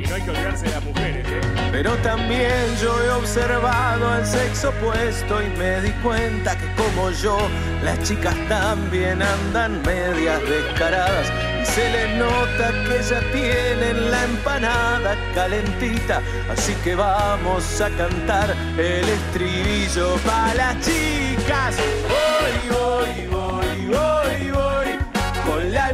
Y 0.00 0.06
no 0.06 0.14
hay 0.14 0.22
que 0.22 0.30
olvidarse 0.30 0.66
de 0.66 0.72
las 0.72 0.84
mujeres, 0.84 1.26
¿eh? 1.26 1.40
Pero 1.72 1.96
también 1.96 2.76
yo 2.82 3.02
he 3.02 3.10
observado 3.10 4.08
al 4.08 4.26
sexo 4.26 4.68
opuesto 4.68 5.42
y 5.42 5.48
me 5.58 5.80
di 5.80 5.90
cuenta 6.02 6.56
que 6.56 6.66
como 6.74 7.10
yo, 7.10 7.38
las 7.82 7.98
chicas 8.02 8.36
también 8.48 9.22
andan 9.22 9.80
medias 9.82 10.40
descaradas. 10.42 11.32
Y 11.62 11.64
se 11.64 11.90
les 11.90 12.16
nota 12.18 12.72
que 12.86 13.02
ya 13.02 13.20
tienen 13.32 14.10
la 14.10 14.24
empanada 14.24 15.16
calentita. 15.34 16.20
Así 16.50 16.74
que 16.84 16.94
vamos 16.94 17.80
a 17.80 17.88
cantar 17.88 18.54
el 18.76 19.08
estribillo 19.08 20.16
para 20.26 20.54
las 20.54 20.76
chicas. 20.80 21.76
Voy, 22.06 22.76
voy, 22.76 23.26
voy, 23.28 23.86
voy, 23.86 24.50
voy. 24.50 24.98
Con 25.46 25.72
la 25.72 25.90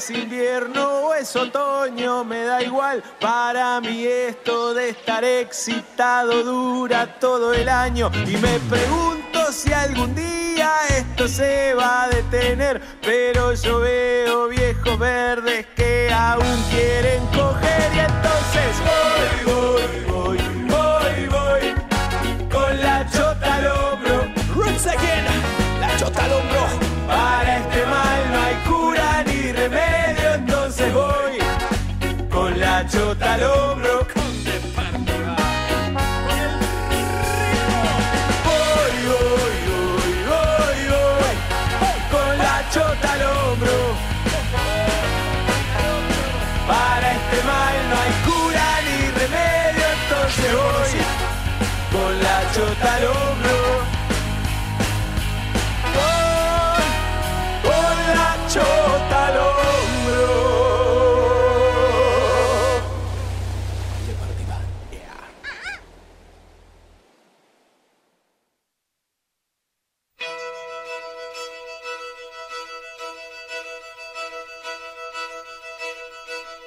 es 0.00 0.08
invierno 0.08 1.08
o 1.08 1.14
es 1.14 1.36
otoño, 1.36 2.24
me 2.24 2.44
da 2.44 2.62
igual. 2.62 3.02
Para 3.20 3.78
mí 3.82 4.06
esto 4.06 4.72
de 4.72 4.88
estar 4.90 5.22
excitado 5.24 6.42
dura 6.42 7.18
todo 7.18 7.52
el 7.52 7.68
año. 7.68 8.10
Y 8.26 8.38
me 8.38 8.58
pregunto 8.60 9.52
si 9.52 9.70
algún 9.74 10.14
día 10.14 10.72
esto 10.96 11.28
se 11.28 11.74
va 11.74 12.04
a 12.04 12.08
detener. 12.08 12.80
Pero 13.02 13.52
yo 13.52 13.80
veo 13.80 14.48
viejos 14.48 14.98
verdes 14.98 15.66
que 15.76 16.10
aún 16.10 16.62
quieren 16.70 17.26
coger. 17.26 17.92
Y 17.94 17.98
entonces 17.98 18.72
voy, 18.88 19.52
voy, 19.52 20.38
voy, 20.38 20.38
con 32.92 33.89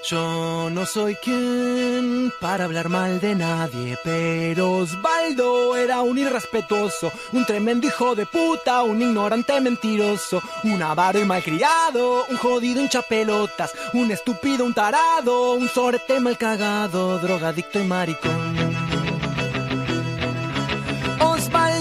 Yo 0.05 0.69
no 0.69 0.85
soy 0.85 1.15
quien 1.15 2.33
para 2.41 2.65
hablar 2.65 2.89
mal 2.89 3.21
de 3.21 3.35
nadie, 3.35 3.97
pero 4.03 4.79
Osvaldo 4.79 5.77
era 5.77 6.01
un 6.01 6.17
irrespetuoso, 6.17 7.09
un 7.31 7.45
tremendo 7.45 7.87
hijo 7.87 8.13
de 8.13 8.25
puta, 8.25 8.83
un 8.83 9.01
ignorante 9.01 9.61
mentiroso, 9.61 10.41
un 10.65 10.83
avaro 10.83 11.19
y 11.19 11.25
malcriado, 11.25 12.25
un 12.29 12.35
jodido 12.35 12.81
hincha 12.81 13.01
pelotas, 13.01 13.73
un 13.93 14.11
estúpido, 14.11 14.65
un 14.65 14.73
tarado, 14.73 15.53
un 15.53 15.69
sorete 15.69 16.19
mal 16.19 16.37
cagado, 16.37 17.19
drogadicto 17.19 17.79
y 17.79 17.83
maricón. 17.83 18.72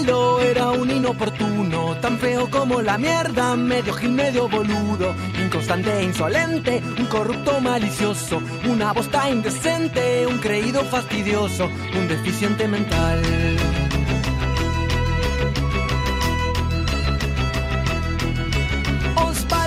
Era 0.05 0.69
un 0.71 0.91
inoportuno, 0.91 1.95
tan 2.01 2.19
feo 2.19 2.49
como 2.49 2.81
la 2.81 2.97
mierda, 2.97 3.55
medio 3.55 3.93
gil, 3.93 4.11
medio 4.11 4.49
boludo, 4.49 5.15
inconstante 5.41 5.97
e 5.97 6.03
insolente, 6.03 6.83
un 6.99 7.05
corrupto 7.05 7.61
malicioso, 7.61 8.41
una 8.65 8.91
bosta 8.91 9.29
indecente, 9.29 10.25
un 10.27 10.39
creído 10.39 10.83
fastidioso, 10.83 11.69
un 11.95 12.07
deficiente 12.09 12.67
mental. 12.67 13.21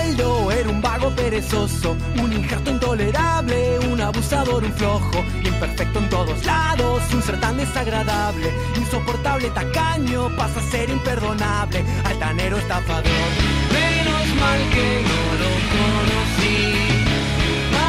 Osvaldo 0.07 0.51
era 0.51 0.69
un 0.69 0.81
vago 0.81 1.09
perezoso, 1.09 1.97
un 2.21 2.31
injerto 2.31 2.71
intolerable, 2.71 3.77
un 3.91 3.99
abusador, 3.99 4.63
un 4.63 4.71
flojo, 4.73 5.23
imperfecto 5.43 5.99
en 5.99 6.09
todos 6.09 6.45
lados, 6.45 7.01
un 7.13 7.21
ser 7.21 7.37
tan 7.41 7.57
desagradable, 7.57 8.49
insoportable, 8.77 9.49
tacaño, 9.49 10.33
pasa 10.37 10.59
a 10.59 10.71
ser 10.71 10.89
imperdonable, 10.89 11.83
altanero, 12.05 12.57
estafador. 12.57 13.29
Menos 13.73 14.27
mal 14.39 14.59
que 14.73 15.03
no 15.09 15.21
lo 15.41 15.51
conocí, 15.75 16.59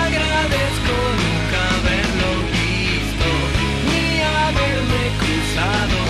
agradezco 0.03 0.95
nunca 1.23 1.59
haberlo 1.77 2.31
visto, 2.51 3.29
ni 3.87 4.21
haberme 4.21 5.03
cruzado 5.21 6.08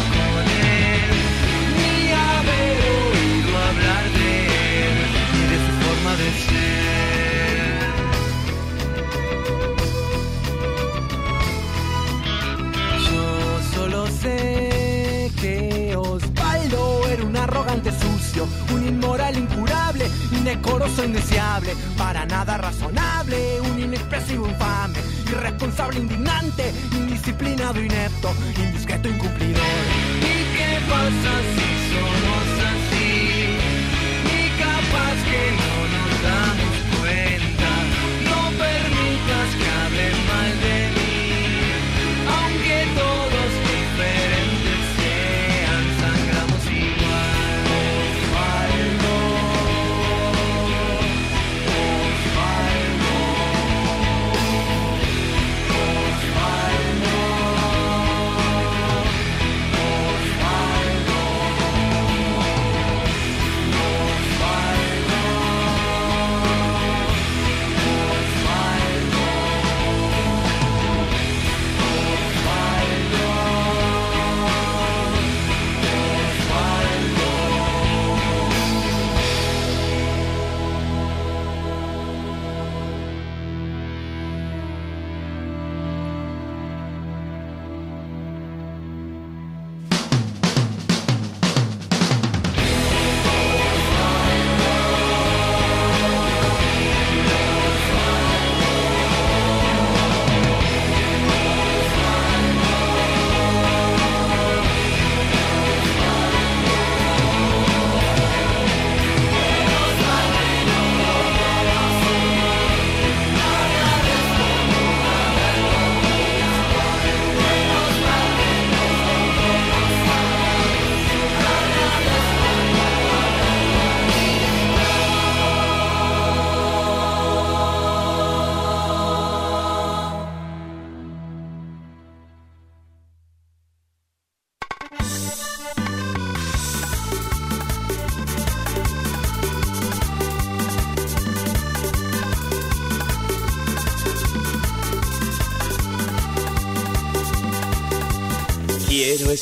sucio, 17.92 18.46
un 18.74 18.86
inmoral 18.86 19.36
incurable, 19.36 20.08
indecoroso 20.32 21.04
indeseable, 21.04 21.74
para 21.96 22.26
nada 22.26 22.58
razonable, 22.58 23.60
un 23.60 23.78
inexpresivo 23.80 24.46
infame, 24.48 24.98
irresponsable 25.30 25.98
indignante, 26.00 26.72
indisciplinado 26.92 27.80
inepto, 27.80 28.34
indiscreto 28.56 29.08
incumplidor. 29.08 29.62
¿Y 30.20 30.56
qué 30.56 30.80
pasa 30.88 31.32
si 31.54 32.77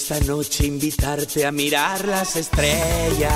esta 0.08 0.24
noche 0.24 0.64
invitarte 0.64 1.44
a 1.44 1.50
mirar 1.50 2.06
las 2.06 2.36
estrellas 2.36 3.32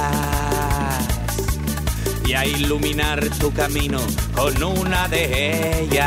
y 2.25 2.33
a 2.33 2.47
iluminar 2.47 3.29
tu 3.41 3.53
camino 3.53 3.99
con 4.37 4.63
una 4.63 5.09
de 5.09 5.81
ellas. 5.81 6.07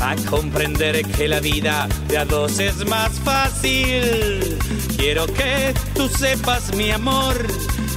A 0.00 0.16
comprender 0.28 1.06
que 1.06 1.28
la 1.28 1.38
vida 1.38 1.86
de 2.08 2.18
a 2.18 2.24
dos 2.24 2.58
es 2.58 2.84
más 2.88 3.12
fácil. 3.20 4.58
Quiero 4.96 5.26
que 5.26 5.72
tú 5.94 6.08
sepas, 6.08 6.74
mi 6.74 6.90
amor, 6.90 7.46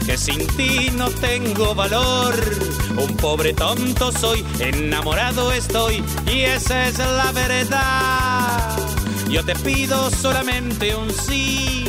que 0.05 0.15
sin 0.15 0.45
ti 0.55 0.91
no 0.95 1.09
tengo 1.09 1.73
valor. 1.73 2.35
Un 2.97 3.17
pobre 3.17 3.53
tonto 3.53 4.11
soy, 4.11 4.45
enamorado 4.59 5.51
estoy, 5.53 6.03
y 6.31 6.41
esa 6.41 6.87
es 6.87 6.99
la 6.99 7.31
verdad. 7.31 8.18
Yo 9.29 9.45
te 9.45 9.53
pido 9.55 10.09
solamente 10.09 10.95
un 10.95 11.11
sí 11.11 11.85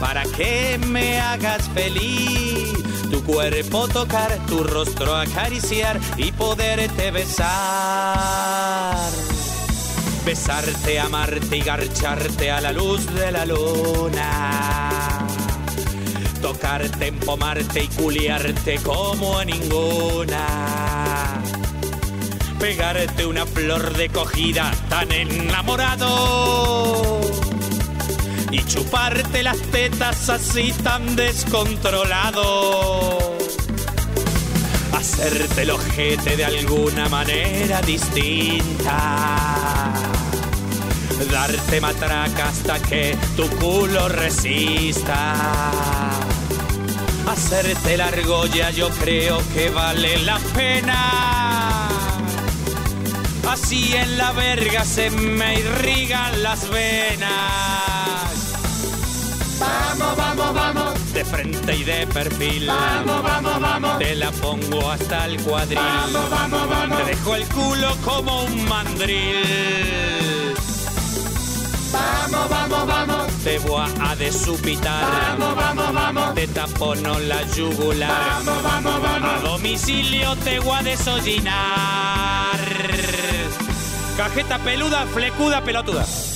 para 0.00 0.24
que 0.24 0.76
me 0.88 1.20
hagas 1.20 1.68
feliz. 1.68 2.72
Tu 3.10 3.22
cuerpo 3.22 3.86
tocar, 3.86 4.44
tu 4.46 4.64
rostro 4.64 5.14
acariciar 5.14 6.00
y 6.16 6.32
poderte 6.32 7.12
besar. 7.12 7.48
Besarte, 10.26 10.98
amarte 10.98 11.58
y 11.58 11.60
garcharte 11.60 12.50
a 12.50 12.60
la 12.60 12.72
luz 12.72 13.06
de 13.14 13.30
la 13.30 13.46
luna. 13.46 15.26
Tocarte, 16.42 17.06
empomarte 17.06 17.84
y 17.84 17.88
culiarte 17.88 18.80
como 18.82 19.38
a 19.38 19.44
ninguna. 19.44 20.79
Pegarte 22.60 23.24
una 23.24 23.46
flor 23.46 23.96
de 23.96 24.10
cogida 24.10 24.70
tan 24.90 25.10
enamorado. 25.10 27.22
Y 28.52 28.62
chuparte 28.64 29.42
las 29.42 29.56
tetas 29.72 30.28
así 30.28 30.70
tan 30.84 31.16
descontrolado. 31.16 33.38
Hacerte 34.92 35.62
el 35.62 35.70
ojete 35.70 36.36
de 36.36 36.44
alguna 36.44 37.08
manera 37.08 37.80
distinta. 37.80 39.94
Darte 41.32 41.80
matraca 41.80 42.48
hasta 42.48 42.78
que 42.80 43.16
tu 43.36 43.48
culo 43.56 44.06
resista. 44.10 46.10
Hacerte 47.26 47.96
la 47.96 48.08
argolla 48.08 48.70
yo 48.70 48.90
creo 48.90 49.40
que 49.54 49.70
vale 49.70 50.18
la 50.18 50.38
pena. 50.54 51.29
Así 53.70 53.94
en 53.94 54.18
la 54.18 54.32
verga 54.32 54.84
se 54.84 55.10
me 55.10 55.60
irrigan 55.60 56.42
las 56.42 56.68
venas. 56.70 57.30
Vamos, 59.60 60.16
vamos, 60.16 60.54
vamos. 60.54 61.12
De 61.12 61.24
frente 61.24 61.76
y 61.76 61.84
de 61.84 62.04
perfil. 62.08 62.66
Vamos, 62.66 63.22
vamos, 63.22 63.60
vamos. 63.60 63.98
Te 64.00 64.16
la 64.16 64.32
pongo 64.32 64.90
hasta 64.90 65.26
el 65.26 65.40
cuadril. 65.42 65.78
Vamos, 65.78 66.30
vamos, 66.30 66.68
vamos. 66.68 66.98
Te 66.98 67.04
dejo 67.04 67.36
el 67.36 67.46
culo 67.46 67.96
como 68.04 68.42
un 68.42 68.64
mandril. 68.66 70.56
Vamos, 71.92 72.50
vamos, 72.50 72.86
vamos. 72.88 73.32
Te 73.44 73.60
voy 73.60 73.88
a 74.00 74.16
desupitar. 74.16 75.38
Vamos, 75.38 75.54
vamos, 75.54 75.94
vamos. 75.94 76.34
Te 76.34 76.48
tapono 76.48 77.20
la 77.20 77.42
yugular. 77.54 78.10
Vamos, 78.44 78.62
vamos, 78.64 79.00
vamos. 79.00 79.30
A 79.32 79.38
domicilio 79.48 80.34
te 80.38 80.58
voy 80.58 80.76
a 80.76 80.82
desollinar. 80.82 81.99
Cajeta 84.16 84.58
peluda, 84.58 85.06
flecuda, 85.06 85.62
pelotuda. 85.62 86.29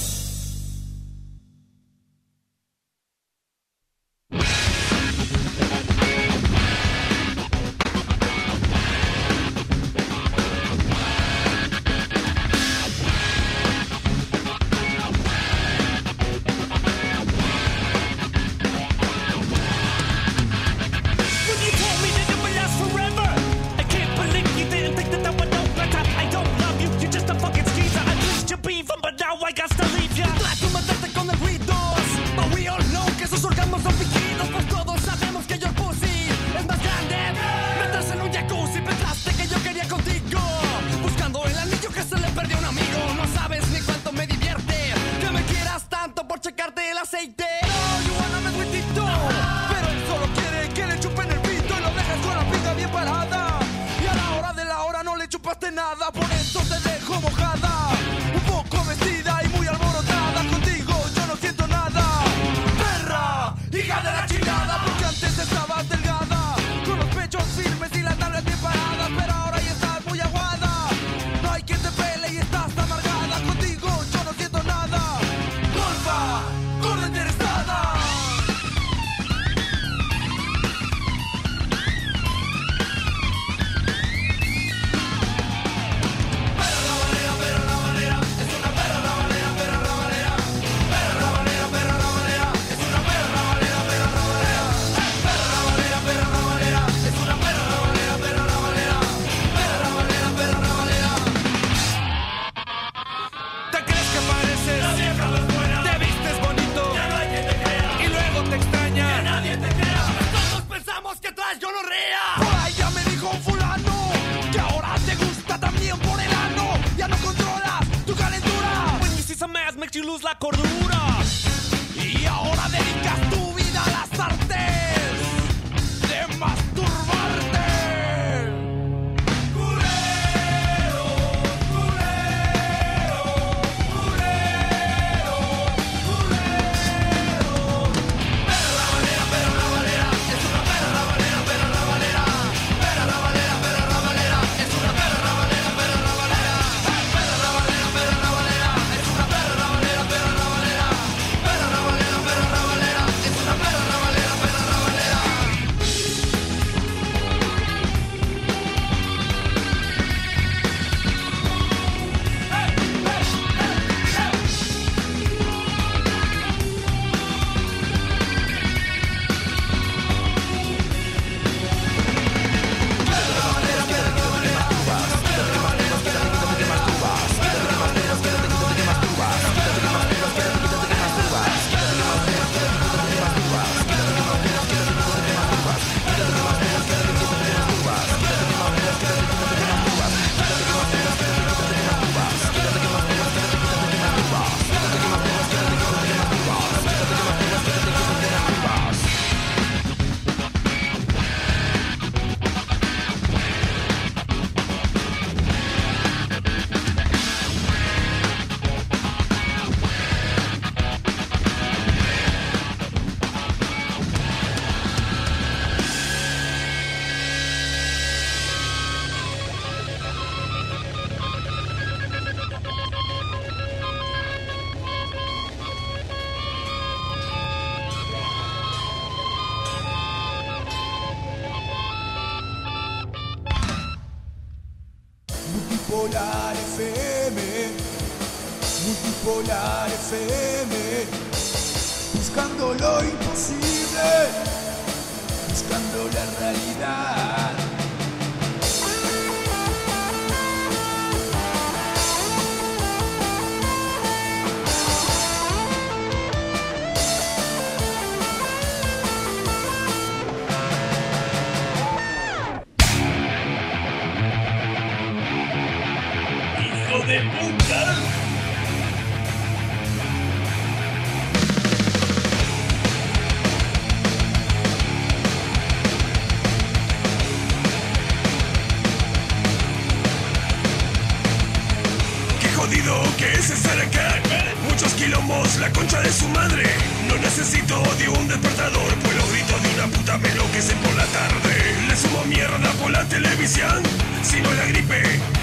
Es 283.44 283.50
estar 283.50 283.78
acá. 283.78 284.22
Muchos 284.70 284.94
quilombos, 284.94 285.56
la 285.56 285.70
concha 285.70 286.00
de 286.00 286.10
su 286.10 286.26
madre. 286.28 286.64
No 287.08 287.16
necesito 287.16 287.82
de 287.98 288.08
un 288.08 288.26
despertador, 288.26 288.94
pues 289.02 289.16
los 289.16 289.30
gritos 289.32 289.62
de 289.62 289.68
una 289.74 289.86
puta 289.88 290.18
me 290.18 290.28
enloquecen 290.30 290.78
por 290.78 290.94
la 290.94 291.04
tarde. 291.04 291.54
Le 291.88 291.96
sumo 291.96 292.24
mierda 292.24 292.72
por 292.80 292.90
la 292.90 293.04
televisión. 293.04 293.82
Si 294.22 294.40
no 294.40 294.50
la 294.54 294.64
gripe, 294.66 295.02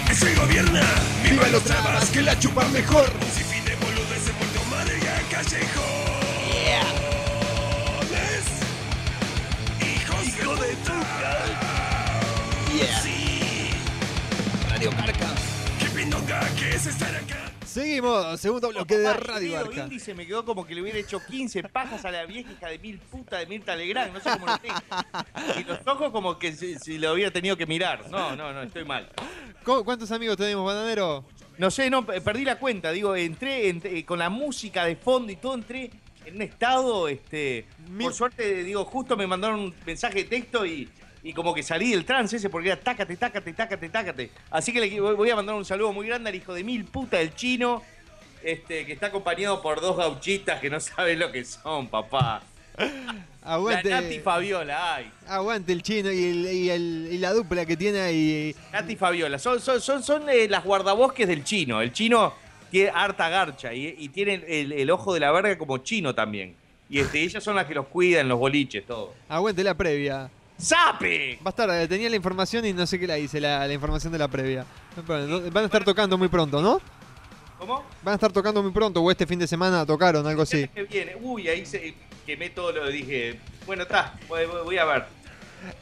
es 0.10 0.22
el 0.24 0.36
gobierno. 0.36 0.80
Viva 1.24 1.48
los 1.50 1.64
trabas 1.64 2.10
que 2.10 2.22
la 2.24 2.38
chupan 2.40 2.72
mejor. 2.72 3.12
Un 3.22 3.32
sinfín 3.38 3.64
de 3.66 3.76
boludes 3.76 4.28
en 4.30 4.36
Puerto 4.36 4.64
Madre 4.72 4.98
y 4.98 5.08
a 5.08 5.22
callejones. 5.30 5.62
Hijos 9.80 10.28
Hijo 10.28 10.56
de 10.56 10.70
puta. 10.78 11.38
Sí. 13.04 13.70
Radio 14.70 14.90
Carca. 14.92 15.28
Qué 15.80 15.86
pindonga 15.86 16.40
que 16.58 16.76
es 16.76 16.88
estar 16.88 17.16
acá. 17.16 17.41
Seguimos, 17.72 18.38
segundo 18.42 18.68
bloque 18.68 18.98
de 18.98 19.14
Radio 19.14 19.62
El 19.62 19.68
Arca. 19.68 19.84
índice 19.84 20.14
me 20.14 20.28
quedó 20.28 20.44
como 20.44 20.66
que 20.68 20.76
le 20.76 20.82
hubiera 20.82 21.00
hecho 21.00 21.22
15 21.26 21.64
pajas 21.64 22.04
a 22.04 22.12
la 22.12 22.26
vieja 22.26 22.52
hija 22.52 22.68
de 22.68 22.78
mil 22.80 23.00
puta 23.00 23.38
de 23.38 23.46
Mirta 23.46 23.76
Legrand. 23.78 24.12
No 24.14 24.20
sé 24.20 24.30
cómo 24.32 24.46
lo 24.48 24.58
tengo. 24.58 24.76
Y 25.60 25.64
los 25.64 25.80
ojos 25.88 26.12
como 26.12 26.38
que 26.38 26.52
si, 26.52 26.78
si 26.80 26.98
lo 26.98 27.14
hubiera 27.14 27.32
tenido 27.32 27.56
que 27.56 27.66
mirar. 27.66 28.10
No, 28.10 28.36
no, 28.36 28.52
no, 28.52 28.62
estoy 28.64 28.84
mal. 28.84 29.08
¿Cu- 29.64 29.86
¿Cuántos 29.86 30.12
amigos 30.12 30.36
tenemos, 30.36 30.66
bananero? 30.66 31.24
No 31.58 31.72
sé, 31.72 31.90
no, 31.90 32.06
pe- 32.06 32.20
perdí 32.20 32.44
la 32.44 32.60
cuenta. 32.60 32.92
Digo, 32.92 33.16
entré, 33.16 33.70
entré 33.70 34.04
con 34.06 34.20
la 34.20 34.30
música 34.30 34.84
de 34.84 34.98
fondo 34.98 35.32
y 35.32 35.38
todo, 35.38 35.54
entré 35.54 35.92
en 36.26 36.36
un 36.36 36.42
estado, 36.42 37.08
este, 37.08 37.66
por 38.02 38.14
suerte, 38.14 38.64
digo, 38.66 38.84
justo 38.84 39.16
me 39.16 39.26
mandaron 39.28 39.60
un 39.62 39.76
mensaje 39.86 40.20
de 40.20 40.24
texto 40.26 40.66
y, 40.66 40.90
y 41.24 41.34
como 41.34 41.54
que 41.54 41.62
salí 41.64 41.92
del 41.92 42.06
trance 42.06 42.38
ese 42.38 42.50
porque 42.50 42.70
era 42.70 42.80
tácate, 42.80 43.16
tácate, 43.16 43.54
tácate, 43.54 43.90
tácate. 43.90 44.32
Así 44.50 44.72
que 44.74 44.80
le 44.82 45.00
voy 45.00 45.30
a 45.30 45.36
mandar 45.36 45.56
un 45.56 45.66
saludo 45.66 45.94
muy 45.94 46.08
grande 46.08 46.30
al 46.30 46.36
hijo 46.36 46.54
de 46.54 46.64
mil 46.64 46.86
puta 46.86 47.18
del 47.18 47.34
chino, 47.36 47.84
este, 48.44 48.86
que 48.86 48.94
está 48.94 49.08
acompañado 49.08 49.62
por 49.62 49.82
dos 49.82 49.98
gauchitas 49.98 50.60
que 50.60 50.70
no 50.70 50.80
saben 50.80 51.20
lo 51.20 51.32
que 51.32 51.46
son, 51.46 51.88
papá. 51.88 52.42
Aguante. 53.44 53.90
La 53.90 54.02
Nati 54.02 54.20
Fabiola, 54.20 54.96
ay. 54.96 55.12
Aguante 55.28 55.72
el 55.74 55.82
chino 55.84 56.12
y, 56.12 56.24
el- 56.26 56.46
y 56.52 56.70
el- 56.70 57.10
y 57.12 57.18
la 57.18 57.34
dupla 57.34 57.66
que 57.66 57.76
tiene 57.76 58.00
ahí. 58.00 58.56
Nati 58.72 58.96
Fabiola, 58.96 59.40
son, 59.40 59.60
son, 59.60 59.82
son, 59.82 60.04
son 60.04 60.30
eh, 60.30 60.48
las 60.48 60.64
guardabosques 60.64 61.28
del 61.28 61.44
chino. 61.44 61.82
El 61.82 61.92
chino 61.92 62.34
tiene 62.70 62.92
harta 62.94 63.30
garcha 63.30 63.74
y, 63.74 63.96
y 63.98 64.10
tiene 64.10 64.44
el, 64.48 64.72
el 64.72 64.90
ojo 64.92 65.14
de 65.14 65.20
la 65.20 65.32
verga 65.32 65.58
como 65.58 65.80
chino 65.80 66.14
también. 66.16 66.56
Y 66.90 67.00
este, 67.00 67.22
ellas 67.22 67.44
son 67.44 67.56
las 67.56 67.66
que 67.66 67.74
los 67.74 67.88
cuidan, 67.88 68.28
los 68.28 68.38
boliches, 68.40 68.86
todo. 68.86 69.14
Aguante 69.30 69.64
la 69.64 69.74
previa. 69.76 70.30
¡Sape! 70.62 71.40
Bastarda, 71.42 71.88
tenía 71.88 72.10
la 72.10 72.16
información 72.16 72.64
y 72.66 72.74
no 72.74 72.86
sé 72.86 73.00
qué 73.00 73.08
la 73.08 73.18
hice, 73.18 73.42
la, 73.42 73.66
la 73.66 73.74
información 73.74 74.14
de 74.14 74.20
la 74.20 74.28
previa. 74.28 74.64
Van 75.08 75.64
a 75.64 75.66
estar 75.66 75.84
tocando 75.84 76.18
muy 76.18 76.28
pronto, 76.28 76.62
¿no? 76.62 76.80
¿Cómo? 77.58 77.84
Van 78.04 78.14
a 78.14 78.16
estar 78.16 78.32
tocando 78.32 78.62
muy 78.62 78.72
pronto, 78.72 79.02
o 79.02 79.10
este 79.10 79.26
fin 79.26 79.40
de 79.40 79.48
semana 79.48 79.86
tocaron, 79.86 80.26
algo 80.28 80.44
así. 80.44 80.68
Que 80.68 80.84
viene. 80.84 81.16
Uy, 81.20 81.48
ahí 81.48 81.66
se 81.66 81.96
quemé 82.26 82.52
todo 82.52 82.72
lo 82.72 82.88
dije. 82.90 83.40
Bueno, 83.66 83.84
está, 83.84 84.20
voy, 84.28 84.78
a 84.78 84.86
ver. 84.86 85.06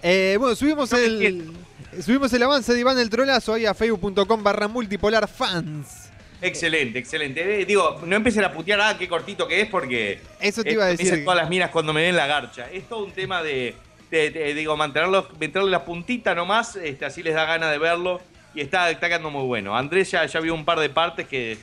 Eh, 0.01 0.35
bueno, 0.39 0.55
subimos 0.55 0.91
el, 0.93 1.53
subimos 2.01 2.31
el 2.33 2.43
avance 2.43 2.73
de 2.73 2.79
Iván 2.79 2.99
el 2.99 3.09
Trolazo 3.09 3.53
ahí 3.53 3.65
a 3.65 3.73
facebook.com 3.73 4.43
barra 4.43 4.67
multipolar 4.67 5.27
fans. 5.27 6.09
Excelente, 6.41 6.99
excelente. 6.99 7.61
Eh, 7.61 7.65
digo, 7.65 7.99
no 8.05 8.15
empecé 8.15 8.43
a 8.43 8.53
putear, 8.53 8.79
ah, 8.79 8.97
qué 8.97 9.09
cortito 9.09 9.45
que 9.45 9.61
es, 9.61 9.69
porque. 9.69 10.21
Eso 10.39 10.63
te 10.63 10.71
iba 10.71 10.85
a 10.85 10.87
decir. 10.87 11.05
dicen 11.05 11.25
todas 11.25 11.41
las 11.41 11.49
minas 11.49 11.69
cuando 11.69 11.91
me 11.91 12.01
ven 12.01 12.15
la 12.15 12.27
garcha. 12.27 12.71
Es 12.71 12.87
todo 12.87 13.03
un 13.03 13.11
tema 13.11 13.43
de, 13.43 13.75
de- 14.11 14.53
digo, 14.53 14.75
mantenerlos, 14.77 15.25
meterle 15.39 15.69
la 15.69 15.85
puntita 15.85 16.33
nomás, 16.35 16.75
este, 16.75 17.05
así 17.05 17.21
les 17.23 17.33
da 17.35 17.45
ganas 17.45 17.71
de 17.71 17.77
verlo. 17.77 18.21
Y 18.55 18.61
está, 18.61 18.89
está 18.89 19.07
quedando 19.07 19.29
muy 19.29 19.45
bueno. 19.45 19.77
Andrés 19.77 20.09
ya, 20.11 20.25
ya 20.25 20.39
vio 20.39 20.53
un 20.55 20.65
par 20.65 20.79
de 20.79 20.89
partes 20.89 21.27
que 21.27 21.57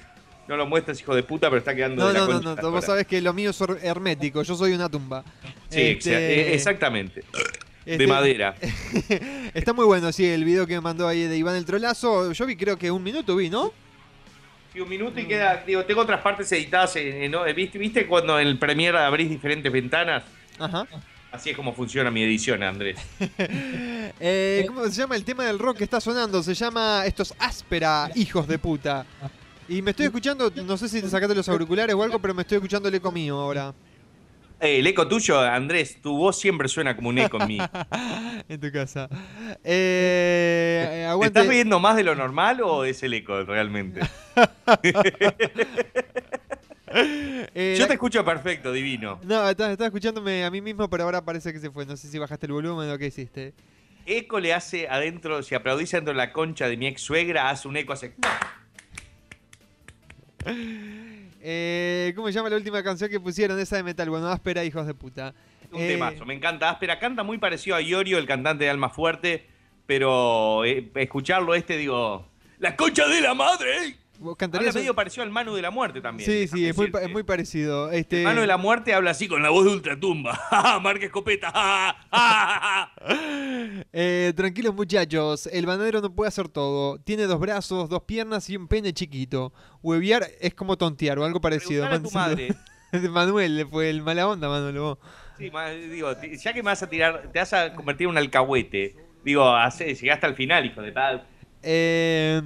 no 0.47 0.57
lo 0.57 0.67
muestras, 0.67 1.01
hijo 1.01 1.15
de 1.17 1.25
puta, 1.25 1.49
pero 1.49 1.59
está 1.59 1.75
quedando 1.75 2.03
No, 2.03 2.09
de 2.09 2.15
la 2.15 2.21
no, 2.21 2.41
no, 2.41 2.55
no, 2.55 2.71
vos 2.71 2.85
sabés 2.85 3.07
que 3.09 3.21
lo 3.21 3.33
mío 3.33 3.51
es 3.51 3.61
her- 3.61 3.81
hermético, 3.83 4.43
yo 4.45 4.55
soy 4.55 4.73
una 4.73 4.89
tumba. 4.89 5.25
Sí, 5.69 5.81
Este, 5.81 6.13
eh, 6.15 6.55
exactamente. 6.55 7.25
este- 7.85 7.99
De 7.99 8.07
madera. 8.07 8.55
Está 9.55 9.73
muy 9.73 9.85
bueno, 9.85 10.13
sí, 10.13 10.25
el 10.27 10.45
video 10.45 10.67
que 10.67 10.75
me 10.75 10.81
mandó 10.81 11.09
ahí 11.09 11.23
de 11.25 11.37
Iván 11.37 11.57
el 11.57 11.65
Trolazo. 11.65 12.33
Yo 12.33 12.47
vi, 12.47 12.57
creo 12.57 12.77
que 12.79 12.91
un 12.93 13.03
minuto 13.03 13.35
vi, 13.35 13.51
¿no? 13.51 13.73
Sí, 14.73 14.81
un 14.81 14.89
minuto 14.89 15.19
y 15.19 15.25
queda. 15.25 15.65
Digo, 15.67 15.85
tengo 15.85 16.03
otras 16.03 16.21
partes 16.21 16.51
editadas. 16.53 16.95
En. 16.97 17.33
¿Viste, 17.55 17.79
¿Viste 17.79 18.07
cuando 18.07 18.39
en 18.39 18.47
el 18.47 18.59
Premiere 18.59 18.99
abrís 18.99 19.29
diferentes 19.31 19.73
ventanas? 19.73 20.23
Ajá. 20.59 20.87
Así 21.33 21.51
es 21.51 21.57
como 21.57 21.75
funciona 21.75 22.11
mi 22.11 22.23
edición, 22.23 22.63
Andrés. 22.63 22.99
Eh, 24.19 24.65
¿Cómo 24.69 24.85
se 24.85 24.93
llama 24.93 25.17
el 25.17 25.25
tema 25.25 25.45
del 25.45 25.59
rock 25.59 25.79
que 25.79 25.85
está 25.85 26.01
sonando? 26.01 26.43
Se 26.43 26.55
llama 26.55 27.03
Estos 27.05 27.35
áspera, 27.39 28.11
hijos 28.15 28.49
de 28.49 28.59
puta. 28.59 29.05
Y 29.69 29.83
me 29.83 29.91
estoy 29.91 30.07
escuchando, 30.07 30.51
no 30.65 30.77
sé 30.77 30.89
si 30.89 31.03
te 31.03 31.11
sacaste 31.11 31.35
los 31.35 31.49
auriculares 31.49 31.95
o 31.95 32.03
algo, 32.03 32.19
pero 32.19 32.33
me 32.33 32.43
estoy 32.43 32.57
escuchando 32.57 32.89
el 32.89 32.95
eco 32.95 33.13
mío 33.13 33.39
ahora. 33.39 33.75
Eh, 34.61 34.79
el 34.79 34.87
eco 34.87 35.07
tuyo, 35.07 35.39
Andrés, 35.39 36.01
tu 36.01 36.17
voz 36.17 36.39
siempre 36.39 36.69
suena 36.69 36.97
como 36.97 37.11
un 37.11 37.19
eco 37.19 37.39
en 37.43 37.49
mí. 37.49 37.59
en 38.49 38.61
tu 38.61 38.73
casa. 38.73 39.09
Eh, 39.63 41.07
¿Te 41.21 41.27
estás 41.27 41.47
riendo 41.47 41.79
más 41.79 41.97
de 41.97 42.05
lo 42.05 42.15
normal 42.15 42.63
o 42.63 42.85
es 42.85 43.03
el 43.03 43.13
eco 43.13 43.43
realmente? 43.43 44.01
Eh, 47.59 47.77
Yo 47.79 47.87
te 47.87 47.95
escucho 47.95 48.25
perfecto, 48.25 48.73
divino. 48.73 49.19
No, 49.25 49.49
estaba, 49.49 49.73
estaba 49.73 49.87
escuchándome 49.87 50.45
a 50.45 50.51
mí 50.51 50.61
mismo, 50.61 50.91
pero 50.91 51.05
ahora 51.05 51.25
parece 51.25 51.53
que 51.53 51.59
se 51.59 51.71
fue. 51.71 51.87
No 51.87 51.97
sé 51.97 52.09
si 52.09 52.19
bajaste 52.19 52.47
el 52.47 52.53
volumen 52.53 52.91
o 52.91 52.99
qué 52.99 53.07
hiciste. 53.07 53.55
Eco 54.05 54.39
le 54.41 54.53
hace 54.55 54.89
adentro, 54.89 55.43
si 55.43 55.55
aplaudís 55.55 55.93
adentro 55.95 56.13
de 56.13 56.19
la 56.19 56.33
concha 56.33 56.69
de 56.69 56.77
mi 56.77 56.87
ex 56.87 57.01
suegra, 57.03 57.49
hace 57.51 57.67
un 57.69 57.77
eco, 57.77 57.93
hace. 57.93 58.15
Eh, 61.49 62.13
¿Cómo 62.17 62.27
se 62.29 62.33
llama 62.35 62.51
la 62.51 62.57
última 62.57 62.83
canción 62.83 63.09
que 63.09 63.21
pusieron? 63.21 63.59
Esa 63.61 63.77
de 63.77 63.83
metal. 63.85 64.11
Bueno, 64.11 64.29
áspera, 64.29 64.65
hijos 64.65 64.87
de 64.87 64.95
puta. 64.95 65.33
Un 65.71 65.81
Eh, 65.81 65.89
temazo, 65.89 66.25
me 66.25 66.35
encanta. 66.35 66.71
Áspera 66.71 66.99
canta 66.99 67.23
muy 67.23 67.39
parecido 67.39 67.77
a 67.77 67.81
Iorio, 67.81 68.19
el 68.19 68.27
cantante 68.27 68.65
de 68.65 68.71
Alma 68.71 68.89
Fuerte, 68.91 69.47
pero 69.87 70.65
eh, 70.65 70.91
escucharlo 70.97 71.55
este, 71.55 71.77
digo. 71.77 72.27
¡La 72.59 72.75
concha 72.75 73.07
de 73.07 73.21
la 73.21 73.35
madre! 73.35 73.97
¿Vos 74.19 74.31
Habla 74.33 74.37
cantarías 74.37 74.75
un- 74.75 74.81
medio 74.81 74.95
parecido 74.95 75.23
al 75.23 75.31
Manu 75.31 75.55
de 75.55 75.63
la 75.63 75.71
Muerte 75.71 76.01
también. 76.01 76.29
Sí, 76.31 76.49
sí, 76.49 76.67
es 76.67 76.77
muy, 76.77 76.91
es 77.19 77.25
parecido. 77.25 77.91
Este... 77.91 78.19
El 78.19 78.25
Manu 78.25 78.41
de 78.41 78.47
la 78.47 78.57
Muerte 78.57 78.95
habla 78.95 79.11
así 79.11 79.29
con 79.29 79.43
la 79.43 79.51
voz 79.51 79.65
de 79.65 79.73
ultratumba. 79.73 80.39
Marca 80.83 81.07
escopeta. 81.07 81.97
Eh, 83.93 84.33
tranquilos 84.37 84.75
muchachos, 84.75 85.47
el 85.53 85.67
banadero 85.67 86.01
no 86.01 86.13
puede 86.15 86.29
hacer 86.29 86.49
todo. 86.49 86.99
Tiene 86.99 87.25
dos 87.25 87.39
brazos, 87.41 87.89
dos 87.89 88.03
piernas 88.03 88.49
y 88.51 88.57
un 88.57 88.69
pene 88.69 88.93
chiquito. 88.93 89.53
Hueviar 89.83 90.27
es 90.41 90.55
como 90.55 90.77
tontear 90.77 91.19
o 91.19 91.25
algo 91.25 91.41
parecido. 91.41 91.87
A 91.87 92.01
tu 92.03 92.11
madre. 92.11 92.55
Manuel, 93.11 93.67
fue 93.71 93.91
el 93.91 94.03
mala 94.03 94.29
onda, 94.29 94.49
Manuel. 94.49 94.79
vos. 94.79 94.99
Sí, 95.39 95.51
digo, 95.91 96.13
ya 96.43 96.53
que 96.53 96.63
me 96.63 96.71
vas 96.71 96.83
a 96.83 96.89
tirar, 96.89 97.31
te 97.33 97.39
vas 97.39 97.53
a 97.53 97.75
convertir 97.75 98.07
en 98.07 98.11
un 98.13 98.19
alcahuete. 98.19 98.97
Digo, 99.25 99.55
llegaste 99.79 100.27
al 100.27 100.35
final, 100.35 100.65
hijo 100.67 100.81
de 100.83 100.93
tal. 100.93 101.27
Eh, 101.63 102.41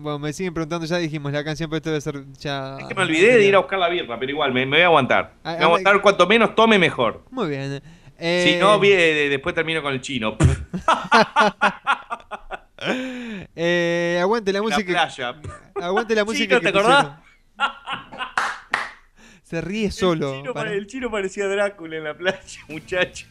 bueno, 0.00 0.18
me 0.18 0.32
siguen 0.32 0.52
preguntando, 0.54 0.86
ya 0.86 0.98
dijimos 0.98 1.32
la 1.32 1.44
canción, 1.44 1.68
pero 1.70 1.76
esto 1.78 1.90
debe 1.90 2.00
ser 2.00 2.24
ya... 2.38 2.76
Es 2.80 2.86
que 2.86 2.94
me 2.94 3.02
olvidé 3.02 3.36
de 3.38 3.46
ir 3.46 3.54
a 3.54 3.58
buscar 3.58 3.78
la 3.78 3.88
birra, 3.88 4.18
pero 4.18 4.30
igual, 4.32 4.52
me, 4.52 4.64
me 4.66 4.76
voy 4.76 4.82
a 4.82 4.86
aguantar. 4.86 5.32
Ah, 5.44 5.50
Me 5.52 5.56
voy 5.56 5.62
a 5.62 5.66
aguantar 5.66 6.00
cuanto 6.00 6.26
menos 6.26 6.54
tome, 6.54 6.78
mejor. 6.78 7.24
Muy 7.30 7.48
bien. 7.48 7.80
Si 7.82 8.14
Eh, 8.18 8.58
no, 8.60 8.78
vi- 8.78 8.92
eh, 8.92 9.28
después 9.28 9.54
termino 9.54 9.82
con 9.82 9.92
el 9.92 10.00
chino. 10.00 10.36
eh, 13.56 14.18
aguante 14.20 14.52
la 14.52 14.58
En 14.60 14.68
la 14.68 14.76
música. 14.76 14.92
playa. 14.92 15.34
Aguante 15.82 16.14
la 16.14 16.24
música. 16.24 16.58
Chino, 16.58 16.60
que 16.60 16.72
¿te 16.72 16.78
acordás? 16.78 17.06
Se 19.42 19.60
ríe 19.60 19.90
solo. 19.90 20.34
El 20.34 20.40
chino, 20.40 20.54
para- 20.54 20.72
el 20.72 20.86
chino 20.86 21.10
parecía 21.10 21.46
Drácula 21.46 21.96
en 21.96 22.04
la 22.04 22.14
playa, 22.14 22.40
muchacho. 22.68 23.26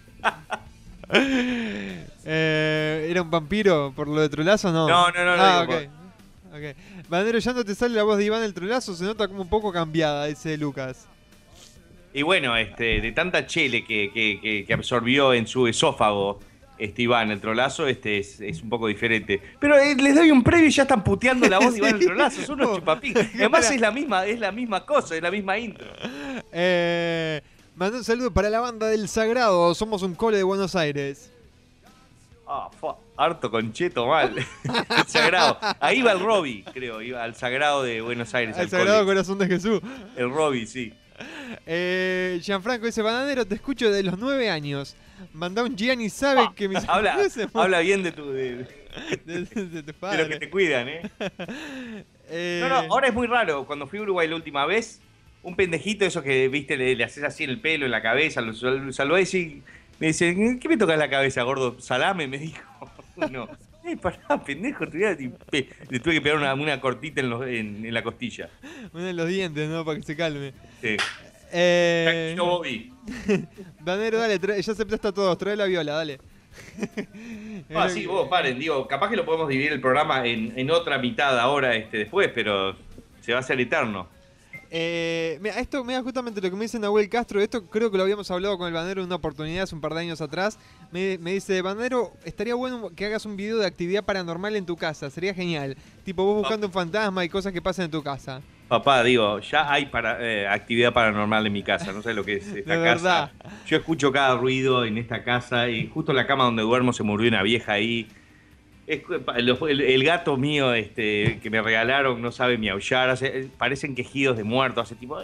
Eh, 2.26 3.08
¿Era 3.10 3.22
un 3.22 3.30
vampiro 3.32 3.94
por 3.96 4.08
lo 4.08 4.22
de 4.22 4.30
Trolazo 4.30 4.70
o 4.70 4.72
no? 4.72 4.88
No, 4.88 5.12
no, 5.12 5.26
no, 5.26 5.38
no, 5.38 5.44
Ah, 5.44 5.66
ok. 5.68 5.90
Ok. 6.54 6.76
Banero, 7.10 7.40
ya 7.40 7.52
no 7.54 7.66
te 7.66 7.74
sale 7.74 7.96
la 7.96 8.04
voz 8.04 8.18
de 8.18 8.26
Iván 8.26 8.44
el 8.44 8.54
trolazo, 8.54 8.94
se 8.96 9.04
nota 9.04 9.28
como 9.28 9.42
un 9.42 9.50
poco 9.50 9.72
cambiada, 9.74 10.26
dice 10.28 10.56
Lucas. 10.58 11.08
Y 12.14 12.22
bueno, 12.22 12.56
este, 12.56 13.02
de 13.02 13.12
tanta 13.12 13.48
chele 13.48 13.84
que, 13.84 14.12
que- 14.14 14.40
que- 14.40 14.66
que 14.66 14.74
absorbió 14.74 15.34
en 15.34 15.48
su 15.48 15.66
esófago 15.68 16.40
este 16.78 17.02
Iván 17.04 17.32
el 17.32 17.40
trolazo, 17.42 17.88
este 17.88 18.20
es, 18.20 18.40
es 18.40 18.62
un 18.62 18.70
poco 18.70 18.88
diferente. 18.88 19.42
Pero 19.60 19.78
eh, 19.80 19.96
les 19.96 20.14
doy 20.14 20.30
un 20.30 20.44
previo 20.44 20.68
y 20.68 20.72
ya 20.72 20.84
están 20.84 21.04
puteando 21.04 21.48
la 21.50 21.58
voz 21.58 21.74
de 21.74 21.80
Iván 21.80 21.96
el 21.96 22.06
trolazo, 22.06 22.42
son 22.44 22.62
unos 22.62 22.78
chupapicas. 22.80 23.28
Además 23.36 23.72
es 23.72 23.82
la 23.82 23.90
misma, 23.92 24.26
es 24.28 24.40
la 24.40 24.52
misma 24.52 24.86
cosa, 24.86 25.16
es 25.16 25.24
la 25.24 25.32
misma 25.32 25.58
intro. 25.58 25.88
Eh, 26.52 27.42
un 27.80 28.04
saludo 28.04 28.32
para 28.32 28.52
la 28.52 28.60
banda 28.60 28.88
del 28.90 29.08
Sagrado, 29.10 29.74
somos 29.74 30.04
un 30.04 30.14
cole 30.14 30.38
de 30.38 30.44
Buenos 30.44 30.76
Aires. 30.76 31.32
Ah, 32.46 32.70
fua, 32.80 32.98
harto 33.18 33.50
concheto 33.50 34.06
mal. 34.08 34.36
el 34.98 35.08
sagrado. 35.08 35.58
Ahí 35.80 36.02
va 36.02 36.12
el 36.12 36.20
Robbie, 36.20 36.64
creo, 36.74 37.02
iba 37.02 37.24
al 37.24 37.36
sagrado 37.36 37.84
de 37.84 38.02
Buenos 38.02 38.34
Aires. 38.36 38.56
Al 38.58 38.64
al 38.64 38.70
Sagrado 38.70 39.00
college. 39.06 39.14
Corazón 39.16 39.38
de 39.40 39.48
Jesús. 39.48 39.82
El 40.18 40.30
Robbie, 40.30 40.68
sí. 40.68 40.94
Eh, 41.66 42.40
Gianfranco 42.42 42.86
dice, 42.86 43.02
Bananero, 43.02 43.46
te 43.46 43.56
escucho 43.56 43.92
de 43.92 44.04
los 44.04 44.18
nueve 44.18 44.50
años. 44.50 44.96
Manda 45.34 45.64
un 45.64 45.76
Gianni 45.78 46.10
sabe 46.10 46.50
que 46.56 46.68
mis 46.68 46.80
Ah, 46.88 46.96
Habla, 46.96 47.18
habla 47.54 47.80
bien 47.80 48.04
de 48.04 48.12
tu, 48.12 48.30
de, 48.32 48.56
de, 49.26 49.46
de- 49.46 49.82
de 49.84 50.18
lo 50.18 50.28
que 50.28 50.38
te 50.40 50.50
cuidan, 50.50 50.90
¿eh? 50.90 51.02
Eh, 52.30 52.60
No, 52.62 52.70
no, 52.70 52.94
ahora 52.94 53.08
es 53.08 53.14
muy 53.14 53.28
raro. 53.28 53.66
Cuando 53.66 53.88
fui 53.88 54.00
a 54.00 54.02
Uruguay 54.02 54.28
la 54.28 54.36
última 54.36 54.66
vez, 54.66 55.00
un 55.44 55.56
pendejito, 55.56 56.04
eso 56.06 56.22
que, 56.24 56.48
viste, 56.50 56.76
le, 56.76 56.96
le 56.96 57.04
haces 57.04 57.24
así 57.24 57.44
en 57.44 57.52
el 57.52 57.62
pelo, 57.62 57.86
en 57.86 57.92
la 57.92 58.02
cabeza, 58.02 58.42
lo, 58.42 58.52
lo 58.52 58.92
saludás 58.92 59.34
y 59.34 59.62
me 60.04 60.08
dice, 60.08 60.58
¿qué 60.60 60.68
me 60.68 60.76
tocas 60.76 60.98
la 60.98 61.10
cabeza, 61.10 61.44
gordo? 61.44 61.80
¿Salame? 61.80 62.28
Me 62.28 62.38
dijo. 62.38 62.62
No. 63.32 63.48
Eh, 63.86 63.96
pará, 63.96 64.44
pendejo, 64.44 64.88
te 64.88 64.98
voy 64.98 65.06
a- 65.06 65.12
y 65.14 65.28
pe- 65.50 65.70
le 65.90 66.00
tuve 66.00 66.16
que 66.16 66.22
pegar 66.22 66.38
una, 66.38 66.54
una 66.56 66.82
cortita 66.82 67.22
en, 67.22 67.30
los- 67.30 67.46
en- 67.48 67.86
en 67.86 67.94
la 67.94 68.02
costilla. 68.04 68.50
Uno 68.92 69.04
de 69.04 69.14
los 69.14 69.28
dientes, 69.28 69.70
¿no? 69.70 69.86
Para 69.86 69.98
que 70.00 70.04
se 70.04 70.16
calme. 70.18 70.52
Sí. 70.82 70.98
Eh, 71.52 72.34
Tranquilo, 72.34 72.46
Bobby. 72.48 72.92
Banero, 73.82 74.18
dale, 74.20 74.40
trae- 74.42 74.62
ya 74.62 74.86
presta 74.86 75.10
a 75.10 75.12
todos, 75.14 75.38
trae 75.38 75.56
la 75.56 75.66
viola, 75.66 75.94
dale. 75.94 76.20
Ah, 77.74 77.88
sí, 77.90 78.06
vos 78.06 78.28
paren, 78.28 78.60
digo, 78.60 78.88
capaz 78.88 79.10
que 79.10 79.16
lo 79.16 79.26
podemos 79.26 79.48
dividir 79.48 79.72
el 79.72 79.82
programa 79.82 80.26
en, 80.26 80.54
en 80.58 80.70
otra 80.72 80.98
mitad 80.98 81.40
ahora 81.40 81.76
este, 81.76 81.98
después, 82.00 82.30
pero 82.36 82.76
se 83.22 83.32
va 83.32 83.38
a 83.38 83.42
hacer 83.42 83.60
eterno. 83.60 84.08
Eh, 84.76 85.38
mira, 85.40 85.60
esto, 85.60 85.84
mira, 85.84 86.02
justamente 86.02 86.42
lo 86.42 86.50
que 86.50 86.56
me 86.56 86.64
dice 86.64 86.80
Nahuel 86.80 87.08
Castro, 87.08 87.40
esto 87.40 87.68
creo 87.68 87.92
que 87.92 87.98
lo 87.98 88.02
habíamos 88.04 88.32
hablado 88.32 88.58
con 88.58 88.68
el 88.68 88.74
Banero 88.74 89.02
en 89.02 89.06
una 89.06 89.18
oportunidad 89.18 89.62
hace 89.66 89.76
un 89.76 89.82
par 89.82 89.94
de 89.94 90.00
años 90.00 90.20
atrás. 90.20 90.58
Me, 90.92 91.20
me 91.20 91.32
dice, 91.34 91.62
Banero, 91.62 92.12
estaría 92.26 92.56
bueno 92.56 92.90
que 92.96 93.06
hagas 93.06 93.24
un 93.28 93.38
video 93.38 93.60
de 93.60 93.68
actividad 93.68 94.04
paranormal 94.04 94.56
en 94.56 94.66
tu 94.66 94.76
casa, 94.76 95.12
sería 95.12 95.36
genial. 95.36 95.78
Tipo, 96.04 96.26
vos 96.26 96.38
buscando 96.38 96.66
un 96.66 96.74
fantasma 96.74 97.24
y 97.24 97.30
cosas 97.30 97.54
que 97.54 97.62
pasan 97.62 97.86
en 97.86 97.92
tu 97.92 98.02
casa. 98.02 98.42
Papá, 98.68 99.04
digo, 99.04 99.38
ya 99.42 99.72
hay 99.72 99.86
para, 99.86 100.18
eh, 100.20 100.48
actividad 100.48 100.92
paranormal 100.92 101.46
en 101.46 101.54
mi 101.54 101.62
casa, 101.62 101.92
no 101.92 102.02
sé 102.02 102.16
lo 102.16 102.26
que 102.26 102.38
es 102.38 102.48
esta 102.56 102.76
De 102.76 102.84
casa. 102.84 103.32
verdad. 103.44 103.52
Yo 103.68 103.78
escucho 103.78 104.12
cada 104.12 104.36
ruido 104.38 104.86
en 104.86 104.98
esta 104.98 105.24
casa 105.24 105.70
y 105.70 105.88
justo 105.88 106.14
en 106.14 106.16
la 106.16 106.26
cama 106.26 106.46
donde 106.46 106.64
duermo 106.64 106.94
se 106.94 107.04
murió 107.04 107.28
una 107.30 107.44
vieja 107.44 107.74
ahí. 107.74 108.08
Es 108.86 109.02
el, 109.38 109.82
el 109.82 110.04
gato 110.04 110.36
mío 110.38 110.74
este, 110.74 111.40
que 111.42 111.50
me 111.50 111.62
regalaron 111.62 112.22
no 112.22 112.32
sabe 112.34 112.58
miaullar, 112.58 113.10
hace- 113.10 113.48
parecen 113.58 113.96
quejidos 113.96 114.36
de 114.38 114.44
muerto, 114.44 114.82
hace 114.82 114.96
tipo... 114.96 115.20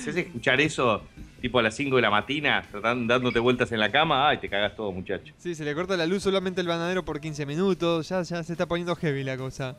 Si 0.00 0.10
hace 0.10 0.20
escuchar 0.20 0.60
eso 0.60 1.02
tipo 1.40 1.58
a 1.58 1.62
las 1.62 1.74
5 1.76 1.96
de 1.96 2.02
la 2.02 2.10
mañana, 2.10 2.64
dándote 3.06 3.38
vueltas 3.38 3.70
en 3.72 3.78
la 3.80 3.90
cama, 3.92 4.28
ay, 4.28 4.38
te 4.38 4.48
cagas 4.48 4.74
todo, 4.74 4.90
muchacho. 4.92 5.32
Sí, 5.38 5.54
se 5.54 5.64
le 5.64 5.74
corta 5.74 5.96
la 5.96 6.06
luz 6.06 6.22
solamente 6.22 6.60
el 6.60 6.66
bananero 6.66 7.04
por 7.04 7.20
15 7.20 7.46
minutos, 7.46 8.08
ya, 8.08 8.22
ya 8.22 8.42
se 8.42 8.52
está 8.52 8.66
poniendo 8.66 8.96
heavy 8.96 9.22
la 9.22 9.36
cosa. 9.36 9.76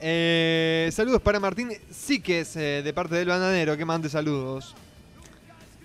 Eh, 0.00 0.88
saludos 0.92 1.22
para 1.22 1.40
Martín 1.40 1.70
Siques, 1.90 2.56
eh, 2.56 2.82
de 2.84 2.92
parte 2.92 3.14
del 3.16 3.28
bananero, 3.28 3.76
que 3.76 3.84
mande 3.84 4.08
saludos. 4.08 4.74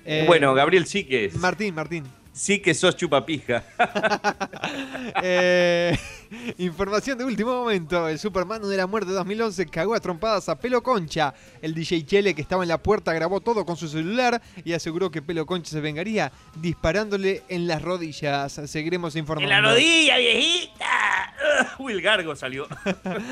Eh, 0.05 0.23
bueno, 0.27 0.53
Gabriel 0.53 0.85
sí 0.85 1.03
que 1.05 1.25
es. 1.25 1.35
Martín, 1.35 1.73
Martín. 1.75 2.03
Sí 2.33 2.59
que 2.59 2.73
sos 2.73 2.95
chupapija. 2.95 3.63
Eh, 5.23 5.97
información 6.59 7.17
de 7.17 7.25
último 7.25 7.51
momento. 7.51 8.07
El 8.07 8.19
Superman 8.19 8.61
de 8.61 8.77
la 8.77 8.85
Muerte 8.85 9.11
2011 9.11 9.65
cagó 9.65 9.95
a 9.95 9.99
trompadas 9.99 10.47
a 10.47 10.59
Pelo 10.59 10.83
Concha. 10.83 11.33
El 11.61 11.73
DJ 11.73 12.05
Chele 12.05 12.35
que 12.35 12.41
estaba 12.41 12.63
en 12.63 12.69
la 12.69 12.77
puerta 12.77 13.11
grabó 13.13 13.41
todo 13.41 13.65
con 13.65 13.75
su 13.75 13.87
celular 13.87 14.39
y 14.63 14.73
aseguró 14.73 15.09
que 15.09 15.23
Pelo 15.23 15.47
Concha 15.47 15.71
se 15.71 15.81
vengaría 15.81 16.31
disparándole 16.55 17.41
en 17.49 17.67
las 17.67 17.81
rodillas. 17.81 18.53
Seguiremos 18.65 19.15
informando. 19.15 19.51
En 19.51 19.63
la 19.63 19.69
rodilla, 19.69 20.17
viejita. 20.17 21.33
Uy, 21.79 21.93
el 21.93 22.01
gargo 22.01 22.35
salió. 22.35 22.67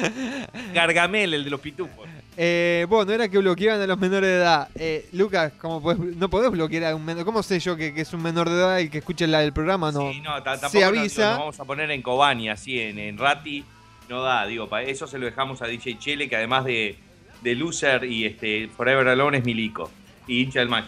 Gargamel, 0.73 1.35
el 1.35 1.43
de 1.43 1.49
los 1.49 1.59
pitufos. 1.61 2.07
Eh, 2.39 2.85
bueno, 2.87 3.11
era 3.11 3.27
que 3.27 3.39
bloqueaban 3.39 3.81
a 3.81 3.87
los 3.87 3.97
menores 3.97 4.29
de 4.29 4.35
edad. 4.37 4.69
Eh, 4.75 5.09
Lucas, 5.13 5.53
¿cómo 5.59 5.81
podés- 5.81 6.15
no 6.15 6.29
podés 6.29 6.51
bloquear 6.51 6.83
a 6.85 6.95
un 6.95 7.03
menor. 7.03 7.25
¿Cómo 7.25 7.41
sé 7.41 7.59
yo 7.59 7.75
que, 7.75 7.93
que 7.95 8.01
es 8.01 8.13
un 8.13 8.21
menor 8.21 8.47
de 8.47 8.55
edad 8.55 8.77
y 8.79 8.89
que 8.89 8.99
escuche 8.99 9.25
la 9.25 9.39
del 9.39 9.53
programa? 9.53 9.91
No. 9.91 10.11
Sí, 10.11 10.21
no, 10.21 10.35
ta- 10.43 10.59
tampoco 10.59 10.69
se 10.69 10.83
avisa. 10.83 11.29
nos 11.31 11.39
vamos 11.39 11.59
a 11.59 11.65
poner 11.65 11.89
en 11.89 12.01
Kobani, 12.03 12.49
así 12.49 12.79
en, 12.79 12.99
en 12.99 13.17
Rati. 13.17 13.65
No 14.07 14.21
da, 14.21 14.45
digo, 14.45 14.69
para 14.69 14.83
eso 14.83 15.07
se 15.07 15.17
lo 15.17 15.25
dejamos 15.25 15.61
a 15.63 15.65
DJ 15.67 15.97
Chele, 15.97 16.29
que 16.29 16.35
además 16.35 16.63
de, 16.63 16.97
de 17.41 17.55
Loser 17.55 18.03
y 18.03 18.25
este 18.25 18.67
Forever 18.69 19.07
Alone 19.07 19.39
es 19.39 19.43
milico. 19.43 19.89
Y 20.27 20.43
hincha 20.43 20.59
del 20.59 20.69
match. 20.69 20.85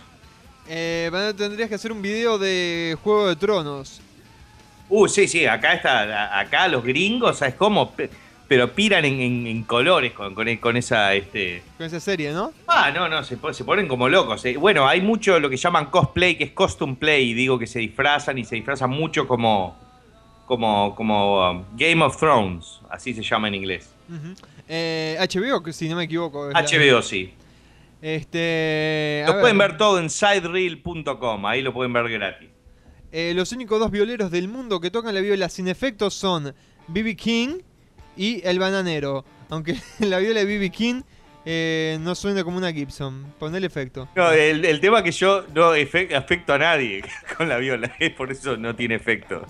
Eh, 0.67 1.09
tendrías 1.35 1.67
que 1.67 1.76
hacer 1.76 1.91
un 1.91 2.01
video 2.03 2.38
de 2.38 2.95
Juego 3.03 3.27
de 3.27 3.35
Tronos. 3.35 4.01
Uh, 4.88 5.07
sí, 5.07 5.27
sí, 5.27 5.45
acá 5.47 5.73
está, 5.73 6.39
acá 6.39 6.67
los 6.67 6.84
gringos, 6.84 7.39
¿sabes 7.39 7.55
cómo? 7.55 7.91
Pe- 8.49 8.55
Pero 8.55 8.73
piran 8.73 9.05
en, 9.05 9.19
en- 9.21 9.47
en 9.47 9.63
colores 9.63 10.11
con, 10.13 10.34
con, 10.34 10.53
con 10.57 10.76
esa, 10.76 11.13
este... 11.13 11.61
Con 11.77 11.85
esa 11.85 11.99
serie, 11.99 12.31
¿no? 12.34 12.51
Ah, 12.67 12.91
no, 12.91 13.07
no, 13.07 13.23
se, 13.23 13.38
se 13.53 13.63
ponen 13.63 13.88
como 13.88 14.09
locos. 14.09 14.43
eh. 14.45 14.57
Bueno, 14.57 14.88
hay 14.88 15.01
mucho 15.01 15.39
lo 15.39 15.49
que 15.49 15.55
llaman 15.57 15.85
cosplay, 15.91 16.35
que 16.35 16.45
es 16.45 16.51
costume 16.51 16.95
play, 16.95 17.34
digo 17.34 17.57
que 17.59 17.67
se 17.67 17.77
disfrazan 17.80 18.38
y 18.39 18.43
se 18.45 18.55
disfrazan 18.55 18.89
mucho 18.89 19.27
como, 19.27 19.77
como, 20.47 20.95
como 20.95 21.49
um, 21.51 21.63
Game 21.77 22.03
of 22.03 22.17
Thrones, 22.17 22.80
así 22.89 23.13
se 23.13 23.21
llama 23.21 23.47
en 23.49 23.55
inglés. 23.55 23.89
Ujú. 24.09 24.34
Eh, 24.67 25.17
HBO, 25.19 25.61
que 25.63 25.71
si 25.71 25.88
no 25.88 25.95
me 25.95 26.03
equivoco. 26.05 26.49
la- 26.49 26.61
HBO, 26.61 27.01
sí. 27.01 27.34
Este. 28.01 29.23
a 29.27 29.31
Lo 29.34 29.41
pueden 29.41 29.57
ver 29.57 29.77
todo 29.77 29.99
en 29.99 30.09
sidereel.com, 30.09 31.45
ahí 31.45 31.61
lo 31.61 31.73
pueden 31.73 31.93
ver 31.93 32.09
gratis. 32.09 32.49
Eh, 33.11 33.34
los 33.35 33.51
únicos 33.51 33.80
dos 33.80 33.91
violeros 33.91 34.31
del 34.31 34.47
mundo 34.47 34.80
que 34.80 34.89
tocan 34.91 35.13
la 35.15 35.21
viola 35.21 35.49
sin 35.49 35.67
efectos 35.67 36.13
son 36.13 36.53
B.B. 36.88 37.15
King 37.15 37.57
y 38.19 38.41
El 38.45 38.59
Bananero. 38.59 39.23
Aunque 39.49 39.77
la 39.99 40.19
viola 40.19 40.41
de 40.41 40.45
B.B. 40.45 40.69
King 40.69 41.01
eh, 41.45 41.97
no 42.01 42.15
suena 42.15 42.43
como 42.43 42.57
una 42.57 42.71
Gibson. 42.73 43.33
Ponle 43.39 43.65
efecto. 43.65 44.09
No, 44.13 44.29
el, 44.31 44.65
el 44.65 44.81
tema 44.81 45.01
que 45.01 45.11
yo 45.11 45.45
no 45.55 45.71
afecto 45.71 46.53
a 46.53 46.57
nadie 46.57 47.01
con 47.37 47.47
la 47.47 47.57
viola, 47.57 47.95
es 47.99 48.11
por 48.11 48.29
eso 48.29 48.57
no 48.57 48.75
tiene 48.75 48.95
efecto. 48.95 49.45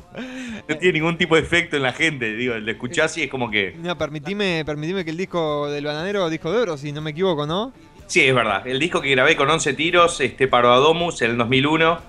No 0.68 0.78
tiene 0.78 1.00
ningún 1.00 1.18
tipo 1.18 1.36
de 1.36 1.42
efecto 1.42 1.78
en 1.78 1.84
la 1.84 1.94
gente, 1.94 2.36
digo, 2.36 2.56
lo 2.56 2.72
escuchás 2.72 3.18
y 3.18 3.24
es 3.24 3.30
como 3.30 3.50
que... 3.50 3.76
No, 3.80 3.98
permitime, 3.98 4.64
permitime 4.66 5.04
que 5.04 5.12
el 5.12 5.18
disco 5.18 5.70
del 5.70 5.86
Bananero, 5.86 6.30
disco 6.30 6.52
de 6.52 6.60
oro, 6.60 6.78
si 6.78 6.92
no 6.92 7.02
me 7.02 7.10
equivoco, 7.10 7.48
¿no? 7.48 7.74
Sí, 8.06 8.22
es 8.22 8.36
verdad. 8.36 8.68
El 8.68 8.80
disco 8.80 9.02
que 9.02 9.10
grabé 9.10 9.36
con 9.36 9.50
11 9.50 9.74
tiros, 9.74 10.22
este, 10.22 10.48
para 10.48 10.74
Adomus 10.74 11.22
en 11.24 11.32
el 11.32 11.38
2001, 11.38 12.00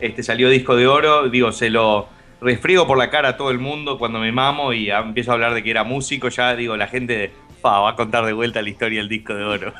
este, 0.00 0.22
salió 0.22 0.50
disco 0.50 0.76
de 0.76 0.86
oro. 0.86 1.28
Digo, 1.28 1.50
se 1.52 1.70
lo 1.70 2.08
refriego 2.40 2.86
por 2.86 2.98
la 2.98 3.10
cara 3.10 3.30
a 3.30 3.36
todo 3.36 3.50
el 3.50 3.58
mundo 3.58 3.98
cuando 3.98 4.18
me 4.18 4.32
mamo 4.32 4.72
y 4.72 4.90
empiezo 4.90 5.30
a 5.30 5.34
hablar 5.34 5.54
de 5.54 5.62
que 5.62 5.70
era 5.70 5.84
músico. 5.84 6.28
Ya 6.28 6.54
digo, 6.56 6.76
la 6.76 6.86
gente 6.86 7.32
fa, 7.60 7.80
va 7.80 7.90
a 7.90 7.96
contar 7.96 8.24
de 8.24 8.32
vuelta 8.32 8.62
la 8.62 8.68
historia 8.68 9.00
del 9.00 9.08
disco 9.08 9.34
de 9.34 9.44
oro. 9.44 9.74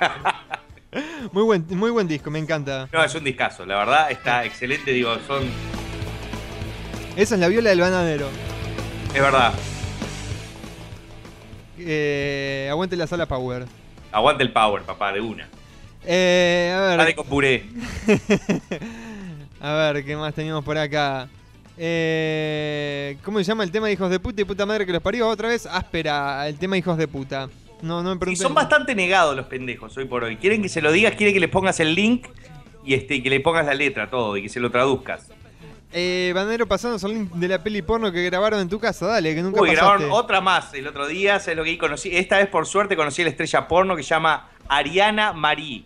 Muy 1.32 1.44
buen, 1.44 1.64
muy 1.68 1.92
buen 1.92 2.08
disco, 2.08 2.32
me 2.32 2.40
encanta. 2.40 2.88
No, 2.92 3.04
es 3.04 3.14
un 3.14 3.22
discazo, 3.22 3.64
la 3.64 3.76
verdad 3.76 4.10
está 4.10 4.44
excelente. 4.44 4.90
Digo, 4.90 5.16
son. 5.24 5.44
Esa 7.14 7.36
es 7.36 7.40
la 7.40 7.46
viola 7.46 7.70
del 7.70 7.80
Bananero. 7.80 8.26
Es 9.14 9.20
verdad. 9.22 9.54
Eh, 11.78 12.66
aguante 12.68 12.96
la 12.96 13.06
sala 13.06 13.26
Power. 13.26 13.66
Aguante 14.10 14.42
el 14.42 14.52
power, 14.52 14.82
papá, 14.82 15.12
de 15.12 15.20
una. 15.20 15.48
Eh, 16.04 16.74
a 16.76 16.80
ver. 16.80 16.98
Dale 16.98 17.14
con 17.14 17.26
puré. 17.26 17.64
A 19.60 19.74
ver, 19.74 20.04
¿qué 20.04 20.16
más 20.16 20.34
teníamos 20.34 20.64
por 20.64 20.78
acá? 20.78 21.28
Eh, 21.82 23.16
¿Cómo 23.24 23.38
se 23.38 23.44
llama 23.44 23.64
el 23.64 23.70
tema 23.70 23.86
de 23.86 23.94
hijos 23.94 24.10
de 24.10 24.20
puta 24.20 24.42
y 24.42 24.44
puta 24.44 24.66
madre 24.66 24.84
que 24.84 24.92
los 24.92 25.00
parió? 25.00 25.26
Otra 25.26 25.48
vez, 25.48 25.64
áspera, 25.64 26.46
el 26.46 26.58
tema 26.58 26.76
hijos 26.76 26.98
de 26.98 27.08
puta. 27.08 27.48
No, 27.80 28.02
no 28.02 28.10
me 28.10 28.16
Y 28.16 28.18
pregunté. 28.18 28.42
son 28.42 28.52
bastante 28.52 28.94
negados 28.94 29.34
los 29.34 29.46
pendejos 29.46 29.96
hoy 29.96 30.04
por 30.04 30.22
hoy. 30.24 30.36
Quieren 30.36 30.60
que 30.60 30.68
se 30.68 30.82
lo 30.82 30.92
digas, 30.92 31.14
quieren 31.14 31.32
que 31.32 31.40
le 31.40 31.48
pongas 31.48 31.80
el 31.80 31.94
link 31.94 32.26
y 32.84 32.92
este, 32.92 33.14
y 33.14 33.22
que 33.22 33.30
le 33.30 33.40
pongas 33.40 33.64
la 33.64 33.72
letra, 33.72 34.10
todo, 34.10 34.36
y 34.36 34.42
que 34.42 34.50
se 34.50 34.60
lo 34.60 34.70
traduzcas. 34.70 35.28
Eh, 35.92 36.32
Bandero, 36.34 36.66
pasanos 36.68 37.02
al 37.02 37.14
link 37.14 37.32
de 37.32 37.48
la 37.48 37.62
peli 37.62 37.80
porno 37.80 38.12
que 38.12 38.22
grabaron 38.24 38.60
en 38.60 38.68
tu 38.68 38.78
casa, 38.78 39.06
dale, 39.06 39.34
que 39.34 39.40
nunca 39.42 39.62
Uy, 39.62 39.70
pasaste. 39.70 39.86
grabaron 39.86 40.10
otra 40.12 40.42
más 40.42 40.74
el 40.74 40.86
otro 40.86 41.06
día, 41.08 41.36
es 41.36 41.56
lo 41.56 41.64
que 41.64 41.70
ahí 41.70 41.78
conocí. 41.78 42.14
Esta 42.14 42.36
vez 42.36 42.48
por 42.48 42.66
suerte 42.66 42.94
conocí 42.94 43.22
a 43.22 43.24
la 43.24 43.30
estrella 43.30 43.66
porno 43.66 43.96
que 43.96 44.02
se 44.02 44.10
llama 44.10 44.50
Ariana 44.68 45.32
Marie. 45.32 45.84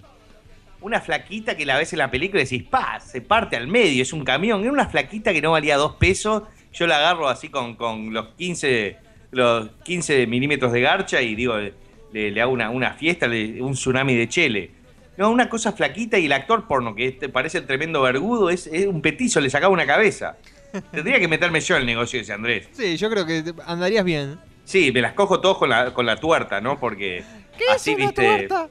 Una 0.84 1.00
flaquita 1.00 1.56
que 1.56 1.64
la 1.64 1.78
ves 1.78 1.94
en 1.94 1.98
la 1.98 2.10
película 2.10 2.42
y 2.42 2.44
decís, 2.44 2.62
pa, 2.62 3.00
se 3.00 3.22
parte 3.22 3.56
al 3.56 3.66
medio, 3.68 4.02
es 4.02 4.12
un 4.12 4.22
camión. 4.22 4.60
Era 4.62 4.70
una 4.70 4.86
flaquita 4.86 5.32
que 5.32 5.40
no 5.40 5.52
valía 5.52 5.78
dos 5.78 5.94
pesos. 5.94 6.42
Yo 6.74 6.86
la 6.86 6.98
agarro 6.98 7.26
así 7.28 7.48
con, 7.48 7.74
con 7.74 8.12
los 8.12 8.34
15 8.36 8.98
los 9.30 9.70
15 9.84 10.26
milímetros 10.26 10.72
de 10.72 10.82
garcha 10.82 11.22
y 11.22 11.34
digo, 11.34 11.56
le, 11.56 12.30
le 12.30 12.40
hago 12.42 12.52
una, 12.52 12.68
una 12.68 12.92
fiesta, 12.92 13.26
le- 13.26 13.62
un 13.62 13.72
tsunami 13.72 14.14
de 14.14 14.28
chele. 14.28 14.70
No, 15.16 15.30
una 15.30 15.48
cosa 15.48 15.72
flaquita 15.72 16.18
y 16.18 16.26
el 16.26 16.32
actor 16.34 16.66
porno, 16.68 16.94
que 16.94 17.06
este 17.06 17.28
parece 17.30 17.58
el 17.58 17.66
tremendo 17.66 18.02
vergudo, 18.02 18.50
es, 18.50 18.66
es 18.66 18.86
un 18.86 19.00
petizo, 19.00 19.40
le 19.40 19.48
sacaba 19.48 19.72
una 19.72 19.86
cabeza. 19.86 20.36
Tendría 20.92 21.18
que 21.18 21.28
meterme 21.28 21.60
yo 21.62 21.76
en 21.76 21.80
el 21.80 21.86
negocio 21.86 22.20
ese 22.20 22.32
Andrés. 22.34 22.68
Sí, 22.72 22.96
yo 22.98 23.08
creo 23.08 23.24
que 23.24 23.42
andarías 23.66 24.04
bien. 24.04 24.38
Sí, 24.64 24.92
me 24.92 25.00
las 25.00 25.14
cojo 25.14 25.40
todos 25.40 25.56
con 25.58 25.70
la, 25.70 25.94
con 25.94 26.04
la 26.04 26.16
tuerta, 26.16 26.60
¿no? 26.60 26.78
Porque 26.78 27.24
¿Qué 27.56 27.64
así, 27.74 27.92
es 27.92 27.96
una 27.96 28.06
viste. 28.06 28.22
tuerta? 28.22 28.68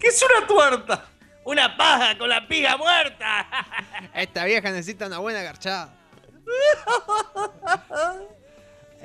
¿Qué 0.00 0.08
es 0.08 0.22
una 0.22 0.46
tuerta? 0.46 1.04
Una 1.44 1.76
paja 1.76 2.16
con 2.16 2.28
la 2.28 2.46
piga 2.48 2.76
muerta. 2.76 3.46
Esta 4.14 4.44
vieja 4.44 4.70
necesita 4.70 5.06
una 5.06 5.18
buena 5.18 5.42
garchada. 5.42 5.94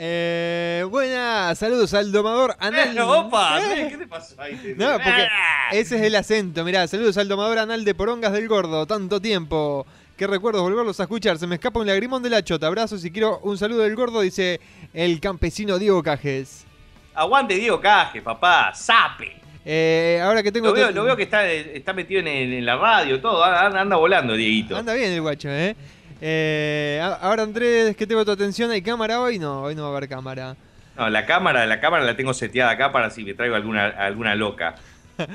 Eh, 0.02 0.86
buenas, 0.90 1.58
saludos 1.60 1.94
al 1.94 2.10
domador 2.10 2.56
anal. 2.60 2.98
Eh, 2.98 3.02
opa, 3.02 3.60
Eh. 3.62 3.88
¿qué 3.90 3.98
te 3.98 4.08
pasó 4.08 4.42
ahí? 4.42 4.74
No, 4.78 4.94
porque 4.94 5.28
ese 5.74 5.98
es 5.98 6.02
el 6.04 6.16
acento. 6.16 6.64
Mirá, 6.64 6.88
saludos 6.88 7.18
al 7.18 7.28
domador 7.28 7.60
anal 7.60 7.84
de 7.84 7.94
Porongas 7.94 8.32
del 8.32 8.48
Gordo. 8.48 8.86
Tanto 8.86 9.20
tiempo. 9.20 9.86
Qué 10.16 10.26
recuerdo 10.26 10.62
volverlos 10.64 10.98
a 11.02 11.04
escuchar. 11.04 11.38
Se 11.38 11.48
me 11.48 11.56
escapa 11.56 11.82
un 11.82 11.88
lagrimón 11.88 12.24
de 12.24 12.30
la 12.30 12.42
chota. 12.42 12.68
Abrazos 12.68 13.04
y 13.04 13.12
quiero 13.12 13.40
un 13.40 13.58
saludo 13.58 13.82
del 13.82 13.96
gordo, 13.98 14.22
dice 14.22 14.62
el 14.94 15.20
campesino 15.20 15.78
Diego 15.78 16.02
Cajes. 16.02 16.66
Aguante 17.14 17.56
Diego 17.56 17.82
Caje, 17.82 18.22
papá, 18.22 18.72
sape. 18.74 19.39
Eh, 19.72 20.20
ahora 20.24 20.42
que 20.42 20.52
tengo. 20.52 20.66
Lo 20.70 20.74
veo, 20.74 20.88
to- 20.88 20.94
lo 20.94 21.04
veo 21.04 21.16
que 21.16 21.22
está, 21.24 21.46
está 21.48 21.94
metido 21.94 22.22
en, 22.22 22.28
el- 22.28 22.54
en 22.54 22.66
la 22.66 22.76
radio, 22.76 23.22
todo, 23.22 23.44
anda, 23.44 23.82
anda 23.82 23.96
volando, 23.98 24.34
Dieguito. 24.34 24.76
Anda 24.76 24.96
bien 24.96 25.12
el 25.12 25.22
guacho, 25.22 25.48
¿eh? 25.52 25.76
Eh, 26.22 27.00
ahora 27.22 27.44
Andrés, 27.44 27.96
que 27.96 28.08
tengo 28.08 28.26
tu 28.26 28.32
atención, 28.32 28.72
¿hay 28.72 28.82
cámara 28.82 29.22
hoy? 29.22 29.38
No, 29.38 29.62
hoy 29.62 29.76
no 29.76 29.84
va 29.84 29.90
a 29.90 29.98
haber 29.98 30.10
cámara. 30.10 30.56
No, 30.98 31.08
la 31.10 31.24
cámara, 31.28 31.68
la 31.68 31.80
cámara 31.80 32.04
la 32.04 32.16
tengo 32.16 32.34
seteada 32.34 32.72
acá 32.72 32.92
para 32.92 33.12
si 33.12 33.24
me 33.24 33.36
traigo 33.36 33.56
alguna, 33.56 33.88
alguna 33.90 34.34
loca. 34.36 34.76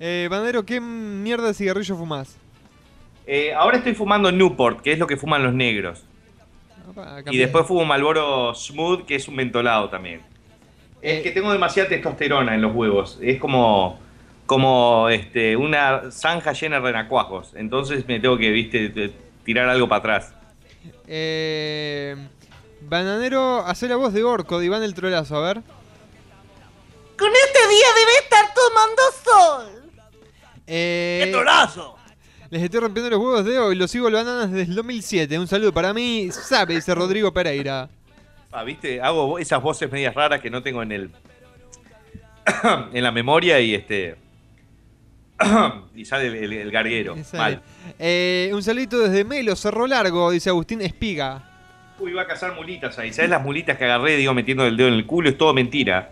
Eh, 0.00 0.26
Bandero, 0.30 0.64
¿qué 0.64 0.80
mierda 0.80 1.46
de 1.48 1.54
cigarrillo 1.54 1.96
fumás? 1.96 2.36
Eh, 3.26 3.52
ahora 3.54 3.76
estoy 3.76 3.94
fumando 3.94 4.32
Newport, 4.32 4.80
que 4.80 4.92
es 4.92 4.98
lo 4.98 5.06
que 5.06 5.16
fuman 5.16 5.42
los 5.44 5.54
negros. 5.54 6.02
Opa, 6.90 7.20
Y 7.30 7.36
después 7.38 7.64
fumo 7.66 7.84
Malboro 7.84 8.54
Smooth, 8.54 9.04
que 9.06 9.14
es 9.16 9.28
un 9.28 9.36
mentolado 9.36 9.88
también. 9.88 10.20
Es 11.04 11.22
que 11.22 11.32
tengo 11.32 11.52
demasiada 11.52 11.90
testosterona 11.90 12.54
en 12.54 12.62
los 12.62 12.74
huevos. 12.74 13.18
Es 13.20 13.38
como, 13.38 14.00
como 14.46 15.10
este, 15.10 15.54
una 15.54 16.10
zanja 16.10 16.52
llena 16.54 16.76
de 16.76 16.82
renacuajos. 16.82 17.52
Entonces 17.56 18.08
me 18.08 18.20
tengo 18.20 18.38
que, 18.38 18.50
viste, 18.50 19.12
tirar 19.44 19.68
algo 19.68 19.86
para 19.86 19.98
atrás. 19.98 20.34
Eh, 21.06 22.16
Bananero, 22.80 23.58
hace 23.66 23.86
la 23.86 23.96
voz 23.96 24.14
de 24.14 24.24
Orco, 24.24 24.58
de 24.58 24.64
Iván 24.64 24.82
el 24.82 24.94
Trolazo, 24.94 25.36
a 25.36 25.40
ver. 25.40 25.62
Con 27.18 27.28
este 27.28 27.68
día 27.68 27.86
debe 27.98 28.12
estar 28.22 28.54
tomando 28.54 29.02
sol. 29.22 29.90
Eh, 30.66 31.24
¡Qué 31.26 31.30
trolazo! 31.32 31.98
Les 32.48 32.62
estoy 32.62 32.80
rompiendo 32.80 33.10
los 33.10 33.20
huevos 33.20 33.44
de 33.44 33.58
hoy, 33.58 33.74
los 33.74 33.90
sigo 33.90 34.08
el 34.08 34.14
bananas 34.14 34.50
desde 34.50 34.70
el 34.70 34.74
2007. 34.74 35.38
Un 35.38 35.48
saludo 35.48 35.74
para 35.74 35.92
mí, 35.92 36.30
sabe, 36.30 36.76
dice 36.76 36.94
Rodrigo 36.94 37.30
Pereira. 37.30 37.90
Ah, 38.56 38.62
viste, 38.62 39.00
hago 39.00 39.38
esas 39.40 39.60
voces 39.60 39.90
medias 39.90 40.14
raras 40.14 40.40
que 40.40 40.48
no 40.48 40.62
tengo 40.62 40.80
en 40.82 40.92
el. 40.92 41.10
en 42.92 43.02
la 43.02 43.10
memoria 43.10 43.58
y 43.60 43.74
este. 43.74 44.14
y 45.96 46.04
sale 46.04 46.28
el, 46.28 46.34
el- 46.36 46.52
el 46.52 46.70
garguero. 46.70 47.16
Mal. 47.32 47.60
Eh, 47.98 48.50
un 48.52 48.62
saludito 48.62 48.98
desde 49.00 49.24
Melo, 49.24 49.56
Cerro 49.56 49.86
Largo, 49.88 50.30
dice 50.30 50.50
Agustín 50.50 50.80
Espiga. 50.82 51.50
Uy, 51.98 52.12
iba 52.12 52.22
a 52.22 52.26
cazar 52.26 52.54
mulitas 52.54 52.96
ahí. 52.98 53.12
¿Sabes 53.12 53.30
las 53.30 53.42
mulitas 53.42 53.76
que 53.76 53.84
agarré, 53.84 54.16
digo, 54.16 54.32
metiendo 54.34 54.64
el 54.66 54.76
dedo 54.76 54.88
en 54.88 54.94
el 54.94 55.06
culo? 55.06 55.28
Es 55.30 55.36
todo 55.38 55.52
mentira. 55.52 56.10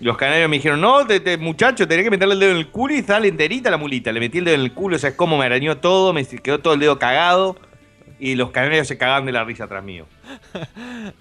Los 0.00 0.16
canarios 0.16 0.48
me 0.48 0.56
dijeron, 0.56 0.80
no, 0.80 1.06
te, 1.06 1.20
te- 1.20 1.36
muchacho, 1.38 1.86
tenés 1.88 2.04
que 2.04 2.10
meterle 2.10 2.34
el 2.34 2.40
dedo 2.40 2.50
en 2.52 2.56
el 2.58 2.68
culo 2.68 2.94
y 2.94 3.02
sale 3.02 3.28
enterita 3.28 3.70
la 3.70 3.76
mulita. 3.78 4.12
Le 4.12 4.20
metí 4.20 4.38
el 4.38 4.44
dedo 4.44 4.54
en 4.54 4.62
el 4.62 4.72
culo, 4.72 4.98
¿sabes 4.98 5.16
cómo 5.16 5.38
me 5.38 5.44
arañó 5.46 5.78
todo? 5.78 6.12
Me 6.12 6.24
quedó 6.26 6.58
todo 6.58 6.74
el 6.74 6.80
dedo 6.80 6.98
cagado. 6.98 7.56
Y 8.20 8.34
los 8.34 8.50
canarios 8.50 8.86
se 8.86 8.98
cagaban 8.98 9.24
de 9.26 9.32
la 9.32 9.44
risa 9.44 9.64
atrás 9.64 9.82
mío. 9.82 10.06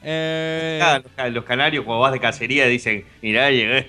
Eh, 0.03 0.79
los, 1.03 1.11
ca- 1.15 1.29
los 1.29 1.43
canarios, 1.45 1.83
cuando 1.85 2.01
vas 2.01 2.13
de 2.13 2.19
cacería, 2.19 2.65
dicen, 2.67 3.05
mirá, 3.21 3.49
llegó, 3.49 3.85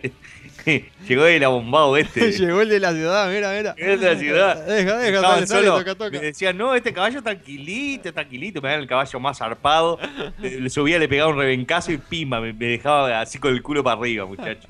llegó 1.08 1.26
el 1.26 1.44
abombado 1.44 1.96
este. 1.96 2.32
Llegó 2.38 2.60
el 2.62 2.68
de 2.68 2.80
la 2.80 2.92
ciudad, 2.92 3.30
mira, 3.30 3.52
mira. 3.56 3.74
Llegó 3.74 3.92
el 3.92 4.00
de 4.00 4.14
la 4.14 4.18
ciudad. 4.18 4.66
Deja, 4.66 4.98
deja, 4.98 5.20
dale, 5.20 5.46
solo. 5.46 5.78
toca, 5.78 5.94
toca. 5.94 6.10
Me 6.10 6.18
decían, 6.26 6.56
no, 6.56 6.74
este 6.74 6.92
caballo 6.92 7.22
tranquilito, 7.22 8.12
tranquilito. 8.12 8.60
Me 8.62 8.68
daban 8.68 8.82
el 8.82 8.88
caballo 8.88 9.20
más 9.20 9.38
zarpado. 9.38 9.98
Le, 10.38 10.60
le 10.60 10.70
subía, 10.70 10.98
le 10.98 11.08
pegaba 11.08 11.30
un 11.30 11.38
rebencazo 11.38 11.92
y 11.92 11.98
pimba, 11.98 12.40
me, 12.40 12.52
me 12.52 12.66
dejaba 12.66 13.20
así 13.20 13.38
con 13.38 13.52
el 13.52 13.62
culo 13.62 13.82
para 13.84 13.98
arriba, 14.00 14.26
muchacho. 14.26 14.68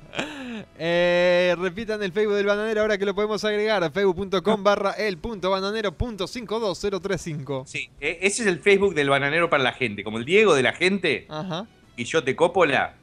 Eh, 0.78 1.54
repitan 1.58 2.02
el 2.02 2.12
Facebook 2.12 2.34
del 2.36 2.46
bananero 2.46 2.80
ahora 2.82 2.96
que 2.98 3.04
lo 3.06 3.14
podemos 3.14 3.44
agregar. 3.44 3.90
Facebook.com 3.92 4.62
barra 4.64 4.92
el 4.92 5.18
punto 5.18 5.50
bananero 5.50 5.92
punto 5.92 6.26
52035. 6.26 7.64
Sí, 7.66 7.90
e- 8.00 8.18
ese 8.22 8.42
es 8.42 8.48
el 8.48 8.60
Facebook 8.60 8.94
del 8.94 9.08
bananero 9.10 9.50
para 9.50 9.62
la 9.62 9.72
gente. 9.72 10.04
Como 10.04 10.18
el 10.18 10.24
Diego 10.24 10.54
de 10.54 10.62
la 10.62 10.72
gente, 10.72 11.26
Ajá. 11.28 11.66
Guillote 11.96 12.34
Coppola 12.36 12.94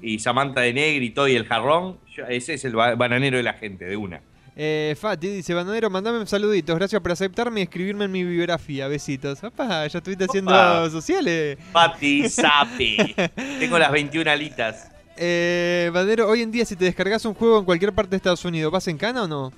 y 0.00 0.18
Samantha 0.18 0.60
de 0.62 0.72
Negri 0.72 1.06
y 1.06 1.10
todo 1.10 1.28
y 1.28 1.36
el 1.36 1.46
jarrón. 1.46 1.98
ese 2.28 2.54
es 2.54 2.64
el 2.64 2.74
ba- 2.74 2.94
bananero 2.94 3.36
de 3.36 3.42
la 3.42 3.54
gente, 3.54 3.84
de 3.84 3.96
una. 3.96 4.20
Eh, 4.54 4.94
Fati 5.00 5.28
dice, 5.28 5.54
Bananero, 5.54 5.88
mandame 5.88 6.18
un 6.18 6.26
saluditos. 6.26 6.76
Gracias 6.76 7.00
por 7.00 7.10
aceptarme 7.12 7.60
y 7.60 7.62
escribirme 7.62 8.04
en 8.04 8.12
mi 8.12 8.22
biografía. 8.22 8.86
Besitos. 8.86 9.42
Opa, 9.42 9.86
ya 9.86 9.98
estuviste 9.98 10.24
haciendo 10.24 10.90
sociales. 10.90 11.56
Pati, 11.72 12.28
sapi. 12.28 12.98
Tengo 13.58 13.78
las 13.78 13.90
21 13.90 14.30
alitas. 14.30 14.91
Eh, 15.24 15.88
Bananero, 15.94 16.28
hoy 16.28 16.42
en 16.42 16.50
día 16.50 16.64
si 16.64 16.74
te 16.74 16.84
descargas 16.84 17.24
un 17.24 17.34
juego 17.34 17.60
en 17.60 17.64
cualquier 17.64 17.92
parte 17.92 18.10
de 18.10 18.16
Estados 18.16 18.44
Unidos, 18.44 18.72
¿vas 18.72 18.88
en 18.88 18.98
cana 18.98 19.22
o 19.22 19.28
no? 19.28 19.52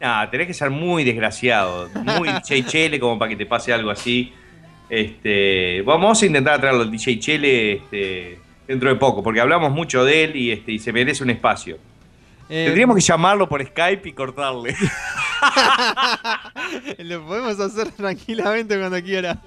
Nah, 0.00 0.28
tenés 0.28 0.48
que 0.48 0.54
ser 0.54 0.70
muy 0.70 1.04
desgraciado, 1.04 1.88
muy 1.94 2.28
DJ 2.32 2.66
Chele 2.66 2.98
como 2.98 3.16
para 3.16 3.28
que 3.28 3.36
te 3.36 3.46
pase 3.46 3.72
algo 3.72 3.90
así. 3.90 4.32
Este, 4.88 5.82
vamos 5.82 6.20
a 6.20 6.26
intentar 6.26 6.60
traerlo 6.60 6.82
al 6.82 6.90
DJ 6.90 7.20
Chele 7.20 7.74
este, 7.74 8.40
dentro 8.66 8.88
de 8.88 8.96
poco, 8.96 9.22
porque 9.22 9.40
hablamos 9.40 9.70
mucho 9.70 10.04
de 10.04 10.24
él 10.24 10.34
y, 10.34 10.50
este, 10.50 10.72
y 10.72 10.80
se 10.80 10.92
merece 10.92 11.22
un 11.22 11.30
espacio. 11.30 11.78
Eh, 12.48 12.64
Tendríamos 12.64 12.96
que 12.96 13.02
llamarlo 13.02 13.48
por 13.48 13.64
Skype 13.64 14.08
y 14.08 14.12
cortarle. 14.12 14.74
Lo 16.98 17.24
podemos 17.24 17.60
hacer 17.60 17.92
tranquilamente 17.92 18.76
cuando 18.76 19.00
quiera. 19.00 19.40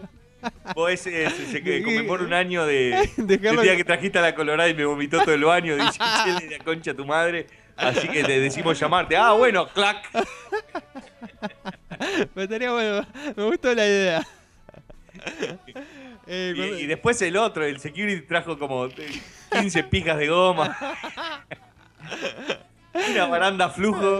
Vos 0.75 0.91
ese, 0.91 1.61
que 1.63 1.83
conmemora 1.83 2.23
un 2.23 2.33
año 2.33 2.65
de, 2.65 3.09
Dejarlo- 3.17 3.61
del 3.61 3.69
día 3.69 3.77
que 3.77 3.83
trajiste 3.83 4.19
a 4.19 4.21
la 4.21 4.35
Colorada 4.35 4.69
y 4.69 4.73
me 4.73 4.85
vomitó 4.85 5.19
todo 5.21 5.33
el 5.35 5.43
baño, 5.43 5.75
de 5.75 5.83
la 5.83 6.59
concha 6.63 6.93
tu 6.93 7.05
madre. 7.05 7.47
Así 7.75 8.07
que 8.07 8.23
te 8.23 8.39
decimos 8.39 8.79
llamarte. 8.79 9.17
Ah, 9.17 9.31
bueno, 9.33 9.67
clac. 9.69 10.05
Me 12.35 12.43
estaría 12.43 12.71
bueno, 12.71 13.05
me 13.35 13.43
gustó 13.43 13.73
la 13.73 13.85
idea. 13.85 14.27
Eh, 16.27 16.51
Y, 16.53 16.57
cuando- 16.57 16.79
y 16.79 16.85
después 16.87 17.21
el 17.21 17.37
otro, 17.37 17.65
el 17.65 17.79
security 17.79 18.25
trajo 18.27 18.57
como 18.59 18.87
15 19.51 19.83
pijas 19.85 20.17
de 20.17 20.27
goma. 20.27 20.75
Una 23.11 23.25
baranda 23.25 23.69
flujo. 23.69 24.19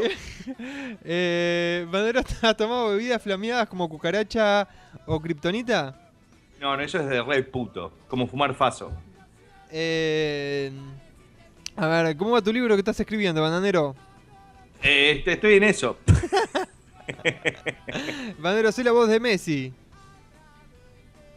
eh, 1.04 1.86
Bananero, 1.90 2.22
¿has 2.41 2.58
tomado 2.58 2.90
bebidas 2.90 3.22
flameadas 3.22 3.68
como 3.70 3.88
cucaracha 3.90 4.68
o 5.06 5.22
kriptonita? 5.22 6.00
No, 6.64 6.77
no, 6.77 6.81
eso 6.81 6.98
es 6.98 7.10
de 7.10 7.22
re 7.22 7.44
puto. 7.44 7.91
Como 8.07 8.26
fumar 8.26 8.56
faso. 8.56 8.90
Eh, 9.69 10.72
a 11.76 11.88
ver, 11.88 12.15
¿cómo 12.15 12.31
va 12.31 12.41
tu 12.41 12.53
libro 12.53 12.73
que 12.76 12.80
estás 12.80 12.98
escribiendo, 12.98 13.41
Bananero? 13.41 13.94
Eh, 14.81 15.15
este, 15.18 15.34
estoy 15.34 15.56
en 15.56 15.64
eso. 15.64 15.98
Bananero, 18.40 18.72
soy 18.72 18.85
la 18.85 18.94
voz 18.94 19.10
de 19.10 19.19
Messi. 19.19 19.73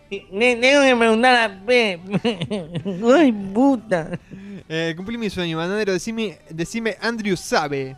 Tengo 0.09 0.23
que 0.31 0.97
preguntar 0.97 1.51
a 1.51 1.67
Pe. 1.67 2.01
Ay, 3.19 3.33
puta. 3.33 4.21
Eh, 4.69 4.95
cumplí 4.97 5.19
mi 5.19 5.29
sueño, 5.29 5.59
Bananero, 5.59 5.93
decime, 5.93 6.39
decime 6.51 6.97
Andrew 7.01 7.37
sabe. 7.37 7.97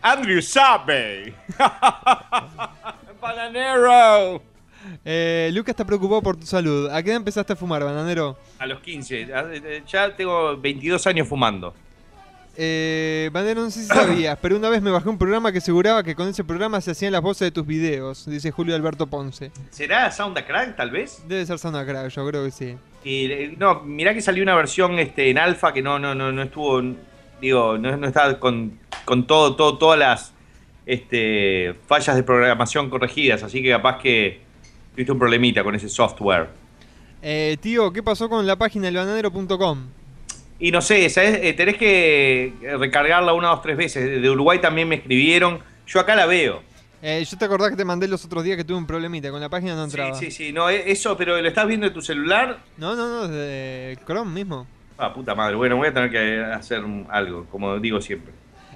Andrew 0.00 0.42
sabe. 0.42 1.34
Bananero. 3.20 4.51
Eh, 5.04 5.50
Luca 5.52 5.70
está 5.70 5.84
preocupado 5.84 6.22
por 6.22 6.36
tu 6.36 6.46
salud. 6.46 6.88
¿A 6.90 7.02
qué 7.02 7.10
edad 7.10 7.16
empezaste 7.18 7.52
a 7.52 7.56
fumar, 7.56 7.84
Bananero? 7.84 8.36
A 8.58 8.66
los 8.66 8.80
15. 8.80 9.26
eh, 9.30 9.82
Ya 9.86 10.14
tengo 10.14 10.56
22 10.56 11.06
años 11.06 11.28
fumando. 11.28 11.74
Eh, 12.56 13.30
Bananero, 13.32 13.62
no 13.62 13.70
sé 13.70 13.80
si 13.80 13.86
sabías, 13.86 14.38
pero 14.42 14.56
una 14.56 14.68
vez 14.68 14.82
me 14.82 14.90
bajé 14.90 15.08
un 15.08 15.16
programa 15.16 15.50
que 15.52 15.58
aseguraba 15.58 16.02
que 16.02 16.14
con 16.14 16.28
ese 16.28 16.44
programa 16.44 16.80
se 16.82 16.90
hacían 16.90 17.12
las 17.12 17.22
voces 17.22 17.46
de 17.46 17.50
tus 17.50 17.66
videos, 17.66 18.26
dice 18.28 18.50
Julio 18.50 18.74
Alberto 18.76 19.06
Ponce. 19.06 19.50
¿Será 19.70 20.10
Soundcrack 20.10 20.76
tal 20.76 20.90
vez? 20.90 21.22
Debe 21.26 21.46
ser 21.46 21.58
Soundcrack, 21.58 22.08
yo 22.10 22.26
creo 22.28 22.44
que 22.44 22.50
sí. 22.50 22.76
Y, 23.04 23.32
eh, 23.32 23.54
no, 23.58 23.80
mirá 23.80 24.12
que 24.12 24.20
salió 24.20 24.42
una 24.42 24.54
versión 24.54 24.98
este, 24.98 25.30
en 25.30 25.38
alfa 25.38 25.72
que 25.72 25.80
no, 25.80 25.98
no, 25.98 26.14
no, 26.14 26.30
no 26.30 26.42
estuvo, 26.42 26.82
digo, 27.40 27.78
no, 27.78 27.96
no 27.96 28.06
está 28.06 28.38
con, 28.38 28.78
con 29.06 29.26
todo, 29.26 29.56
todo, 29.56 29.78
todas 29.78 29.98
las 29.98 30.34
este, 30.84 31.74
fallas 31.86 32.16
de 32.16 32.22
programación 32.22 32.90
corregidas, 32.90 33.42
así 33.42 33.62
que 33.62 33.70
capaz 33.70 33.96
que 33.98 34.42
tuviste 34.94 35.12
un 35.12 35.18
problemita 35.18 35.62
con 35.64 35.74
ese 35.74 35.88
software. 35.88 36.48
Eh, 37.22 37.56
tío, 37.60 37.92
¿qué 37.92 38.02
pasó 38.02 38.28
con 38.28 38.46
la 38.46 38.56
página 38.56 38.88
elbananero.com? 38.88 39.86
Y 40.58 40.70
no 40.70 40.80
sé, 40.80 41.08
¿sabes? 41.08 41.40
Eh, 41.42 41.52
tenés 41.54 41.76
que 41.76 42.52
recargarla 42.78 43.32
una, 43.32 43.48
dos, 43.48 43.62
tres 43.62 43.76
veces. 43.76 44.22
De 44.22 44.30
Uruguay 44.30 44.60
también 44.60 44.88
me 44.88 44.96
escribieron. 44.96 45.60
Yo 45.86 46.00
acá 46.00 46.14
la 46.14 46.26
veo. 46.26 46.62
Eh, 47.02 47.24
yo 47.28 47.36
te 47.36 47.44
acordás 47.44 47.70
que 47.70 47.76
te 47.76 47.84
mandé 47.84 48.06
los 48.06 48.24
otros 48.24 48.44
días 48.44 48.56
que 48.56 48.62
tuve 48.62 48.78
un 48.78 48.86
problemita, 48.86 49.28
con 49.32 49.40
la 49.40 49.48
página 49.48 49.74
no 49.74 49.84
entraba. 49.84 50.14
Sí, 50.14 50.26
sí, 50.26 50.30
sí. 50.30 50.52
No, 50.52 50.70
eh, 50.70 50.84
eso, 50.86 51.16
pero 51.16 51.40
¿lo 51.40 51.48
estás 51.48 51.66
viendo 51.66 51.88
en 51.88 51.92
tu 51.92 52.00
celular? 52.00 52.60
No, 52.76 52.94
no, 52.94 53.08
no, 53.08 53.28
desde 53.28 54.00
Chrome 54.06 54.30
mismo. 54.30 54.68
Ah, 54.98 55.12
puta 55.12 55.34
madre. 55.34 55.56
Bueno, 55.56 55.76
voy 55.76 55.88
a 55.88 55.92
tener 55.92 56.10
que 56.10 56.40
hacer 56.44 56.80
algo, 57.08 57.46
como 57.50 57.76
digo 57.80 58.00
siempre. 58.00 58.32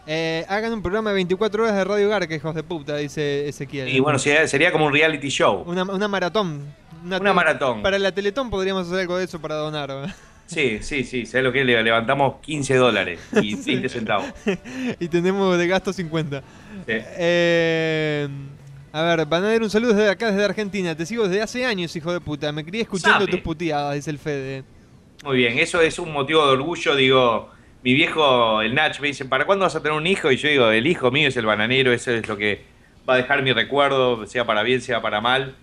Eh, 0.06 0.44
hagan 0.48 0.72
un 0.72 0.82
programa 0.82 1.10
de 1.10 1.14
24 1.14 1.64
horas 1.64 1.74
de 1.74 1.84
Radio 1.84 2.08
Garca, 2.08 2.34
hijos 2.34 2.54
de 2.54 2.62
puta, 2.62 2.96
dice 2.96 3.48
Ezequiel. 3.48 3.88
Y 3.88 3.98
bueno, 4.00 4.18
sería, 4.18 4.46
sería 4.46 4.70
como 4.70 4.86
un 4.86 4.92
reality 4.92 5.28
show. 5.28 5.64
Una, 5.66 5.82
una 5.82 6.08
maratón. 6.08 6.62
Una 7.04 7.32
maratón. 7.32 7.82
Para 7.82 7.98
la 7.98 8.12
Teletón 8.12 8.50
podríamos 8.50 8.86
hacer 8.86 9.00
algo 9.00 9.16
de 9.18 9.24
eso 9.24 9.40
para 9.40 9.56
donar. 9.56 10.14
Sí, 10.46 10.78
sí, 10.80 11.02
sí. 11.02 11.26
¿Sabes 11.26 11.42
lo 11.42 11.52
que 11.52 11.62
es? 11.62 11.66
Le 11.66 11.82
levantamos 11.82 12.36
15 12.40 12.76
dólares 12.76 13.18
y 13.42 13.56
20 13.66 13.88
centavos. 13.88 14.26
y 15.00 15.08
tenemos 15.08 15.58
de 15.58 15.66
gasto 15.66 15.92
50. 15.92 16.38
Sí. 16.38 16.44
Eh, 16.86 18.28
a 18.92 19.02
ver, 19.02 19.26
van 19.26 19.42
a 19.42 19.48
dar 19.48 19.60
un 19.60 19.68
saludo 19.70 19.94
desde 19.94 20.08
acá, 20.08 20.30
desde 20.30 20.44
Argentina. 20.44 20.94
Te 20.94 21.04
sigo 21.04 21.26
desde 21.26 21.42
hace 21.42 21.66
años, 21.66 21.96
hijo 21.96 22.12
de 22.12 22.20
puta. 22.20 22.52
Me 22.52 22.64
crié 22.64 22.82
escuchando 22.82 23.18
Sabe. 23.24 23.32
tus 23.32 23.40
puteadas, 23.40 23.96
dice 23.96 24.10
el 24.10 24.18
Fede. 24.20 24.62
Muy 25.24 25.38
bien, 25.38 25.58
eso 25.58 25.80
es 25.80 25.98
un 25.98 26.12
motivo 26.12 26.46
de 26.46 26.52
orgullo. 26.52 26.94
Digo, 26.94 27.50
mi 27.86 27.94
viejo, 27.94 28.62
el 28.62 28.74
Nach, 28.74 28.98
me 28.98 29.06
dice, 29.06 29.26
¿para 29.26 29.46
cuándo 29.46 29.64
vas 29.64 29.76
a 29.76 29.80
tener 29.80 29.96
un 29.96 30.08
hijo? 30.08 30.32
Y 30.32 30.36
yo 30.36 30.48
digo, 30.48 30.70
el 30.72 30.88
hijo 30.88 31.12
mío 31.12 31.28
es 31.28 31.36
el 31.36 31.46
bananero, 31.46 31.92
eso 31.92 32.10
es 32.10 32.26
lo 32.26 32.36
que 32.36 32.64
va 33.08 33.14
a 33.14 33.16
dejar 33.18 33.42
mi 33.42 33.52
recuerdo, 33.52 34.26
sea 34.26 34.44
para 34.44 34.64
bien, 34.64 34.80
sea 34.82 35.00
para 35.00 35.20
mal. 35.20 35.54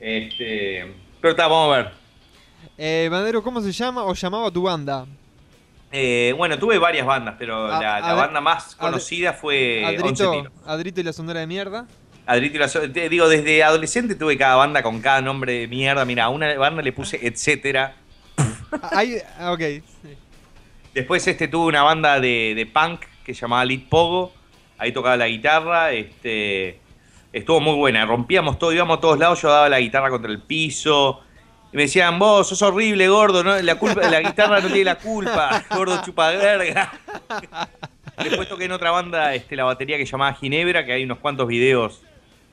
Este, 0.00 0.92
pero 1.20 1.30
está, 1.30 1.46
vamos 1.46 1.72
a 1.72 1.76
ver. 1.76 1.90
Eh, 2.76 3.06
Bandero, 3.12 3.44
¿cómo 3.44 3.60
se 3.60 3.70
llama 3.70 4.02
o 4.02 4.12
llamaba 4.12 4.50
tu 4.50 4.62
banda? 4.62 5.06
Eh, 5.92 6.34
bueno, 6.36 6.58
tuve 6.58 6.78
varias 6.78 7.06
bandas, 7.06 7.36
pero 7.38 7.72
A- 7.72 7.80
la, 7.80 8.12
banda 8.14 8.40
más 8.40 8.74
Ad- 8.74 8.78
conocida 8.80 9.32
fue 9.32 9.84
Adrito. 9.86 10.50
Adrito 10.66 11.00
y 11.00 11.04
la 11.04 11.12
sonora 11.12 11.38
de 11.38 11.46
mierda. 11.46 11.86
Adrito 12.26 12.56
y 12.56 12.58
la 12.58 12.66
so- 12.66 12.90
te 12.90 13.08
digo, 13.08 13.28
desde 13.28 13.62
adolescente 13.62 14.16
tuve 14.16 14.36
cada 14.36 14.56
banda 14.56 14.82
con 14.82 15.00
cada 15.00 15.20
nombre 15.20 15.52
de 15.60 15.68
mierda. 15.68 16.04
Mira, 16.04 16.24
a 16.24 16.28
una 16.30 16.58
banda 16.58 16.82
le 16.82 16.92
puse 16.92 17.24
etcétera. 17.24 17.94
Ah, 18.82 18.90
Ahí, 18.94 19.14
ah, 19.38 19.52
ok. 19.52 19.60
sí. 19.60 19.84
Después 20.98 21.24
este 21.28 21.46
tuve 21.46 21.66
una 21.66 21.84
banda 21.84 22.18
de, 22.18 22.54
de 22.56 22.66
punk 22.66 23.02
que 23.22 23.32
se 23.32 23.42
llamaba 23.42 23.64
Lit 23.64 23.88
Pogo. 23.88 24.32
Ahí 24.78 24.90
tocaba 24.90 25.16
la 25.16 25.28
guitarra. 25.28 25.92
Este, 25.92 26.80
estuvo 27.32 27.60
muy 27.60 27.76
buena. 27.76 28.04
Rompíamos 28.04 28.58
todo, 28.58 28.72
íbamos 28.72 28.98
a 28.98 29.00
todos 29.00 29.16
lados. 29.16 29.40
Yo 29.40 29.48
daba 29.48 29.68
la 29.68 29.78
guitarra 29.78 30.10
contra 30.10 30.28
el 30.28 30.42
piso. 30.42 31.20
Y 31.72 31.76
me 31.76 31.82
decían, 31.82 32.18
vos 32.18 32.48
sos 32.48 32.60
horrible, 32.62 33.06
gordo. 33.06 33.44
La, 33.62 33.76
culpa, 33.76 34.10
la 34.10 34.20
guitarra 34.20 34.58
no 34.58 34.66
tiene 34.66 34.86
la 34.86 34.96
culpa. 34.96 35.62
Gordo 35.70 36.02
chupa 36.04 36.30
verga. 36.30 36.90
Después 38.18 38.48
toqué 38.48 38.64
en 38.64 38.72
otra 38.72 38.90
banda 38.90 39.36
este, 39.36 39.54
la 39.54 39.62
batería 39.62 39.98
que 39.98 40.04
llamaba 40.04 40.34
Ginebra, 40.34 40.84
que 40.84 40.94
hay 40.94 41.04
unos 41.04 41.18
cuantos 41.18 41.46
videos 41.46 42.02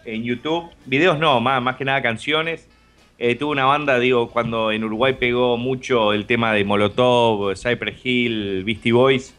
en 0.06 0.24
YouTube. 0.24 0.70
Videos 0.86 1.18
no, 1.18 1.42
más, 1.42 1.64
más 1.64 1.78
que 1.78 1.84
nada 1.84 2.00
canciones. 2.04 2.70
Eh, 3.18 3.36
tuve 3.36 3.52
una 3.52 3.66
banda, 3.66 3.98
digo, 3.98 4.30
cuando 4.30 4.72
en 4.72 4.84
Uruguay 4.84 5.14
pegó 5.14 5.58
mucho 5.58 6.12
el 6.12 6.26
tema 6.26 6.52
de 6.52 6.66
Molotov, 6.66 7.56
Cypress 7.56 8.06
Hill, 8.06 8.64
Beastie 8.66 8.92
Boys. 8.92 9.34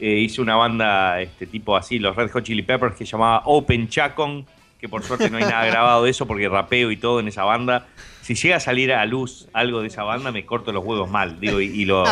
eh, 0.00 0.18
hice 0.20 0.40
una 0.40 0.56
banda 0.56 1.20
este 1.20 1.46
tipo 1.46 1.76
así, 1.76 1.98
los 1.98 2.16
Red 2.16 2.30
Hot 2.30 2.44
Chili 2.44 2.62
Peppers, 2.62 2.96
que 2.96 3.04
llamaba 3.04 3.42
Open 3.44 3.88
Chacon, 3.88 4.46
que 4.80 4.88
por 4.88 5.02
suerte 5.02 5.28
no 5.28 5.38
hay 5.38 5.44
nada 5.44 5.66
grabado 5.66 6.04
de 6.04 6.10
eso 6.10 6.26
porque 6.26 6.48
rapeo 6.48 6.90
y 6.90 6.96
todo 6.96 7.20
en 7.20 7.28
esa 7.28 7.44
banda. 7.44 7.86
Si 8.22 8.34
llega 8.34 8.56
a 8.56 8.60
salir 8.60 8.92
a 8.92 9.04
luz 9.06 9.48
algo 9.52 9.80
de 9.82 9.88
esa 9.88 10.04
banda, 10.04 10.30
me 10.30 10.46
corto 10.46 10.72
los 10.72 10.84
huevos 10.84 11.10
mal, 11.10 11.40
digo, 11.40 11.60
y, 11.60 11.84
lo, 11.84 12.04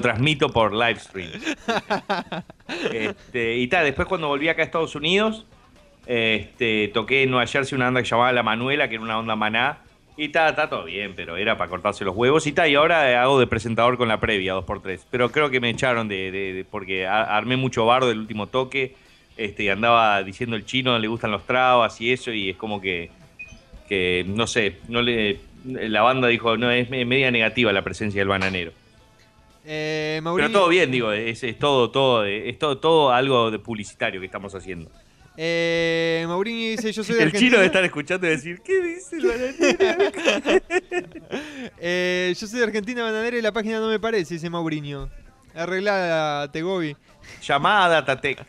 transmito 0.00 0.50
por 0.50 0.72
live 0.72 1.00
stream. 1.00 1.30
Este, 2.92 3.56
y 3.56 3.66
tal, 3.66 3.84
después 3.84 4.06
cuando 4.06 4.28
volví 4.28 4.48
acá 4.48 4.62
a 4.62 4.64
Estados 4.64 4.94
Unidos, 4.94 5.44
este, 6.06 6.88
toqué 6.94 7.24
en 7.24 7.30
Nueva 7.30 7.46
Jersey 7.46 7.74
una 7.74 7.86
banda 7.86 8.02
que 8.02 8.08
llamaba 8.08 8.32
La 8.32 8.44
Manuela, 8.44 8.88
que 8.88 8.94
era 8.94 9.02
una 9.02 9.18
onda 9.18 9.34
maná. 9.34 9.78
Y 10.20 10.26
está, 10.26 10.50
está 10.50 10.68
todo 10.68 10.84
bien, 10.84 11.14
pero 11.16 11.38
era 11.38 11.56
para 11.56 11.70
cortarse 11.70 12.04
los 12.04 12.14
huevos 12.14 12.46
y 12.46 12.52
tal. 12.52 12.68
Y 12.68 12.74
ahora 12.74 13.22
hago 13.22 13.40
de 13.40 13.46
presentador 13.46 13.96
con 13.96 14.06
la 14.06 14.20
previa, 14.20 14.54
2x3. 14.54 15.00
Pero 15.10 15.30
creo 15.32 15.48
que 15.48 15.60
me 15.60 15.70
echaron 15.70 16.08
de, 16.08 16.30
de- 16.30 16.52
de- 16.52 16.64
porque 16.66 17.06
a- 17.06 17.22
armé 17.36 17.56
mucho 17.56 17.86
bardo 17.86 18.08
del 18.08 18.18
último 18.18 18.46
toque. 18.46 18.94
Este, 19.38 19.62
y 19.64 19.68
andaba 19.70 20.22
diciendo 20.22 20.56
el 20.56 20.66
chino, 20.66 20.98
le 20.98 21.08
gustan 21.08 21.30
los 21.30 21.46
trabas 21.46 21.98
y 22.02 22.12
eso. 22.12 22.32
Y 22.32 22.50
es 22.50 22.56
como 22.58 22.82
que, 22.82 23.10
que 23.88 24.24
no 24.28 24.46
sé, 24.46 24.76
no 24.88 25.00
le, 25.00 25.40
la 25.64 26.02
banda 26.02 26.28
dijo, 26.28 26.54
no, 26.58 26.70
es 26.70 26.90
me- 26.90 27.06
media 27.06 27.30
negativa 27.30 27.72
la 27.72 27.80
presencia 27.80 28.20
del 28.20 28.28
bananero. 28.28 28.72
Eh, 29.64 30.20
Mauricio, 30.22 30.48
Pero 30.50 30.58
todo 30.60 30.68
bien, 30.68 30.90
digo, 30.90 31.12
es, 31.12 31.42
es 31.44 31.58
todo, 31.58 31.90
todo, 31.90 32.26
es 32.26 32.58
todo, 32.58 32.76
todo 32.76 33.10
algo 33.12 33.50
de 33.50 33.58
publicitario 33.58 34.20
que 34.20 34.26
estamos 34.26 34.54
haciendo. 34.54 34.90
Eh, 35.36 36.24
Maurini 36.28 36.70
dice, 36.70 36.92
yo 36.92 37.02
soy 37.04 37.14
de 37.14 37.22
El 37.22 37.26
Argentina. 37.28 37.48
chino 37.48 37.56
debe 37.56 37.66
estar 37.66 37.84
escuchando 37.84 38.26
y 38.26 38.30
decir, 38.30 38.60
¿qué 38.62 38.80
dice 38.82 39.16
el 39.16 39.26
bananero? 39.26 40.62
Eh, 41.82 42.34
yo 42.38 42.46
soy 42.46 42.58
de 42.58 42.64
Argentina 42.66 43.02
Bananera 43.02 43.38
y 43.38 43.42
la 43.42 43.52
página 43.52 43.80
no 43.80 43.88
me 43.88 43.98
parece, 43.98 44.34
dice 44.34 44.50
Mauriño. 44.50 45.08
Arreglada, 45.54 46.50
Tegobi. 46.52 46.96
Llamada 47.42 48.04
Tatec. 48.04 48.44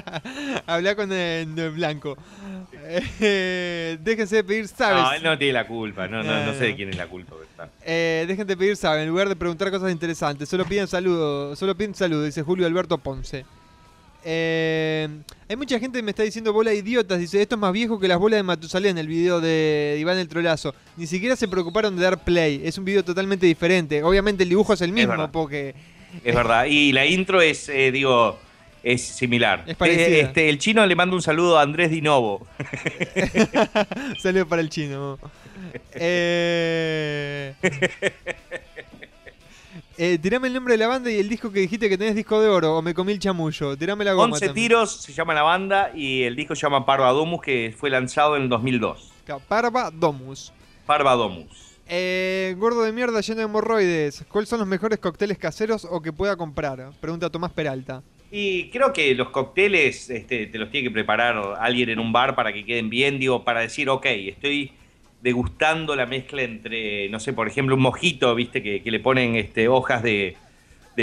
Habla 0.66 0.94
con 0.96 1.12
el, 1.12 1.58
el 1.58 1.70
blanco. 1.70 2.16
Eh, 3.20 3.98
déjense 4.00 4.36
de 4.36 4.44
pedir 4.44 4.68
sabes. 4.68 5.02
No, 5.02 5.12
él 5.12 5.22
no 5.22 5.38
tiene 5.38 5.52
la 5.54 5.66
culpa, 5.66 6.08
no, 6.08 6.22
no, 6.22 6.46
no 6.46 6.52
sé 6.54 6.64
de 6.66 6.76
quién 6.76 6.88
es 6.88 6.96
la 6.96 7.06
culpa. 7.06 7.32
pero 7.32 7.44
está. 7.44 7.68
Eh, 7.84 8.24
dejen 8.26 8.46
de 8.46 8.56
pedir 8.56 8.76
saben, 8.76 9.02
en 9.02 9.08
lugar 9.08 9.28
de 9.28 9.36
preguntar 9.36 9.70
cosas 9.70 9.90
interesantes. 9.92 10.48
Solo 10.48 10.64
piden 10.64 10.86
saludo, 10.88 11.54
solo 11.56 11.76
piden 11.76 11.94
saludo, 11.94 12.24
dice 12.24 12.42
Julio 12.42 12.66
Alberto 12.66 12.96
Ponce. 12.98 13.44
Eh, 14.24 15.08
hay 15.48 15.56
mucha 15.56 15.78
gente 15.78 15.98
que 15.98 16.02
me 16.02 16.10
está 16.10 16.22
diciendo 16.22 16.52
bola 16.52 16.70
de 16.70 16.76
idiotas. 16.76 17.18
Dice, 17.18 17.40
esto 17.42 17.56
es 17.56 17.60
más 17.60 17.72
viejo 17.72 17.98
que 17.98 18.08
las 18.08 18.18
bolas 18.18 18.38
de 18.38 18.42
Matusalén, 18.42 18.96
el 18.98 19.06
video 19.06 19.40
de 19.40 19.96
Iván 19.98 20.18
el 20.18 20.28
Trolazo. 20.28 20.74
Ni 20.96 21.06
siquiera 21.06 21.36
se 21.36 21.48
preocuparon 21.48 21.96
de 21.96 22.02
dar 22.02 22.22
play. 22.22 22.62
Es 22.64 22.78
un 22.78 22.84
video 22.84 23.04
totalmente 23.04 23.46
diferente. 23.46 24.02
Obviamente 24.02 24.44
el 24.44 24.48
dibujo 24.48 24.72
es 24.72 24.80
el 24.80 24.92
mismo, 24.92 25.10
verdad. 25.10 25.30
porque 25.30 25.74
Es 26.24 26.34
verdad. 26.34 26.66
Y 26.66 26.92
la 26.92 27.06
intro 27.06 27.40
es, 27.40 27.68
eh, 27.68 27.90
digo, 27.92 28.38
es 28.82 29.02
similar. 29.02 29.64
Es. 29.66 29.76
Eh, 29.80 30.20
este, 30.20 30.48
el 30.48 30.58
chino 30.58 30.84
le 30.86 30.96
manda 30.96 31.14
un 31.14 31.22
saludo 31.22 31.58
a 31.58 31.62
Andrés 31.62 31.90
Dinovo. 31.90 32.46
Saludo 34.18 34.46
para 34.46 34.62
el 34.62 34.68
chino. 34.68 35.18
Eh... 35.94 37.54
Eh, 39.98 40.18
tirame 40.18 40.48
el 40.48 40.54
nombre 40.54 40.74
de 40.74 40.78
la 40.78 40.86
banda 40.86 41.10
y 41.10 41.18
el 41.18 41.28
disco 41.28 41.52
que 41.52 41.60
dijiste 41.60 41.88
que 41.88 41.98
tenés 41.98 42.14
disco 42.14 42.40
de 42.40 42.48
oro 42.48 42.78
o 42.78 42.82
me 42.82 42.94
comí 42.94 43.12
el 43.12 43.18
chamullo. 43.18 43.76
Tirame 43.76 44.04
la 44.04 44.12
goma. 44.14 44.34
11 44.34 44.46
también. 44.46 44.68
tiros 44.68 45.02
se 45.02 45.12
llama 45.12 45.34
la 45.34 45.42
banda 45.42 45.90
y 45.94 46.22
el 46.22 46.34
disco 46.34 46.54
se 46.54 46.62
llama 46.62 46.86
Parvadomus 46.86 47.42
que 47.42 47.74
fue 47.76 47.90
lanzado 47.90 48.36
en 48.36 48.42
el 48.44 48.48
2002. 48.48 49.12
Parva 49.48 49.90
Domus. 49.90 50.52
Parvadomus. 50.86 51.78
Eh, 51.88 52.54
gordo 52.58 52.82
de 52.82 52.92
mierda 52.92 53.20
lleno 53.20 53.38
de 53.38 53.44
hemorroides. 53.44 54.24
¿Cuáles 54.28 54.48
son 54.48 54.60
los 54.60 54.68
mejores 54.68 54.98
cócteles 54.98 55.38
caseros 55.38 55.86
o 55.88 56.00
que 56.00 56.12
pueda 56.12 56.36
comprar? 56.36 56.90
Pregunta 57.00 57.30
Tomás 57.30 57.52
Peralta. 57.52 58.02
Y 58.30 58.70
creo 58.70 58.94
que 58.94 59.14
los 59.14 59.28
cócteles 59.28 60.08
este, 60.08 60.46
te 60.46 60.58
los 60.58 60.70
tiene 60.70 60.88
que 60.88 60.92
preparar 60.92 61.36
alguien 61.60 61.90
en 61.90 61.98
un 61.98 62.12
bar 62.12 62.34
para 62.34 62.52
que 62.52 62.64
queden 62.64 62.88
bien, 62.88 63.18
digo, 63.18 63.44
para 63.44 63.60
decir, 63.60 63.90
ok, 63.90 64.06
estoy 64.06 64.72
degustando 65.22 65.94
la 65.94 66.04
mezcla 66.04 66.42
entre, 66.42 67.08
no 67.08 67.20
sé, 67.20 67.32
por 67.32 67.46
ejemplo, 67.46 67.76
un 67.76 67.82
mojito, 67.82 68.34
viste, 68.34 68.62
que, 68.62 68.90
le 68.90 69.00
ponen 69.00 69.36
este, 69.36 69.68
hojas 69.68 70.02
de, 70.02 70.36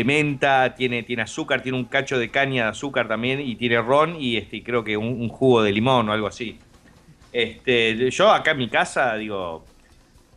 menta, 0.05 0.75
tiene, 0.75 1.03
tiene 1.03 1.23
azúcar, 1.23 1.61
tiene 1.61 1.77
un 1.77 1.85
cacho 1.85 2.19
de 2.19 2.29
caña 2.29 2.65
de 2.65 2.69
azúcar 2.69 3.07
también, 3.07 3.39
y 3.39 3.55
tiene 3.55 3.81
ron 3.81 4.17
y 4.19 4.37
este, 4.37 4.61
creo 4.61 4.83
que 4.83 4.97
un, 4.97 5.07
un 5.07 5.29
jugo 5.29 5.63
de 5.63 5.71
limón 5.71 6.09
o 6.09 6.13
algo 6.13 6.27
así. 6.27 6.59
Este, 7.31 8.11
yo 8.11 8.29
acá 8.29 8.51
en 8.51 8.57
mi 8.57 8.67
casa, 8.67 9.15
digo, 9.15 9.65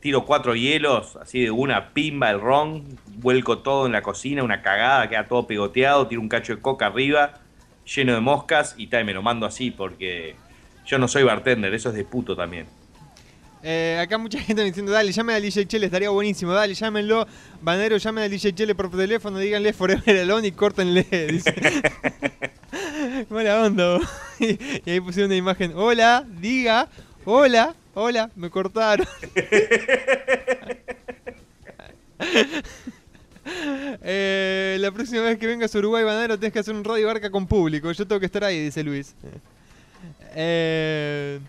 tiro 0.01 0.25
cuatro 0.25 0.55
hielos, 0.55 1.17
así 1.17 1.41
de 1.41 1.51
una 1.51 1.89
pimba 1.89 2.31
el 2.31 2.41
ron, 2.41 2.85
vuelco 3.17 3.59
todo 3.59 3.87
en 3.87 3.93
la 3.93 4.03
cocina, 4.03 4.45
una 4.45 4.63
cagada, 4.63 5.09
queda 5.09 5.27
todo 5.27 5.47
pegoteado, 5.47 6.07
tiro 6.07 6.21
un 6.21 6.29
cacho 6.29 6.55
de 6.55 6.63
coca 6.63 6.87
arriba, 6.87 7.35
lleno 7.85 8.15
de 8.15 8.21
moscas 8.21 8.77
y 8.79 8.87
tal, 8.87 9.05
me 9.05 9.13
lo 9.15 9.23
mando 9.23 9.45
así 9.45 9.73
porque 9.73 10.37
yo 10.87 10.99
no 10.99 11.09
soy 11.09 11.25
bartender, 11.25 11.75
eso 11.75 11.89
es 11.89 11.97
de 11.97 12.05
puto 12.05 12.37
también. 12.37 12.67
Eh, 13.65 13.99
acá 14.01 14.19
mucha 14.19 14.41
gente 14.41 14.61
me 14.61 14.69
diciendo, 14.69 14.91
dale, 14.91 15.13
llamen 15.13 15.37
al 15.37 15.43
DJ 15.43 15.67
Chele, 15.67 15.87
estaría 15.87 16.11
buenísimo, 16.11 16.53
dale, 16.53 16.75
llámenlo. 16.75 17.27
Banero, 17.61 17.97
llamen 17.97 18.25
al 18.25 18.31
DJ 18.31 18.55
Chele 18.55 18.75
por 18.75 18.91
teléfono, 18.91 19.39
díganle 19.39 19.73
Forever 19.73 20.19
Alone 20.19 20.49
y 20.49 20.53
córtenle. 20.53 21.07
dice. 21.31 21.55
Onda. 23.31 24.01
y 24.41 24.91
ahí 24.91 25.01
pusieron 25.01 25.31
una 25.31 25.37
imagen, 25.37 25.73
hola, 25.77 26.27
diga, 26.41 26.89
hola, 27.25 27.75
hola, 27.95 28.31
me 28.35 28.51
cortaron. 28.51 29.07
Eh, 34.05 34.77
la 34.81 34.91
próxima 34.91 35.23
vez 35.23 35.39
que 35.39 35.47
vengas 35.47 35.75
a 35.75 35.79
Uruguay, 35.79 36.05
Banero, 36.05 36.39
tenés 36.39 36.53
que 36.53 36.61
hacer 36.61 36.75
un 36.75 36.85
radio 36.85 37.07
barca 37.07 37.31
con 37.31 37.47
público. 37.47 37.91
Yo 37.93 38.07
tengo 38.07 38.21
que 38.21 38.27
estar 38.27 38.45
ahí, 38.45 38.63
dice 38.63 38.83
Luis. 38.83 39.15
Eh, 40.35 41.41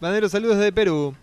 Banero, 0.00 0.28
saludos 0.28 0.58
desde 0.58 0.72
Perú. 0.72 1.14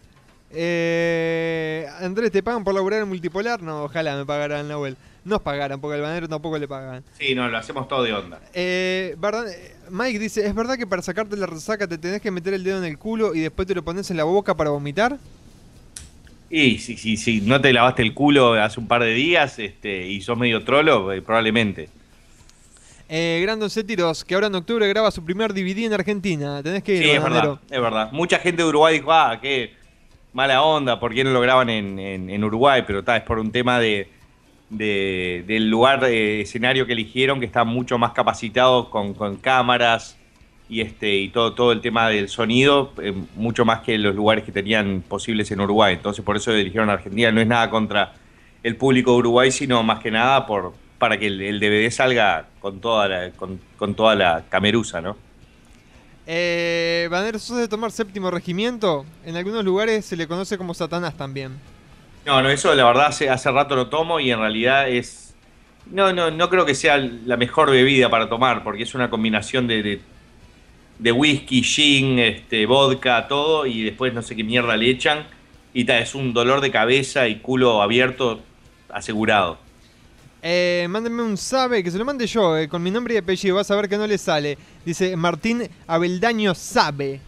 Eh, 0.58 1.86
Andrés, 2.00 2.32
¿te 2.32 2.42
pagan 2.42 2.64
por 2.64 2.74
laburar 2.74 3.02
en 3.02 3.10
multipolar? 3.10 3.62
No, 3.62 3.84
ojalá 3.84 4.16
me 4.16 4.26
pagaran 4.26 4.68
Nahuel. 4.68 4.96
Nos 5.26 5.42
pagaran, 5.42 5.82
porque 5.82 5.96
al 5.96 6.02
banero 6.02 6.30
tampoco 6.30 6.58
le 6.58 6.68
pagan. 6.68 7.04
Sí, 7.20 7.36
no, 7.36 7.50
lo 7.50 7.58
hacemos 7.58 7.88
todo 7.88 8.04
de 8.04 8.14
onda. 8.14 8.40
Eh, 8.54 9.16
verdad- 9.18 9.48
Mike 9.90 10.20
dice, 10.20 10.46
¿es 10.46 10.56
verdad 10.56 10.78
que 10.78 10.88
para 10.88 11.02
sacarte 11.02 11.36
la 11.36 11.48
resaca 11.48 11.88
te 11.88 11.98
tenés 11.98 12.22
que 12.22 12.32
meter 12.32 12.54
el 12.54 12.64
dedo 12.64 12.78
en 12.78 12.86
el 12.86 12.98
culo 12.98 13.36
y 13.36 13.42
después 13.42 13.68
te 13.68 13.76
lo 13.76 13.84
pones 13.84 14.10
en 14.12 14.18
la 14.18 14.24
boca 14.24 14.56
para 14.56 14.70
vomitar? 14.70 15.18
Y 16.50 16.78
si, 16.78 16.96
si, 16.96 17.18
si 17.18 17.42
no 17.42 17.60
te 17.60 17.74
lavaste 17.74 18.04
el 18.04 18.14
culo 18.14 18.54
hace 18.54 18.80
un 18.80 18.88
par 18.88 19.02
de 19.02 19.14
días 19.14 19.60
este, 19.60 20.08
y 20.08 20.22
sos 20.22 20.38
medio 20.38 20.64
trolo, 20.64 21.12
eh, 21.12 21.22
probablemente. 21.22 21.90
Eh, 23.10 23.40
Grandon 23.44 23.70
que 24.28 24.34
ahora 24.36 24.48
en 24.48 24.56
octubre 24.56 24.88
graba 24.88 25.12
su 25.12 25.24
primer 25.24 25.54
DVD 25.54 25.86
en 25.86 25.94
Argentina. 25.94 26.62
Tenés 26.64 26.84
que 26.84 26.96
ir, 26.96 27.04
Sí, 27.04 27.10
es 27.10 27.24
verdad, 27.24 27.60
es 27.70 27.82
verdad. 27.82 28.12
Mucha 28.12 28.40
gente 28.40 28.62
de 28.62 28.70
Uruguay 28.70 28.96
dijo, 29.00 29.12
ah, 29.12 29.38
qué 29.42 29.74
mala 30.36 30.62
onda, 30.64 31.00
¿por 31.00 31.14
qué 31.14 31.24
no 31.24 31.32
lo 31.32 31.42
graban 31.42 31.70
en, 31.70 31.98
en- 32.00 32.30
en 32.30 32.44
Uruguay? 32.44 32.84
Pero 32.86 33.04
tal, 33.04 33.18
es 33.18 33.24
por 33.24 33.40
un 33.40 33.52
tema 33.52 33.80
de, 33.80 34.10
de- 34.70 35.44
del 35.48 35.70
lugar 35.70 36.02
de 36.02 36.42
escenario 36.42 36.86
que 36.86 36.94
eligieron, 36.94 37.40
que 37.40 37.46
están 37.48 37.68
mucho 37.68 37.98
más 37.98 38.12
capacitados 38.14 38.90
con, 38.90 39.14
con 39.14 39.38
cámaras 39.38 40.18
y 40.70 40.82
este 40.82 41.16
y 41.16 41.30
todo, 41.30 41.54
todo 41.54 41.72
el 41.72 41.82
tema 41.82 42.10
del 42.10 42.28
sonido, 42.30 42.92
eh, 43.02 43.14
mucho 43.36 43.66
más 43.66 43.82
que 43.82 43.98
los 43.98 44.16
lugares 44.16 44.44
que 44.44 44.52
tenían 44.52 45.04
posibles 45.08 45.52
en 45.52 45.62
Uruguay. 45.62 45.94
Entonces 45.96 46.24
por 46.26 46.36
eso 46.38 46.52
eligieron 46.52 46.90
Argentina. 46.90 47.32
No 47.32 47.42
es 47.42 47.48
nada 47.48 47.70
contra 47.70 48.14
el 48.64 48.76
público 48.78 49.12
de 49.14 49.18
Uruguay, 49.20 49.52
sino 49.52 49.84
más 49.84 50.00
que 50.02 50.12
nada 50.12 50.46
por 50.46 50.74
para 50.98 51.20
que 51.20 51.28
el, 51.28 51.42
el 51.42 51.60
DVD 51.60 51.92
salga 51.92 52.48
con 52.60 52.80
toda 52.82 53.08
la, 53.10 53.32
con, 53.32 53.60
con 53.78 53.96
toda 53.96 54.16
la 54.16 54.46
camerusa, 54.50 55.02
¿no? 55.02 55.18
Eh, 56.28 57.08
Banero, 57.12 57.38
¿sos 57.40 57.58
de 57.58 57.68
tomar 57.68 57.92
séptimo 57.92 58.32
regimiento? 58.32 59.06
En 59.26 59.36
algunos 59.36 59.64
lugares 59.64 60.06
se 60.06 60.16
le 60.16 60.28
conoce 60.28 60.58
como 60.58 60.74
Satanás 60.74 61.16
también. 61.16 61.62
No, 62.26 62.42
no, 62.42 62.50
eso 62.50 62.74
la 62.74 62.86
verdad 62.86 63.08
hace, 63.08 63.30
hace 63.30 63.52
rato 63.52 63.76
lo 63.76 63.88
tomo 63.88 64.20
y 64.20 64.32
en 64.32 64.40
realidad 64.40 64.90
es... 64.90 65.36
No, 65.86 66.12
no, 66.12 66.32
no 66.32 66.50
creo 66.50 66.66
que 66.66 66.74
sea 66.74 66.98
la 66.98 67.38
mejor 67.38 67.70
bebida 67.70 68.10
para 68.10 68.28
tomar, 68.28 68.64
porque 68.64 68.84
es 68.84 68.96
una 68.96 69.12
combinación 69.12 69.68
de, 69.68 69.84
de, 69.84 70.02
de 70.98 71.12
whisky, 71.12 71.62
gin, 71.62 72.18
este, 72.18 72.66
vodka, 72.66 73.28
todo, 73.28 73.68
y 73.68 73.84
después 73.84 74.12
no 74.12 74.24
sé 74.24 74.36
qué 74.36 74.44
mierda 74.44 74.76
le 74.76 74.90
echan. 74.90 75.28
Y 75.76 75.86
ta, 75.86 76.00
es 76.00 76.16
un 76.16 76.34
dolor 76.34 76.62
de 76.62 76.72
cabeza 76.72 77.28
y 77.28 77.36
culo 77.36 77.84
abierto 77.84 78.42
asegurado. 78.90 79.60
Eh, 80.48 80.86
mándenme 80.92 81.24
un 81.24 81.38
sabe, 81.38 81.84
que 81.84 81.90
se 81.90 81.98
lo 81.98 82.06
mande 82.06 82.28
yo, 82.28 82.56
eh, 82.56 82.70
con 82.70 82.84
mi 82.84 82.92
nombre 82.92 83.16
y 83.16 83.18
apellido, 83.18 83.56
vas 83.56 83.72
a 83.72 83.76
ver 83.76 83.90
que 83.90 83.98
no 83.98 84.06
le 84.06 84.16
sale. 84.20 84.56
Dice 84.86 85.16
Martín 85.16 85.68
Abeldaño 85.88 86.54
Sabe. 86.54 87.20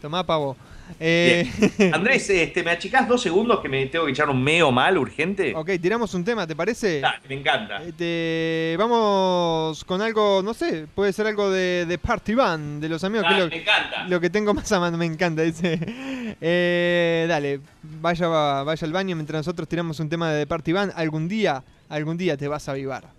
Tomá 0.00 0.24
pavo. 0.24 0.56
Eh. 1.00 1.50
Andrés, 1.92 2.30
este, 2.30 2.62
¿me 2.62 2.70
achicás 2.70 3.08
dos 3.08 3.20
segundos 3.20 3.58
que 3.58 3.68
me 3.68 3.84
tengo 3.86 4.04
que 4.04 4.12
echar 4.12 4.30
un 4.30 4.40
meo 4.40 4.70
mal 4.70 4.96
urgente? 4.96 5.52
ok, 5.56 5.70
tiramos 5.82 6.14
un 6.14 6.24
tema, 6.24 6.46
¿te 6.46 6.54
parece? 6.54 7.00
Dale, 7.00 7.18
me 7.28 7.34
encanta. 7.34 7.82
Este, 7.82 8.76
vamos 8.78 9.84
con 9.84 10.00
algo, 10.00 10.40
no 10.44 10.54
sé, 10.54 10.86
puede 10.94 11.12
ser 11.12 11.26
algo 11.26 11.50
de, 11.50 11.84
de 11.84 11.98
Party 11.98 12.36
Band, 12.36 12.80
de 12.80 12.88
los 12.88 13.02
amigos. 13.02 13.26
que 13.28 13.40
lo, 13.40 13.48
me 13.48 13.56
encanta. 13.56 14.06
Lo 14.06 14.20
que 14.20 14.30
tengo 14.30 14.54
más 14.54 14.70
a 14.70 14.78
mano, 14.78 14.96
me 14.96 15.06
encanta. 15.06 15.42
Dice, 15.42 15.80
Eh, 16.40 17.26
dale, 17.28 17.60
vaya, 17.82 18.28
vaya 18.28 18.84
al 18.86 18.92
baño 18.92 19.16
mientras 19.16 19.40
nosotros 19.40 19.68
tiramos 19.68 20.00
un 20.00 20.08
tema 20.08 20.30
de 20.30 20.42
The 20.42 20.46
Party 20.46 20.72
Band. 20.72 20.92
Algún 20.96 21.28
día, 21.28 21.62
algún 21.88 22.16
día 22.16 22.36
te 22.36 22.48
vas 22.48 22.68
a 22.68 22.72
avivar. 22.72 23.12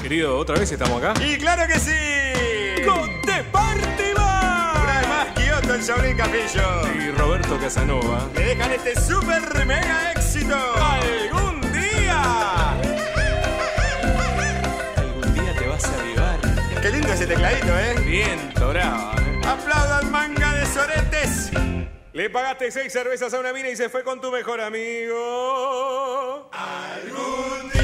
Querido, 0.00 0.38
¿otra 0.38 0.58
vez 0.58 0.70
estamos 0.70 1.02
acá? 1.02 1.14
Y 1.22 1.36
claro 1.38 1.66
que 1.66 1.78
sí. 1.78 2.84
¡Con 2.86 3.20
Party 3.52 4.12
Band! 4.14 4.82
Una 4.82 5.00
vez 5.00 5.08
más, 5.08 5.28
Kioto, 5.34 5.74
el 5.74 5.82
Shaolin 5.82 6.16
Capillo. 6.16 6.94
Y 6.94 7.10
Roberto 7.10 7.58
Casanova. 7.58 8.28
Te 8.34 8.42
dejan 8.42 8.72
este 8.72 9.00
super 9.00 9.66
mega 9.66 10.12
éxito. 10.12 10.56
¡Algún 10.56 11.60
día! 11.72 12.72
Algún 14.96 15.34
día 15.34 15.54
te 15.58 15.66
vas 15.66 15.84
a 15.84 16.00
avivar. 16.00 16.38
Qué 16.80 16.90
lindo 16.90 17.12
ese 17.12 17.26
tecladito, 17.26 17.78
¿eh? 17.78 17.94
Bien, 18.06 18.52
brava. 18.54 19.14
¿eh? 19.18 19.40
Aplaudan 19.46 20.10
manga 20.10 20.54
de 20.54 20.66
soretes. 20.66 21.50
Le 22.12 22.30
pagaste 22.30 22.70
seis 22.70 22.92
cervezas 22.92 23.34
a 23.34 23.40
una 23.40 23.52
mina 23.52 23.68
y 23.68 23.76
se 23.76 23.88
fue 23.88 24.02
con 24.04 24.20
tu 24.20 24.30
mejor 24.30 24.60
amigo. 24.60 26.50
Algún 26.52 27.70
día, 27.70 27.77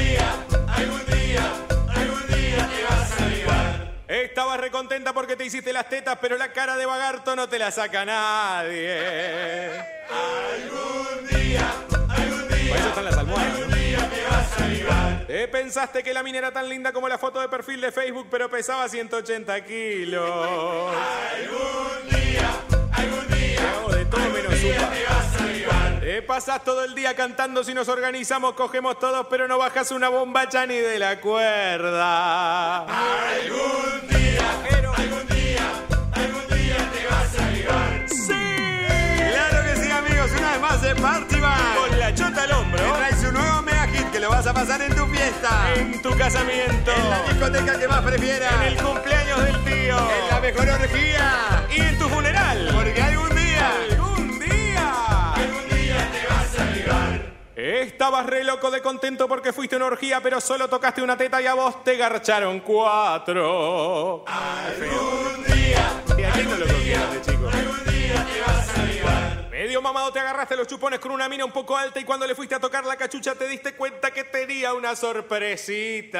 Estabas 4.07 4.59
recontenta 4.59 5.13
porque 5.13 5.35
te 5.35 5.45
hiciste 5.45 5.71
las 5.71 5.87
tetas, 5.87 6.17
pero 6.21 6.37
la 6.37 6.51
cara 6.51 6.75
de 6.75 6.85
Bagarto 6.85 7.35
no 7.35 7.47
te 7.47 7.57
la 7.57 7.71
saca 7.71 8.03
nadie. 8.03 9.69
Algún 10.09 11.27
día, 11.29 11.71
algún 12.09 12.47
día. 12.49 12.69
Para 12.69 12.79
eso 12.79 12.89
están 12.89 13.05
las 13.05 13.17
almohadas. 13.17 13.53
Algún 13.55 13.73
día 13.73 14.09
te 14.09 14.23
vas 14.29 14.59
a 14.59 14.65
pensaste 15.47 16.03
que 16.03 16.13
la 16.13 16.21
mina 16.21 16.39
era 16.39 16.51
tan 16.51 16.67
linda 16.67 16.91
como 16.91 17.07
la 17.07 17.17
foto 17.17 17.39
de 17.39 17.47
perfil 17.47 17.79
de 17.79 17.91
Facebook, 17.91 18.27
pero 18.29 18.49
pesaba 18.49 18.89
180 18.89 19.63
kilos. 19.63 20.95
Algún 21.33 22.09
día, 22.09 22.74
Te 26.15 26.21
pasas 26.21 26.63
todo 26.63 26.81
el 26.85 26.95
día 26.95 27.13
cantando 27.13 27.61
si 27.61 27.73
nos 27.73 27.89
organizamos, 27.89 28.53
cogemos 28.53 28.97
todos, 28.99 29.27
pero 29.29 29.49
no 29.49 29.57
bajas 29.57 29.91
una 29.91 30.07
bombacha 30.07 30.65
ni 30.65 30.77
de 30.77 30.97
la 30.97 31.19
cuerda. 31.19 32.85
Algún 32.85 34.07
día, 34.07 34.49
algún 34.97 35.27
día, 35.27 35.73
algún 36.13 36.47
día 36.47 36.77
te 36.93 37.05
vas 37.05 37.37
a 37.37 37.45
avivar. 37.45 38.07
¡Sí! 38.07 38.55
Claro 39.29 39.63
que 39.65 39.75
sí, 39.83 39.91
amigos. 39.91 40.31
Una 40.39 40.51
vez 40.51 40.61
más 40.61 40.81
de 40.81 40.95
Party 40.95 41.39
Band. 41.41 41.77
Con 41.79 41.99
la 41.99 42.15
chota 42.15 42.43
al 42.43 42.51
hombro. 42.53 42.81
Te 42.81 42.91
traes 42.91 43.23
un 43.25 43.33
nuevo 43.33 43.61
mega 43.63 43.87
hit 43.87 44.09
que 44.11 44.19
lo 44.21 44.29
vas 44.29 44.47
a 44.47 44.53
pasar 44.53 44.81
en 44.83 44.95
tu 44.95 45.05
fiesta. 45.07 45.73
En 45.75 46.01
tu 46.01 46.17
casamiento. 46.17 46.93
En 46.95 47.09
la 47.09 47.23
discoteca 47.23 47.77
que 47.77 47.87
más 47.89 48.01
prefieras. 48.03 48.53
En 48.53 48.61
el 48.61 48.81
cumpleaños 48.81 49.43
del 49.43 49.63
tío. 49.65 49.97
En 49.97 50.29
la 50.29 50.39
mejor 50.39 50.69
orgía. 50.69 51.67
Y 51.75 51.81
en 51.81 51.99
tu 51.99 52.07
funeral. 52.07 52.69
Porque 52.73 53.01
algún 53.01 53.03
día. 53.03 53.25
Algún 53.25 53.34
Estabas 57.55 58.25
re 58.25 58.43
loco 58.43 58.69
de 58.69 58.81
contento 58.81 59.29
porque 59.29 59.53
fuiste 59.53 59.77
una 59.77 59.85
orgía, 59.85 60.19
pero 60.21 60.41
solo 60.41 60.67
tocaste 60.67 61.01
una 61.01 61.15
teta 61.15 61.41
y 61.41 61.45
a 61.45 61.53
vos 61.53 61.85
te 61.85 61.95
garcharon 61.95 62.59
cuatro. 62.59 64.25
Algún 64.27 65.43
día. 65.45 66.03
Y 66.17 66.43
no 66.43 66.57
lo 66.57 66.65
cogieron 66.65 67.11
de 67.11 67.21
chico. 67.21 67.47
Algún 67.47 67.85
día 67.85 68.25
te 68.25 68.41
vas 68.41 68.77
a 68.77 68.81
avivar. 68.81 69.47
Medio 69.49 69.81
mamado 69.81 70.11
te 70.11 70.19
agarraste 70.19 70.57
los 70.57 70.67
chupones 70.67 70.99
con 70.99 71.11
una 71.11 71.29
mina 71.29 71.45
un 71.45 71.53
poco 71.53 71.77
alta 71.77 71.97
y 71.97 72.03
cuando 72.03 72.27
le 72.27 72.35
fuiste 72.35 72.55
a 72.55 72.59
tocar 72.59 72.85
la 72.85 72.97
cachucha 72.97 73.35
te 73.35 73.47
diste 73.47 73.73
cuenta 73.73 74.11
que 74.11 74.25
tenía 74.25 74.73
una 74.73 74.93
sorpresita. 74.97 76.19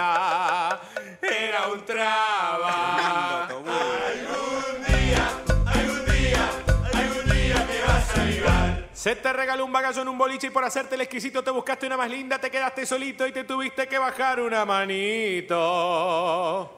Era 1.22 1.68
un 1.68 1.86
traba. 1.86 3.48
Algún 3.48 4.86
día. 4.88 5.30
Algún 5.66 6.06
día. 6.06 6.50
Algún 6.94 7.26
día 7.30 7.68
te 7.68 7.82
vas 7.86 8.18
a 8.18 8.22
avivar. 8.22 8.65
Se 8.96 9.16
te 9.18 9.32
regaló 9.34 9.66
un 9.66 9.74
bagazo 9.74 10.02
en 10.02 10.08
un 10.08 10.18
boliche 10.18 10.48
y 10.48 10.52
por 10.52 10.64
hacerte 10.64 10.96
el 10.96 11.02
exquisito 11.02 11.44
te 11.44 11.52
buscaste 11.52 11.86
una 11.86 11.98
más 11.98 12.10
linda, 12.10 12.40
te 12.40 12.50
quedaste 12.50 12.86
solito 12.86 13.28
y 13.28 13.34
te 13.34 13.44
tuviste 13.44 13.88
que 13.88 13.98
bajar 13.98 14.40
una 14.40 14.64
manito. 14.64 15.60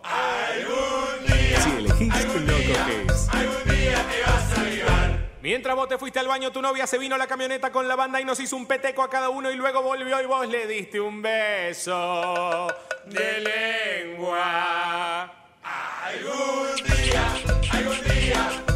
Algún 0.04 1.28
día. 1.28 1.62
Si 1.62 1.70
elegís, 1.70 2.12
Algún 2.12 2.48
no 2.48 2.54
día. 2.54 2.86
Algún 3.32 3.64
día 3.66 4.04
te 4.10 4.22
vas 4.24 4.58
a 4.58 4.62
avivar. 4.62 5.20
Mientras 5.44 5.76
vos 5.76 5.88
te 5.88 6.00
fuiste 6.00 6.18
al 6.18 6.28
baño, 6.28 6.52
tu 6.52 6.60
novia 6.60 6.88
se 6.88 6.98
vino 6.98 7.14
a 7.14 7.20
la 7.20 7.28
camioneta 7.28 7.72
con 7.72 7.88
la 7.88 7.96
banda 7.96 8.20
y 8.20 8.26
nos 8.26 8.40
hizo 8.40 8.56
un 8.56 8.66
peteco 8.66 9.04
a 9.04 9.12
cada 9.12 9.30
uno 9.30 9.52
y 9.52 9.56
luego 9.56 9.84
volvió 9.84 10.20
y 10.20 10.26
vos 10.26 10.48
le 10.48 10.66
diste 10.66 11.00
un 11.00 11.22
beso 11.22 12.68
de 13.06 14.16
lengua. 14.16 15.32
Algún 16.04 16.76
día. 16.84 17.32
Algún 17.72 18.04
día. 18.06 18.67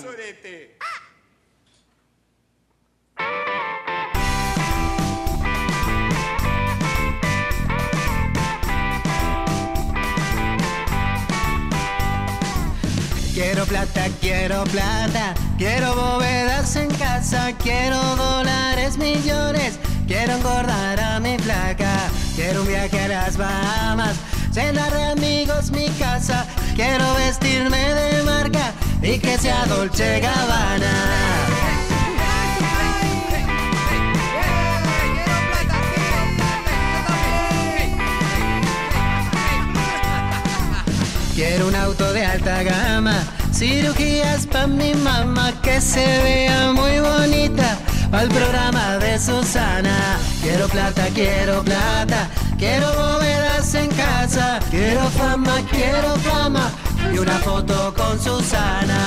Sorete. 0.00 0.78
Quiero 13.34 13.66
plata, 13.66 14.08
quiero 14.20 14.64
plata, 14.64 15.34
quiero 15.58 15.94
bóvedas 15.94 16.74
en 16.76 16.90
casa, 16.90 17.52
quiero 17.62 17.98
dólares, 18.16 18.96
millones, 18.96 19.78
quiero 20.06 20.32
engordar 20.32 20.98
a 21.00 21.20
mi 21.20 21.38
flaca, 21.38 22.08
quiero 22.34 22.62
un 22.62 22.68
viaje 22.68 22.98
a 22.98 23.08
las 23.08 23.36
Bahamas, 23.36 24.16
cenar 24.52 24.92
de 24.92 25.04
amigos 25.04 25.70
mi 25.70 25.88
casa, 25.90 26.46
quiero 26.78 27.12
vestirme 27.14 27.76
de 27.76 28.22
marca, 28.22 28.72
y 29.02 29.18
que 29.18 29.36
sea 29.36 29.66
Dolce 29.66 30.20
Gabbana. 30.20 30.94
Quiero 41.34 41.66
un 41.66 41.74
auto 41.74 42.12
de 42.12 42.24
alta 42.24 42.62
gama, 42.62 43.24
cirugías 43.52 44.46
pa' 44.46 44.68
mi 44.68 44.94
mamá 44.94 45.52
que 45.62 45.80
se 45.80 46.06
vea 46.22 46.72
muy 46.72 47.00
bonita. 47.00 47.76
Al 48.12 48.28
programa 48.28 48.98
de 48.98 49.18
Susana, 49.18 50.16
quiero 50.42 50.68
plata, 50.68 51.08
quiero 51.12 51.62
plata, 51.62 52.28
quiero 52.58 52.86
bóvedas 52.92 53.74
en 53.74 53.88
casa, 53.90 54.60
quiero 54.70 55.02
fama, 55.10 55.56
quiero 55.70 56.16
fama 56.16 56.70
y 57.14 57.18
una 57.18 57.38
foto 57.38 57.94
con 57.94 58.20
Susana. 58.20 58.98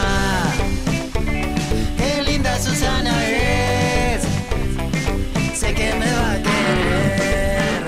Qué 1.97 2.23
linda 2.23 2.57
Susana 2.59 3.13
es, 3.25 4.23
sé 5.53 5.73
que 5.73 5.93
me 5.93 6.11
va 6.11 6.31
a 6.31 6.37
querer. 6.37 7.81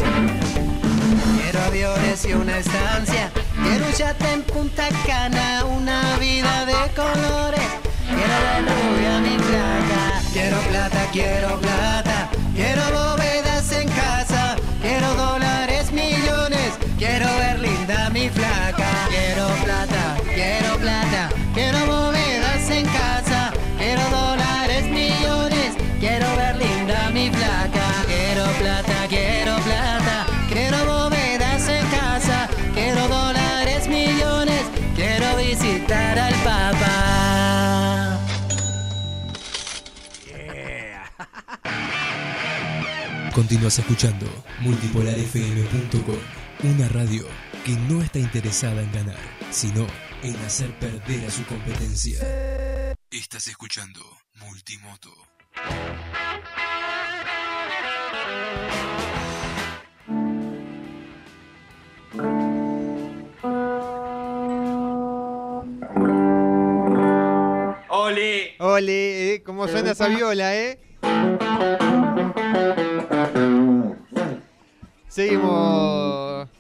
Quiero 1.42 1.62
aviones 1.66 2.26
y 2.26 2.34
una 2.34 2.58
estancia. 2.58 3.32
Quiero 3.64 3.86
un 3.86 3.94
yate 3.94 4.34
en 4.34 4.44
Punta 4.44 4.88
Cana, 5.08 5.66
una 5.66 6.18
vida 6.18 6.66
de 6.66 6.92
colores. 6.96 7.68
Quiero 8.08 8.38
la 8.44 8.60
rubia, 8.60 9.20
mi 9.20 9.38
flaca. 9.40 10.22
Quiero 10.34 10.58
plata, 10.70 11.08
quiero 11.12 11.60
plata. 11.60 12.30
Quiero 12.56 12.82
bóvedas 12.92 13.72
en 13.72 13.88
casa. 13.90 14.56
Quiero 14.82 15.14
dólares. 15.16 15.43
Quiero 17.06 17.28
ver 17.36 17.60
linda 17.60 18.10
mi 18.12 18.30
flaca. 18.30 19.08
Quiero 19.10 19.46
plata, 19.66 20.16
quiero 20.34 20.78
plata. 20.78 21.30
Quiero 21.54 21.86
bóvedas 21.86 22.70
en 22.70 22.86
casa. 22.86 23.52
Quiero 23.78 24.02
dólares, 24.10 24.86
millones. 24.86 25.74
Quiero 26.00 26.26
ver 26.38 26.56
linda 26.56 27.10
mi 27.14 27.30
flaca. 27.30 27.86
Quiero 28.08 28.46
plata, 28.58 29.08
quiero 29.10 29.56
plata. 29.58 30.26
Quiero 30.48 30.78
bóvedas 30.86 31.68
en 31.68 31.86
casa. 31.88 32.48
Quiero 32.74 33.06
dólares, 33.10 33.86
millones. 33.90 34.64
Quiero 34.96 35.36
visitar 35.36 36.18
al 36.18 36.34
Papa. 36.36 37.04
Continúas 43.34 43.78
escuchando 43.78 44.26
multipolarfm.com, 44.62 46.16
una 46.64 46.88
radio 46.88 47.26
que 47.66 47.74
no 47.90 48.02
está 48.02 48.20
interesada 48.20 48.82
en 48.82 48.92
ganar, 48.94 49.20
sino 49.52 49.86
en 50.22 50.36
hacer 50.46 50.72
perder 50.80 51.26
a 51.28 51.32
su 51.32 51.46
competencia. 51.46 52.20
Estás 53.12 53.48
escuchando 53.48 54.00
Multimoto. 54.36 55.12
¡Ole! 67.90 68.56
Ole, 68.60 69.34
eh, 69.34 69.44
cómo 69.44 69.68
suena 69.68 69.92
esa 69.92 70.08
viola, 70.08 70.56
eh. 70.56 70.80
Seguimos. 75.10 76.03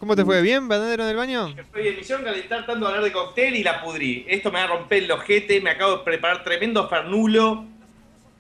¿Cómo 0.03 0.17
te 0.17 0.25
fue? 0.25 0.41
¿Bien, 0.41 0.67
bananero 0.67 1.05
en 1.05 1.11
el 1.11 1.15
baño? 1.15 1.55
Oye, 1.73 1.93
me 1.93 2.01
hicieron 2.01 2.25
calentar 2.25 2.65
tanto 2.65 2.85
hablar 2.85 3.01
de 3.05 3.13
cóctel 3.13 3.55
y 3.55 3.63
la 3.63 3.81
pudrí. 3.81 4.25
Esto 4.27 4.51
me 4.51 4.59
va 4.59 4.65
a 4.65 4.67
romper 4.67 5.01
el 5.03 5.09
ojete, 5.09 5.61
me 5.61 5.69
acabo 5.69 5.95
de 5.95 6.03
preparar 6.03 6.43
tremendo 6.43 6.89
fernulo. 6.89 7.63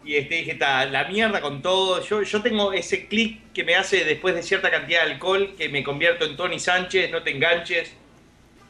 Y 0.03 0.17
este, 0.17 0.35
dije, 0.35 0.55
"Ta, 0.55 0.83
la 0.83 1.05
mierda 1.05 1.39
con 1.39 1.61
todo. 1.61 2.03
Yo, 2.03 2.21
yo 2.21 2.41
tengo 2.41 2.73
ese 2.73 3.07
clic 3.07 3.39
que 3.53 3.63
me 3.63 3.75
hace 3.75 4.03
después 4.03 4.35
de 4.35 4.43
cierta 4.43 4.69
cantidad 4.69 5.05
de 5.05 5.13
alcohol, 5.13 5.55
que 5.57 5.69
me 5.69 5.85
convierto 5.85 6.25
en 6.25 6.35
Tony 6.35 6.59
Sánchez, 6.59 7.09
no 7.11 7.23
te 7.23 7.31
enganches. 7.31 7.93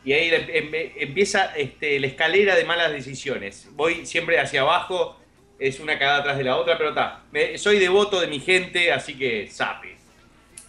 Y 0.05 0.13
ahí 0.13 0.29
em- 0.29 0.71
em- 0.75 0.91
empieza 0.99 1.45
este, 1.55 1.99
la 1.99 2.05
escalera 2.05 2.55
de 2.55 2.63
malas 2.63 2.91
decisiones. 2.91 3.69
Voy 3.71 4.05
siempre 4.05 4.39
hacia 4.39 4.61
abajo, 4.61 5.19
es 5.57 5.79
una 5.79 5.97
cagada 5.97 6.21
tras 6.25 6.37
de 6.37 6.43
la 6.43 6.57
otra, 6.57 6.77
pero 6.77 6.89
está. 6.89 7.23
Soy 7.55 7.79
devoto 7.79 8.21
de 8.21 8.27
mi 8.27 8.39
gente, 8.39 8.91
así 8.91 9.15
que 9.17 9.47
sape. 9.49 9.93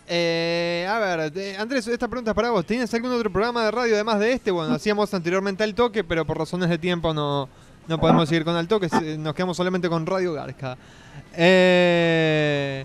Eh, 0.07 0.87
a 0.89 0.99
ver, 0.99 1.33
eh, 1.37 1.57
Andrés, 1.59 1.87
esta 1.89 2.09
pregunta 2.09 2.33
es 2.33 2.35
para 2.35 2.51
vos. 2.51 2.65
¿Tienes 2.67 2.93
algún 2.95 3.11
otro 3.13 3.31
programa 3.31 3.65
de 3.65 3.71
radio 3.71 3.95
además 3.95 4.19
de 4.21 4.33
este? 4.33 4.51
Bueno, 4.51 4.75
hacíamos 4.75 5.13
anteriormente 5.15 5.65
al 5.65 5.75
toque, 5.75 6.05
pero 6.05 6.25
por 6.27 6.39
razones 6.39 6.69
de 6.69 6.77
tiempo 6.79 7.15
no, 7.15 7.49
no 7.89 7.99
podemos 7.99 8.29
seguir 8.29 8.45
con 8.45 8.55
al 8.57 8.69
toque. 8.69 8.89
Nos 9.19 9.35
quedamos 9.35 9.57
solamente 9.57 9.89
con 9.89 10.05
Radio 10.05 10.33
Garca. 10.35 10.77
Eh, 11.37 12.85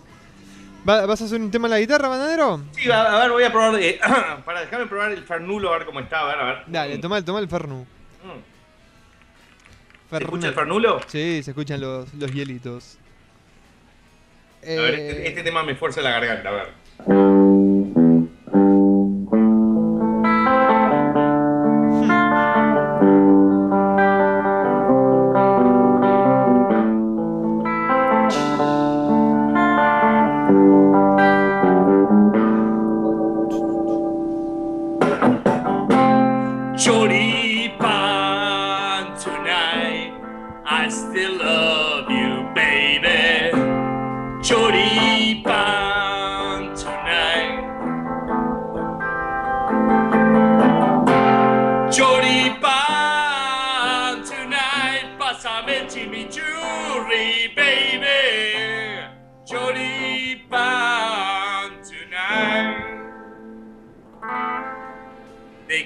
¿va- 0.87 1.05
¿Vas 1.05 1.21
a 1.21 1.25
hacer 1.25 1.41
un 1.41 1.51
tema 1.51 1.67
en 1.67 1.71
la 1.71 1.79
guitarra, 1.79 2.07
bananero? 2.07 2.61
Sí, 2.71 2.89
a, 2.89 3.17
a 3.17 3.19
ver, 3.21 3.31
voy 3.31 3.43
a 3.43 3.51
probar. 3.51 3.75
eh, 3.81 3.99
para 4.45 4.61
dejarme 4.61 4.85
probar 4.87 5.11
el 5.11 5.23
fernulo, 5.23 5.73
a 5.73 5.77
ver 5.77 5.85
cómo 5.85 5.99
está. 5.99 6.21
A 6.21 6.25
ver, 6.25 6.39
a 6.39 6.43
ver. 6.45 6.63
Dale, 6.67 6.97
toma, 6.99 7.23
toma 7.23 7.39
el 7.39 7.49
Fernu. 7.49 7.81
Mm. 8.23 8.49
¿Se 10.09 10.23
escucha 10.23 10.47
el 10.47 10.53
fernulo? 10.53 10.99
Sí, 11.07 11.43
se 11.43 11.51
escuchan 11.51 11.81
los, 11.81 12.11
los 12.15 12.31
hielitos. 12.31 12.97
A 14.63 14.65
ver, 14.67 14.93
Eh, 14.95 15.09
este, 15.11 15.27
este 15.29 15.43
tema 15.43 15.63
me 15.63 15.75
fuerza 15.75 16.01
la 16.01 16.09
garganta, 16.11 16.49
a 16.49 16.51
ver. 16.51 16.78
Mm-hmm. 17.07 17.38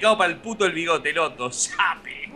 Para 0.03 0.25
el 0.25 0.37
puto 0.37 0.65
el 0.65 0.73
bigote, 0.73 1.13
loto, 1.13 1.49
sape. 1.49 2.29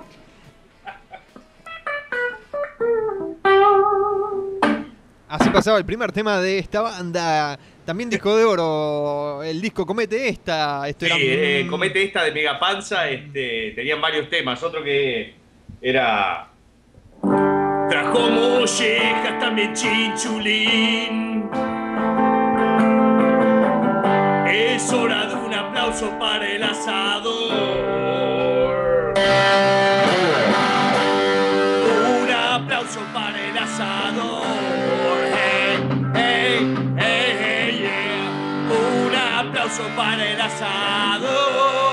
Así 5.27 5.49
pasaba 5.49 5.77
el 5.77 5.85
primer 5.85 6.13
tema 6.13 6.39
de 6.39 6.59
esta 6.59 6.81
banda. 6.81 7.59
También 7.85 8.09
disco 8.09 8.37
de 8.37 8.45
oro, 8.45 9.43
el 9.43 9.59
disco 9.59 9.85
Comete 9.85 10.29
esta. 10.29 10.87
Esto 10.87 11.05
Sí, 11.05 11.11
era 11.11 11.19
eh, 11.19 11.67
comete 11.69 12.03
esta 12.03 12.23
de 12.23 12.31
Mega 12.31 12.57
Panza, 12.57 13.09
este, 13.09 13.73
tenían 13.75 13.99
varios 13.99 14.29
temas. 14.29 14.63
Otro 14.63 14.81
que 14.81 15.35
era. 15.81 16.47
Trajo 17.21 18.29
mollejas, 18.29 19.39
también 19.39 19.73
chinchulín. 19.73 21.36
Es 24.57 24.91
hora 24.91 25.27
de 25.27 25.35
un 25.35 25.53
aplauso 25.53 26.09
para 26.17 26.47
el 26.47 26.63
asador. 26.63 27.93
Un 32.23 32.31
aplauso 32.31 33.01
para 33.13 33.39
el 33.39 33.55
asador. 33.55 34.47
Hey, 35.31 35.77
hey, 36.15 36.75
hey, 36.97 37.37
hey, 37.39 37.77
yeah. 37.81 39.05
Un 39.05 39.15
aplauso 39.15 39.83
para 39.95 40.25
el 40.27 40.41
asador. 40.41 41.86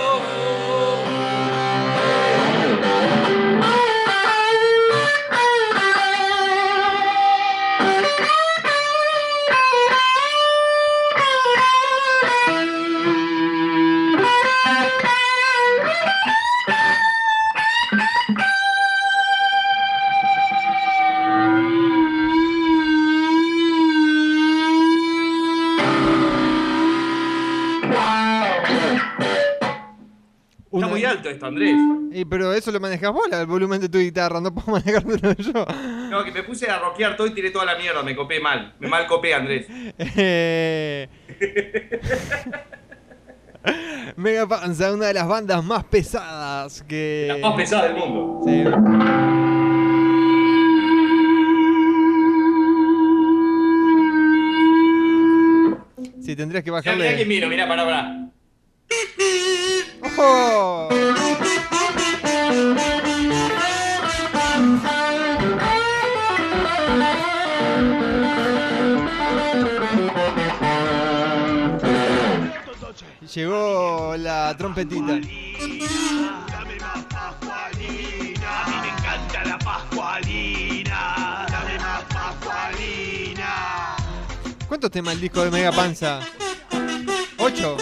Alto 31.17 31.29
esto, 31.31 31.47
Andrés. 31.47 31.75
Y, 32.13 32.25
pero 32.25 32.53
eso 32.53 32.71
lo 32.71 32.81
manejas 32.81 33.13
vos, 33.13 33.25
el 33.31 33.47
volumen 33.47 33.81
de 33.81 33.89
tu 33.89 33.99
guitarra, 33.99 34.41
no 34.41 34.55
puedo 34.55 34.71
manejártelo 34.73 35.33
yo. 35.35 35.67
No, 36.11 36.25
que 36.25 36.33
me 36.33 36.43
puse 36.43 36.71
a 36.71 36.79
rockear 36.79 37.17
todo 37.17 37.27
y 37.27 37.31
tiré 37.35 37.51
toda 37.51 37.65
la 37.65 37.77
mierda, 37.77 38.03
me 38.03 38.15
copé 38.15 38.41
mal. 38.41 38.75
Me 38.79 38.89
mal 38.89 39.07
copé, 39.07 39.35
Andrés. 39.35 39.67
Eh, 39.99 41.09
Mega 44.17 44.47
Panza, 44.47 44.93
una 44.93 45.07
de 45.07 45.15
las 45.15 45.27
bandas 45.27 45.65
más 45.65 45.85
pesadas 45.85 46.83
que. 46.83 47.27
La 47.41 47.49
más 47.49 47.57
pesada 47.57 47.85
del 47.89 47.97
mundo. 47.97 48.43
Sí. 48.45 48.65
Sí, 56.23 56.35
tendrías 56.37 56.65
que 56.65 56.71
Mirá, 56.71 56.81
mirá 56.83 56.95
bajarle. 56.97 57.17
que 57.19 57.25
miro, 57.27 57.49
mirá, 57.49 57.69
pará, 57.69 57.85
pará. 57.85 58.29
Llegó 73.35 74.15
la 74.17 74.57
trompetita. 74.57 75.15
A 75.15 75.17
mí 75.17 75.57
me 78.81 78.89
encanta 78.89 79.45
la 79.45 79.59
pascualina. 79.59 81.47
Dame 81.51 81.79
más 81.81 82.05
pascualina. 82.05 83.97
¿Cuántos 84.69 84.91
temas 84.93 85.15
el 85.15 85.21
disco 85.23 85.43
de 85.43 85.51
Mega 85.51 85.73
Panza? 85.73 86.21
¿Ocho? 87.39 87.77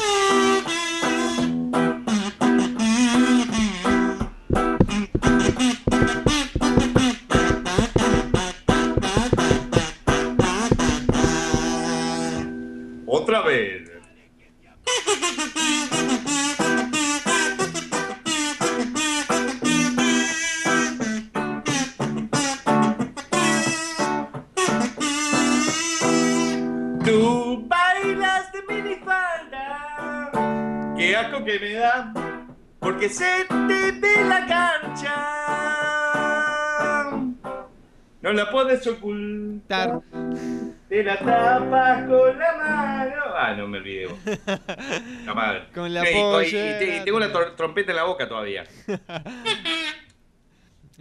Olvidé. 43.82 44.06
vos. 44.06 44.18
La 45.26 45.34
madre. 45.34 45.64
Con 45.74 45.92
la 45.92 46.02
Sí, 46.04 46.09
y- 46.09 46.18
y- 46.18 46.22
pollera. 46.22 46.96
y, 46.96 47.04
tengo 47.04 47.18
la 47.20 47.54
trompeta 47.56 47.90
en 47.92 47.96
la 47.96 48.04
boca 48.04 48.28
todavía. 48.28 48.64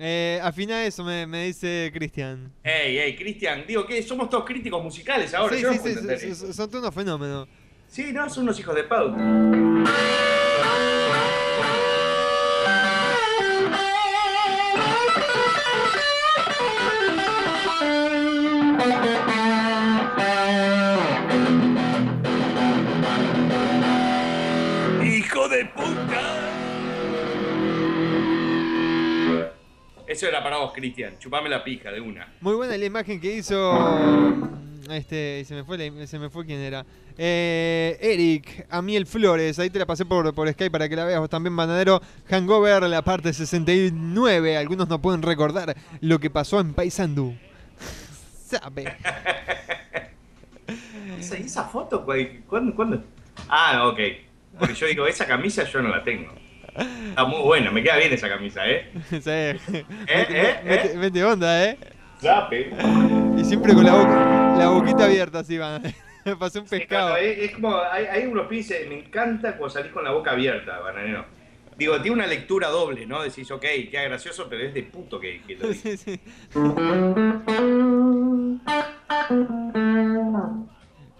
Eh, 0.03 0.39
afina 0.41 0.83
eso, 0.85 1.03
me, 1.03 1.27
me 1.27 1.43
dice 1.45 1.91
Cristian. 1.93 2.51
Ey, 2.63 2.97
ey, 2.97 3.15
Cristian, 3.15 3.65
digo 3.67 3.85
que 3.85 4.01
somos 4.01 4.29
todos 4.29 4.45
críticos 4.45 4.81
musicales 4.81 5.33
ahora. 5.33 5.55
Sí, 5.55 5.61
yo 5.61 5.73
sí, 5.73 5.95
sí, 6.17 6.53
son 6.53 6.69
todos 6.69 6.81
unos 6.81 6.95
fenómenos. 6.95 7.47
Sí, 7.87 8.11
no, 8.13 8.27
son 8.29 8.43
unos 8.43 8.59
hijos 8.59 8.73
de 8.73 8.83
pauta. 8.85 9.17
Eso 30.11 30.27
era 30.27 30.43
para 30.43 30.57
vos, 30.57 30.73
Cristian. 30.73 31.17
Chupame 31.19 31.47
la 31.47 31.63
pija 31.63 31.89
de 31.89 32.01
una. 32.01 32.27
Muy 32.41 32.53
buena 32.55 32.75
la 32.75 32.83
imagen 32.85 33.21
que 33.21 33.33
hizo. 33.33 33.79
Este, 34.89 35.45
se 35.45 35.55
me 35.55 35.63
fue, 35.63 35.77
la- 35.77 36.05
se 36.05 36.19
me 36.19 36.29
fue 36.29 36.45
quién 36.45 36.59
era. 36.59 36.85
Eh, 37.17 37.97
Eric, 38.01 38.65
Amiel 38.69 39.05
Flores, 39.05 39.57
ahí 39.59 39.69
te 39.69 39.79
la 39.79 39.85
pasé 39.85 40.03
por, 40.03 40.33
por 40.33 40.51
Skype 40.51 40.69
para 40.69 40.89
que 40.89 40.97
la 40.97 41.05
veas 41.05 41.21
vos 41.21 41.29
también, 41.29 41.55
Banadero. 41.55 42.01
Hangover, 42.29 42.83
la 42.83 43.01
parte 43.03 43.31
69. 43.31 44.57
Algunos 44.57 44.89
no 44.89 45.01
pueden 45.01 45.21
recordar 45.21 45.77
lo 46.01 46.19
que 46.19 46.29
pasó 46.29 46.59
en 46.59 46.73
Paysandú. 46.73 47.33
Sabe. 48.49 48.93
¿Esa, 51.19 51.37
esa 51.37 51.63
foto? 51.65 52.03
güey? 52.03 52.39
¿Cuándo, 52.41 52.75
¿Cuándo? 52.75 53.01
Ah, 53.47 53.87
ok. 53.87 53.99
Porque 54.59 54.73
yo 54.75 54.87
digo, 54.87 55.07
esa 55.07 55.25
camisa 55.25 55.63
yo 55.63 55.81
no 55.81 55.87
la 55.89 56.03
tengo. 56.03 56.33
Está 56.75 57.25
muy 57.25 57.41
buena, 57.41 57.71
me 57.71 57.83
queda 57.83 57.97
bien 57.97 58.13
esa 58.13 58.29
camisa, 58.29 58.69
¿eh? 58.69 58.89
Sí. 59.09 59.19
eh, 59.27 60.59
Mete, 60.63 60.97
mete 60.97 61.23
onda, 61.23 61.65
eh. 61.69 61.77
Zape. 62.21 62.71
Y 63.37 63.43
siempre 63.43 63.73
con 63.73 63.83
la, 63.83 63.93
boca, 63.95 64.55
la 64.57 64.69
boquita 64.69 65.05
abierta, 65.05 65.39
así 65.39 65.57
van. 65.57 65.81
Me 66.23 66.35
pasé 66.39 66.59
un 66.59 66.65
pescado. 66.67 67.09
Claro, 67.15 67.23
es, 67.25 67.51
como, 67.51 67.75
hay, 67.75 68.05
hay 68.05 68.25
unos 68.25 68.47
pibes, 68.47 68.87
me 68.87 68.99
encanta 68.99 69.57
cuando 69.57 69.69
salís 69.73 69.91
con 69.91 70.03
la 70.03 70.11
boca 70.11 70.31
abierta, 70.31 70.79
bananero. 70.79 71.25
Digo, 71.77 71.99
tiene 72.01 72.17
una 72.17 72.27
lectura 72.27 72.67
doble, 72.67 73.05
¿no? 73.07 73.23
Decís, 73.23 73.49
ok, 73.49 73.65
queda 73.89 74.03
gracioso, 74.03 74.47
pero 74.47 74.63
es 74.63 74.73
de 74.73 74.83
puto 74.83 75.19
que, 75.19 75.41
que 75.41 75.55
lo 75.55 75.67
digo. 75.69 75.81
Sí, 75.81 75.97
sí. 75.97 76.19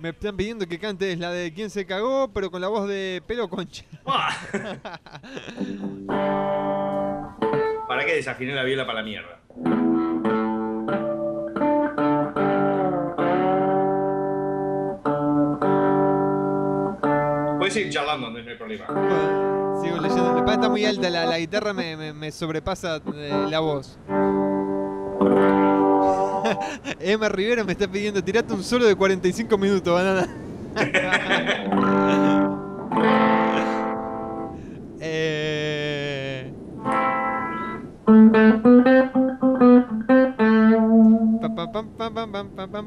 Me 0.02 0.10
están 0.10 0.36
pidiendo 0.36 0.66
que 0.68 0.80
cantes 0.80 1.20
la 1.20 1.32
de 1.32 1.54
quién 1.54 1.70
se 1.70 1.86
cagó, 1.86 2.32
pero 2.34 2.50
con 2.50 2.60
la 2.60 2.68
voz 2.70 2.88
de 2.88 3.22
pelo 3.28 3.48
concha. 3.50 3.86
¿Para 7.88 8.06
qué 8.06 8.16
desafiné 8.16 8.54
la 8.56 8.64
viola 8.64 8.86
para 8.88 9.00
la 9.02 9.06
mierda? 9.06 9.40
Puedes 17.58 17.74
seguir 17.74 17.92
charlando, 17.92 18.30
no 18.32 18.38
hay 18.38 18.56
problema. 18.58 18.86
Sigo 19.82 19.98
leyendo. 19.98 20.46
Está 20.52 20.70
muy 20.70 20.86
alta 20.86 21.10
la, 21.10 21.26
la 21.26 21.38
guitarra, 21.40 21.74
me, 21.74 21.96
me- 21.96 22.14
me 22.14 22.32
sobrepasa 22.32 23.00
eh, 23.16 23.46
la 23.50 23.60
voz. 23.60 23.98
Emma 27.00 27.30
Rivera 27.30 27.64
me 27.64 27.74
está 27.74 27.88
pidiendo, 27.88 28.24
tirate 28.24 28.54
un 28.54 28.64
solo 28.64 28.86
de 28.86 28.96
45 28.96 29.58
minutos, 29.58 29.94
banana. 29.94 30.28
eh... 35.00 36.52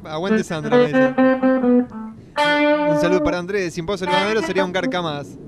Aguante 0.05 0.45
Sandra, 0.45 0.77
me 0.77 0.87
dice. 0.87 1.15
Un 2.91 3.01
saludo 3.01 3.23
para 3.23 3.39
Andrés. 3.39 3.75
Sin 3.75 3.87
vos 3.87 4.01
el 4.03 4.09
bananero 4.09 4.43
sería 4.43 4.65
un 4.65 4.73
garca 4.73 5.03
más. 5.03 5.39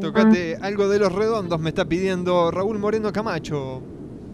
Tocate 0.00 0.56
algo 0.60 0.88
de 0.88 0.98
los 0.98 1.12
redondos, 1.12 1.60
me 1.60 1.70
está 1.70 1.84
pidiendo 1.84 2.50
Raúl 2.50 2.78
Moreno 2.78 3.12
Camacho. 3.12 3.82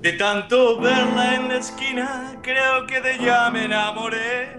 De 0.03 0.15
tanto 0.15 0.81
verla 0.81 1.37
en 1.37 1.47
la 1.47 1.59
esquina, 1.59 2.35
creo 2.43 2.89
que 2.89 3.01
de 3.01 3.15
ella 3.15 3.49
me 3.51 3.67
enamoré. 3.67 4.59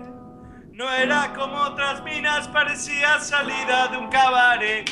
No 0.72 0.90
era 0.90 1.34
como 1.34 1.57
otras 1.57 2.02
minas, 2.02 2.48
parecía 2.48 3.20
salida 3.20 3.90
de 3.90 3.98
un 3.98 4.07
cabaret. 4.07 4.90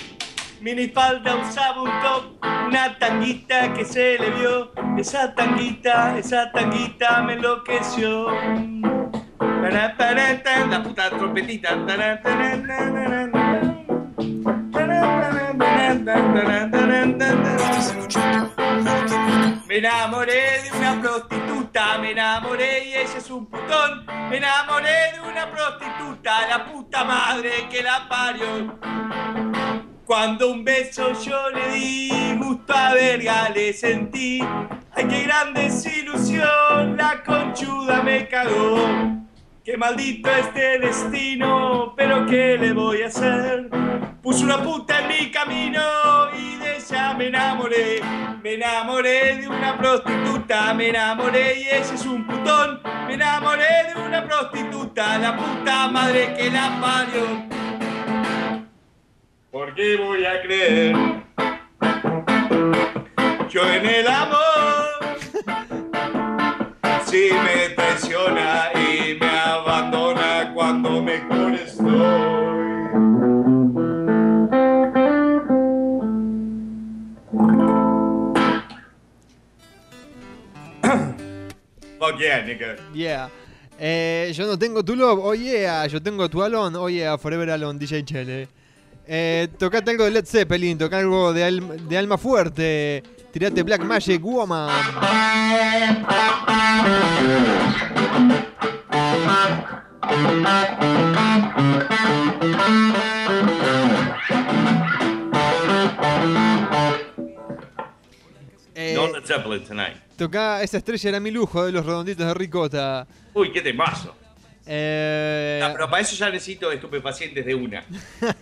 Minifalda 0.60 1.38
usaba 1.38 1.82
un 1.82 1.90
top, 2.02 2.46
una 2.68 3.00
tanguita 3.00 3.72
que 3.74 3.86
se 3.86 4.20
le 4.20 4.30
vio. 4.32 4.74
Esa 4.98 5.34
tanguita, 5.34 6.18
esa 6.18 6.52
tanguita 6.52 7.22
me 7.22 7.36
enloqueció. 7.36 8.28
La 10.70 10.84
puta 10.84 11.12
trompetita. 11.12 11.78
Me 19.72 19.78
enamoré 19.78 20.64
de 20.64 20.78
una 20.78 21.00
prostituta, 21.00 21.98
me 22.00 22.12
enamoré 22.12 22.88
y 22.88 22.94
ella 22.94 23.18
es 23.18 23.30
un 23.30 23.46
putón. 23.46 24.06
Me 24.30 24.36
enamoré 24.36 25.14
de 25.14 25.22
una 25.22 25.50
prostituta, 25.50 26.46
la 26.50 26.66
puta 26.66 27.06
madre 27.06 27.70
que 27.70 27.82
la 27.82 28.06
parió. 28.10 28.78
Cuando 30.04 30.52
un 30.52 30.66
beso 30.66 31.14
yo 31.22 31.50
le 31.52 31.70
di, 31.70 32.36
gusto 32.38 32.74
a 32.74 32.96
verga 32.96 33.48
le 33.48 33.72
sentí. 33.72 34.42
Ay, 34.94 35.08
qué 35.08 35.24
gran 35.24 35.54
desilusión, 35.54 36.98
la 36.98 37.24
conchuda 37.24 38.04
me 38.04 38.28
cagó. 38.28 38.76
Qué 39.64 39.78
maldito 39.78 40.28
este 40.32 40.80
destino, 40.80 41.94
pero 41.96 42.26
¿qué 42.26 42.58
le 42.58 42.74
voy 42.74 43.04
a 43.04 43.08
hacer? 43.08 43.70
Puso 44.24 44.44
una 44.44 44.64
puta 44.64 45.02
en 45.02 45.08
mi 45.08 45.30
camino 45.30 45.80
y 46.36 46.56
de 46.56 46.78
ella 46.78 47.14
me 47.14 47.28
enamoré. 47.28 48.02
Me 48.42 48.56
enamoré 48.56 49.36
de 49.36 49.48
una 49.48 49.78
prostituta, 49.78 50.74
me 50.74 50.90
enamoré 50.90 51.60
y 51.60 51.68
ese 51.68 51.94
es 51.94 52.06
un 52.08 52.26
putón. 52.26 52.82
Me 53.06 53.14
enamoré 53.14 53.94
de 53.94 54.02
una 54.02 54.26
prostituta, 54.26 55.20
la 55.20 55.38
puta 55.38 55.88
madre 55.90 56.34
que 56.36 56.50
la 56.50 56.80
parió. 56.82 57.46
¿Por 59.52 59.76
qué 59.76 59.96
voy 59.96 60.26
a 60.26 60.42
creer? 60.42 60.96
Yo 63.48 63.72
en 63.72 63.86
el 63.86 64.08
amor, 64.08 64.88
si 67.06 67.30
me 67.32 67.61
Fuck 82.12 82.20
yeah, 82.22 82.42
nigga. 82.46 82.78
Yeah. 82.94 83.30
Eh, 83.80 84.32
yo 84.36 84.46
no 84.46 84.58
tengo 84.58 84.84
tu 84.84 84.96
love, 84.96 85.20
oh 85.24 85.34
yeah. 85.34 85.86
Yo 85.88 86.00
tengo 86.02 86.28
tu 86.30 86.42
alone, 86.44 86.76
oh 86.76 86.88
yeah. 86.90 87.18
Forever 87.18 87.50
alone, 87.50 87.80
DJ 87.80 88.04
Chele. 88.06 88.48
Eh, 89.08 89.48
tocate 89.58 89.90
algo 89.92 90.06
de 90.06 90.12
Led 90.12 90.26
Zeppelin, 90.26 90.78
toca 90.78 91.00
algo 91.00 91.34
de, 91.34 91.44
Al- 91.44 91.88
de 91.88 91.98
Alma 91.98 92.18
Fuerte. 92.18 93.02
Tirate 93.32 93.64
Black 93.64 93.82
Magic 93.84 94.22
Woman. 94.24 94.70
Eh, 108.76 108.94
No 108.96 109.08
Led 109.12 109.26
Zeppelin 109.26 109.64
tonight. 109.66 109.98
Toca 110.22 110.62
esa 110.62 110.78
estrella 110.78 111.10
era 111.10 111.20
mi 111.20 111.32
lujo 111.32 111.66
de 111.66 111.72
los 111.72 111.84
redonditos 111.84 112.28
de 112.28 112.34
ricota. 112.36 113.08
Uy, 113.34 113.52
qué 113.52 113.60
temazo. 113.60 114.16
Eh, 114.68 115.58
No, 115.60 115.74
pero 115.74 115.90
para 115.90 116.04
eso 116.04 116.16
ya 116.16 116.30
necesito 116.30 116.72
estupefacientes 116.72 117.44
de 117.44 117.56
una. 117.56 117.84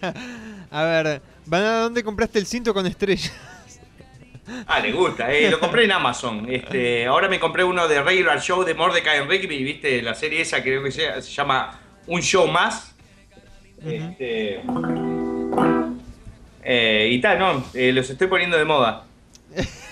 a 0.72 0.84
ver, 0.84 1.22
Banana, 1.46 1.80
¿dónde 1.84 2.04
compraste 2.04 2.38
el 2.38 2.46
cinto 2.46 2.74
con 2.74 2.86
estrellas? 2.86 3.32
Ah, 4.68 4.82
le 4.82 4.92
gusta, 4.92 5.32
eh, 5.32 5.50
lo 5.50 5.58
compré 5.58 5.86
en 5.86 5.94
Amazon. 5.94 6.48
Este, 6.50 7.06
ahora 7.06 7.30
me 7.30 7.40
compré 7.40 7.64
uno 7.64 7.88
de 7.88 8.04
Regular 8.04 8.42
Show 8.42 8.66
de 8.66 8.74
Mordecai 8.74 9.20
and 9.20 9.30
Rigby, 9.30 9.64
¿viste? 9.64 10.02
La 10.02 10.16
serie 10.16 10.42
esa 10.42 10.62
creo 10.62 10.84
que 10.84 10.92
se, 10.92 11.22
se 11.22 11.32
llama 11.32 11.80
Un 12.08 12.22
Show 12.22 12.46
Más. 12.50 12.94
Este, 13.82 14.62
eh, 16.62 17.10
y 17.10 17.22
tal, 17.22 17.40
no, 17.40 17.64
eh, 17.74 17.94
los 17.94 18.10
estoy 18.10 18.28
poniendo 18.28 18.58
de 18.58 18.66
moda. 18.66 19.06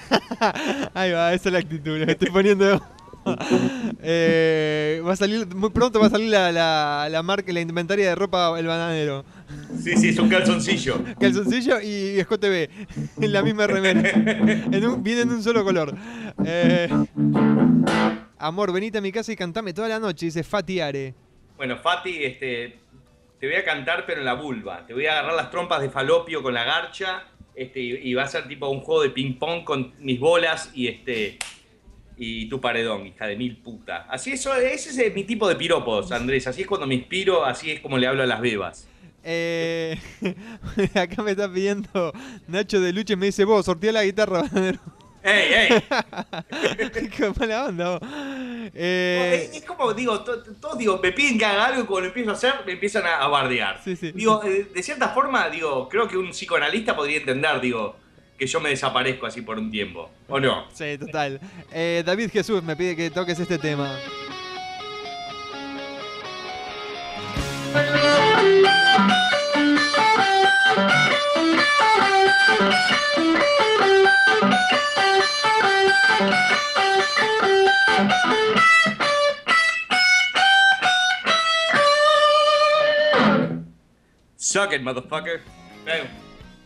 Ahí 0.93 1.11
va, 1.11 1.33
esa 1.33 1.49
es 1.49 1.53
la 1.53 1.59
actitud, 1.59 1.97
lo 1.97 2.05
estoy 2.05 2.29
poniendo. 2.29 2.81
Eh, 4.01 5.01
va 5.05 5.11
a 5.11 5.15
salir, 5.17 5.53
muy 5.53 5.69
pronto 5.71 5.99
va 5.99 6.07
a 6.07 6.09
salir 6.09 6.29
la, 6.29 6.49
la, 6.49 7.07
la 7.11 7.23
marca, 7.23 7.51
la 7.51 7.59
indumentaria 7.59 8.07
de 8.07 8.15
ropa 8.15 8.57
El 8.57 8.67
Bananero. 8.67 9.25
Sí, 9.83 9.97
sí, 9.97 10.09
es 10.09 10.19
un 10.19 10.29
calzoncillo. 10.29 11.03
Calzoncillo 11.19 11.81
y 11.81 12.19
Escote 12.19 12.47
B, 12.49 12.69
en 13.19 13.33
la 13.33 13.41
misma 13.41 13.67
remera. 13.67 14.09
En 14.11 14.85
un- 14.87 15.03
viene 15.03 15.21
en 15.23 15.31
un 15.31 15.43
solo 15.43 15.65
color. 15.65 15.93
Eh, 16.45 16.87
amor, 18.39 18.71
venite 18.71 18.99
a 18.99 19.01
mi 19.01 19.11
casa 19.11 19.31
y 19.31 19.35
cantame 19.35 19.73
toda 19.73 19.89
la 19.89 19.99
noche, 19.99 20.27
dice 20.27 20.43
Fati 20.43 20.79
Are. 20.79 21.13
Bueno, 21.57 21.75
Fati, 21.77 22.23
este, 22.23 22.79
te 23.41 23.47
voy 23.47 23.55
a 23.57 23.65
cantar 23.65 24.05
pero 24.05 24.19
en 24.21 24.25
la 24.25 24.35
vulva. 24.35 24.85
Te 24.85 24.93
voy 24.93 25.05
a 25.05 25.11
agarrar 25.13 25.33
las 25.33 25.51
trompas 25.51 25.81
de 25.81 25.89
falopio 25.89 26.41
con 26.41 26.53
la 26.53 26.63
garcha 26.63 27.23
este, 27.57 27.79
y, 27.79 28.13
va 28.13 28.21
a 28.21 28.27
ser 28.27 28.47
tipo 28.47 28.69
un 28.69 28.81
juego 28.81 29.01
de 29.01 29.09
ping 29.09 29.33
pong 29.33 29.63
con 29.63 29.93
mis 29.99 30.19
bolas 30.19 30.69
y 30.75 30.87
este 30.87 31.39
y 32.15 32.47
tu 32.49 32.61
paredón, 32.61 33.07
hija 33.07 33.25
de 33.25 33.35
mil 33.35 33.57
puta. 33.57 34.05
Así 34.09 34.31
eso, 34.31 34.53
ese 34.55 35.07
es 35.07 35.15
mi 35.15 35.23
tipo 35.23 35.47
de 35.49 35.55
piropos, 35.55 36.11
Andrés. 36.11 36.45
Así 36.45 36.61
es 36.61 36.67
cuando 36.67 36.85
me 36.85 36.93
inspiro, 36.93 37.45
así 37.45 37.71
es 37.71 37.79
como 37.79 37.97
le 37.97 38.05
hablo 38.05 38.21
a 38.21 38.27
las 38.27 38.41
bebas. 38.41 38.87
Eh, 39.23 39.97
acá 40.95 41.23
me 41.23 41.31
está 41.31 41.51
pidiendo 41.51 42.13
Nacho 42.47 42.79
de 42.79 42.93
Luche, 42.93 43.15
me 43.15 43.27
dice, 43.27 43.43
vos, 43.43 43.65
sortea 43.65 43.91
la 43.91 44.03
guitarra. 44.03 44.43
¡Ey, 45.23 45.53
ey! 45.53 45.83
Qué 47.17 47.33
mala 47.37 47.65
onda. 47.65 47.99
Eh, 48.73 49.49
Es, 49.51 49.57
es 49.57 49.65
como, 49.65 49.93
digo, 49.93 50.21
to- 50.23 50.41
to- 50.43 50.53
todos 50.55 50.77
digo, 50.77 50.99
me 51.01 51.11
piden 51.11 51.37
que 51.37 51.45
haga 51.45 51.65
algo 51.67 51.81
y 51.81 51.85
cuando 51.85 52.01
lo 52.01 52.07
empiezo 52.07 52.29
a 52.31 52.33
hacer 52.33 52.53
me 52.65 52.73
empiezan 52.73 53.05
a, 53.05 53.17
a 53.17 53.27
bardear. 53.27 53.81
Digo, 54.13 54.41
eh, 54.43 54.67
de 54.73 54.83
cierta 54.83 55.09
forma, 55.09 55.49
digo, 55.49 55.89
creo 55.89 56.07
que 56.07 56.17
un 56.17 56.29
psicoanalista 56.31 56.95
podría 56.95 57.17
entender, 57.17 57.59
digo, 57.59 57.95
que 58.37 58.45
yo 58.47 58.59
me 58.61 58.69
desaparezco 58.69 59.25
así 59.25 59.41
por 59.41 59.57
un 59.57 59.69
tiempo. 59.71 60.09
¿O 60.29 60.39
no? 60.39 60.67
Sí, 60.73 60.97
total. 60.97 61.39
Eh, 61.71 62.03
David 62.05 62.29
Jesús 62.31 62.61
me 62.63 62.75
pide 62.75 62.95
que 62.95 63.09
toques 63.09 63.39
este 63.39 63.57
tema. 63.57 63.97
Suck 84.35 84.73
it, 84.73 84.81
motherfucker. 84.81 85.41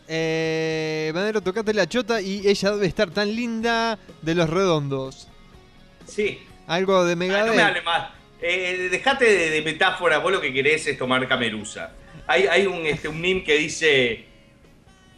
Eh, 0.08 1.10
Banero, 1.14 1.40
tocate 1.40 1.72
la 1.72 1.88
chota 1.88 2.20
y 2.20 2.46
ella 2.46 2.70
debe 2.72 2.86
estar 2.86 3.10
tan 3.10 3.34
linda 3.34 3.98
de 4.20 4.34
los 4.34 4.48
redondos. 4.50 5.28
Sí. 6.06 6.40
Algo 6.66 7.04
de 7.04 7.12
Ah, 7.12 7.14
no 7.14 7.18
me 7.20 7.26
Megadeth. 7.28 7.60
hable 7.60 7.82
más. 7.82 8.10
Eh, 8.40 8.88
dejate 8.90 9.24
de, 9.24 9.50
de 9.50 9.62
metáfora, 9.62 10.18
vos 10.18 10.32
lo 10.32 10.40
que 10.40 10.52
querés 10.52 10.86
es 10.86 10.98
tomar 10.98 11.26
camerusa. 11.28 11.92
Hay, 12.26 12.46
hay 12.46 12.66
un, 12.66 12.84
este, 12.86 13.08
un 13.08 13.20
meme 13.20 13.44
que 13.44 13.54
dice... 13.56 14.26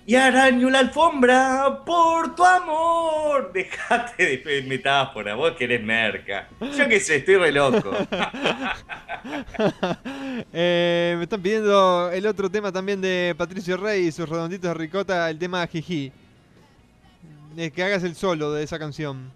Y 0.07 0.17
araño 0.17 0.69
la 0.69 0.81
alfombra 0.81 1.83
por 1.85 2.35
tu 2.35 2.45
amor. 2.45 3.53
Dejate 3.55 4.39
de 4.45 4.63
metáfora, 4.63 5.35
vos 5.35 5.53
querés 5.53 5.83
merca. 5.83 6.49
Yo 6.61 6.87
qué 6.89 7.01
sé, 7.01 7.17
estoy 7.17 7.37
re 7.37 7.53
loco. 7.53 7.93
Eh, 10.53 11.15
me 11.17 11.23
están 11.23 11.41
pidiendo 11.41 12.11
el 12.13 12.27
otro 12.27 12.51
tema 12.51 12.71
también 12.71 13.01
de 13.01 13.35
Patricio 13.37 13.79
Rey 13.79 14.09
y 14.09 14.13
sus 14.13 14.29
redonditos 14.29 14.69
de 14.69 14.75
ricota, 14.75 15.31
el 15.31 15.39
tema 15.39 15.67
Jiji. 15.67 16.13
Eh, 17.57 17.71
que 17.71 17.83
hagas 17.83 18.05
el 18.05 18.15
solo 18.15 18.53
de 18.53 18.63
esa 18.63 18.79
canción. 18.79 19.33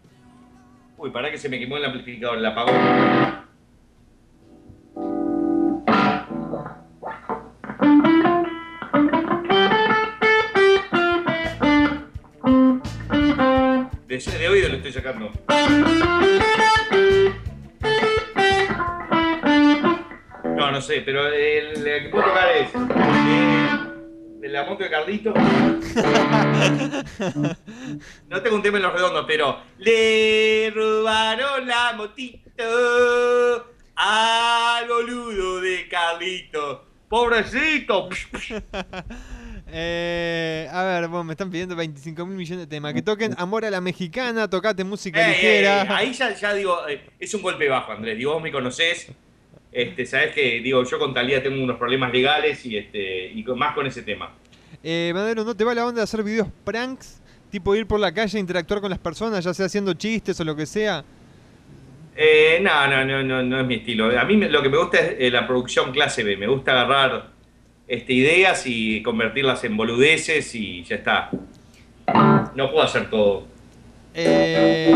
Uy, 0.98 1.10
pará 1.10 1.30
que 1.30 1.38
se 1.38 1.48
me 1.48 1.58
quemó 1.58 1.78
el 1.78 1.86
amplificador, 1.86 2.38
la 2.38 2.50
apagó. 2.50 2.72
De, 14.08 14.18
de 14.18 14.48
oído 14.48 14.68
lo 14.70 14.76
estoy 14.76 14.92
sacando. 14.92 15.30
No, 20.56 20.70
no 20.72 20.80
sé, 20.80 21.02
pero 21.04 21.26
el, 21.28 21.86
el 21.86 22.02
que 22.04 22.08
puedo 22.10 22.24
tocar 22.24 22.48
es. 22.56 22.70
eh, 22.74 23.68
de 24.40 24.48
la 24.48 24.64
moto 24.64 24.82
de 24.84 24.90
Carlito. 24.90 25.32
No 28.28 28.42
tengo 28.42 28.56
un 28.56 28.62
tema 28.62 28.78
en 28.78 28.82
los 28.82 28.92
redondos, 28.92 29.24
pero. 29.26 29.60
Le 29.78 30.72
robaron 30.74 31.66
la 31.66 31.92
motito 31.96 33.66
al 33.96 34.88
boludo 34.88 35.60
de 35.60 35.86
Carlito. 35.88 36.86
Pobrecito. 37.08 38.08
Eh, 39.70 40.68
a 40.72 40.82
ver, 40.84 41.08
bueno, 41.08 41.24
me 41.24 41.32
están 41.34 41.50
pidiendo 41.50 41.76
25 41.76 42.24
mil 42.26 42.36
millones 42.36 42.60
de 42.64 42.66
temas. 42.66 42.94
Que 42.94 43.02
toquen 43.02 43.34
Amor 43.38 43.64
a 43.64 43.70
la 43.70 43.80
Mexicana, 43.80 44.48
tocate 44.48 44.82
música 44.84 45.20
ey, 45.26 45.34
ligera. 45.34 45.96
ahí 45.96 46.12
ya, 46.12 46.34
ya 46.34 46.54
digo, 46.54 46.88
eh, 46.88 47.02
es 47.18 47.34
un 47.34 47.42
golpe 47.42 47.68
bajo, 47.68 47.92
Andrés. 47.92 48.16
Digo, 48.16 48.32
vos 48.34 48.42
me 48.42 48.50
conocés. 48.50 49.08
Este, 49.70 50.06
sabés 50.06 50.34
que, 50.34 50.60
digo, 50.60 50.82
yo 50.84 50.98
con 50.98 51.12
Talía 51.12 51.42
tengo 51.42 51.62
unos 51.62 51.76
problemas 51.76 52.10
legales 52.12 52.64
y 52.64 52.76
este, 52.78 53.26
y 53.32 53.44
con- 53.44 53.58
más 53.58 53.74
con 53.74 53.86
ese 53.86 54.02
tema. 54.02 54.32
Eh, 54.82 55.10
Madero, 55.14 55.44
¿no 55.44 55.54
te 55.54 55.64
va 55.64 55.74
la 55.74 55.84
onda 55.84 55.98
de 56.00 56.04
hacer 56.04 56.22
videos 56.22 56.48
pranks? 56.64 57.20
Tipo 57.50 57.74
ir 57.76 57.86
por 57.86 58.00
la 58.00 58.12
calle, 58.12 58.38
interactuar 58.38 58.80
con 58.80 58.90
las 58.90 58.98
personas, 58.98 59.44
ya 59.44 59.52
sea 59.52 59.66
haciendo 59.66 59.92
chistes 59.94 60.38
o 60.40 60.44
lo 60.44 60.56
que 60.56 60.64
sea. 60.66 61.04
Eh, 62.16 62.58
no, 62.62 62.86
no, 62.88 63.04
no, 63.04 63.22
no, 63.22 63.42
no 63.42 63.60
es 63.60 63.66
mi 63.66 63.76
estilo. 63.76 64.18
A 64.18 64.24
mí 64.24 64.36
me- 64.36 64.48
lo 64.48 64.62
que 64.62 64.68
me 64.70 64.78
gusta 64.78 64.98
es 64.98 65.16
eh, 65.18 65.30
la 65.30 65.46
producción 65.46 65.92
clase 65.92 66.24
B. 66.24 66.36
Me 66.36 66.46
gusta 66.46 66.72
agarrar 66.72 67.30
este, 67.88 68.12
ideas 68.12 68.64
y 68.66 69.02
convertirlas 69.02 69.64
en 69.64 69.76
boludeces 69.76 70.54
y 70.54 70.84
ya 70.84 70.96
está. 70.96 71.30
No 72.54 72.70
puedo 72.70 72.82
hacer 72.82 73.10
todo. 73.10 73.46
Eh, 74.14 74.92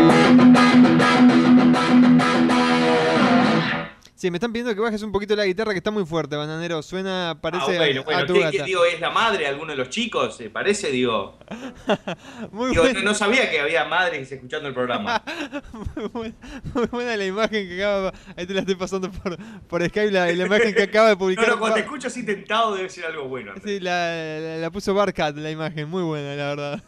Sí, 4.23 4.31
me 4.31 4.37
están 4.37 4.53
pidiendo 4.53 4.73
que 4.73 4.79
bajes 4.79 5.01
un 5.03 5.11
poquito 5.11 5.35
la 5.35 5.45
guitarra 5.45 5.73
que 5.73 5.79
está 5.79 5.91
muy 5.91 6.05
fuerte, 6.05 6.37
bananero. 6.37 6.81
Suena, 6.81 7.37
parece 7.41 7.65
Ah, 7.73 7.75
bueno, 7.75 7.99
a- 7.99 8.03
bueno. 8.05 8.19
a 8.21 8.25
tu 8.25 8.33
¿Qué- 8.35 8.39
gata. 8.39 8.51
qué, 8.51 8.63
digo, 8.63 8.85
¿es 8.85 9.01
la 9.01 9.09
madre 9.09 9.39
de 9.39 9.47
alguno 9.47 9.71
de 9.71 9.75
los 9.77 9.89
chicos? 9.89 10.37
¿Se 10.37 10.49
parece? 10.49 10.91
Digo. 10.91 11.37
Muy 12.53 12.69
Digo, 12.69 12.83
buena. 12.83 12.99
no, 12.99 13.05
no 13.09 13.13
sabía 13.13 13.51
que 13.51 13.59
había 13.59 13.83
madres 13.83 14.31
escuchando 14.31 14.69
el 14.69 14.73
programa. 14.73 15.21
Muy 15.97 16.07
buena, 16.07 16.35
muy 16.73 16.85
buena 16.85 17.17
la 17.17 17.25
imagen 17.25 17.67
que 17.67 17.83
acaba. 17.83 18.13
Ahí 18.37 18.45
te 18.47 18.53
la 18.53 18.61
estoy 18.61 18.75
pasando 18.75 19.11
por, 19.11 19.37
por 19.67 19.85
Skype, 19.89 20.11
la, 20.11 20.27
la 20.27 20.45
imagen 20.45 20.73
que 20.73 20.83
acaba 20.83 21.09
de 21.09 21.17
publicar. 21.17 21.45
no, 21.49 21.59
cuando 21.59 21.75
te 21.75 21.81
escucho 21.81 22.07
así 22.07 22.25
tentado 22.25 22.75
debe 22.75 22.87
ser 22.89 23.03
algo 23.03 23.27
bueno. 23.27 23.51
Sí, 23.61 23.81
la, 23.81 24.15
la- 24.39 24.57
la 24.59 24.71
puso 24.71 24.93
Barcat 24.93 25.35
la 25.35 25.51
imagen, 25.51 25.89
muy 25.89 26.03
buena, 26.03 26.33
la 26.35 26.47
verdad. 26.47 26.83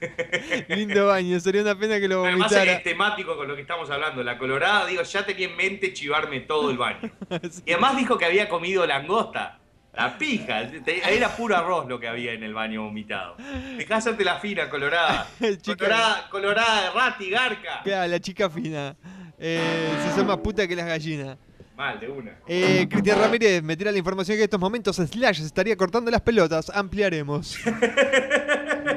Lindo 0.68 1.06
baño, 1.06 1.38
sería 1.40 1.62
una 1.62 1.78
pena 1.78 1.98
que 2.00 2.08
lo 2.08 2.24
Además 2.24 2.50
vomitara. 2.50 2.72
es 2.72 2.82
temático 2.82 3.36
con 3.36 3.48
lo 3.48 3.54
que 3.54 3.62
estamos 3.62 3.90
hablando. 3.90 4.22
La 4.22 4.38
colorada, 4.38 4.86
digo, 4.86 5.02
ya 5.02 5.24
tenía 5.24 5.48
en 5.48 5.56
mente 5.56 5.92
chivarme 5.92 6.40
todo 6.40 6.70
el 6.70 6.78
baño. 6.78 7.10
Y 7.66 7.72
además 7.72 7.96
dijo 7.96 8.18
que 8.18 8.24
había 8.24 8.48
comido 8.48 8.86
langosta. 8.86 9.58
La 9.92 10.16
pija. 10.16 10.62
Era 10.86 11.36
puro 11.36 11.56
arroz 11.56 11.88
lo 11.88 11.98
que 11.98 12.06
había 12.06 12.32
en 12.32 12.44
el 12.44 12.54
baño 12.54 12.82
vomitado. 12.84 13.36
Dejá 13.76 13.96
hacerte 13.96 14.24
la 14.24 14.38
fina, 14.38 14.70
colorada. 14.70 15.26
Colorada, 15.66 16.28
colorada, 16.30 16.92
rati, 16.92 17.28
garca. 17.28 17.80
Claro, 17.82 18.08
la 18.10 18.20
chica 18.20 18.48
fina. 18.48 18.94
Eh, 19.36 19.90
se 20.10 20.20
llama 20.20 20.40
puta 20.40 20.68
que 20.68 20.76
las 20.76 20.86
gallinas. 20.86 21.36
Mal, 21.76 21.98
de 21.98 22.08
una. 22.08 22.36
Eh, 22.46 22.86
Cristian 22.90 23.18
Ramírez 23.18 23.62
me 23.62 23.74
tira 23.76 23.90
la 23.90 23.98
información 23.98 24.36
que 24.36 24.42
en 24.42 24.44
estos 24.44 24.60
momentos 24.60 24.96
Slash 24.96 25.40
estaría 25.40 25.76
cortando 25.76 26.10
las 26.10 26.20
pelotas. 26.20 26.70
Ampliaremos. 26.70 27.58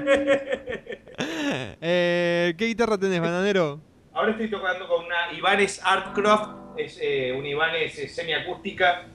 eh, 1.82 2.54
¿Qué 2.58 2.66
guitarra 2.66 2.98
tenés, 2.98 3.22
bananero? 3.22 3.80
Ahora 4.14 4.32
estoy 4.32 4.50
tocando 4.50 4.88
con 4.88 5.06
una 5.06 5.32
Ibanez 5.36 5.80
Artcroft. 5.84 6.78
Es 6.78 7.00
eh, 7.02 7.34
una 7.38 7.48
Ibanez 7.48 7.98
eh, 8.00 8.08
semiacústica. 8.08 9.08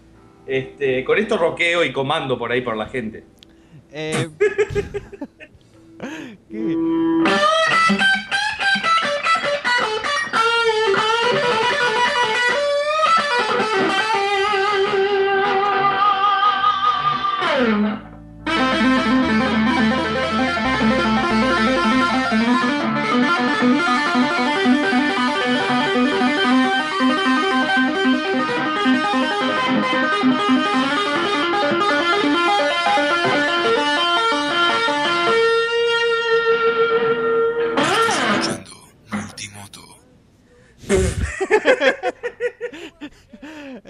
Este, 0.47 1.05
con 1.05 1.19
esto 1.19 1.37
roqueo 1.37 1.85
y 1.85 1.93
comando 1.93 2.39
por 2.39 2.51
ahí 2.51 2.63
por 2.63 2.77
la 2.77 2.87
gente. 2.87 3.25
Eh, 3.93 4.29
¿qué? 6.49 6.77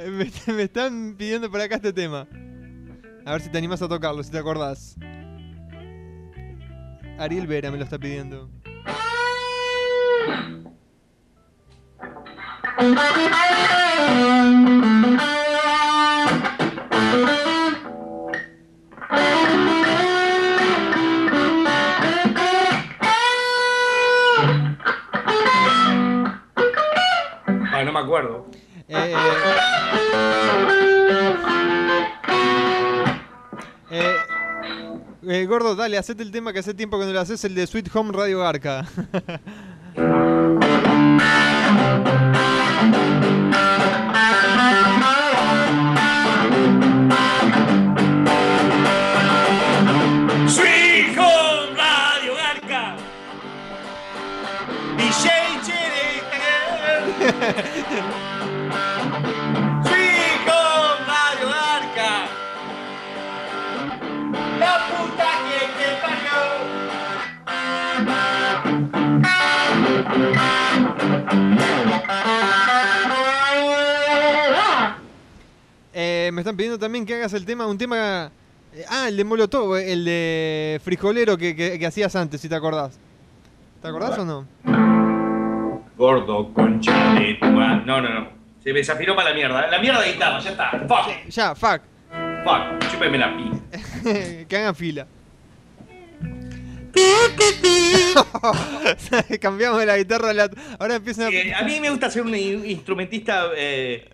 me, 0.06 0.30
me 0.54 0.62
están 0.62 1.14
pidiendo 1.16 1.50
por 1.50 1.60
acá 1.60 1.76
este 1.76 1.92
tema. 1.92 2.26
A 3.24 3.32
ver 3.32 3.40
si 3.40 3.50
te 3.50 3.58
animas 3.58 3.82
a 3.82 3.88
tocarlo, 3.88 4.22
si 4.22 4.30
te 4.30 4.38
acordás. 4.38 4.96
Ariel 7.18 7.46
Vera 7.46 7.70
me 7.70 7.78
lo 7.78 7.84
está 7.84 7.98
pidiendo. 7.98 8.48
Ah, 27.70 27.82
no 27.84 27.92
me 27.92 27.98
acuerdo. 27.98 28.46
Eh, 28.90 29.14
eh, 33.90 34.16
eh, 35.26 35.46
gordo, 35.46 35.76
dale, 35.76 35.98
hacete 35.98 36.22
el 36.22 36.30
tema 36.30 36.54
que 36.54 36.60
hace 36.60 36.72
tiempo 36.72 36.98
que 36.98 37.04
no 37.04 37.12
lo 37.12 37.20
haces, 37.20 37.44
el 37.44 37.54
de 37.54 37.66
Sweet 37.66 37.94
Home 37.94 38.12
Radio 38.12 38.38
Garca. 38.38 38.86
Eh, 75.92 76.30
me 76.32 76.42
están 76.42 76.56
pidiendo 76.56 76.78
también 76.78 77.06
que 77.06 77.14
hagas 77.14 77.32
el 77.32 77.44
tema, 77.44 77.66
un 77.66 77.78
tema... 77.78 78.30
eh, 78.74 78.84
ah, 78.88 79.08
el 79.08 79.16
de 79.16 79.24
Molotov, 79.24 79.76
eh, 79.76 79.92
el 79.92 80.04
de 80.04 80.80
frijolero 80.84 81.36
que, 81.36 81.56
que- 81.56 81.78
que 81.78 81.86
hacías 81.86 82.14
antes, 82.14 82.40
si 82.40 82.48
te 82.48 82.54
acordás. 82.54 82.98
¿Te 83.82 83.88
acordás 83.88 84.18
o 84.18 84.24
no? 84.24 84.46
Gordo, 85.96 86.52
concha 86.52 87.14
de 87.14 87.34
tu 87.40 87.46
No, 87.46 87.84
no, 87.84 88.00
no. 88.00 88.28
Se 88.62 88.72
me 88.72 88.80
desafinó 88.80 89.16
para 89.16 89.30
la 89.30 89.34
mierda. 89.36 89.66
La 89.68 89.78
mierda 89.80 90.00
de 90.02 90.12
guitarra, 90.12 90.38
ya 90.40 90.50
está. 90.50 90.70
Fuck. 90.86 91.28
Ya, 91.28 91.54
fuck. 91.54 91.80
Fuck. 92.44 92.90
Chúpeme 92.92 93.18
la 93.18 93.36
pija. 93.36 94.44
que 94.48 94.56
hagan 94.56 94.74
fila. 94.74 95.06
Cambiamos 99.40 99.80
de 99.80 99.86
la 99.86 99.98
guitarra 99.98 100.30
a 100.30 100.34
la... 100.34 100.50
Ahora 100.78 100.96
empiezan 100.96 101.32
Eh, 101.32 101.52
a 101.54 101.62
mí 101.62 101.80
me 101.80 101.90
gusta 101.90 102.10
ser 102.10 102.22
un 102.22 102.34
in- 102.34 102.64
instrumentista 102.66 103.46
eh, 103.56 104.08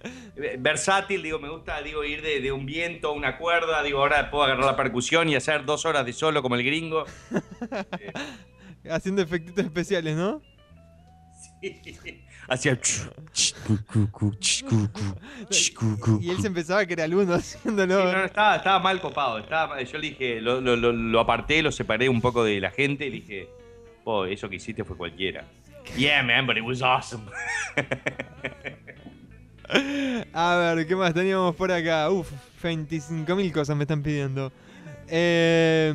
versátil, 0.59 1.23
digo, 1.23 1.39
me 1.39 1.49
gusta 1.49 1.81
digo, 1.83 2.05
ir 2.05 2.23
de, 2.23 2.41
de 2.41 2.53
un 2.53 2.67
viento 2.67 3.09
a 3.09 3.13
una 3.13 3.39
cuerda, 3.39 3.83
digo, 3.83 3.99
ahora 4.01 4.31
puedo 4.31 4.45
agarrar 4.45 4.65
la 4.67 4.77
percusión 4.77 5.29
y 5.29 5.37
hacer 5.37 5.65
dos 5.65 5.85
horas 5.85 6.05
de 6.05 6.13
solo 6.13 6.43
como 6.43 6.57
el 6.57 6.65
gringo. 6.65 7.05
haciendo 8.91 9.23
efectitos 9.23 9.65
especiales, 9.65 10.17
¿no? 10.17 10.43
Hacía... 12.49 12.79
Y 16.21 16.31
él 16.31 16.39
se 16.41 16.47
empezaba 16.47 16.87
que 16.87 16.93
era 16.95 17.05
el 17.05 17.15
uno 17.15 17.35
haciéndolo. 17.35 17.99
Sí, 18.01 18.05
no, 18.07 18.13
no, 18.13 18.25
estaba, 18.25 18.57
estaba 18.57 18.79
mal 18.81 19.01
copado. 19.01 19.39
Estaba, 19.39 19.83
yo 19.83 19.99
le 19.99 20.09
dije, 20.11 20.41
lo, 20.41 20.61
lo- 20.61 20.77
lo- 20.77 20.93
lo 20.93 21.21
aparté, 21.21 21.63
lo 21.63 21.73
separé 21.73 22.09
un 22.09 22.21
poco 22.21 22.45
de 22.45 22.61
la 22.61 22.71
gente. 22.71 23.05
Le 23.07 23.11
dije, 23.17 23.49
oh, 24.05 24.25
eso 24.27 24.49
que 24.49 24.57
hiciste 24.57 24.85
fue 24.85 24.97
cualquiera. 24.97 25.45
Yeah, 25.97 26.23
man, 26.23 26.47
but 26.47 26.57
it 26.57 26.65
was 26.65 26.81
awesome. 26.83 27.25
A 30.33 30.57
ver, 30.75 30.87
¿qué 30.87 30.95
más 30.95 31.13
teníamos 31.15 31.55
por 31.57 31.73
acá? 31.73 32.11
Uf, 32.11 32.31
25.000 32.63 33.53
cosas 33.53 33.77
me 33.77 33.85
están 33.85 34.03
pidiendo. 34.03 34.53
Eh, 35.09 35.93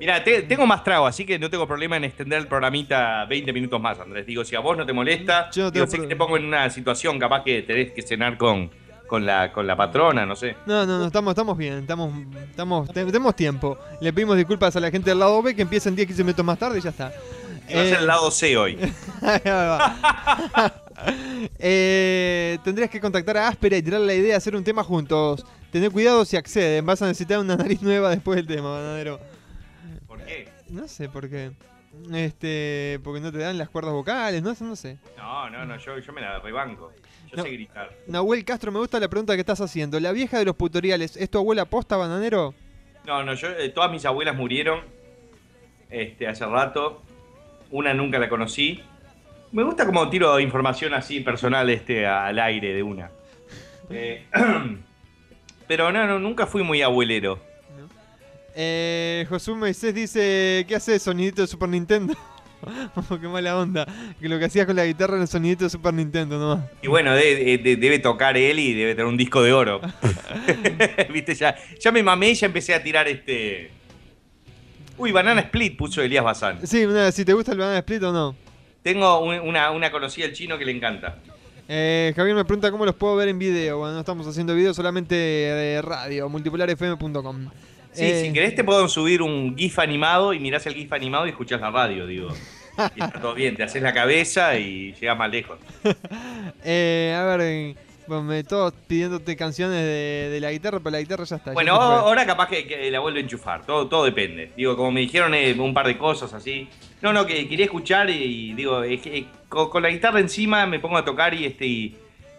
Mira, 0.00 0.22
te- 0.22 0.42
tengo 0.42 0.64
más 0.66 0.84
trago, 0.84 1.06
así 1.06 1.24
que 1.24 1.38
no 1.38 1.50
tengo 1.50 1.66
problema 1.66 1.96
en 1.96 2.04
extender 2.04 2.38
el 2.38 2.46
programita 2.46 3.24
20 3.24 3.52
minutos 3.52 3.80
más, 3.80 3.98
Andrés. 3.98 4.24
Digo, 4.26 4.44
si 4.44 4.54
a 4.54 4.60
vos 4.60 4.76
no 4.76 4.86
te 4.86 4.92
molesta, 4.92 5.50
Yo 5.50 5.64
no 5.64 5.70
digo, 5.72 5.86
sé 5.86 5.98
que 6.00 6.06
te 6.06 6.16
pongo 6.16 6.36
en 6.36 6.44
una 6.44 6.70
situación 6.70 7.18
capaz 7.18 7.42
que 7.42 7.62
tenés 7.62 7.90
que 7.92 8.02
cenar 8.02 8.38
con, 8.38 8.70
con, 9.08 9.26
la, 9.26 9.52
con 9.52 9.66
la 9.66 9.76
patrona, 9.76 10.24
no 10.24 10.36
sé. 10.36 10.54
no, 10.66 10.86
no, 10.86 10.98
no, 11.00 11.06
estamos, 11.06 11.32
estamos 11.32 11.58
bien, 11.58 11.78
estamos, 11.78 12.12
estamos, 12.48 12.88
te- 12.92 13.04
tenemos 13.04 13.34
tiempo. 13.34 13.76
Le 14.00 14.12
pedimos 14.12 14.36
disculpas 14.36 14.76
a 14.76 14.80
la 14.80 14.90
gente 14.90 15.10
del 15.10 15.18
lado 15.18 15.42
B 15.42 15.56
que 15.56 15.62
empiecen 15.62 15.96
10, 15.96 16.06
15 16.08 16.22
minutos 16.24 16.44
más 16.44 16.58
tarde 16.58 16.78
y 16.78 16.82
ya 16.82 16.90
está. 16.90 17.12
Va 17.74 17.80
a 17.80 17.84
ser 17.84 17.98
el 17.98 18.06
lado 18.06 18.30
C 18.30 18.56
hoy. 18.56 18.78
Eh, 21.60 22.58
tendrías 22.64 22.90
que 22.90 23.00
contactar 23.00 23.36
a 23.36 23.48
Áspera 23.48 23.76
y 23.76 23.82
tirar 23.82 24.00
la 24.00 24.14
idea 24.14 24.30
de 24.30 24.34
hacer 24.34 24.56
un 24.56 24.64
tema 24.64 24.82
juntos. 24.82 25.44
Tener 25.70 25.90
cuidado 25.90 26.24
si 26.24 26.36
acceden, 26.36 26.84
vas 26.86 27.00
a 27.02 27.06
necesitar 27.06 27.38
una 27.38 27.56
nariz 27.56 27.82
nueva 27.82 28.10
después 28.10 28.36
del 28.36 28.46
tema, 28.46 28.72
banadero. 28.72 29.20
No 30.70 30.86
sé 30.88 31.08
por 31.08 31.28
qué. 31.28 31.52
Este, 32.12 33.00
porque 33.02 33.20
no 33.20 33.32
te 33.32 33.38
dan 33.38 33.56
las 33.58 33.68
cuerdas 33.70 33.92
vocales, 33.92 34.42
no 34.42 34.54
sé, 34.54 34.64
no 34.64 34.76
sé. 34.76 34.98
No, 35.16 35.48
no, 35.50 35.64
no, 35.64 35.76
yo, 35.78 35.98
yo 35.98 36.12
me 36.12 36.20
la 36.20 36.38
rebanco. 36.38 36.92
Yo 37.30 37.36
No. 37.38 37.42
sé 37.42 37.50
gritar. 37.50 37.90
Nahuel 38.06 38.44
Castro, 38.44 38.70
me 38.72 38.78
gusta 38.78 39.00
la 39.00 39.08
pregunta 39.08 39.34
que 39.34 39.40
estás 39.40 39.60
haciendo. 39.60 39.98
La 40.00 40.12
vieja 40.12 40.38
de 40.38 40.44
los 40.44 40.56
tutoriales, 40.56 41.16
¿es 41.16 41.30
tu 41.30 41.38
abuela 41.38 41.64
posta, 41.64 41.96
bananero? 41.96 42.54
No, 43.06 43.22
no, 43.22 43.34
yo, 43.34 43.48
eh, 43.48 43.70
todas 43.70 43.90
mis 43.90 44.04
abuelas 44.04 44.36
murieron 44.36 44.80
este, 45.90 46.28
hace 46.28 46.44
rato. 46.46 47.02
Una 47.70 47.94
nunca 47.94 48.18
la 48.18 48.28
conocí. 48.28 48.82
Me 49.52 49.62
gusta 49.62 49.86
como 49.86 50.08
tiro 50.10 50.38
información 50.40 50.92
así 50.92 51.20
personal 51.20 51.68
este, 51.70 52.06
al 52.06 52.38
aire 52.38 52.74
de 52.74 52.82
una. 52.82 53.10
Eh, 53.90 54.26
pero 55.66 55.90
no, 55.90 56.06
no, 56.06 56.18
nunca 56.18 56.46
fui 56.46 56.62
muy 56.62 56.82
abuelero. 56.82 57.38
Eh, 58.60 59.24
Josué 59.28 59.54
Moisés 59.54 59.94
dice, 59.94 60.64
¿qué 60.66 60.74
hace 60.74 60.98
sonidito 60.98 61.42
de 61.42 61.46
Super 61.46 61.68
Nintendo? 61.68 62.12
Qué 63.20 63.28
mala 63.28 63.56
onda. 63.56 63.86
Que 64.20 64.28
lo 64.28 64.36
que 64.36 64.46
hacías 64.46 64.66
con 64.66 64.74
la 64.74 64.84
guitarra 64.84 65.14
era 65.14 65.22
el 65.22 65.28
sonidito 65.28 65.62
de 65.62 65.70
Super 65.70 65.94
Nintendo 65.94 66.36
nomás. 66.40 66.68
Y 66.82 66.88
bueno, 66.88 67.14
de- 67.14 67.58
de- 67.62 67.76
debe 67.76 68.00
tocar 68.00 68.36
él 68.36 68.58
y 68.58 68.74
debe 68.74 68.96
tener 68.96 69.06
un 69.06 69.16
disco 69.16 69.42
de 69.44 69.52
oro. 69.52 69.80
Viste, 71.12 71.36
ya, 71.36 71.54
ya 71.78 71.92
me 71.92 72.02
mamé 72.02 72.30
y 72.30 72.34
ya 72.34 72.46
empecé 72.46 72.74
a 72.74 72.82
tirar 72.82 73.06
este. 73.06 73.70
Uy, 74.96 75.12
Banana 75.12 75.40
Split 75.42 75.76
puso 75.76 76.02
Elías 76.02 76.24
Bazán. 76.24 76.66
Sí, 76.66 76.84
una- 76.84 77.12
si 77.12 77.24
te 77.24 77.32
gusta 77.34 77.52
el 77.52 77.58
Banana 77.58 77.78
Split 77.78 78.02
o 78.02 78.12
no. 78.12 78.34
Tengo 78.82 79.20
un- 79.20 79.38
una, 79.38 79.70
una 79.70 79.92
conocida 79.92 80.26
el 80.26 80.32
chino 80.32 80.58
que 80.58 80.64
le 80.64 80.72
encanta. 80.72 81.18
Eh, 81.68 82.12
Javier 82.16 82.34
me 82.34 82.44
pregunta 82.44 82.72
cómo 82.72 82.84
los 82.84 82.96
puedo 82.96 83.14
ver 83.14 83.28
en 83.28 83.38
video. 83.38 83.78
Bueno, 83.78 83.94
no 83.94 84.00
estamos 84.00 84.26
haciendo 84.26 84.52
video, 84.56 84.74
solamente 84.74 85.14
de 85.14 85.80
radio, 85.80 86.28
multipolarfm.com. 86.28 87.50
Sí, 87.92 88.04
Eh, 88.04 88.22
si 88.26 88.32
querés 88.32 88.54
te 88.54 88.64
puedo 88.64 88.88
subir 88.88 89.22
un 89.22 89.56
GIF 89.56 89.78
animado 89.78 90.32
y 90.32 90.38
mirás 90.40 90.66
el 90.66 90.74
GIF 90.74 90.92
animado 90.92 91.26
y 91.26 91.30
escuchás 91.30 91.60
la 91.60 91.70
radio, 91.70 92.06
digo. 92.06 92.28
Y 92.94 93.02
está 93.02 93.20
todo 93.20 93.34
bien, 93.34 93.56
te 93.56 93.64
haces 93.64 93.82
la 93.82 93.92
cabeza 93.92 94.56
y 94.56 94.94
llegas 94.94 95.18
más 95.18 95.30
lejos. 95.30 95.58
eh, 96.64 97.16
a 97.18 97.24
ver, 97.24 97.74
me, 98.22 98.44
todos 98.44 98.72
pidiéndote 98.86 99.36
canciones 99.36 99.82
de, 99.82 100.28
de 100.30 100.40
la 100.40 100.52
guitarra, 100.52 100.78
pero 100.78 100.90
la 100.92 101.00
guitarra 101.00 101.24
ya 101.24 101.36
está. 101.36 101.52
Bueno, 101.52 101.72
ahora 101.74 102.24
capaz 102.24 102.48
que, 102.48 102.66
que 102.66 102.90
la 102.90 103.00
vuelvo 103.00 103.18
a 103.18 103.20
enchufar, 103.22 103.66
todo, 103.66 103.88
todo 103.88 104.04
depende. 104.04 104.52
Digo, 104.56 104.76
como 104.76 104.92
me 104.92 105.00
dijeron 105.00 105.34
eh, 105.34 105.54
un 105.58 105.74
par 105.74 105.86
de 105.86 105.98
cosas 105.98 106.32
así. 106.32 106.68
No, 107.02 107.12
no, 107.12 107.26
que 107.26 107.48
quería 107.48 107.64
escuchar 107.66 108.08
y, 108.10 108.54
digo, 108.54 108.82
eh, 108.84 109.26
con, 109.48 109.70
con 109.70 109.82
la 109.82 109.90
guitarra 109.90 110.20
encima 110.20 110.64
me 110.66 110.78
pongo 110.78 110.96
a 110.98 111.04
tocar 111.04 111.34
y 111.34 111.44
este 111.46 111.66
y, 111.66 111.96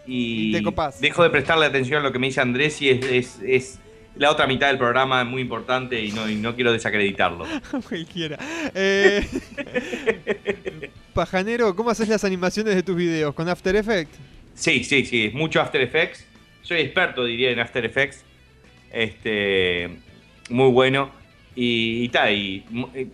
y 0.07 0.49
Y 0.49 0.51
te 0.53 0.63
copás. 0.63 0.99
dejo 1.01 1.23
de 1.23 1.29
prestarle 1.29 1.65
atención 1.65 1.99
a 1.99 2.03
lo 2.03 2.11
que 2.11 2.19
me 2.19 2.27
dice 2.27 2.41
Andrés 2.41 2.81
y 2.81 2.89
es, 2.89 3.05
es, 3.05 3.39
es 3.45 3.79
la 4.19 4.29
otra 4.31 4.45
mitad 4.45 4.67
del 4.67 4.77
programa 4.77 5.23
muy 5.23 5.41
importante 5.41 6.03
y 6.03 6.11
no, 6.11 6.29
y 6.29 6.35
no 6.35 6.53
quiero 6.53 6.71
desacreditarlo. 6.71 7.45
Cualquiera. 7.89 8.37
Eh, 8.75 9.25
Pajanero, 11.13 11.75
¿cómo 11.75 11.89
haces 11.89 12.07
las 12.09 12.23
animaciones 12.23 12.75
de 12.75 12.83
tus 12.83 12.95
videos? 12.95 13.33
¿Con 13.33 13.49
After 13.49 13.75
Effects? 13.75 14.17
Sí, 14.53 14.83
sí, 14.83 15.05
sí, 15.05 15.25
es 15.25 15.33
mucho 15.33 15.61
After 15.61 15.81
Effects. 15.81 16.25
Soy 16.61 16.81
experto, 16.81 17.23
diría, 17.25 17.51
en 17.51 17.59
After 17.59 17.83
Effects. 17.83 18.23
Este, 18.91 19.89
muy 20.49 20.69
bueno. 20.71 21.09
Y, 21.55 22.03
y 22.03 22.09
tal, 22.09 22.33
y 22.33 22.63
mu- 22.69 22.89
eh, 22.93 23.07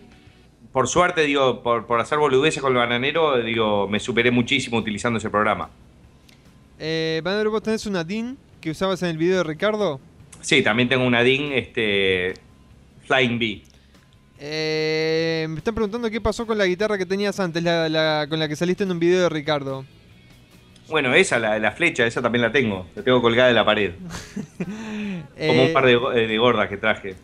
por 0.72 0.88
suerte, 0.88 1.22
digo, 1.22 1.62
por, 1.62 1.86
por 1.86 2.00
hacer 2.00 2.18
boludeces 2.18 2.60
con 2.60 2.72
el 2.72 2.78
bananero, 2.78 3.40
digo, 3.42 3.88
me 3.88 3.98
superé 3.98 4.30
muchísimo 4.30 4.76
utilizando 4.78 5.18
ese 5.18 5.30
programa. 5.30 5.70
Eh, 6.78 7.20
Banero, 7.24 7.50
¿vos 7.50 7.62
tenés 7.62 7.86
una 7.86 8.04
DIN 8.04 8.36
que 8.60 8.70
usabas 8.70 9.02
en 9.02 9.08
el 9.10 9.18
video 9.18 9.38
de 9.38 9.44
Ricardo? 9.44 10.00
Sí, 10.46 10.62
también 10.62 10.88
tengo 10.88 11.04
una 11.04 11.24
DIN, 11.24 11.50
este, 11.54 12.34
Flying 13.04 13.36
Bee. 13.36 13.62
Eh, 14.38 15.44
me 15.50 15.58
están 15.58 15.74
preguntando 15.74 16.08
qué 16.08 16.20
pasó 16.20 16.46
con 16.46 16.56
la 16.56 16.66
guitarra 16.66 16.96
que 16.96 17.04
tenías 17.04 17.40
antes, 17.40 17.60
la, 17.64 17.88
la- 17.88 18.26
con 18.28 18.38
la 18.38 18.46
que 18.48 18.54
saliste 18.54 18.84
en 18.84 18.92
un 18.92 19.00
video 19.00 19.22
de 19.22 19.28
Ricardo. 19.28 19.84
Bueno, 20.88 21.12
esa, 21.14 21.40
la, 21.40 21.58
la 21.58 21.72
flecha, 21.72 22.06
esa 22.06 22.22
también 22.22 22.42
la 22.42 22.52
tengo. 22.52 22.86
La 22.94 23.02
tengo 23.02 23.20
colgada 23.20 23.48
en 23.48 23.56
la 23.56 23.64
pared. 23.64 23.94
Como 24.58 25.26
Eh, 25.36 25.66
un 25.66 25.72
par 25.72 25.84
de, 25.84 25.94
eh, 26.14 26.28
de 26.28 26.38
gordas 26.38 26.68
que 26.68 26.76
traje. 26.76 27.16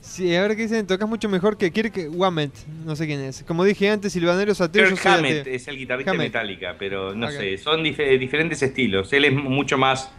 Sí, 0.00 0.34
a 0.34 0.40
ver 0.40 0.56
qué 0.56 0.62
dicen, 0.62 0.86
tocas 0.86 1.06
mucho 1.06 1.28
mejor 1.28 1.58
que 1.58 1.70
Kirk 1.70 2.08
Wamet, 2.12 2.52
no 2.86 2.96
sé 2.96 3.04
quién 3.06 3.20
es. 3.20 3.42
Como 3.42 3.62
dije 3.62 3.90
antes, 3.90 4.10
Silvanero 4.14 4.54
yo 4.54 4.72
Kirk 4.72 4.98
Hammett 5.06 5.46
es 5.48 5.68
el 5.68 5.76
guitarrista 5.76 6.12
de. 6.12 6.16
Metallica, 6.18 6.76
pero 6.78 7.14
no 7.14 7.30
sé, 7.30 7.58
son 7.58 7.82
dif- 7.84 8.18
diferentes 8.18 8.62
estilos. 8.62 9.12
Él 9.12 9.26
es 9.26 9.34
mucho 9.34 9.76
más 9.76 10.10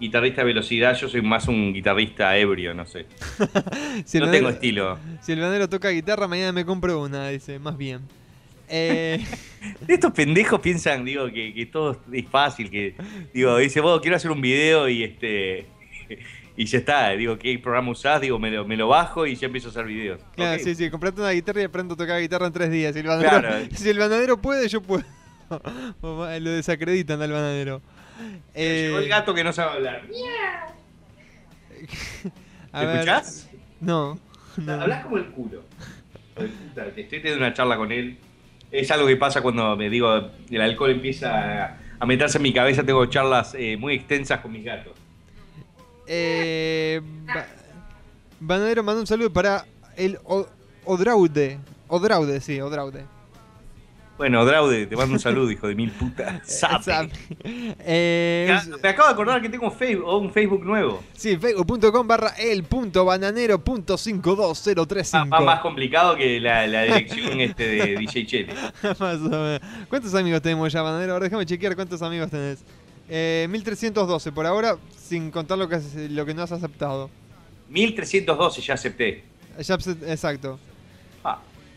guitarrista 0.00 0.42
de 0.42 0.46
velocidad, 0.46 0.96
yo 0.96 1.08
soy 1.08 1.22
más 1.22 1.48
un 1.48 1.72
guitarrista 1.72 2.36
ebrio, 2.36 2.74
no 2.74 2.86
sé. 2.86 3.06
Si 4.04 4.18
no 4.18 4.30
tengo 4.30 4.48
estilo. 4.50 4.98
Si 5.22 5.32
el 5.32 5.40
banero 5.40 5.68
toca 5.68 5.88
guitarra, 5.90 6.28
mañana 6.28 6.52
me 6.52 6.64
compro 6.64 7.02
una, 7.02 7.28
dice, 7.28 7.58
más 7.58 7.76
bien. 7.76 8.00
Eh, 8.68 9.24
Estos 9.88 10.12
pendejos 10.12 10.60
piensan, 10.60 11.04
digo, 11.04 11.26
que, 11.30 11.54
que 11.54 11.66
todo 11.66 12.00
es 12.12 12.26
fácil, 12.26 12.70
que 12.70 12.94
digo, 13.32 13.56
dice, 13.58 13.80
vos 13.80 14.00
quiero 14.00 14.16
hacer 14.16 14.30
un 14.30 14.40
video 14.40 14.88
y 14.88 15.04
este 15.04 15.66
y 16.56 16.64
ya 16.64 16.78
está, 16.78 17.10
digo, 17.10 17.38
¿qué 17.38 17.58
programa 17.58 17.90
usás? 17.90 18.20
Digo, 18.20 18.38
me 18.38 18.50
lo, 18.50 18.64
me 18.66 18.76
lo 18.76 18.88
bajo 18.88 19.26
y 19.26 19.36
ya 19.36 19.46
empiezo 19.46 19.68
a 19.68 19.70
hacer 19.70 19.84
videos. 19.86 20.20
claro, 20.34 20.62
sí, 20.62 20.74
sí, 20.74 20.90
comprate 20.90 21.20
una 21.20 21.30
guitarra 21.30 21.60
y 21.60 21.64
aprendo 21.64 21.94
a 21.94 21.96
tocar 21.96 22.20
guitarra 22.20 22.46
en 22.46 22.52
tres 22.52 22.70
días. 22.70 22.92
Si 22.94 23.00
el 23.00 23.06
bananero, 23.06 23.40
Claro. 23.40 23.66
si 23.72 23.88
el 23.88 23.98
bananero 23.98 24.36
puede, 24.40 24.68
yo 24.68 24.80
puedo. 24.82 25.04
Lo 26.02 26.50
desacreditan 26.50 27.22
al 27.22 27.30
bananero. 27.30 27.82
Eh, 28.54 28.86
Llegó 28.88 28.98
el 28.98 29.08
gato 29.08 29.34
que 29.34 29.44
no 29.44 29.52
sabe 29.52 29.72
hablar. 29.76 30.02
a 32.72 32.80
¿Me 32.80 32.86
ver- 32.86 32.94
escuchás? 32.96 33.48
No. 33.80 34.18
no. 34.56 34.72
Hablas 34.72 35.04
como 35.04 35.18
el 35.18 35.26
culo. 35.26 35.62
Estoy 36.76 37.04
teniendo 37.20 37.38
una 37.38 37.54
charla 37.54 37.76
con 37.76 37.92
él. 37.92 38.18
Es 38.70 38.90
algo 38.90 39.06
que 39.06 39.16
pasa 39.16 39.40
cuando 39.42 39.76
me 39.76 39.88
digo, 39.88 40.30
el 40.50 40.60
alcohol 40.60 40.90
empieza 40.90 41.64
a, 41.66 41.78
a 41.98 42.06
meterse 42.06 42.38
en 42.38 42.42
mi 42.42 42.52
cabeza. 42.52 42.84
Tengo 42.84 43.04
charlas 43.06 43.54
eh, 43.58 43.76
muy 43.76 43.94
extensas 43.94 44.40
con 44.40 44.52
mis 44.52 44.64
gatos. 44.64 44.92
Eh, 46.06 47.00
Ba- 47.26 47.46
Banadero 48.40 48.82
manda 48.82 49.00
un 49.00 49.06
saludo 49.06 49.32
para 49.32 49.64
el 49.96 50.18
O- 50.24 50.46
Odraude. 50.84 51.58
Odraude, 51.88 52.40
sí, 52.40 52.60
Odraude. 52.60 53.04
Bueno, 54.18 54.46
Draude, 54.46 54.86
te 54.86 54.96
mando 54.96 55.12
un 55.12 55.20
saludo, 55.20 55.50
hijo 55.50 55.68
de 55.68 55.74
mil 55.74 55.90
putas. 55.92 56.40
Sape. 56.50 57.10
Eh, 57.44 58.58
Me 58.82 58.88
acabo 58.88 59.08
de 59.08 59.12
acordar 59.12 59.42
que 59.42 59.50
tengo 59.50 59.66
un 59.66 59.72
Facebook, 59.72 60.08
un 60.08 60.32
Facebook 60.32 60.64
nuevo. 60.64 61.02
sí, 61.12 61.36
facebook.com 61.36 62.06
barra 62.06 62.30
el 62.38 62.64
punto 62.64 63.04
bananero 63.04 63.62
punto 63.62 63.98
cinco 63.98 64.34
dos 64.34 64.58
cero 64.64 64.86
tres 64.86 65.12
Va, 65.14 65.22
cinco. 65.22 65.36
va 65.36 65.40
más 65.42 65.60
complicado 65.60 66.16
que 66.16 66.40
la, 66.40 66.66
la 66.66 66.84
dirección 66.84 67.40
este 67.42 67.66
de 67.68 67.96
DJ 67.98 68.26
Chele. 68.26 68.54
Más 68.82 69.00
o 69.20 69.28
menos. 69.28 69.60
¿Cuántos 69.90 70.14
amigos 70.14 70.40
tenemos 70.40 70.72
ya, 70.72 70.80
Bananero? 70.80 71.12
Ahora 71.12 71.24
déjame 71.24 71.44
chequear 71.44 71.74
cuántos 71.76 72.00
amigos 72.00 72.30
tenés. 72.30 72.64
Eh, 73.10 73.46
1312 73.50 74.32
por 74.32 74.46
ahora, 74.46 74.78
sin 74.96 75.30
contar 75.30 75.58
lo 75.58 75.68
que, 75.68 75.78
lo 76.08 76.24
que 76.24 76.32
no 76.32 76.42
has 76.42 76.52
aceptado. 76.52 77.10
1312 77.68 78.62
ya 78.62 78.74
acepté. 78.74 79.24
Ya, 79.60 79.74
exacto. 80.06 80.58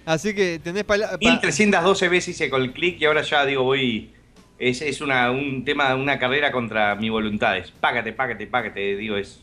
Así 0.10 0.34
que 0.34 0.58
tenés 0.58 0.86
para... 0.86 1.18
1312 1.20 2.10
veces 2.10 2.30
hice 2.30 2.50
con 2.50 2.64
el 2.64 2.74
clic 2.74 3.00
y 3.00 3.06
ahora 3.06 3.22
ya 3.22 3.46
digo 3.46 3.62
voy. 3.62 4.12
Es, 4.58 4.82
es 4.82 5.02
una, 5.02 5.30
un 5.30 5.64
tema, 5.64 5.94
una 5.94 6.18
carrera 6.18 6.52
contra 6.52 6.96
mi 6.96 7.10
voluntad. 7.12 7.56
Es 7.58 7.70
págate, 7.70 8.12
págate, 8.12 8.48
págate. 8.48 8.98
Digo, 8.98 9.18
es 9.18 9.40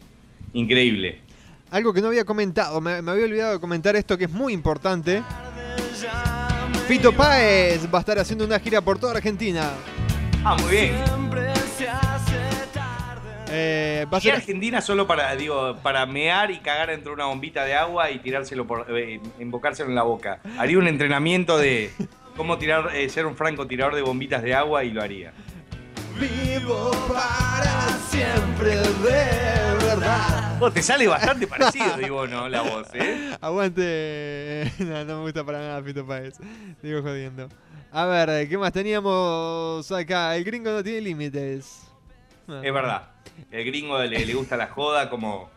increíble. 0.55 1.21
Algo 1.71 1.95
que 1.95 2.01
no 2.01 2.09
había 2.09 2.25
comentado, 2.25 2.81
me, 2.81 3.01
me 3.01 3.13
había 3.13 3.27
olvidado 3.27 3.53
de 3.53 3.61
comentar 3.61 3.95
esto 3.95 4.19
que 4.19 4.25
es 4.25 4.31
muy 4.31 4.53
importante. 4.53 5.23
Fito 6.89 7.13
Páez 7.13 7.87
va 7.87 7.99
a 7.99 8.01
estar 8.01 8.19
haciendo 8.19 8.45
una 8.45 8.59
gira 8.59 8.81
por 8.81 8.99
toda 8.99 9.13
Argentina. 9.13 9.71
Ah, 10.43 10.57
muy 10.61 10.71
bien. 10.73 10.95
Eh, 13.51 14.07
va 14.13 14.19
a 14.19 14.21
Y 14.21 14.25
ser 14.25 14.35
Argentina 14.35 14.81
solo 14.81 15.07
para, 15.07 15.35
digo, 15.37 15.77
para 15.83 16.05
mear 16.07 16.51
y 16.51 16.59
cagar 16.59 16.91
dentro 16.91 17.11
de 17.11 17.15
una 17.15 17.27
bombita 17.27 17.65
de 17.65 17.75
agua 17.75 18.11
y 18.11 18.19
tirárselo 18.19 18.67
por, 18.67 18.87
eh, 18.97 19.21
embocárselo 19.39 19.89
en 19.89 19.95
la 19.95 20.03
boca. 20.03 20.41
Haría 20.59 20.79
un 20.79 20.89
entrenamiento 20.89 21.57
de 21.59 21.91
cómo 22.37 22.59
tirar, 22.59 22.95
eh, 22.95 23.09
ser 23.09 23.27
un 23.27 23.37
francotirador 23.37 23.95
de 23.95 24.03
bombitas 24.03 24.43
de 24.43 24.55
agua 24.55 24.85
y 24.85 24.91
lo 24.91 25.03
haría. 25.03 25.33
Vivo 26.19 26.91
para 27.09 27.89
siempre 28.09 28.77
de 28.77 29.87
verdad. 29.87 30.59
Vos 30.59 30.73
te 30.73 30.83
sale 30.83 31.07
bastante 31.07 31.47
parecido, 31.47 31.97
digo, 32.03 32.27
¿no? 32.27 32.49
La 32.49 32.63
voz, 32.63 32.89
¿eh? 32.95 33.37
Aguante. 33.41 34.73
No, 34.79 35.05
no 35.05 35.17
me 35.19 35.23
gusta 35.23 35.45
para 35.45 35.59
nada 35.59 35.83
Fito 35.83 36.07
Páez. 36.07 36.35
Digo 36.83 37.03
jodiendo. 37.03 37.49
A 37.93 38.07
ver, 38.07 38.49
¿qué 38.49 38.59
más 38.59 38.73
teníamos 38.73 39.91
acá? 39.93 40.37
El 40.37 40.45
gringo 40.45 40.71
no 40.71 40.83
tiene 40.83 41.01
límites. 41.03 41.86
Es 42.49 42.73
verdad. 42.73 43.11
El 43.51 43.65
gringo 43.65 43.99
le, 44.03 44.25
le 44.25 44.35
gusta 44.35 44.57
la 44.57 44.69
joda 44.69 45.11
como... 45.11 45.51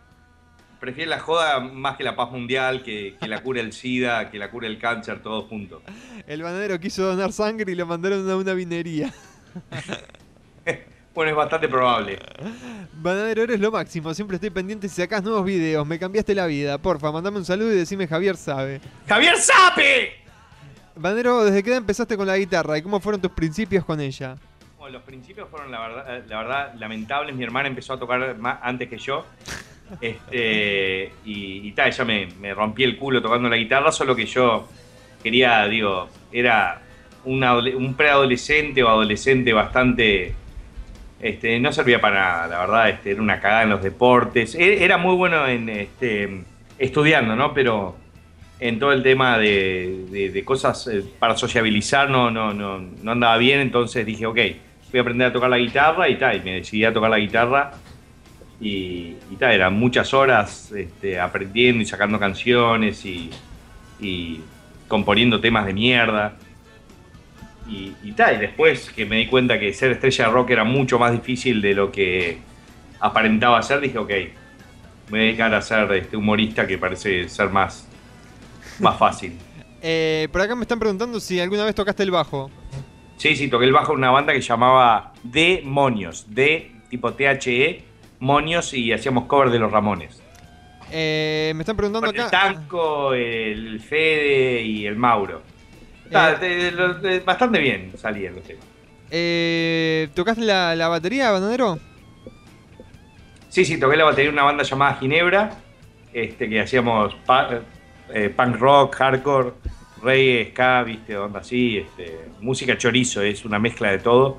Prefiere 0.79 1.09
la 1.09 1.19
joda 1.19 1.59
más 1.59 1.97
que 1.97 2.05
la 2.05 2.15
paz 2.15 2.31
mundial, 2.31 2.83
que, 2.83 3.17
que 3.19 3.27
la 3.27 3.43
cura 3.43 3.59
el 3.59 3.73
SIDA, 3.73 4.31
que 4.31 4.37
la 4.39 4.49
cura 4.49 4.65
el 4.65 4.79
cáncer, 4.79 5.21
todo 5.21 5.41
junto. 5.41 5.81
El 6.25 6.41
bananero 6.41 6.79
quiso 6.79 7.03
donar 7.03 7.33
sangre 7.33 7.73
y 7.73 7.75
lo 7.75 7.85
mandaron 7.85 8.29
a 8.29 8.35
una 8.37 8.53
vinería. 8.53 9.13
Bueno, 11.13 11.31
es 11.31 11.37
bastante 11.37 11.67
probable. 11.67 12.17
Bananero, 12.93 13.43
eres 13.43 13.59
lo 13.59 13.71
máximo. 13.71 14.13
Siempre 14.13 14.35
estoy 14.35 14.51
pendiente 14.51 14.87
si 14.87 15.01
sacás 15.01 15.21
nuevos 15.21 15.43
videos. 15.43 15.85
Me 15.85 15.99
cambiaste 15.99 16.33
la 16.33 16.45
vida. 16.45 16.77
Porfa, 16.77 17.11
mandame 17.11 17.39
un 17.39 17.45
saludo 17.45 17.73
y 17.73 17.75
decime 17.75 18.07
Javier 18.07 18.37
sabe. 18.37 18.79
¡Javier 19.05 19.35
Sape! 19.35 20.13
Bananero, 20.95 21.43
¿desde 21.43 21.61
qué 21.61 21.71
edad 21.71 21.79
empezaste 21.79 22.15
con 22.15 22.27
la 22.27 22.37
guitarra 22.37 22.77
y 22.77 22.81
cómo 22.81 23.01
fueron 23.01 23.19
tus 23.19 23.31
principios 23.31 23.83
con 23.83 23.99
ella? 23.99 24.35
Bueno, 24.79 24.93
los 24.93 25.03
principios 25.03 25.49
fueron, 25.49 25.71
la 25.71 25.79
verdad, 25.81 26.17
eh, 26.17 26.23
la 26.27 26.37
verdad, 26.37 26.73
lamentables. 26.75 27.35
Mi 27.35 27.43
hermana 27.43 27.67
empezó 27.67 27.93
a 27.93 27.99
tocar 27.99 28.37
más 28.37 28.59
antes 28.61 28.89
que 28.89 28.97
yo. 28.97 29.25
Este, 30.01 31.11
y, 31.25 31.67
y 31.67 31.71
tal, 31.71 31.91
ya 31.91 32.05
me, 32.05 32.27
me 32.39 32.53
rompí 32.53 32.83
el 32.83 32.95
culo 32.95 33.23
tocando 33.23 33.49
la 33.49 33.55
guitarra, 33.57 33.91
solo 33.91 34.15
que 34.15 34.27
yo 34.27 34.67
quería, 35.23 35.65
digo, 35.67 36.07
era 36.31 36.79
un, 37.25 37.41
adole- 37.41 37.73
un 37.75 37.95
preadolescente 37.95 38.83
o 38.83 38.87
adolescente 38.87 39.51
bastante 39.51 40.35
Este, 41.19 41.59
no 41.59 41.71
servía 41.73 41.99
para 41.99 42.19
nada, 42.21 42.47
la 42.47 42.59
verdad, 42.59 42.89
este, 42.89 43.11
era 43.13 43.21
una 43.23 43.39
cagada 43.41 43.63
en 43.63 43.69
los 43.71 43.81
deportes. 43.81 44.53
E- 44.53 44.83
Era 44.83 44.99
muy 44.99 45.15
bueno 45.15 45.47
en 45.47 45.67
este, 45.69 46.43
estudiando, 46.77 47.35
¿no? 47.35 47.51
Pero 47.55 47.95
en 48.59 48.77
todo 48.77 48.91
el 48.93 49.01
tema 49.01 49.39
de, 49.39 50.05
de- 50.11 50.29
de 50.29 50.45
cosas 50.45 50.85
eh, 50.87 51.03
para 51.17 51.35
sociabilizar 51.35 52.11
no, 52.11 52.29
no, 52.29 52.53
no, 52.53 52.77
no 52.77 53.11
andaba 53.11 53.37
bien, 53.37 53.59
entonces 53.59 54.05
dije, 54.05 54.27
ok, 54.27 54.37
voy 54.91 54.99
a 54.99 55.01
aprender 55.01 55.27
a 55.27 55.33
tocar 55.33 55.49
la 55.49 55.57
guitarra 55.57 56.09
y 56.09 56.17
tal, 56.17 56.37
y 56.37 56.41
me 56.41 56.53
decidí 56.55 56.85
a 56.85 56.93
tocar 56.93 57.09
la 57.09 57.19
guitarra 57.19 57.71
y, 58.59 59.15
y 59.31 59.35
tal, 59.37 59.53
eran 59.53 59.73
muchas 59.73 60.13
horas 60.13 60.71
este, 60.71 61.19
aprendiendo 61.19 61.81
y 61.81 61.85
sacando 61.85 62.19
canciones 62.19 63.05
y, 63.05 63.31
componiendo 64.87 65.39
temas 65.39 65.65
de 65.65 65.73
mierda. 65.73 66.35
Y, 67.69 67.93
y 68.03 68.11
tal, 68.13 68.35
y 68.35 68.39
después 68.39 68.89
que 68.89 69.05
me 69.05 69.17
di 69.17 69.27
cuenta 69.27 69.59
que 69.59 69.71
ser 69.73 69.91
estrella 69.91 70.25
de 70.25 70.31
rock 70.31 70.49
era 70.51 70.63
mucho 70.63 70.97
más 70.97 71.11
difícil 71.11 71.61
de 71.61 71.73
lo 71.75 71.91
que 71.91 72.39
aparentaba 72.99 73.61
ser, 73.61 73.79
dije, 73.79 73.97
ok, 73.97 74.09
me 74.09 74.29
voy 75.09 75.19
a 75.19 75.23
dedicar 75.23 75.53
a 75.53 75.61
ser 75.61 75.91
este 75.93 76.17
humorista 76.17 76.65
que 76.65 76.77
parece 76.77 77.29
ser 77.29 77.49
más, 77.49 77.87
más 78.79 78.97
fácil. 78.97 79.37
Eh, 79.81 80.27
por 80.33 80.41
acá 80.41 80.55
me 80.55 80.63
están 80.63 80.77
preguntando 80.77 81.21
si 81.21 81.39
alguna 81.39 81.63
vez 81.63 81.73
tocaste 81.73 82.03
el 82.03 82.11
bajo. 82.11 82.51
Sí, 83.19 83.35
sí, 83.35 83.49
toqué 83.49 83.65
el 83.65 83.73
bajo 83.73 83.91
en 83.91 83.99
una 83.99 84.11
banda 84.11 84.33
que 84.33 84.39
llamaba 84.41 85.11
Demonios, 85.23 86.25
D 86.29 86.71
tipo 86.89 87.13
THE, 87.13 87.83
Monios, 88.19 88.73
y 88.73 88.91
hacíamos 88.93 89.25
cover 89.25 89.49
de 89.51 89.59
los 89.59 89.71
Ramones. 89.71 90.21
Eh, 90.91 91.51
me 91.55 91.61
están 91.61 91.75
preguntando 91.77 92.07
Con 92.07 92.15
el 92.15 92.21
acá. 92.21 92.31
Tanco, 92.55 93.13
el 93.13 93.79
Fede 93.81 94.61
y 94.63 94.85
el 94.87 94.95
Mauro. 94.95 95.43
De- 96.09 96.71
de- 96.71 96.71
de- 97.01 97.19
bastante 97.19 97.59
bien 97.59 97.91
salían 97.95 98.35
los 98.35 98.43
temas. 98.45 98.65
Eh, 99.11 100.07
¿Tocaste 100.15 100.41
la, 100.41 100.75
la 100.75 100.87
batería, 100.87 101.29
bananero? 101.29 101.77
Sí, 103.49 103.65
sí, 103.65 103.79
toqué 103.79 103.97
la 103.97 104.05
batería 104.05 104.29
en 104.29 104.33
una 104.35 104.43
banda 104.43 104.63
llamada 104.63 104.95
Ginebra, 104.95 105.51
este, 106.13 106.47
que 106.49 106.61
hacíamos 106.61 107.15
eh, 108.13 108.29
punk 108.29 108.55
rock, 108.57 108.95
hardcore, 108.95 109.51
reggae, 110.01 110.49
ska, 110.51 110.83
viste, 110.83 111.17
onda 111.17 111.39
así, 111.39 111.77
este, 111.77 112.19
música 112.41 112.77
chorizo, 112.77 113.21
es 113.21 113.45
una 113.45 113.59
mezcla 113.59 113.91
de 113.91 113.99
todo. 113.99 114.37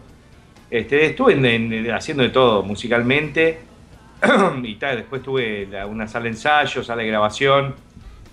Este, 0.71 1.07
estuve 1.07 1.33
en- 1.35 1.45
en- 1.73 1.91
haciendo 1.91 2.23
de 2.23 2.29
todo 2.31 2.63
musicalmente 2.63 3.59
y 4.63 4.75
tal, 4.77 4.97
después 4.99 5.23
tuve 5.23 5.67
una 5.87 6.07
sala 6.07 6.25
de 6.25 6.31
ensayo, 6.31 6.83
sala 6.85 7.03
de 7.03 7.09
grabación 7.09 7.75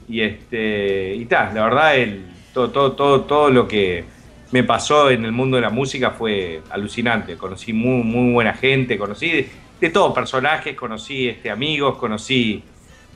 y 0.09 0.21
este 0.21 1.15
y 1.15 1.25
tal, 1.25 1.53
la 1.55 1.63
verdad 1.63 1.93
todo, 2.53 2.69
todo, 2.69 2.91
todo, 2.93 3.21
todo 3.21 3.49
lo 3.49 3.67
que 3.67 4.03
me 4.51 4.63
pasó 4.63 5.09
en 5.11 5.25
el 5.25 5.31
mundo 5.31 5.57
de 5.57 5.61
la 5.61 5.69
música 5.69 6.11
fue 6.11 6.61
alucinante. 6.69 7.35
Conocí 7.37 7.73
muy, 7.73 8.03
muy 8.03 8.31
buena 8.33 8.53
gente, 8.53 8.97
conocí 8.97 9.29
de, 9.29 9.49
de 9.79 9.89
todo, 9.89 10.13
personajes, 10.13 10.75
conocí 10.75 11.27
este, 11.27 11.49
amigos, 11.51 11.97
conocí 11.97 12.63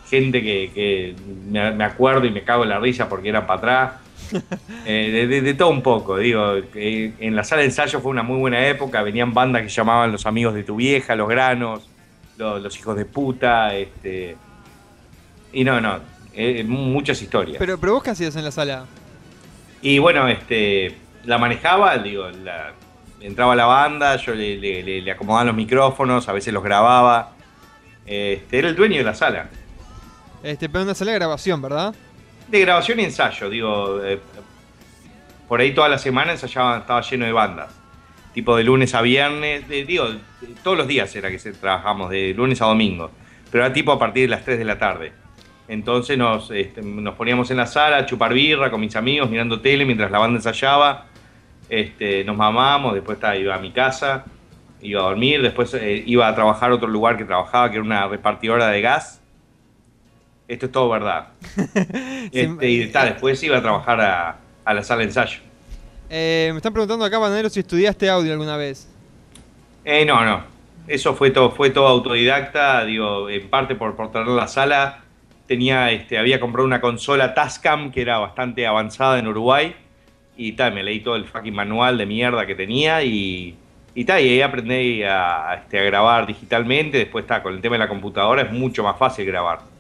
gente 0.10 0.42
que, 0.44 0.72
que 0.76 1.16
me, 1.50 1.72
me 1.72 1.84
acuerdo 1.86 2.26
y 2.26 2.32
me 2.32 2.44
cago 2.44 2.64
en 2.64 2.70
la 2.70 2.80
risa 2.80 3.08
porque 3.08 3.30
eran 3.30 3.48
para 3.48 3.58
atrás. 3.60 4.01
Eh, 4.86 5.10
de, 5.12 5.28
de- 5.28 5.42
de 5.42 5.54
todo 5.54 5.70
un 5.70 5.82
poco, 5.84 6.18
digo, 6.18 6.56
eh, 6.76 7.14
en 7.20 7.36
la 7.36 7.44
sala 7.44 7.62
de 7.62 7.68
ensayo 7.68 8.00
fue 8.02 8.10
una 8.12 8.24
muy 8.24 8.40
buena 8.40 8.66
época, 8.68 9.04
venían 9.04 9.34
bandas 9.34 9.62
que 9.62 9.70
llamaban 9.70 10.12
Los 10.12 10.26
Amigos 10.26 10.54
de 10.56 10.64
tu 10.64 10.76
Vieja, 10.78 11.16
Los 11.16 11.30
Granos, 11.30 11.88
Lo- 12.38 12.58
Los, 12.60 12.78
Hijos 12.80 12.98
de 12.98 13.06
Puta, 13.06 13.76
este... 13.76 14.36
Y 15.54 15.64
no, 15.64 15.80
no, 15.82 16.00
eh, 16.34 16.64
muchas 16.64 17.22
historias. 17.22 17.58
Pero, 17.60 17.78
pero 17.80 17.94
vos 17.94 18.04
qué 18.04 18.10
hacías 18.12 18.36
en 18.36 18.44
la 18.46 18.52
sala. 18.52 18.86
Y 19.82 20.00
bueno, 20.00 20.28
este, 20.28 20.96
la 21.26 21.38
manejaba, 21.38 21.98
digo, 22.00 22.30
la- 22.30 22.72
entraba 23.20 23.56
la 23.56 23.66
banda, 23.66 24.16
yo 24.16 24.34
le, 24.34 24.58
le- 24.58 24.82
le- 24.82 25.02
le 25.02 25.12
acomodaba 25.12 25.46
los 25.46 25.56
micrófonos, 25.56 26.28
a 26.28 26.34
veces 26.34 26.52
los 26.54 26.64
grababa. 26.64 27.34
Este, 28.06 28.58
era 28.60 28.68
el 28.70 28.76
dueño 28.76 28.98
de 28.98 29.04
la 29.04 29.14
sala. 29.14 29.50
Este, 30.42 30.68
pero 30.70 30.84
una 30.84 30.96
sala 30.96 31.12
de 31.12 31.18
grabación, 31.20 31.62
¿verdad? 31.62 31.94
De 32.52 32.60
grabación 32.60 33.00
y 33.00 33.06
ensayo, 33.06 33.50
digo, 33.50 34.02
eh, 34.04 34.20
por 35.48 35.62
ahí 35.62 35.74
toda 35.74 35.88
la 35.90 35.98
semana 35.98 36.34
ensayaba, 36.34 36.80
estaba 36.80 37.02
lleno 37.02 37.26
de 37.26 37.32
bandas. 37.32 37.74
Tipo 38.34 38.56
de 38.58 38.64
lunes 38.66 38.94
a 38.94 39.02
viernes, 39.02 39.68
de- 39.70 39.86
digo, 39.86 40.06
todos 40.64 40.78
los 40.78 40.88
días 40.88 41.16
era 41.16 41.30
que 41.30 41.40
se, 41.40 41.54
trabajamos, 41.54 42.10
de 42.10 42.34
lunes 42.34 42.62
a 42.62 42.66
domingo. 42.66 43.10
Pero 43.50 43.64
era 43.66 43.74
tipo 43.74 43.92
a 43.94 44.00
partir 44.00 44.24
de 44.24 44.28
las 44.30 44.44
3 44.44 44.58
de 44.60 44.66
la 44.66 44.78
tarde. 44.78 45.14
Entonces 45.70 46.18
nos, 46.18 46.52
este, 46.52 46.82
nos 46.82 47.16
poníamos 47.16 47.50
en 47.52 47.58
la 47.58 47.66
sala 47.68 47.98
a 47.98 48.06
chupar 48.06 48.34
birra 48.34 48.70
con 48.70 48.82
mis 48.82 48.96
amigos, 48.98 49.30
mirando 49.30 49.62
tele 49.62 49.86
mientras 49.86 50.12
la 50.12 50.20
banda 50.20 50.38
ensayaba. 50.38 51.06
Este, 51.70 52.26
nos 52.26 52.36
mamábamos, 52.36 52.94
después 52.94 53.18
iba 53.40 53.56
a 53.56 53.60
mi 53.60 53.72
casa, 53.72 54.26
iba 54.82 55.00
a 55.00 55.04
dormir, 55.06 55.42
después 55.42 55.74
eh, 55.74 56.04
iba 56.06 56.28
a 56.28 56.36
trabajar 56.36 56.72
a 56.72 56.76
otro 56.76 56.90
lugar 56.90 57.16
que 57.18 57.24
trabajaba, 57.24 57.70
que 57.70 57.78
era 57.78 57.86
una 57.86 58.08
repartidora 58.08 58.68
de 58.68 58.82
gas. 58.82 59.21
Esto 60.52 60.66
es 60.66 60.72
todo 60.74 60.90
verdad. 60.90 61.30
Este, 62.34 62.70
y 62.70 62.88
ta, 62.88 63.06
después 63.06 63.42
iba 63.44 63.58
a 63.58 63.62
trabajar 63.62 64.00
a, 64.00 64.38
a 64.64 64.74
la 64.74 64.84
sala 64.84 65.00
de 65.00 65.06
ensayo. 65.06 65.40
Eh, 66.10 66.50
me 66.52 66.58
están 66.58 66.72
preguntando 66.74 67.04
acá, 67.06 67.18
bananero, 67.18 67.50
si 67.50 67.62
estudiaste 67.62 68.10
audio 68.10 68.34
alguna 68.34 68.58
vez. 68.58 68.88
Eh, 69.86 70.06
no, 70.06 70.24
no. 70.24 70.44
Eso 70.88 71.14
fue 71.14 71.32
todo, 71.32 71.52
fue 71.52 71.70
todo 71.70 71.88
autodidacta, 71.88 72.84
digo, 72.86 73.30
en 73.30 73.50
parte 73.50 73.76
por, 73.76 73.96
por 73.96 74.12
tener 74.12 74.28
la 74.28 74.48
sala. 74.48 75.04
Tenía, 75.48 75.92
este, 75.92 76.18
había 76.18 76.40
comprado 76.40 76.68
una 76.68 76.82
consola 76.82 77.34
Tascam 77.34 77.92
que 77.92 78.02
era 78.02 78.18
bastante 78.18 78.68
avanzada 78.68 79.20
en 79.20 79.28
Uruguay. 79.28 79.74
Y 80.36 80.54
tal, 80.54 80.74
me 80.74 80.84
leí 80.84 81.00
todo 81.00 81.16
el 81.16 81.26
fucking 81.26 81.56
manual 81.56 81.98
de 81.98 82.06
mierda 82.06 82.46
que 82.46 82.56
tenía 82.56 83.04
y, 83.04 83.56
y 83.96 84.06
tal, 84.06 84.22
y 84.22 84.30
ahí 84.30 84.42
aprendí 84.42 85.04
a, 85.04 85.50
a, 85.50 85.56
este, 85.56 85.80
a 85.80 85.84
grabar 85.84 86.28
digitalmente. 86.28 86.98
Después 86.98 87.24
está, 87.24 87.42
con 87.42 87.54
el 87.54 87.62
tema 87.62 87.76
de 87.76 87.80
la 87.80 87.90
computadora 87.90 88.42
es 88.42 88.52
mucho 88.52 88.84
más 88.84 88.98
fácil 88.98 89.26
grabar. 89.26 89.71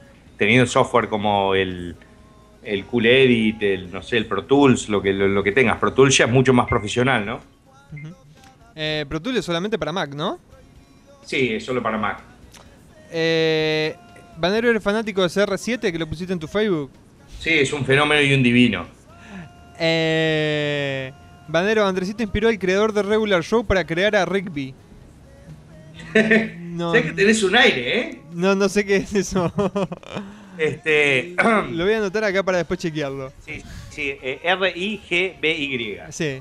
Teniendo 0.41 0.65
software 0.65 1.07
como 1.07 1.53
el, 1.53 1.95
el 2.63 2.85
Cool 2.85 3.05
Edit, 3.05 3.61
el, 3.61 3.91
no 3.91 4.01
sé, 4.01 4.17
el 4.17 4.25
Pro 4.25 4.43
Tools, 4.43 4.89
lo 4.89 4.99
que, 4.99 5.13
lo, 5.13 5.27
lo 5.27 5.43
que 5.43 5.51
tengas. 5.51 5.77
Pro 5.77 5.93
Tools 5.93 6.17
ya 6.17 6.25
es 6.25 6.31
mucho 6.31 6.51
más 6.51 6.67
profesional, 6.67 7.23
¿no? 7.23 7.39
Eh, 8.75 9.05
Pro 9.07 9.21
Tools 9.21 9.37
es 9.37 9.45
solamente 9.45 9.77
para 9.77 9.91
Mac, 9.91 10.15
¿no? 10.15 10.39
Sí, 11.23 11.53
es 11.53 11.63
solo 11.63 11.83
para 11.83 11.99
Mac. 11.99 12.21
Eh, 13.11 13.95
Banero, 14.35 14.71
¿eres 14.71 14.81
fanático 14.81 15.21
de 15.21 15.27
CR7 15.27 15.91
que 15.91 15.99
lo 15.99 16.07
pusiste 16.07 16.33
en 16.33 16.39
tu 16.39 16.47
Facebook? 16.47 16.89
Sí, 17.39 17.51
es 17.59 17.71
un 17.71 17.85
fenómeno 17.85 18.19
y 18.23 18.33
un 18.33 18.41
divino. 18.41 18.87
Eh, 19.77 21.13
Banero, 21.49 21.85
Andresito 21.85 22.23
inspiró 22.23 22.49
al 22.49 22.57
creador 22.57 22.93
de 22.93 23.03
Regular 23.03 23.43
Show 23.43 23.63
para 23.63 23.85
crear 23.85 24.15
a 24.15 24.25
Rigby. 24.25 24.73
No, 26.71 26.91
sé 26.93 27.03
que 27.03 27.11
tenés 27.11 27.43
un 27.43 27.55
aire, 27.55 27.99
¿eh? 27.99 28.21
no, 28.33 28.55
no 28.55 28.69
sé 28.69 28.85
qué 28.85 28.97
es 28.97 29.13
eso. 29.13 29.51
Este. 30.57 31.33
Lo 31.71 31.85
voy 31.85 31.93
a 31.93 31.97
anotar 31.97 32.23
acá 32.23 32.43
para 32.43 32.57
después 32.59 32.79
chequearlo. 32.79 33.31
Sí, 33.45 33.63
sí, 33.89 34.09
eh, 34.21 34.39
R-I-G-B-Y. 34.43 35.97
Sí. 36.11 36.39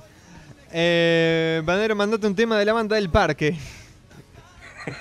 Eh, 0.73 1.63
Banero, 1.65 1.97
mandate 1.97 2.27
un 2.27 2.35
tema 2.35 2.59
de 2.59 2.65
la 2.67 2.73
banda 2.75 2.97
del 2.97 3.09
parque. 3.09 3.57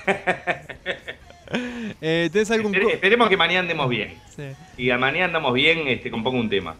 eh, 2.00 2.30
¿Tenés 2.32 2.50
algún 2.50 2.72
Espere- 2.74 2.94
esperemos 2.94 3.28
que 3.28 3.36
mañana 3.36 3.60
andemos 3.60 3.88
bien. 3.88 4.14
Sí. 4.34 4.44
Y 4.78 4.90
a 4.90 4.96
mañana 4.98 5.26
andamos 5.26 5.52
bien, 5.52 5.86
este, 5.88 6.10
compongo 6.10 6.38
un 6.38 6.48
tema. 6.48 6.76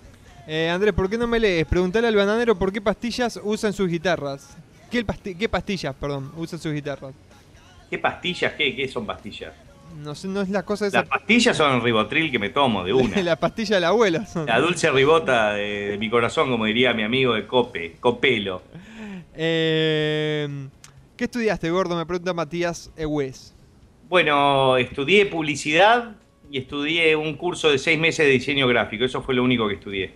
Eh, 0.46 0.70
Andrés, 0.70 0.94
¿por 0.94 1.10
qué 1.10 1.18
no 1.18 1.26
me 1.26 1.38
lees? 1.38 1.66
Preguntale 1.66 2.08
al 2.08 2.16
bananero 2.16 2.56
por 2.58 2.72
qué 2.72 2.80
pastillas 2.80 3.38
usan 3.42 3.72
sus 3.72 3.88
guitarras. 3.88 4.56
¿Qué, 4.90 5.04
pasti- 5.06 5.36
qué 5.36 5.48
pastillas, 5.48 5.94
perdón, 5.94 6.32
usan 6.36 6.58
sus 6.58 6.72
guitarras? 6.72 7.12
¿Qué 7.90 7.98
pastillas? 7.98 8.52
¿Qué, 8.54 8.74
qué 8.74 8.88
son 8.88 9.04
pastillas? 9.04 9.52
No 10.02 10.14
sé, 10.14 10.28
no 10.28 10.40
es 10.40 10.48
la 10.48 10.62
cosa 10.62 10.86
esa. 10.86 11.00
Las 11.00 11.08
pastillas 11.08 11.56
son 11.56 11.74
el 11.74 11.82
ribotril 11.82 12.30
que 12.30 12.38
me 12.38 12.48
tomo 12.50 12.84
de 12.84 12.92
una. 12.92 13.20
la 13.22 13.36
pastilla 13.36 13.74
del 13.74 13.84
abuelo. 13.84 14.24
son. 14.24 14.46
La 14.46 14.60
dulce 14.60 14.90
ribota 14.90 15.54
de, 15.54 15.90
de 15.90 15.98
mi 15.98 16.08
corazón, 16.08 16.50
como 16.50 16.64
diría 16.64 16.94
mi 16.94 17.02
amigo 17.02 17.34
de 17.34 17.46
Cope, 17.46 17.96
Copelo. 18.00 18.62
Eh, 19.34 20.68
¿Qué 21.16 21.24
estudiaste, 21.24 21.70
gordo? 21.70 21.96
Me 21.96 22.06
pregunta 22.06 22.32
Matías 22.32 22.90
Ehues. 22.96 23.54
Bueno, 24.08 24.76
estudié 24.76 25.26
publicidad 25.26 26.16
y 26.50 26.58
estudié 26.58 27.14
un 27.16 27.36
curso 27.36 27.70
de 27.70 27.78
seis 27.78 27.98
meses 27.98 28.26
de 28.26 28.32
diseño 28.32 28.66
gráfico. 28.68 29.04
Eso 29.04 29.22
fue 29.22 29.34
lo 29.34 29.42
único 29.44 29.68
que 29.68 29.74
estudié. 29.74 30.12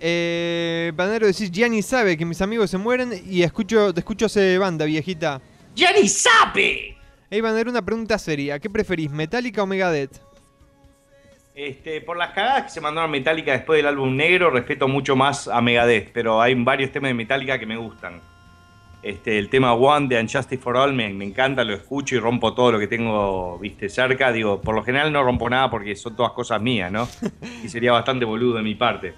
Eh, 0.00 0.92
Banero, 0.96 1.26
decís, 1.26 1.50
ya 1.50 1.68
ni 1.68 1.80
sabe 1.80 2.16
que 2.16 2.24
mis 2.24 2.40
amigos 2.42 2.70
se 2.70 2.78
mueren 2.78 3.12
y 3.24 3.42
escucho, 3.42 3.94
te 3.94 4.00
escucho 4.00 4.26
hace 4.26 4.58
banda, 4.58 4.84
viejita. 4.84 5.40
¡Ya 5.74 5.92
ni 5.92 6.06
sabe! 6.08 6.96
Hey, 7.30 7.40
Banero, 7.40 7.70
una 7.70 7.82
pregunta 7.82 8.18
seria. 8.18 8.58
¿Qué 8.58 8.68
preferís, 8.68 9.10
Metallica 9.10 9.62
o 9.62 9.66
Megadeth? 9.66 10.20
Este, 11.54 12.00
por 12.00 12.16
las 12.16 12.30
cagadas 12.30 12.64
que 12.64 12.68
se 12.70 12.80
mandaron 12.80 13.08
a 13.08 13.12
Metallica 13.12 13.52
después 13.52 13.78
del 13.78 13.86
álbum 13.86 14.14
negro, 14.14 14.50
respeto 14.50 14.88
mucho 14.88 15.16
más 15.16 15.48
a 15.48 15.60
Megadeth, 15.60 16.10
pero 16.12 16.40
hay 16.40 16.54
varios 16.54 16.92
temas 16.92 17.10
de 17.10 17.14
Metallica 17.14 17.58
que 17.58 17.66
me 17.66 17.76
gustan. 17.76 18.20
Este, 19.02 19.38
el 19.38 19.48
tema 19.48 19.72
One 19.72 20.08
de 20.08 20.20
Unjustice 20.20 20.58
for 20.58 20.76
All 20.76 20.92
me, 20.92 21.08
me 21.12 21.24
encanta, 21.24 21.64
lo 21.64 21.74
escucho 21.74 22.14
y 22.14 22.18
rompo 22.20 22.54
todo 22.54 22.72
lo 22.72 22.78
que 22.78 22.86
tengo 22.86 23.58
viste, 23.58 23.88
cerca. 23.88 24.30
Digo, 24.30 24.60
por 24.60 24.74
lo 24.74 24.84
general 24.84 25.12
no 25.12 25.22
rompo 25.22 25.48
nada 25.50 25.70
porque 25.70 25.96
son 25.96 26.14
todas 26.14 26.32
cosas 26.32 26.60
mías, 26.60 26.92
¿no? 26.92 27.08
Y 27.64 27.68
sería 27.68 27.92
bastante 27.92 28.24
boludo 28.24 28.58
de 28.58 28.62
mi 28.62 28.74
parte. 28.74 29.14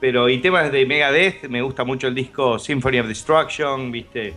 Pero 0.00 0.28
y 0.28 0.38
temas 0.38 0.72
de 0.72 0.84
Megadeth, 0.84 1.48
me 1.48 1.62
gusta 1.62 1.84
mucho 1.84 2.08
el 2.08 2.14
disco 2.14 2.58
Symphony 2.58 2.98
of 2.98 3.06
Destruction, 3.06 3.92
¿viste? 3.92 4.34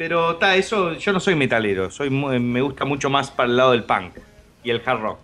Pero 0.00 0.36
ta, 0.36 0.56
eso, 0.56 0.94
yo 0.94 1.12
no 1.12 1.20
soy 1.20 1.34
metalero, 1.34 1.90
soy 1.90 2.08
mu- 2.08 2.30
me 2.40 2.62
gusta 2.62 2.86
mucho 2.86 3.10
más 3.10 3.30
para 3.30 3.50
el 3.50 3.56
lado 3.58 3.72
del 3.72 3.84
punk 3.84 4.14
y 4.64 4.70
el 4.70 4.80
hard 4.82 4.98
rock. 4.98 5.18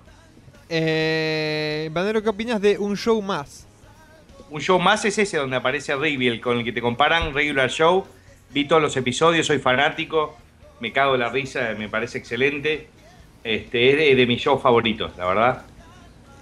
Eh, 0.68 1.88
Bandero, 1.94 2.22
¿qué 2.22 2.28
opinas 2.28 2.60
de 2.60 2.76
un 2.76 2.94
show 2.94 3.22
más? 3.22 3.66
Un 4.50 4.60
show 4.60 4.78
más 4.78 5.02
es 5.06 5.16
ese 5.16 5.38
donde 5.38 5.56
aparece 5.56 5.94
el 5.94 6.40
con 6.42 6.58
el 6.58 6.62
que 6.64 6.72
te 6.72 6.82
comparan, 6.82 7.32
Regular 7.32 7.70
Show. 7.70 8.04
Vi 8.50 8.68
todos 8.68 8.82
los 8.82 8.94
episodios, 8.98 9.46
soy 9.46 9.60
fanático, 9.60 10.36
me 10.80 10.92
cago 10.92 11.12
de 11.12 11.18
la 11.20 11.30
risa, 11.30 11.74
me 11.78 11.88
parece 11.88 12.18
excelente. 12.18 12.88
Este, 13.44 13.92
es 13.92 13.96
de, 13.96 14.14
de 14.14 14.26
mis 14.26 14.42
shows 14.42 14.60
favoritos, 14.60 15.10
la 15.16 15.26
verdad. 15.26 15.62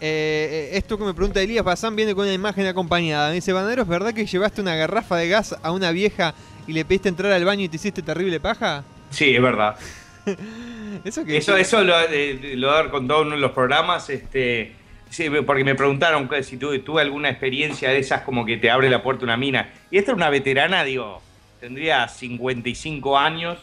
Eh, 0.01 0.71
eh, 0.73 0.77
esto 0.77 0.99
que 0.99 1.05
me 1.05 1.15
pregunta 1.15 1.41
Elías 1.41 1.65
Bazán 1.65 1.95
viene 1.95 2.17
con 2.17 2.25
una 2.25 2.35
imagen 2.35 2.67
acompañada. 2.67 3.29
Me 3.29 3.37
dice, 3.37 3.53
Bandero, 3.53 3.83
¿es 3.83 3.89
verdad 3.89 4.13
que 4.13 4.27
llevaste 4.27 4.61
una 4.61 4.75
garrafa 4.75 5.17
de 5.19 5.29
gas 5.29 5.55
a 5.63 5.71
una 5.71 5.93
vieja 5.93 6.35
y 6.67 6.73
le 6.73 6.85
pediste 6.85 7.09
entrar 7.09 7.33
al 7.33 7.45
baño 7.45 7.63
y 7.65 7.69
te 7.69 7.77
hiciste 7.77 8.03
terrible 8.03 8.41
paja? 8.41 8.85
Sí, 9.11 9.35
es 9.35 9.43
verdad. 9.43 9.77
Eso 11.05 11.25
que 11.25 11.37
Eso, 11.37 11.57
eso 11.57 11.83
lo, 11.83 11.95
eh, 12.01 12.55
lo 12.57 12.81
he 12.81 12.89
contado 12.91 13.21
en 13.23 13.27
uno 13.29 13.37
de 13.37 13.43
los 13.43 13.51
programas, 13.53 14.09
este, 14.11 14.73
sí, 15.11 15.29
porque 15.45 15.65
me 15.65 15.75
preguntaron 15.75 16.29
si 16.43 16.57
tuve, 16.57 16.79
tuve 16.79 17.03
alguna 17.03 17.29
experiencia 17.31 17.91
de 17.91 17.99
esas 17.99 18.23
como 18.23 18.45
que 18.47 18.57
te 18.57 18.71
abre 18.71 18.89
la 18.89 19.03
puerta 19.03 19.25
una 19.25 19.37
mina. 19.37 19.71
Y 19.91 19.99
esta 19.99 20.13
era 20.13 20.17
una 20.17 20.31
veterana, 20.31 20.85
digo, 20.85 21.21
tendría 21.61 22.07
55 22.09 23.19
años 23.19 23.59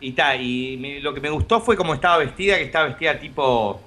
y 0.00 0.12
ta, 0.12 0.34
y 0.36 0.76
me- 0.78 1.00
lo 1.00 1.12
que 1.14 1.20
me 1.20 1.30
gustó 1.30 1.60
fue 1.60 1.76
cómo 1.76 1.94
estaba 1.94 2.18
vestida, 2.18 2.56
que 2.56 2.64
estaba 2.64 2.86
vestida 2.86 3.18
tipo 3.20 3.80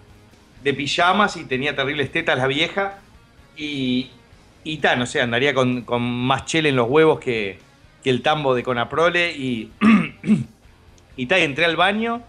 de 0.64 0.74
pijamas 0.74 1.36
y 1.38 1.46
tenía 1.46 1.76
terribles 1.76 2.12
tetas 2.12 2.38
la 2.38 2.48
vieja. 2.48 3.00
Y, 3.58 4.12
y 4.64 4.78
ta, 4.78 4.96
no 4.96 5.06
sé, 5.06 5.22
andaría 5.22 5.54
con, 5.54 5.82
con 5.82 6.02
más 6.02 6.46
chele 6.46 6.70
en 6.70 6.76
los 6.76 6.90
huevos 6.90 7.20
que, 7.20 7.60
que 8.06 8.12
el 8.12 8.22
tambo 8.22 8.54
de 8.54 8.62
Conaprole 8.62 9.32
y... 9.32 9.72
Y 11.18 11.28
ta, 11.28 11.40
y 11.40 11.44
entré 11.44 11.64
al 11.64 11.78
baño, 11.78 12.22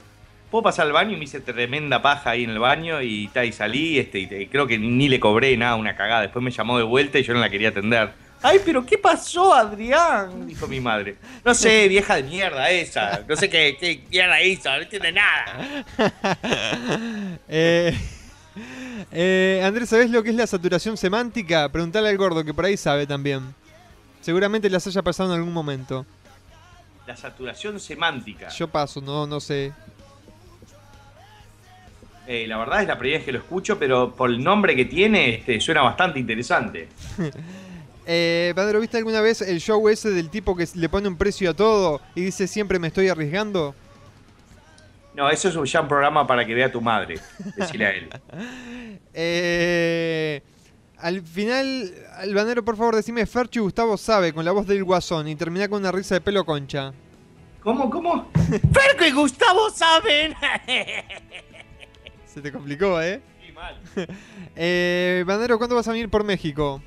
puedo 0.48 0.62
pasar 0.62 0.86
al 0.86 0.93
baño 0.93 1.15
y 1.15 1.16
me 1.16 1.24
hice 1.24 1.40
tremenda 1.40 2.03
paja 2.03 2.31
ahí 2.31 2.44
en 2.44 2.51
el 2.51 2.61
baño 2.61 3.03
y 3.03 3.27
ta, 3.27 3.44
y 3.44 3.51
salí, 3.51 3.98
este, 3.98 4.20
y 4.20 4.47
creo 4.47 4.69
que 4.69 4.78
ni 4.78 5.09
le 5.09 5.19
cobré 5.19 5.57
nada, 5.57 5.74
una 5.74 5.97
cagada. 5.97 6.23
Después 6.23 6.40
me 6.44 6.53
llamó 6.53 6.78
de 6.78 6.85
vuelta 6.85 7.19
y 7.19 7.24
yo 7.24 7.35
no 7.35 7.40
la 7.40 7.51
quería 7.51 7.70
atender. 7.70 8.12
Ay, 8.43 8.61
pero 8.65 8.86
¿qué 8.86 8.97
pasó, 8.97 9.53
Adrián? 9.53 10.47
Dijo 10.47 10.69
mi 10.69 10.78
madre. 10.78 11.16
No 11.44 11.53
sé, 11.53 11.89
vieja 11.89 12.15
de 12.15 12.23
mierda 12.23 12.70
esa. 12.70 13.24
No 13.28 13.35
sé 13.35 13.51
qué, 13.51 13.77
qué 13.81 14.05
mierda 14.09 14.40
hizo, 14.40 14.70
no 14.70 14.82
entiende 14.82 15.12
nada. 15.12 15.85
Eh, 17.48 17.93
eh, 19.11 19.62
Andrés, 19.65 19.89
¿sabés 19.89 20.11
lo 20.11 20.23
que 20.23 20.31
es 20.31 20.36
la 20.36 20.47
saturación 20.47 20.97
semántica? 20.97 21.69
Preguntale 21.73 22.09
al 22.09 22.16
gordo, 22.16 22.44
que 22.44 22.55
por 22.55 22.65
ahí 22.65 22.77
sabe 22.77 23.05
también. 23.05 23.43
Seguramente 24.27 24.69
las 24.69 24.85
haya 24.89 25.03
pasado 25.03 25.31
en 25.31 25.36
algún 25.36 25.53
momento. 25.53 26.05
La 27.07 27.16
saturación 27.16 27.78
semántica. 27.78 28.48
Yo 28.48 28.66
paso, 28.66 29.01
no, 29.01 29.24
no 29.24 29.39
sé. 29.39 29.73
Eh, 32.27 32.44
la 32.48 32.59
verdad 32.59 32.82
es 32.82 32.89
la 32.89 32.98
primera 32.98 33.19
vez 33.19 33.24
que 33.24 33.31
lo 33.31 33.39
escucho, 33.39 33.78
pero 33.78 34.16
por 34.16 34.28
el 34.31 34.43
nombre 34.43 34.74
que 34.74 34.85
tiene, 34.85 35.32
este, 35.36 35.61
suena 35.61 35.82
bastante 35.82 36.19
interesante. 36.19 36.89
Eh, 38.09 38.53
Pedro, 38.55 38.78
¿viste 38.78 38.98
alguna 38.98 39.20
vez 39.20 39.43
el 39.43 39.59
show 39.59 39.89
ese 39.89 40.11
del 40.11 40.31
tipo 40.31 40.55
que 40.55 40.65
le 40.74 40.89
pone 40.89 41.09
un 41.09 41.16
precio 41.16 41.51
a 41.51 41.55
todo 41.55 42.01
y 42.15 42.20
dice 42.20 42.47
siempre 42.47 42.78
me 42.78 42.86
estoy 42.86 43.09
arriesgando? 43.09 43.74
No, 45.12 45.28
eso 45.28 45.48
es 45.65 45.73
ya 45.73 45.81
un 45.81 45.89
programa 45.89 46.24
para 46.24 46.47
que 46.47 46.55
vea 46.55 46.70
tu 46.70 46.81
madre. 46.81 47.19
Decirle 47.57 47.86
a 47.86 47.90
él. 47.90 48.09
Eh, 49.12 50.40
al 50.98 51.23
final, 51.23 51.93
Albanero, 52.16 52.64
por 52.64 52.77
favor, 52.77 52.97
decime 52.97 53.27
Fercho 53.27 53.60
y 53.60 53.62
Gustavo 53.62 53.97
sabe 53.97 54.32
con 54.32 54.44
la 54.44 54.52
voz 54.52 54.66
del 54.66 54.82
guasón 54.82 55.28
y 55.28 55.36
termina 55.36 55.68
con 55.68 55.81
una 55.81 55.93
risa 55.93 56.14
de 56.14 56.20
pelo 56.20 56.44
concha. 56.44 56.93
¿Cómo, 57.62 57.90
cómo? 57.90 58.31
Ferco 58.73 59.05
y 59.06 59.12
Gustavo 59.12 59.70
saben. 59.70 60.35
Se 62.27 62.40
te 62.40 62.51
complicó, 62.52 63.01
¿eh? 63.02 63.20
Sí, 63.44 63.52
mal. 63.52 63.78
eh 64.56 65.24
Bandero, 65.27 65.59
¿cuándo 65.59 65.77
vas 65.77 65.89
a 65.89 65.93
venir 65.93 66.09
por 66.09 66.24
México? 66.24 66.81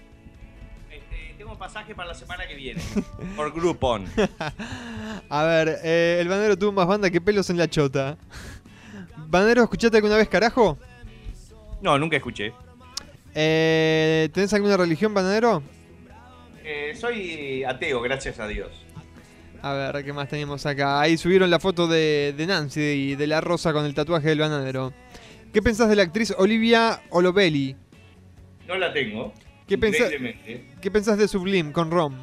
Este, 0.90 1.36
tengo 1.38 1.58
pasaje 1.58 1.94
para 1.94 2.10
la 2.10 2.16
semana 2.16 2.48
que 2.48 2.56
viene. 2.56 2.82
Por 3.36 3.54
Groupon. 3.54 4.06
A 5.30 5.44
ver, 5.44 5.80
eh, 5.84 6.18
el 6.22 6.28
bandero 6.28 6.58
tuvo 6.58 6.72
más 6.72 6.88
banda 6.88 7.10
que 7.10 7.22
pelos 7.22 7.50
en 7.50 7.58
la 7.58 7.70
chota. 7.70 8.18
Bandero, 9.28 9.64
¿escuchaste 9.64 9.98
alguna 9.98 10.18
vez 10.18 10.30
carajo? 10.30 10.78
No, 11.82 11.98
nunca 12.00 12.18
escuché. 12.18 12.54
Eh, 13.36 14.30
¿Tenés 14.34 14.54
alguna 14.54 14.78
religión, 14.78 15.14
bandero? 15.14 15.64
Eh, 16.64 16.94
soy 16.96 17.64
ateo, 17.64 18.02
gracias 18.02 18.40
a 18.40 18.48
Dios. 18.48 18.70
A 19.62 19.74
ver, 19.74 20.06
¿qué 20.06 20.14
más 20.14 20.30
tenemos 20.30 20.66
acá? 20.66 21.02
Ahí 21.02 21.18
subieron 21.18 21.50
la 21.50 21.60
foto 21.60 21.88
de, 21.88 22.34
de 22.38 22.48
Nancy 22.48 22.82
y 22.82 23.16
de 23.16 23.28
la 23.28 23.42
rosa 23.42 23.74
con 23.74 23.86
el 23.86 23.94
tatuaje 23.94 24.30
del 24.30 24.40
bananero. 24.40 24.94
¿Qué 25.52 25.62
pensás 25.62 25.90
de 25.90 25.96
la 25.96 26.04
actriz 26.04 26.34
Olivia 26.38 27.02
Olobelli? 27.10 27.76
No 28.68 28.76
la 28.78 28.94
tengo. 28.94 29.34
¿Qué 29.68 29.78
pensás. 29.78 30.12
¿Qué 30.82 30.92
pensás 30.92 31.18
de 31.18 31.28
Sublime 31.28 31.72
con 31.72 31.92
Rom? 31.92 32.16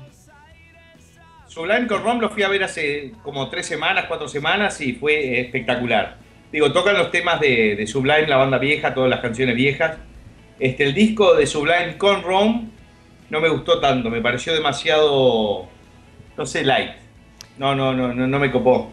Sublime 1.47 1.87
con 1.87 2.03
Rom 2.03 2.21
lo 2.21 2.31
fui 2.31 2.43
a 2.43 2.49
ver 2.49 2.65
hace 2.65 3.13
como 3.23 3.49
tres 3.49 3.67
semanas, 3.67 4.07
cuatro 4.09 4.29
semanas 4.29 4.81
y 4.81 4.95
fue 4.95 5.41
espectacular. 5.41 6.19
Digo, 6.53 6.73
tocan 6.73 6.97
los 6.97 7.11
temas 7.11 7.41
de, 7.41 7.77
de 7.77 7.87
Sublime, 7.87 8.27
la 8.27 8.37
banda 8.37 8.59
vieja, 8.59 8.95
todas 8.95 9.11
las 9.11 9.21
canciones 9.21 9.57
viejas. 9.57 9.97
Este, 10.59 10.85
el 10.85 10.95
disco 10.95 11.35
de 11.35 11.47
Sublime 11.47 11.99
con 11.99 12.23
Rom 12.23 12.71
no 13.31 13.41
me 13.41 13.49
gustó 13.49 13.79
tanto, 13.81 14.09
me 14.11 14.21
pareció 14.23 14.55
demasiado, 14.55 15.67
no 16.37 16.47
sé, 16.47 16.65
light. 16.65 16.93
No, 17.59 17.75
no, 17.75 17.93
no, 17.93 18.13
no, 18.15 18.27
no 18.27 18.39
me 18.39 18.51
copó. 18.51 18.91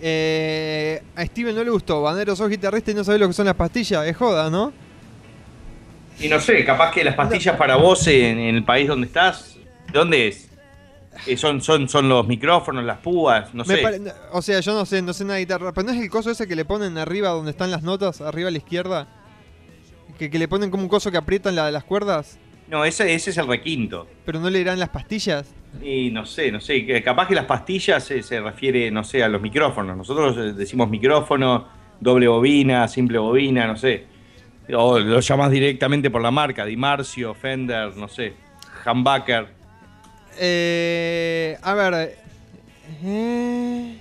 Eh, 0.00 1.02
a 1.16 1.24
Steven 1.26 1.54
no 1.54 1.64
le 1.64 1.70
gustó. 1.70 2.02
Bandero, 2.02 2.34
sos 2.36 2.48
guitarrista 2.48 2.90
y 2.90 2.94
no 2.94 3.04
sabés 3.04 3.20
lo 3.20 3.26
que 3.26 3.32
son 3.32 3.46
las 3.46 3.54
pastillas. 3.56 4.06
Es 4.06 4.16
joda, 4.16 4.48
¿no? 4.50 4.72
Y 6.20 6.28
no 6.28 6.40
sé, 6.40 6.64
capaz 6.64 6.92
que 6.92 7.04
las 7.04 7.14
pastillas 7.14 7.56
para 7.56 7.76
vos 7.76 8.06
en, 8.08 8.38
en 8.38 8.54
el 8.56 8.64
país 8.64 8.88
donde 8.88 9.06
estás, 9.06 9.56
¿dónde 9.92 10.28
es? 10.28 10.48
Eh, 11.26 11.36
son, 11.36 11.60
son, 11.60 11.88
son 11.88 12.08
los 12.08 12.26
micrófonos, 12.28 12.84
las 12.84 12.98
púas, 12.98 13.52
no 13.54 13.64
Me 13.64 13.76
sé. 13.76 13.82
pare- 13.82 14.00
O 14.32 14.40
sea, 14.42 14.60
yo 14.60 14.72
no 14.72 14.84
sé, 14.86 15.02
no 15.02 15.12
sé 15.12 15.24
nada 15.24 15.34
de 15.34 15.40
guitarra. 15.40 15.72
Pero 15.72 15.86
no 15.88 15.92
es 15.92 16.00
el 16.00 16.10
coso 16.10 16.30
ese 16.30 16.46
que 16.46 16.54
le 16.56 16.64
ponen 16.64 16.96
arriba 16.98 17.30
donde 17.30 17.50
están 17.50 17.70
las 17.70 17.82
notas, 17.82 18.20
arriba 18.20 18.48
a 18.48 18.52
la 18.52 18.58
izquierda. 18.58 19.08
Que, 20.18 20.28
que 20.30 20.38
le 20.38 20.48
ponen 20.48 20.70
como 20.70 20.82
un 20.82 20.88
coso 20.88 21.10
que 21.10 21.16
aprietan 21.16 21.54
la- 21.54 21.70
las 21.70 21.84
cuerdas. 21.84 22.38
No, 22.68 22.84
ese, 22.84 23.14
ese 23.14 23.30
es 23.30 23.38
el 23.38 23.46
requinto. 23.46 24.06
Pero 24.26 24.40
no 24.40 24.50
le 24.50 24.58
irán 24.60 24.78
las 24.78 24.88
pastillas. 24.90 25.46
Y 25.82 26.10
no 26.10 26.26
sé, 26.26 26.50
no 26.50 26.60
sé, 26.60 26.84
que 26.84 27.02
capaz 27.02 27.28
que 27.28 27.34
las 27.34 27.44
pastillas 27.44 28.10
eh, 28.10 28.22
se 28.22 28.40
refiere, 28.40 28.90
no 28.90 29.04
sé, 29.04 29.22
a 29.22 29.28
los 29.28 29.40
micrófonos. 29.40 29.96
Nosotros 29.96 30.36
eh, 30.36 30.52
decimos 30.52 30.88
micrófono, 30.90 31.68
doble 32.00 32.26
bobina, 32.28 32.86
simple 32.88 33.18
bobina, 33.18 33.66
no 33.66 33.76
sé. 33.76 34.04
O 34.74 34.98
lo 34.98 35.20
llamas 35.20 35.50
directamente 35.50 36.10
por 36.10 36.20
la 36.20 36.30
marca, 36.30 36.64
Dimarcio, 36.66 37.32
Fender, 37.34 37.96
no 37.96 38.08
sé, 38.08 38.34
Humbucker. 38.84 39.48
Eh, 40.38 41.56
a 41.62 41.74
ver. 41.74 42.16
eh, 43.04 43.98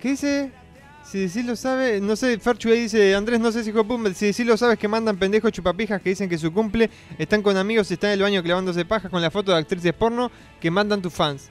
¿Qué 0.00 0.08
dice? 0.10 0.50
Si 1.12 1.28
sí 1.28 1.42
lo 1.42 1.56
sabe, 1.56 2.00
no 2.00 2.16
sé, 2.16 2.38
Ferchu 2.38 2.70
ahí 2.70 2.80
dice, 2.80 3.14
Andrés, 3.14 3.38
no 3.38 3.52
sé 3.52 3.62
si 3.62 3.68
hijo 3.68 3.82
de 3.82 3.84
puta, 3.84 4.14
si 4.14 4.32
sí 4.32 4.44
lo 4.44 4.56
sabes 4.56 4.78
que 4.78 4.88
mandan 4.88 5.18
pendejos 5.18 5.52
chupapijas 5.52 6.00
que 6.00 6.08
dicen 6.08 6.26
que 6.26 6.38
su 6.38 6.54
cumple, 6.54 6.88
están 7.18 7.42
con 7.42 7.54
amigos 7.58 7.90
y 7.90 7.94
están 7.94 8.08
en 8.08 8.14
el 8.14 8.22
baño 8.22 8.42
clavándose 8.42 8.86
pajas 8.86 9.10
con 9.10 9.20
la 9.20 9.30
foto 9.30 9.52
de 9.52 9.58
actrices 9.58 9.92
porno 9.92 10.30
que 10.58 10.70
mandan 10.70 11.02
tus 11.02 11.12
fans. 11.12 11.50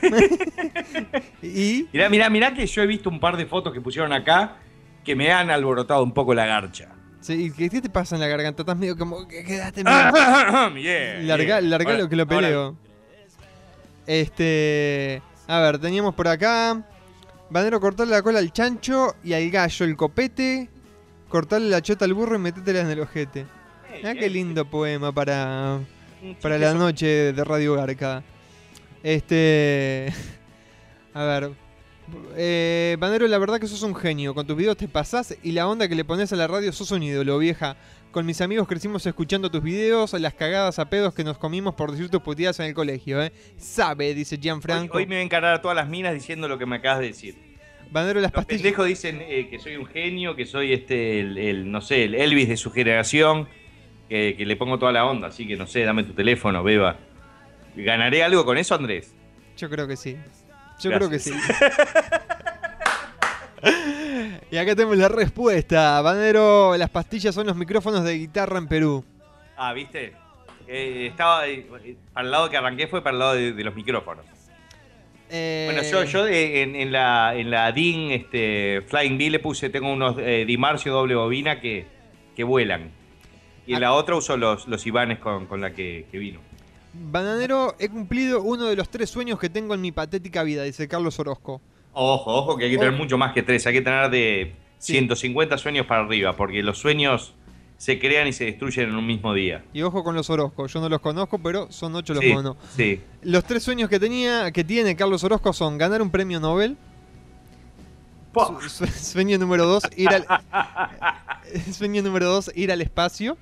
y 1.42 1.88
Mirá, 1.92 2.08
mirá, 2.08 2.30
mirá 2.30 2.54
que 2.54 2.66
yo 2.66 2.80
he 2.80 2.86
visto 2.86 3.10
un 3.10 3.20
par 3.20 3.36
de 3.36 3.44
fotos 3.44 3.74
que 3.74 3.82
pusieron 3.82 4.14
acá 4.14 4.56
que 5.04 5.14
me 5.14 5.30
han 5.30 5.50
alborotado 5.50 6.02
un 6.02 6.14
poco 6.14 6.32
la 6.32 6.46
garcha. 6.46 6.88
Sí, 7.20 7.52
¿qué, 7.54 7.68
te 7.68 7.90
pasa 7.90 8.14
en 8.14 8.22
la 8.22 8.28
garganta? 8.28 8.62
Estás 8.62 8.78
medio 8.78 8.96
como 8.96 9.28
que 9.28 9.44
quedaste 9.44 9.82
Yeah, 9.82 10.70
medio... 10.72 11.26
larga, 11.26 11.60
yeah. 11.60 11.60
larga 11.60 11.90
Ahora- 11.90 12.02
lo 12.02 12.08
que 12.08 12.16
lo 12.16 12.22
ahora- 12.22 12.36
peleo. 12.36 12.76
Este... 14.06 15.20
A 15.46 15.60
ver, 15.60 15.78
teníamos 15.78 16.14
por 16.14 16.28
acá... 16.28 16.82
Bandero, 17.50 17.80
cortarle 17.80 18.14
la 18.14 18.22
cola 18.22 18.38
al 18.38 18.52
chancho 18.52 19.16
y 19.24 19.32
al 19.32 19.50
gallo 19.50 19.84
el 19.84 19.96
copete. 19.96 20.68
Cortarle 21.28 21.68
la 21.68 21.82
chota 21.82 22.04
al 22.04 22.14
burro 22.14 22.36
y 22.36 22.38
metétela 22.38 22.80
en 22.80 22.90
el 22.90 23.00
ojete. 23.00 23.46
Ah, 24.04 24.14
qué 24.14 24.30
lindo 24.30 24.64
poema 24.64 25.12
para, 25.12 25.80
para 26.40 26.58
la 26.58 26.74
noche 26.74 27.32
de 27.32 27.44
Radio 27.44 27.74
Garca. 27.74 28.22
Este... 29.02 30.12
A 31.14 31.24
ver... 31.24 31.50
Eh, 32.36 32.96
Bandero, 32.98 33.28
la 33.28 33.38
verdad 33.38 33.60
que 33.60 33.68
sos 33.68 33.82
un 33.82 33.94
genio. 33.94 34.34
Con 34.34 34.46
tus 34.46 34.56
videos 34.56 34.76
te 34.76 34.88
pasás 34.88 35.36
y 35.42 35.52
la 35.52 35.68
onda 35.68 35.88
que 35.88 35.94
le 35.94 36.04
pones 36.04 36.32
a 36.32 36.36
la 36.36 36.46
radio 36.46 36.72
sos 36.72 36.90
un 36.92 37.02
ídolo, 37.02 37.38
vieja. 37.38 37.76
Con 38.10 38.26
mis 38.26 38.40
amigos 38.40 38.66
crecimos 38.66 39.06
escuchando 39.06 39.50
tus 39.52 39.62
videos, 39.62 40.12
las 40.14 40.34
cagadas 40.34 40.80
a 40.80 40.90
pedos 40.90 41.14
que 41.14 41.22
nos 41.22 41.38
comimos 41.38 41.74
por 41.74 41.92
decir 41.92 42.08
tus 42.10 42.20
puteadas 42.22 42.58
en 42.58 42.66
el 42.66 42.74
colegio, 42.74 43.22
¿eh? 43.22 43.32
Sabe, 43.56 44.14
dice 44.14 44.34
Hoy, 44.34 44.40
Gianfranco. 44.42 44.96
hoy 44.96 45.06
me 45.06 45.14
voy 45.14 45.20
a 45.20 45.24
encarar 45.24 45.54
a 45.54 45.62
todas 45.62 45.76
las 45.76 45.88
minas 45.88 46.12
diciendo 46.12 46.48
lo 46.48 46.58
que 46.58 46.66
me 46.66 46.76
acabas 46.76 47.00
de 47.00 47.06
decir. 47.06 47.36
Bandero, 47.92 48.20
las 48.20 48.30
Los 48.32 48.36
pastillas. 48.44 48.62
pendejos 48.62 48.86
dicen 48.86 49.20
eh, 49.22 49.48
que 49.48 49.60
soy 49.60 49.76
un 49.76 49.86
genio, 49.86 50.34
que 50.34 50.44
soy 50.44 50.72
este, 50.72 51.20
el, 51.20 51.38
el, 51.38 51.70
no 51.70 51.80
sé, 51.80 52.04
el 52.04 52.16
Elvis 52.16 52.48
de 52.48 52.56
su 52.56 52.72
generación, 52.72 53.48
que, 54.08 54.34
que 54.36 54.44
le 54.44 54.56
pongo 54.56 54.78
toda 54.78 54.90
la 54.90 55.04
onda, 55.06 55.28
así 55.28 55.46
que 55.46 55.56
no 55.56 55.68
sé, 55.68 55.82
dame 55.84 56.02
tu 56.02 56.12
teléfono, 56.12 56.64
beba. 56.64 56.98
¿Ganaré 57.76 58.24
algo 58.24 58.44
con 58.44 58.58
eso, 58.58 58.74
Andrés? 58.74 59.14
Yo 59.56 59.70
creo 59.70 59.86
que 59.86 59.96
sí. 59.96 60.16
Yo 60.80 60.90
creo 60.90 61.08
que 61.08 61.20
sí. 61.20 61.32
Y 64.52 64.56
acá 64.56 64.74
tenemos 64.74 64.96
la 64.96 65.08
respuesta. 65.08 66.00
Banero, 66.02 66.76
las 66.76 66.90
pastillas 66.90 67.32
son 67.34 67.46
los 67.46 67.54
micrófonos 67.54 68.02
de 68.02 68.18
guitarra 68.18 68.58
en 68.58 68.66
Perú. 68.66 69.04
Ah, 69.56 69.72
¿viste? 69.72 70.12
Eh, 70.66 71.06
estaba 71.08 71.46
eh, 71.46 71.66
para 72.12 72.24
el 72.26 72.30
lado 72.32 72.50
que 72.50 72.56
arranqué 72.56 72.88
fue 72.88 73.00
para 73.00 73.14
el 73.14 73.18
lado 73.20 73.34
de, 73.34 73.52
de 73.52 73.64
los 73.64 73.74
micrófonos. 73.76 74.24
Eh, 75.28 75.70
Bueno, 75.72 75.88
yo, 75.88 76.02
yo 76.02 76.26
en, 76.26 76.74
en 76.74 76.90
la, 76.90 77.34
en 77.36 77.50
la 77.50 77.70
DIN 77.70 78.10
este, 78.10 78.82
Flying 78.88 79.14
V 79.14 79.30
le 79.30 79.38
puse, 79.38 79.70
tengo 79.70 79.92
unos 79.92 80.16
Dimarcio 80.16 80.92
doble 80.92 81.14
bobina 81.14 81.60
que, 81.60 81.86
que 82.34 82.42
vuelan. 82.42 82.90
Y 83.68 83.74
en 83.74 83.80
la 83.80 83.92
otra 83.92 84.16
uso 84.16 84.36
los, 84.36 84.66
los 84.66 84.84
Ivanes 84.84 85.20
con, 85.20 85.46
con 85.46 85.60
la 85.60 85.72
que, 85.72 86.06
que 86.10 86.18
vino. 86.18 86.40
Bananero, 86.92 87.76
he 87.78 87.88
cumplido 87.88 88.42
uno 88.42 88.64
de 88.66 88.74
los 88.74 88.88
tres 88.88 89.10
sueños 89.10 89.38
que 89.38 89.48
tengo 89.48 89.74
en 89.74 89.80
mi 89.80 89.92
patética 89.92 90.42
vida, 90.42 90.64
dice 90.64 90.88
Carlos 90.88 91.20
Orozco. 91.20 91.60
Ojo, 91.92 92.34
ojo, 92.34 92.56
que 92.56 92.64
hay 92.66 92.70
que 92.70 92.76
tener 92.78 92.94
Ojo. 92.94 93.02
mucho 93.02 93.18
más 93.18 93.32
que 93.32 93.42
tres. 93.42 93.66
Hay 93.66 93.74
que 93.74 93.82
tener 93.82 94.10
de 94.10 94.54
150 94.78 95.58
sueños 95.58 95.86
para 95.86 96.02
arriba, 96.04 96.36
porque 96.36 96.62
los 96.62 96.78
sueños 96.78 97.34
se 97.76 97.98
crean 97.98 98.28
y 98.28 98.32
se 98.32 98.44
destruyen 98.44 98.90
en 98.90 98.94
un 98.96 99.06
mismo 99.06 99.32
día. 99.34 99.64
Y 99.72 99.82
ojo 99.82 100.04
con 100.04 100.14
los 100.14 100.28
Orozco, 100.30 100.66
yo 100.66 100.80
no 100.80 100.88
los 100.88 101.00
conozco, 101.00 101.38
pero 101.38 101.70
son 101.72 101.94
ocho 101.96 102.12
los 102.14 102.22
Sí, 102.22 102.32
monos. 102.32 102.56
sí. 102.76 103.00
Los 103.22 103.44
tres 103.44 103.62
sueños 103.62 103.88
que 103.88 103.98
tenía, 103.98 104.52
que 104.52 104.64
tiene 104.64 104.94
Carlos 104.96 105.24
Orozco 105.24 105.52
son 105.52 105.78
ganar 105.78 106.00
un 106.02 106.10
premio 106.10 106.38
Nobel. 106.40 106.76
Su- 108.60 108.68
su- 108.68 108.86
sueño 108.86 109.38
número 109.38 109.66
dos, 109.66 109.82
ir 109.96 110.08
al. 110.10 110.24
sueño 111.72 112.02
número 112.02 112.26
dos, 112.26 112.50
ir 112.54 112.70
al 112.70 112.80
espacio. 112.80 113.36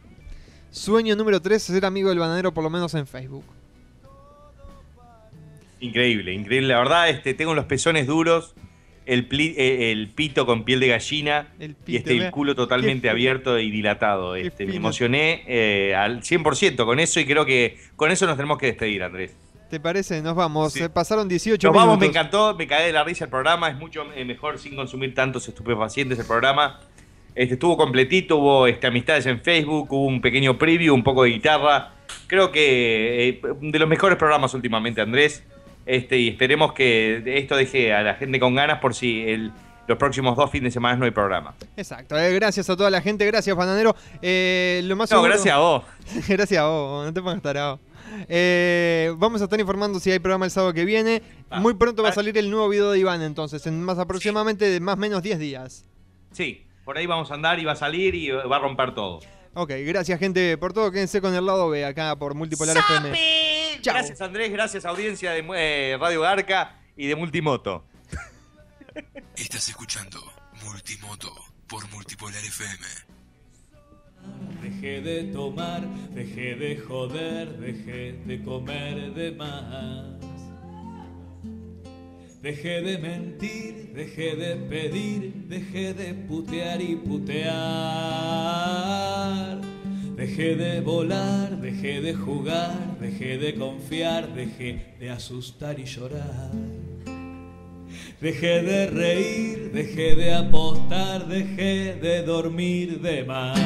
Sueño 0.70 1.14
número 1.16 1.40
tres, 1.42 1.62
ser 1.64 1.84
amigo 1.84 2.08
del 2.08 2.18
bananero 2.18 2.52
por 2.54 2.62
lo 2.64 2.70
menos 2.70 2.94
en 2.94 3.06
Facebook. 3.06 3.44
Increíble, 5.80 6.32
increíble. 6.32 6.68
La 6.68 6.78
verdad, 6.78 7.08
este, 7.08 7.34
tengo 7.34 7.54
los 7.54 7.66
pezones 7.66 8.06
duros, 8.06 8.54
el, 9.06 9.28
pli- 9.28 9.54
eh, 9.56 9.92
el 9.92 10.08
pito 10.08 10.44
con 10.44 10.64
piel 10.64 10.80
de 10.80 10.88
gallina 10.88 11.48
y 11.60 11.68
pito, 11.68 11.98
este, 11.98 12.16
el 12.16 12.30
culo 12.30 12.54
totalmente 12.54 13.08
abierto 13.08 13.58
y 13.58 13.70
dilatado. 13.70 14.34
Este, 14.36 14.66
me 14.66 14.76
emocioné 14.76 15.44
eh, 15.46 15.94
al 15.94 16.20
100% 16.22 16.84
con 16.84 16.98
eso 17.00 17.20
y 17.20 17.24
creo 17.26 17.46
que 17.46 17.78
con 17.96 18.10
eso 18.10 18.26
nos 18.26 18.36
tenemos 18.36 18.58
que 18.58 18.66
despedir, 18.66 19.02
Andrés. 19.02 19.36
¿Te 19.70 19.78
parece? 19.80 20.20
Nos 20.22 20.34
vamos. 20.34 20.72
Se 20.72 20.88
pasaron 20.88 21.28
18 21.28 21.66
Nos 21.66 21.72
minutos. 21.72 21.86
vamos, 21.86 22.00
me 22.00 22.06
encantó, 22.06 22.54
me 22.56 22.66
cagué 22.66 22.86
de 22.86 22.92
la 22.92 23.04
risa 23.04 23.24
el 23.26 23.30
programa, 23.30 23.68
es 23.68 23.76
mucho 23.76 24.04
eh, 24.14 24.24
mejor 24.24 24.58
sin 24.58 24.74
consumir 24.74 25.14
tantos 25.14 25.46
estupefacientes 25.46 26.18
el 26.18 26.24
programa. 26.26 26.80
Este, 27.34 27.54
estuvo 27.54 27.76
completito, 27.76 28.38
hubo 28.38 28.66
este, 28.66 28.86
amistades 28.88 29.26
en 29.26 29.40
Facebook, 29.42 29.92
hubo 29.92 30.06
un 30.06 30.20
pequeño 30.20 30.58
preview, 30.58 30.94
un 30.94 31.04
poco 31.04 31.22
de 31.24 31.30
guitarra. 31.30 31.92
Creo 32.26 32.50
que 32.50 33.28
eh, 33.28 33.40
de 33.60 33.78
los 33.78 33.88
mejores 33.88 34.16
programas 34.18 34.54
últimamente, 34.54 35.00
Andrés. 35.02 35.44
Este, 35.88 36.18
y 36.18 36.28
esperemos 36.28 36.74
que 36.74 37.22
esto 37.24 37.56
deje 37.56 37.92
a 37.94 38.02
la 38.02 38.14
gente 38.14 38.38
con 38.38 38.54
ganas 38.54 38.78
por 38.78 38.94
si 38.94 39.22
el- 39.26 39.50
los 39.86 39.96
próximos 39.96 40.36
dos 40.36 40.50
fines 40.50 40.64
de 40.64 40.70
semana 40.74 40.96
no 40.96 41.06
hay 41.06 41.10
programa. 41.12 41.54
Exacto, 41.74 42.18
eh, 42.18 42.34
gracias 42.34 42.68
a 42.68 42.76
toda 42.76 42.90
la 42.90 43.00
gente, 43.00 43.24
gracias 43.24 43.56
Bananero. 43.56 43.96
Eh, 44.20 44.82
lo 44.84 44.96
más 44.96 45.10
No, 45.10 45.16
seguro- 45.16 45.30
gracias 45.32 45.54
a 45.54 45.58
vos. 45.58 45.84
gracias 46.28 46.60
a 46.60 46.66
vos, 46.68 47.06
no 47.06 47.12
te 47.14 47.22
pongas 47.22 47.40
tarado. 47.40 47.80
Eh, 48.28 49.14
vamos 49.16 49.40
a 49.40 49.44
estar 49.44 49.58
informando 49.58 49.98
si 49.98 50.10
hay 50.10 50.18
programa 50.18 50.44
el 50.44 50.50
sábado 50.50 50.74
que 50.74 50.84
viene. 50.84 51.22
Muy 51.52 51.72
pronto 51.72 52.02
va 52.02 52.10
a 52.10 52.12
salir 52.12 52.36
el 52.36 52.50
nuevo 52.50 52.68
video 52.68 52.90
de 52.90 52.98
Iván, 52.98 53.22
entonces, 53.22 53.66
en 53.66 53.82
más 53.82 53.98
aproximadamente 53.98 54.66
de 54.66 54.80
más 54.80 54.94
o 54.96 54.98
menos 54.98 55.22
10 55.22 55.38
días. 55.38 55.86
Sí, 56.32 56.66
por 56.84 56.98
ahí 56.98 57.06
vamos 57.06 57.30
a 57.30 57.34
andar 57.34 57.58
y 57.58 57.64
va 57.64 57.72
a 57.72 57.76
salir 57.76 58.14
y 58.14 58.28
va 58.30 58.56
a 58.56 58.58
romper 58.58 58.94
todo. 58.94 59.20
Ok, 59.54 59.70
gracias 59.86 60.18
gente 60.20 60.58
por 60.58 60.74
todo. 60.74 60.90
Quédense 60.92 61.22
con 61.22 61.34
el 61.34 61.46
lado 61.46 61.70
B 61.70 61.84
acá 61.86 62.14
por 62.16 62.34
Multipolar 62.34 62.76
FM. 62.76 63.10
Gracias 63.82 64.20
Andrés, 64.20 64.50
gracias 64.50 64.84
audiencia 64.84 65.32
de 65.32 65.44
eh, 65.56 65.96
Radio 65.98 66.20
Garca 66.22 66.80
y 66.96 67.06
de 67.06 67.16
Multimoto. 67.16 67.84
Estás 69.36 69.68
escuchando 69.68 70.20
Multimoto 70.64 71.32
por 71.68 71.88
Multipolar 71.90 72.44
FM. 72.44 72.86
Dejé 74.62 75.00
de 75.00 75.24
tomar, 75.32 75.86
dejé 76.10 76.56
de 76.56 76.76
joder, 76.78 77.56
dejé 77.58 78.12
de 78.26 78.42
comer 78.42 79.14
de 79.14 79.32
más. 79.32 80.04
Dejé 82.42 82.82
de 82.82 82.98
mentir, 82.98 83.92
dejé 83.94 84.36
de 84.36 84.56
pedir, 84.56 85.32
dejé 85.48 85.94
de 85.94 86.14
putear 86.14 86.80
y 86.80 86.96
putear. 86.96 87.48
Dejé 90.18 90.56
de 90.56 90.80
volar, 90.80 91.60
dejé 91.60 92.00
de 92.00 92.12
jugar, 92.12 92.98
dejé 93.00 93.38
de 93.38 93.54
confiar, 93.54 94.34
dejé 94.34 94.96
de 94.98 95.10
asustar 95.10 95.78
y 95.78 95.84
llorar. 95.84 96.50
Dejé 98.20 98.62
de 98.62 98.86
reír, 98.88 99.70
dejé 99.72 100.16
de 100.16 100.34
apostar, 100.34 101.28
dejé 101.28 101.94
de 102.02 102.22
dormir 102.22 103.00
de 103.00 103.22
más. 103.22 103.60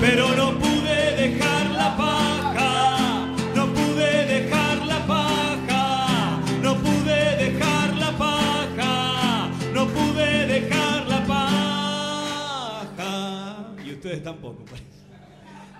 Pero 0.00 0.34
no 0.34 0.58
pude 0.58 1.16
dejar 1.18 1.70
la 1.72 1.96
paja, 1.98 2.31
ustedes 14.12 14.22
tampoco, 14.22 14.64
parece. 14.64 14.86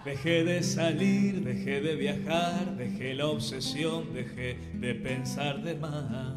Dejé 0.04 0.44
de 0.44 0.62
salir, 0.62 1.42
dejé 1.44 1.80
de 1.80 1.94
viajar, 1.94 2.76
dejé 2.76 3.14
la 3.14 3.26
obsesión, 3.26 4.12
dejé 4.12 4.56
de 4.74 4.94
pensar 4.94 5.62
de 5.62 5.74
más. 5.76 6.34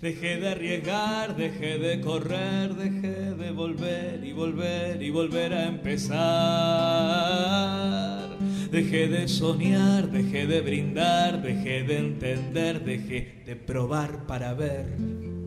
Dejé 0.00 0.38
de 0.38 0.48
arriesgar, 0.48 1.36
dejé 1.36 1.78
de 1.78 2.00
correr, 2.00 2.74
dejé 2.74 3.34
de 3.34 3.50
volver 3.50 4.24
y 4.24 4.32
volver 4.32 5.02
y 5.02 5.10
volver 5.10 5.52
a 5.52 5.66
empezar. 5.66 6.18
Dejé 8.70 9.08
de 9.08 9.26
soñar, 9.28 10.10
dejé 10.10 10.46
de 10.46 10.60
brindar, 10.60 11.42
dejé 11.42 11.82
de 11.82 11.98
entender, 11.98 12.84
dejé 12.84 13.42
de 13.44 13.56
probar 13.56 14.26
para 14.26 14.54
ver. 14.54 15.37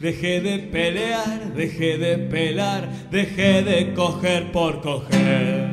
Dejé 0.00 0.40
de 0.40 0.58
pelear, 0.58 1.54
dejé 1.54 1.98
de 1.98 2.18
pelar, 2.18 2.88
dejé 3.10 3.62
de 3.62 3.94
coger 3.94 4.52
por 4.52 4.80
coger. 4.80 5.68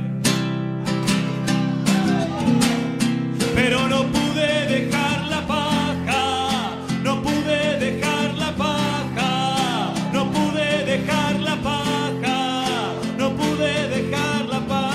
Pero 3.53 3.87
no 3.87 4.03
pude 4.07 4.65
dejar 4.67 5.27
la 5.27 5.45
paja, 5.47 6.75
no 7.03 7.21
pude 7.21 7.79
dejar 7.79 8.33
la 8.35 8.51
paja, 8.55 9.93
no 10.11 10.31
pude 10.31 10.85
dejar 10.85 11.39
la 11.39 11.55
paja, 11.55 12.75
no 13.17 13.35
pude 13.35 13.87
dejar 13.89 14.45
la 14.45 14.59
paja. 14.67 14.87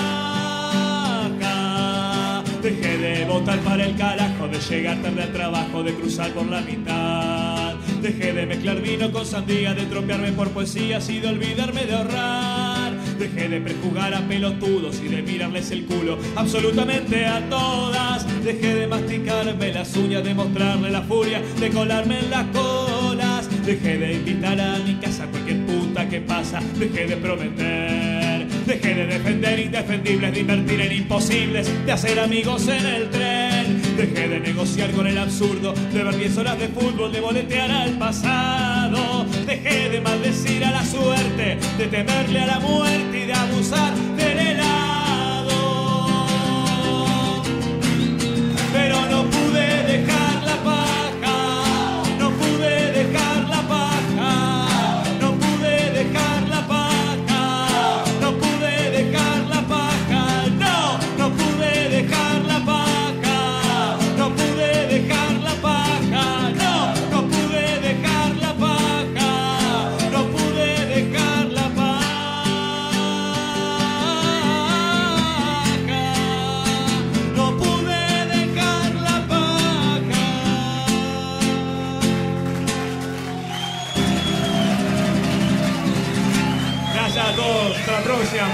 Dejé 2.61 2.97
de 2.97 3.25
votar 3.25 3.59
para 3.59 3.85
el 3.85 3.95
carajo, 3.95 4.47
de 4.47 4.59
llegar 4.59 5.01
tarde 5.01 5.23
al 5.23 5.31
trabajo, 5.33 5.83
de 5.83 5.93
cruzar 5.93 6.31
por 6.31 6.45
la 6.45 6.61
mitad. 6.61 7.60
Dejé 8.01 8.33
de 8.33 8.47
mezclar 8.47 8.81
vino 8.81 9.11
con 9.11 9.25
sandía, 9.27 9.75
de 9.75 9.85
tropearme 9.85 10.31
por 10.31 10.49
poesías 10.49 11.07
y 11.09 11.19
de 11.19 11.27
olvidarme 11.27 11.85
de 11.85 11.93
ahorrar. 11.93 12.93
Dejé 13.19 13.47
de 13.47 13.61
prejugar 13.61 14.15
a 14.15 14.21
pelotudos 14.27 14.99
y 15.05 15.07
de 15.07 15.21
mirarles 15.21 15.69
el 15.69 15.85
culo 15.85 16.17
absolutamente 16.35 17.27
a 17.27 17.47
todas. 17.47 18.25
Dejé 18.43 18.73
de 18.73 18.87
masticarme 18.87 19.71
las 19.71 19.95
uñas, 19.95 20.23
de 20.23 20.33
mostrarle 20.33 20.89
la 20.89 21.03
furia, 21.03 21.43
de 21.59 21.69
colarme 21.69 22.19
en 22.19 22.31
las 22.31 22.45
colas. 22.47 23.47
Dejé 23.63 23.99
de 23.99 24.13
invitar 24.13 24.59
a 24.59 24.79
mi 24.79 24.95
casa 24.95 25.25
a 25.25 25.27
cualquier 25.27 25.63
puta 25.67 26.09
que 26.09 26.21
pasa. 26.21 26.59
Dejé 26.79 27.05
de 27.05 27.17
prometer. 27.17 28.30
Dejé 28.65 28.93
de 28.93 29.05
defender 29.07 29.59
indefendibles, 29.59 30.33
de 30.33 30.39
invertir 30.39 30.81
en 30.81 30.91
imposibles, 30.91 31.85
de 31.85 31.91
hacer 31.91 32.19
amigos 32.19 32.67
en 32.67 32.85
el 32.85 33.09
tren. 33.09 33.81
Dejé 33.97 34.27
de 34.27 34.39
negociar 34.39 34.91
con 34.91 35.07
el 35.07 35.17
absurdo, 35.17 35.73
de 35.73 36.03
ver 36.03 36.15
10 36.15 36.37
horas 36.37 36.59
de 36.59 36.67
fútbol, 36.69 37.11
de 37.11 37.21
boletear 37.21 37.71
al 37.71 37.97
pasado. 37.97 39.25
Dejé 39.45 39.89
de 39.89 40.01
maldecir 40.01 40.63
a 40.63 40.71
la 40.71 40.85
suerte, 40.85 41.57
de 41.77 41.87
temerle 41.87 42.39
a 42.39 42.47
la 42.47 42.59
muerte 42.59 43.23
y 43.23 43.25
de 43.25 43.33
abusar 43.33 44.10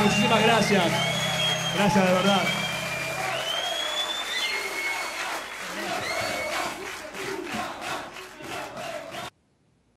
Muchísimas 0.03 0.41
gracias. 0.43 0.83
Gracias 1.75 2.05
de 2.07 2.13
verdad. 2.13 2.41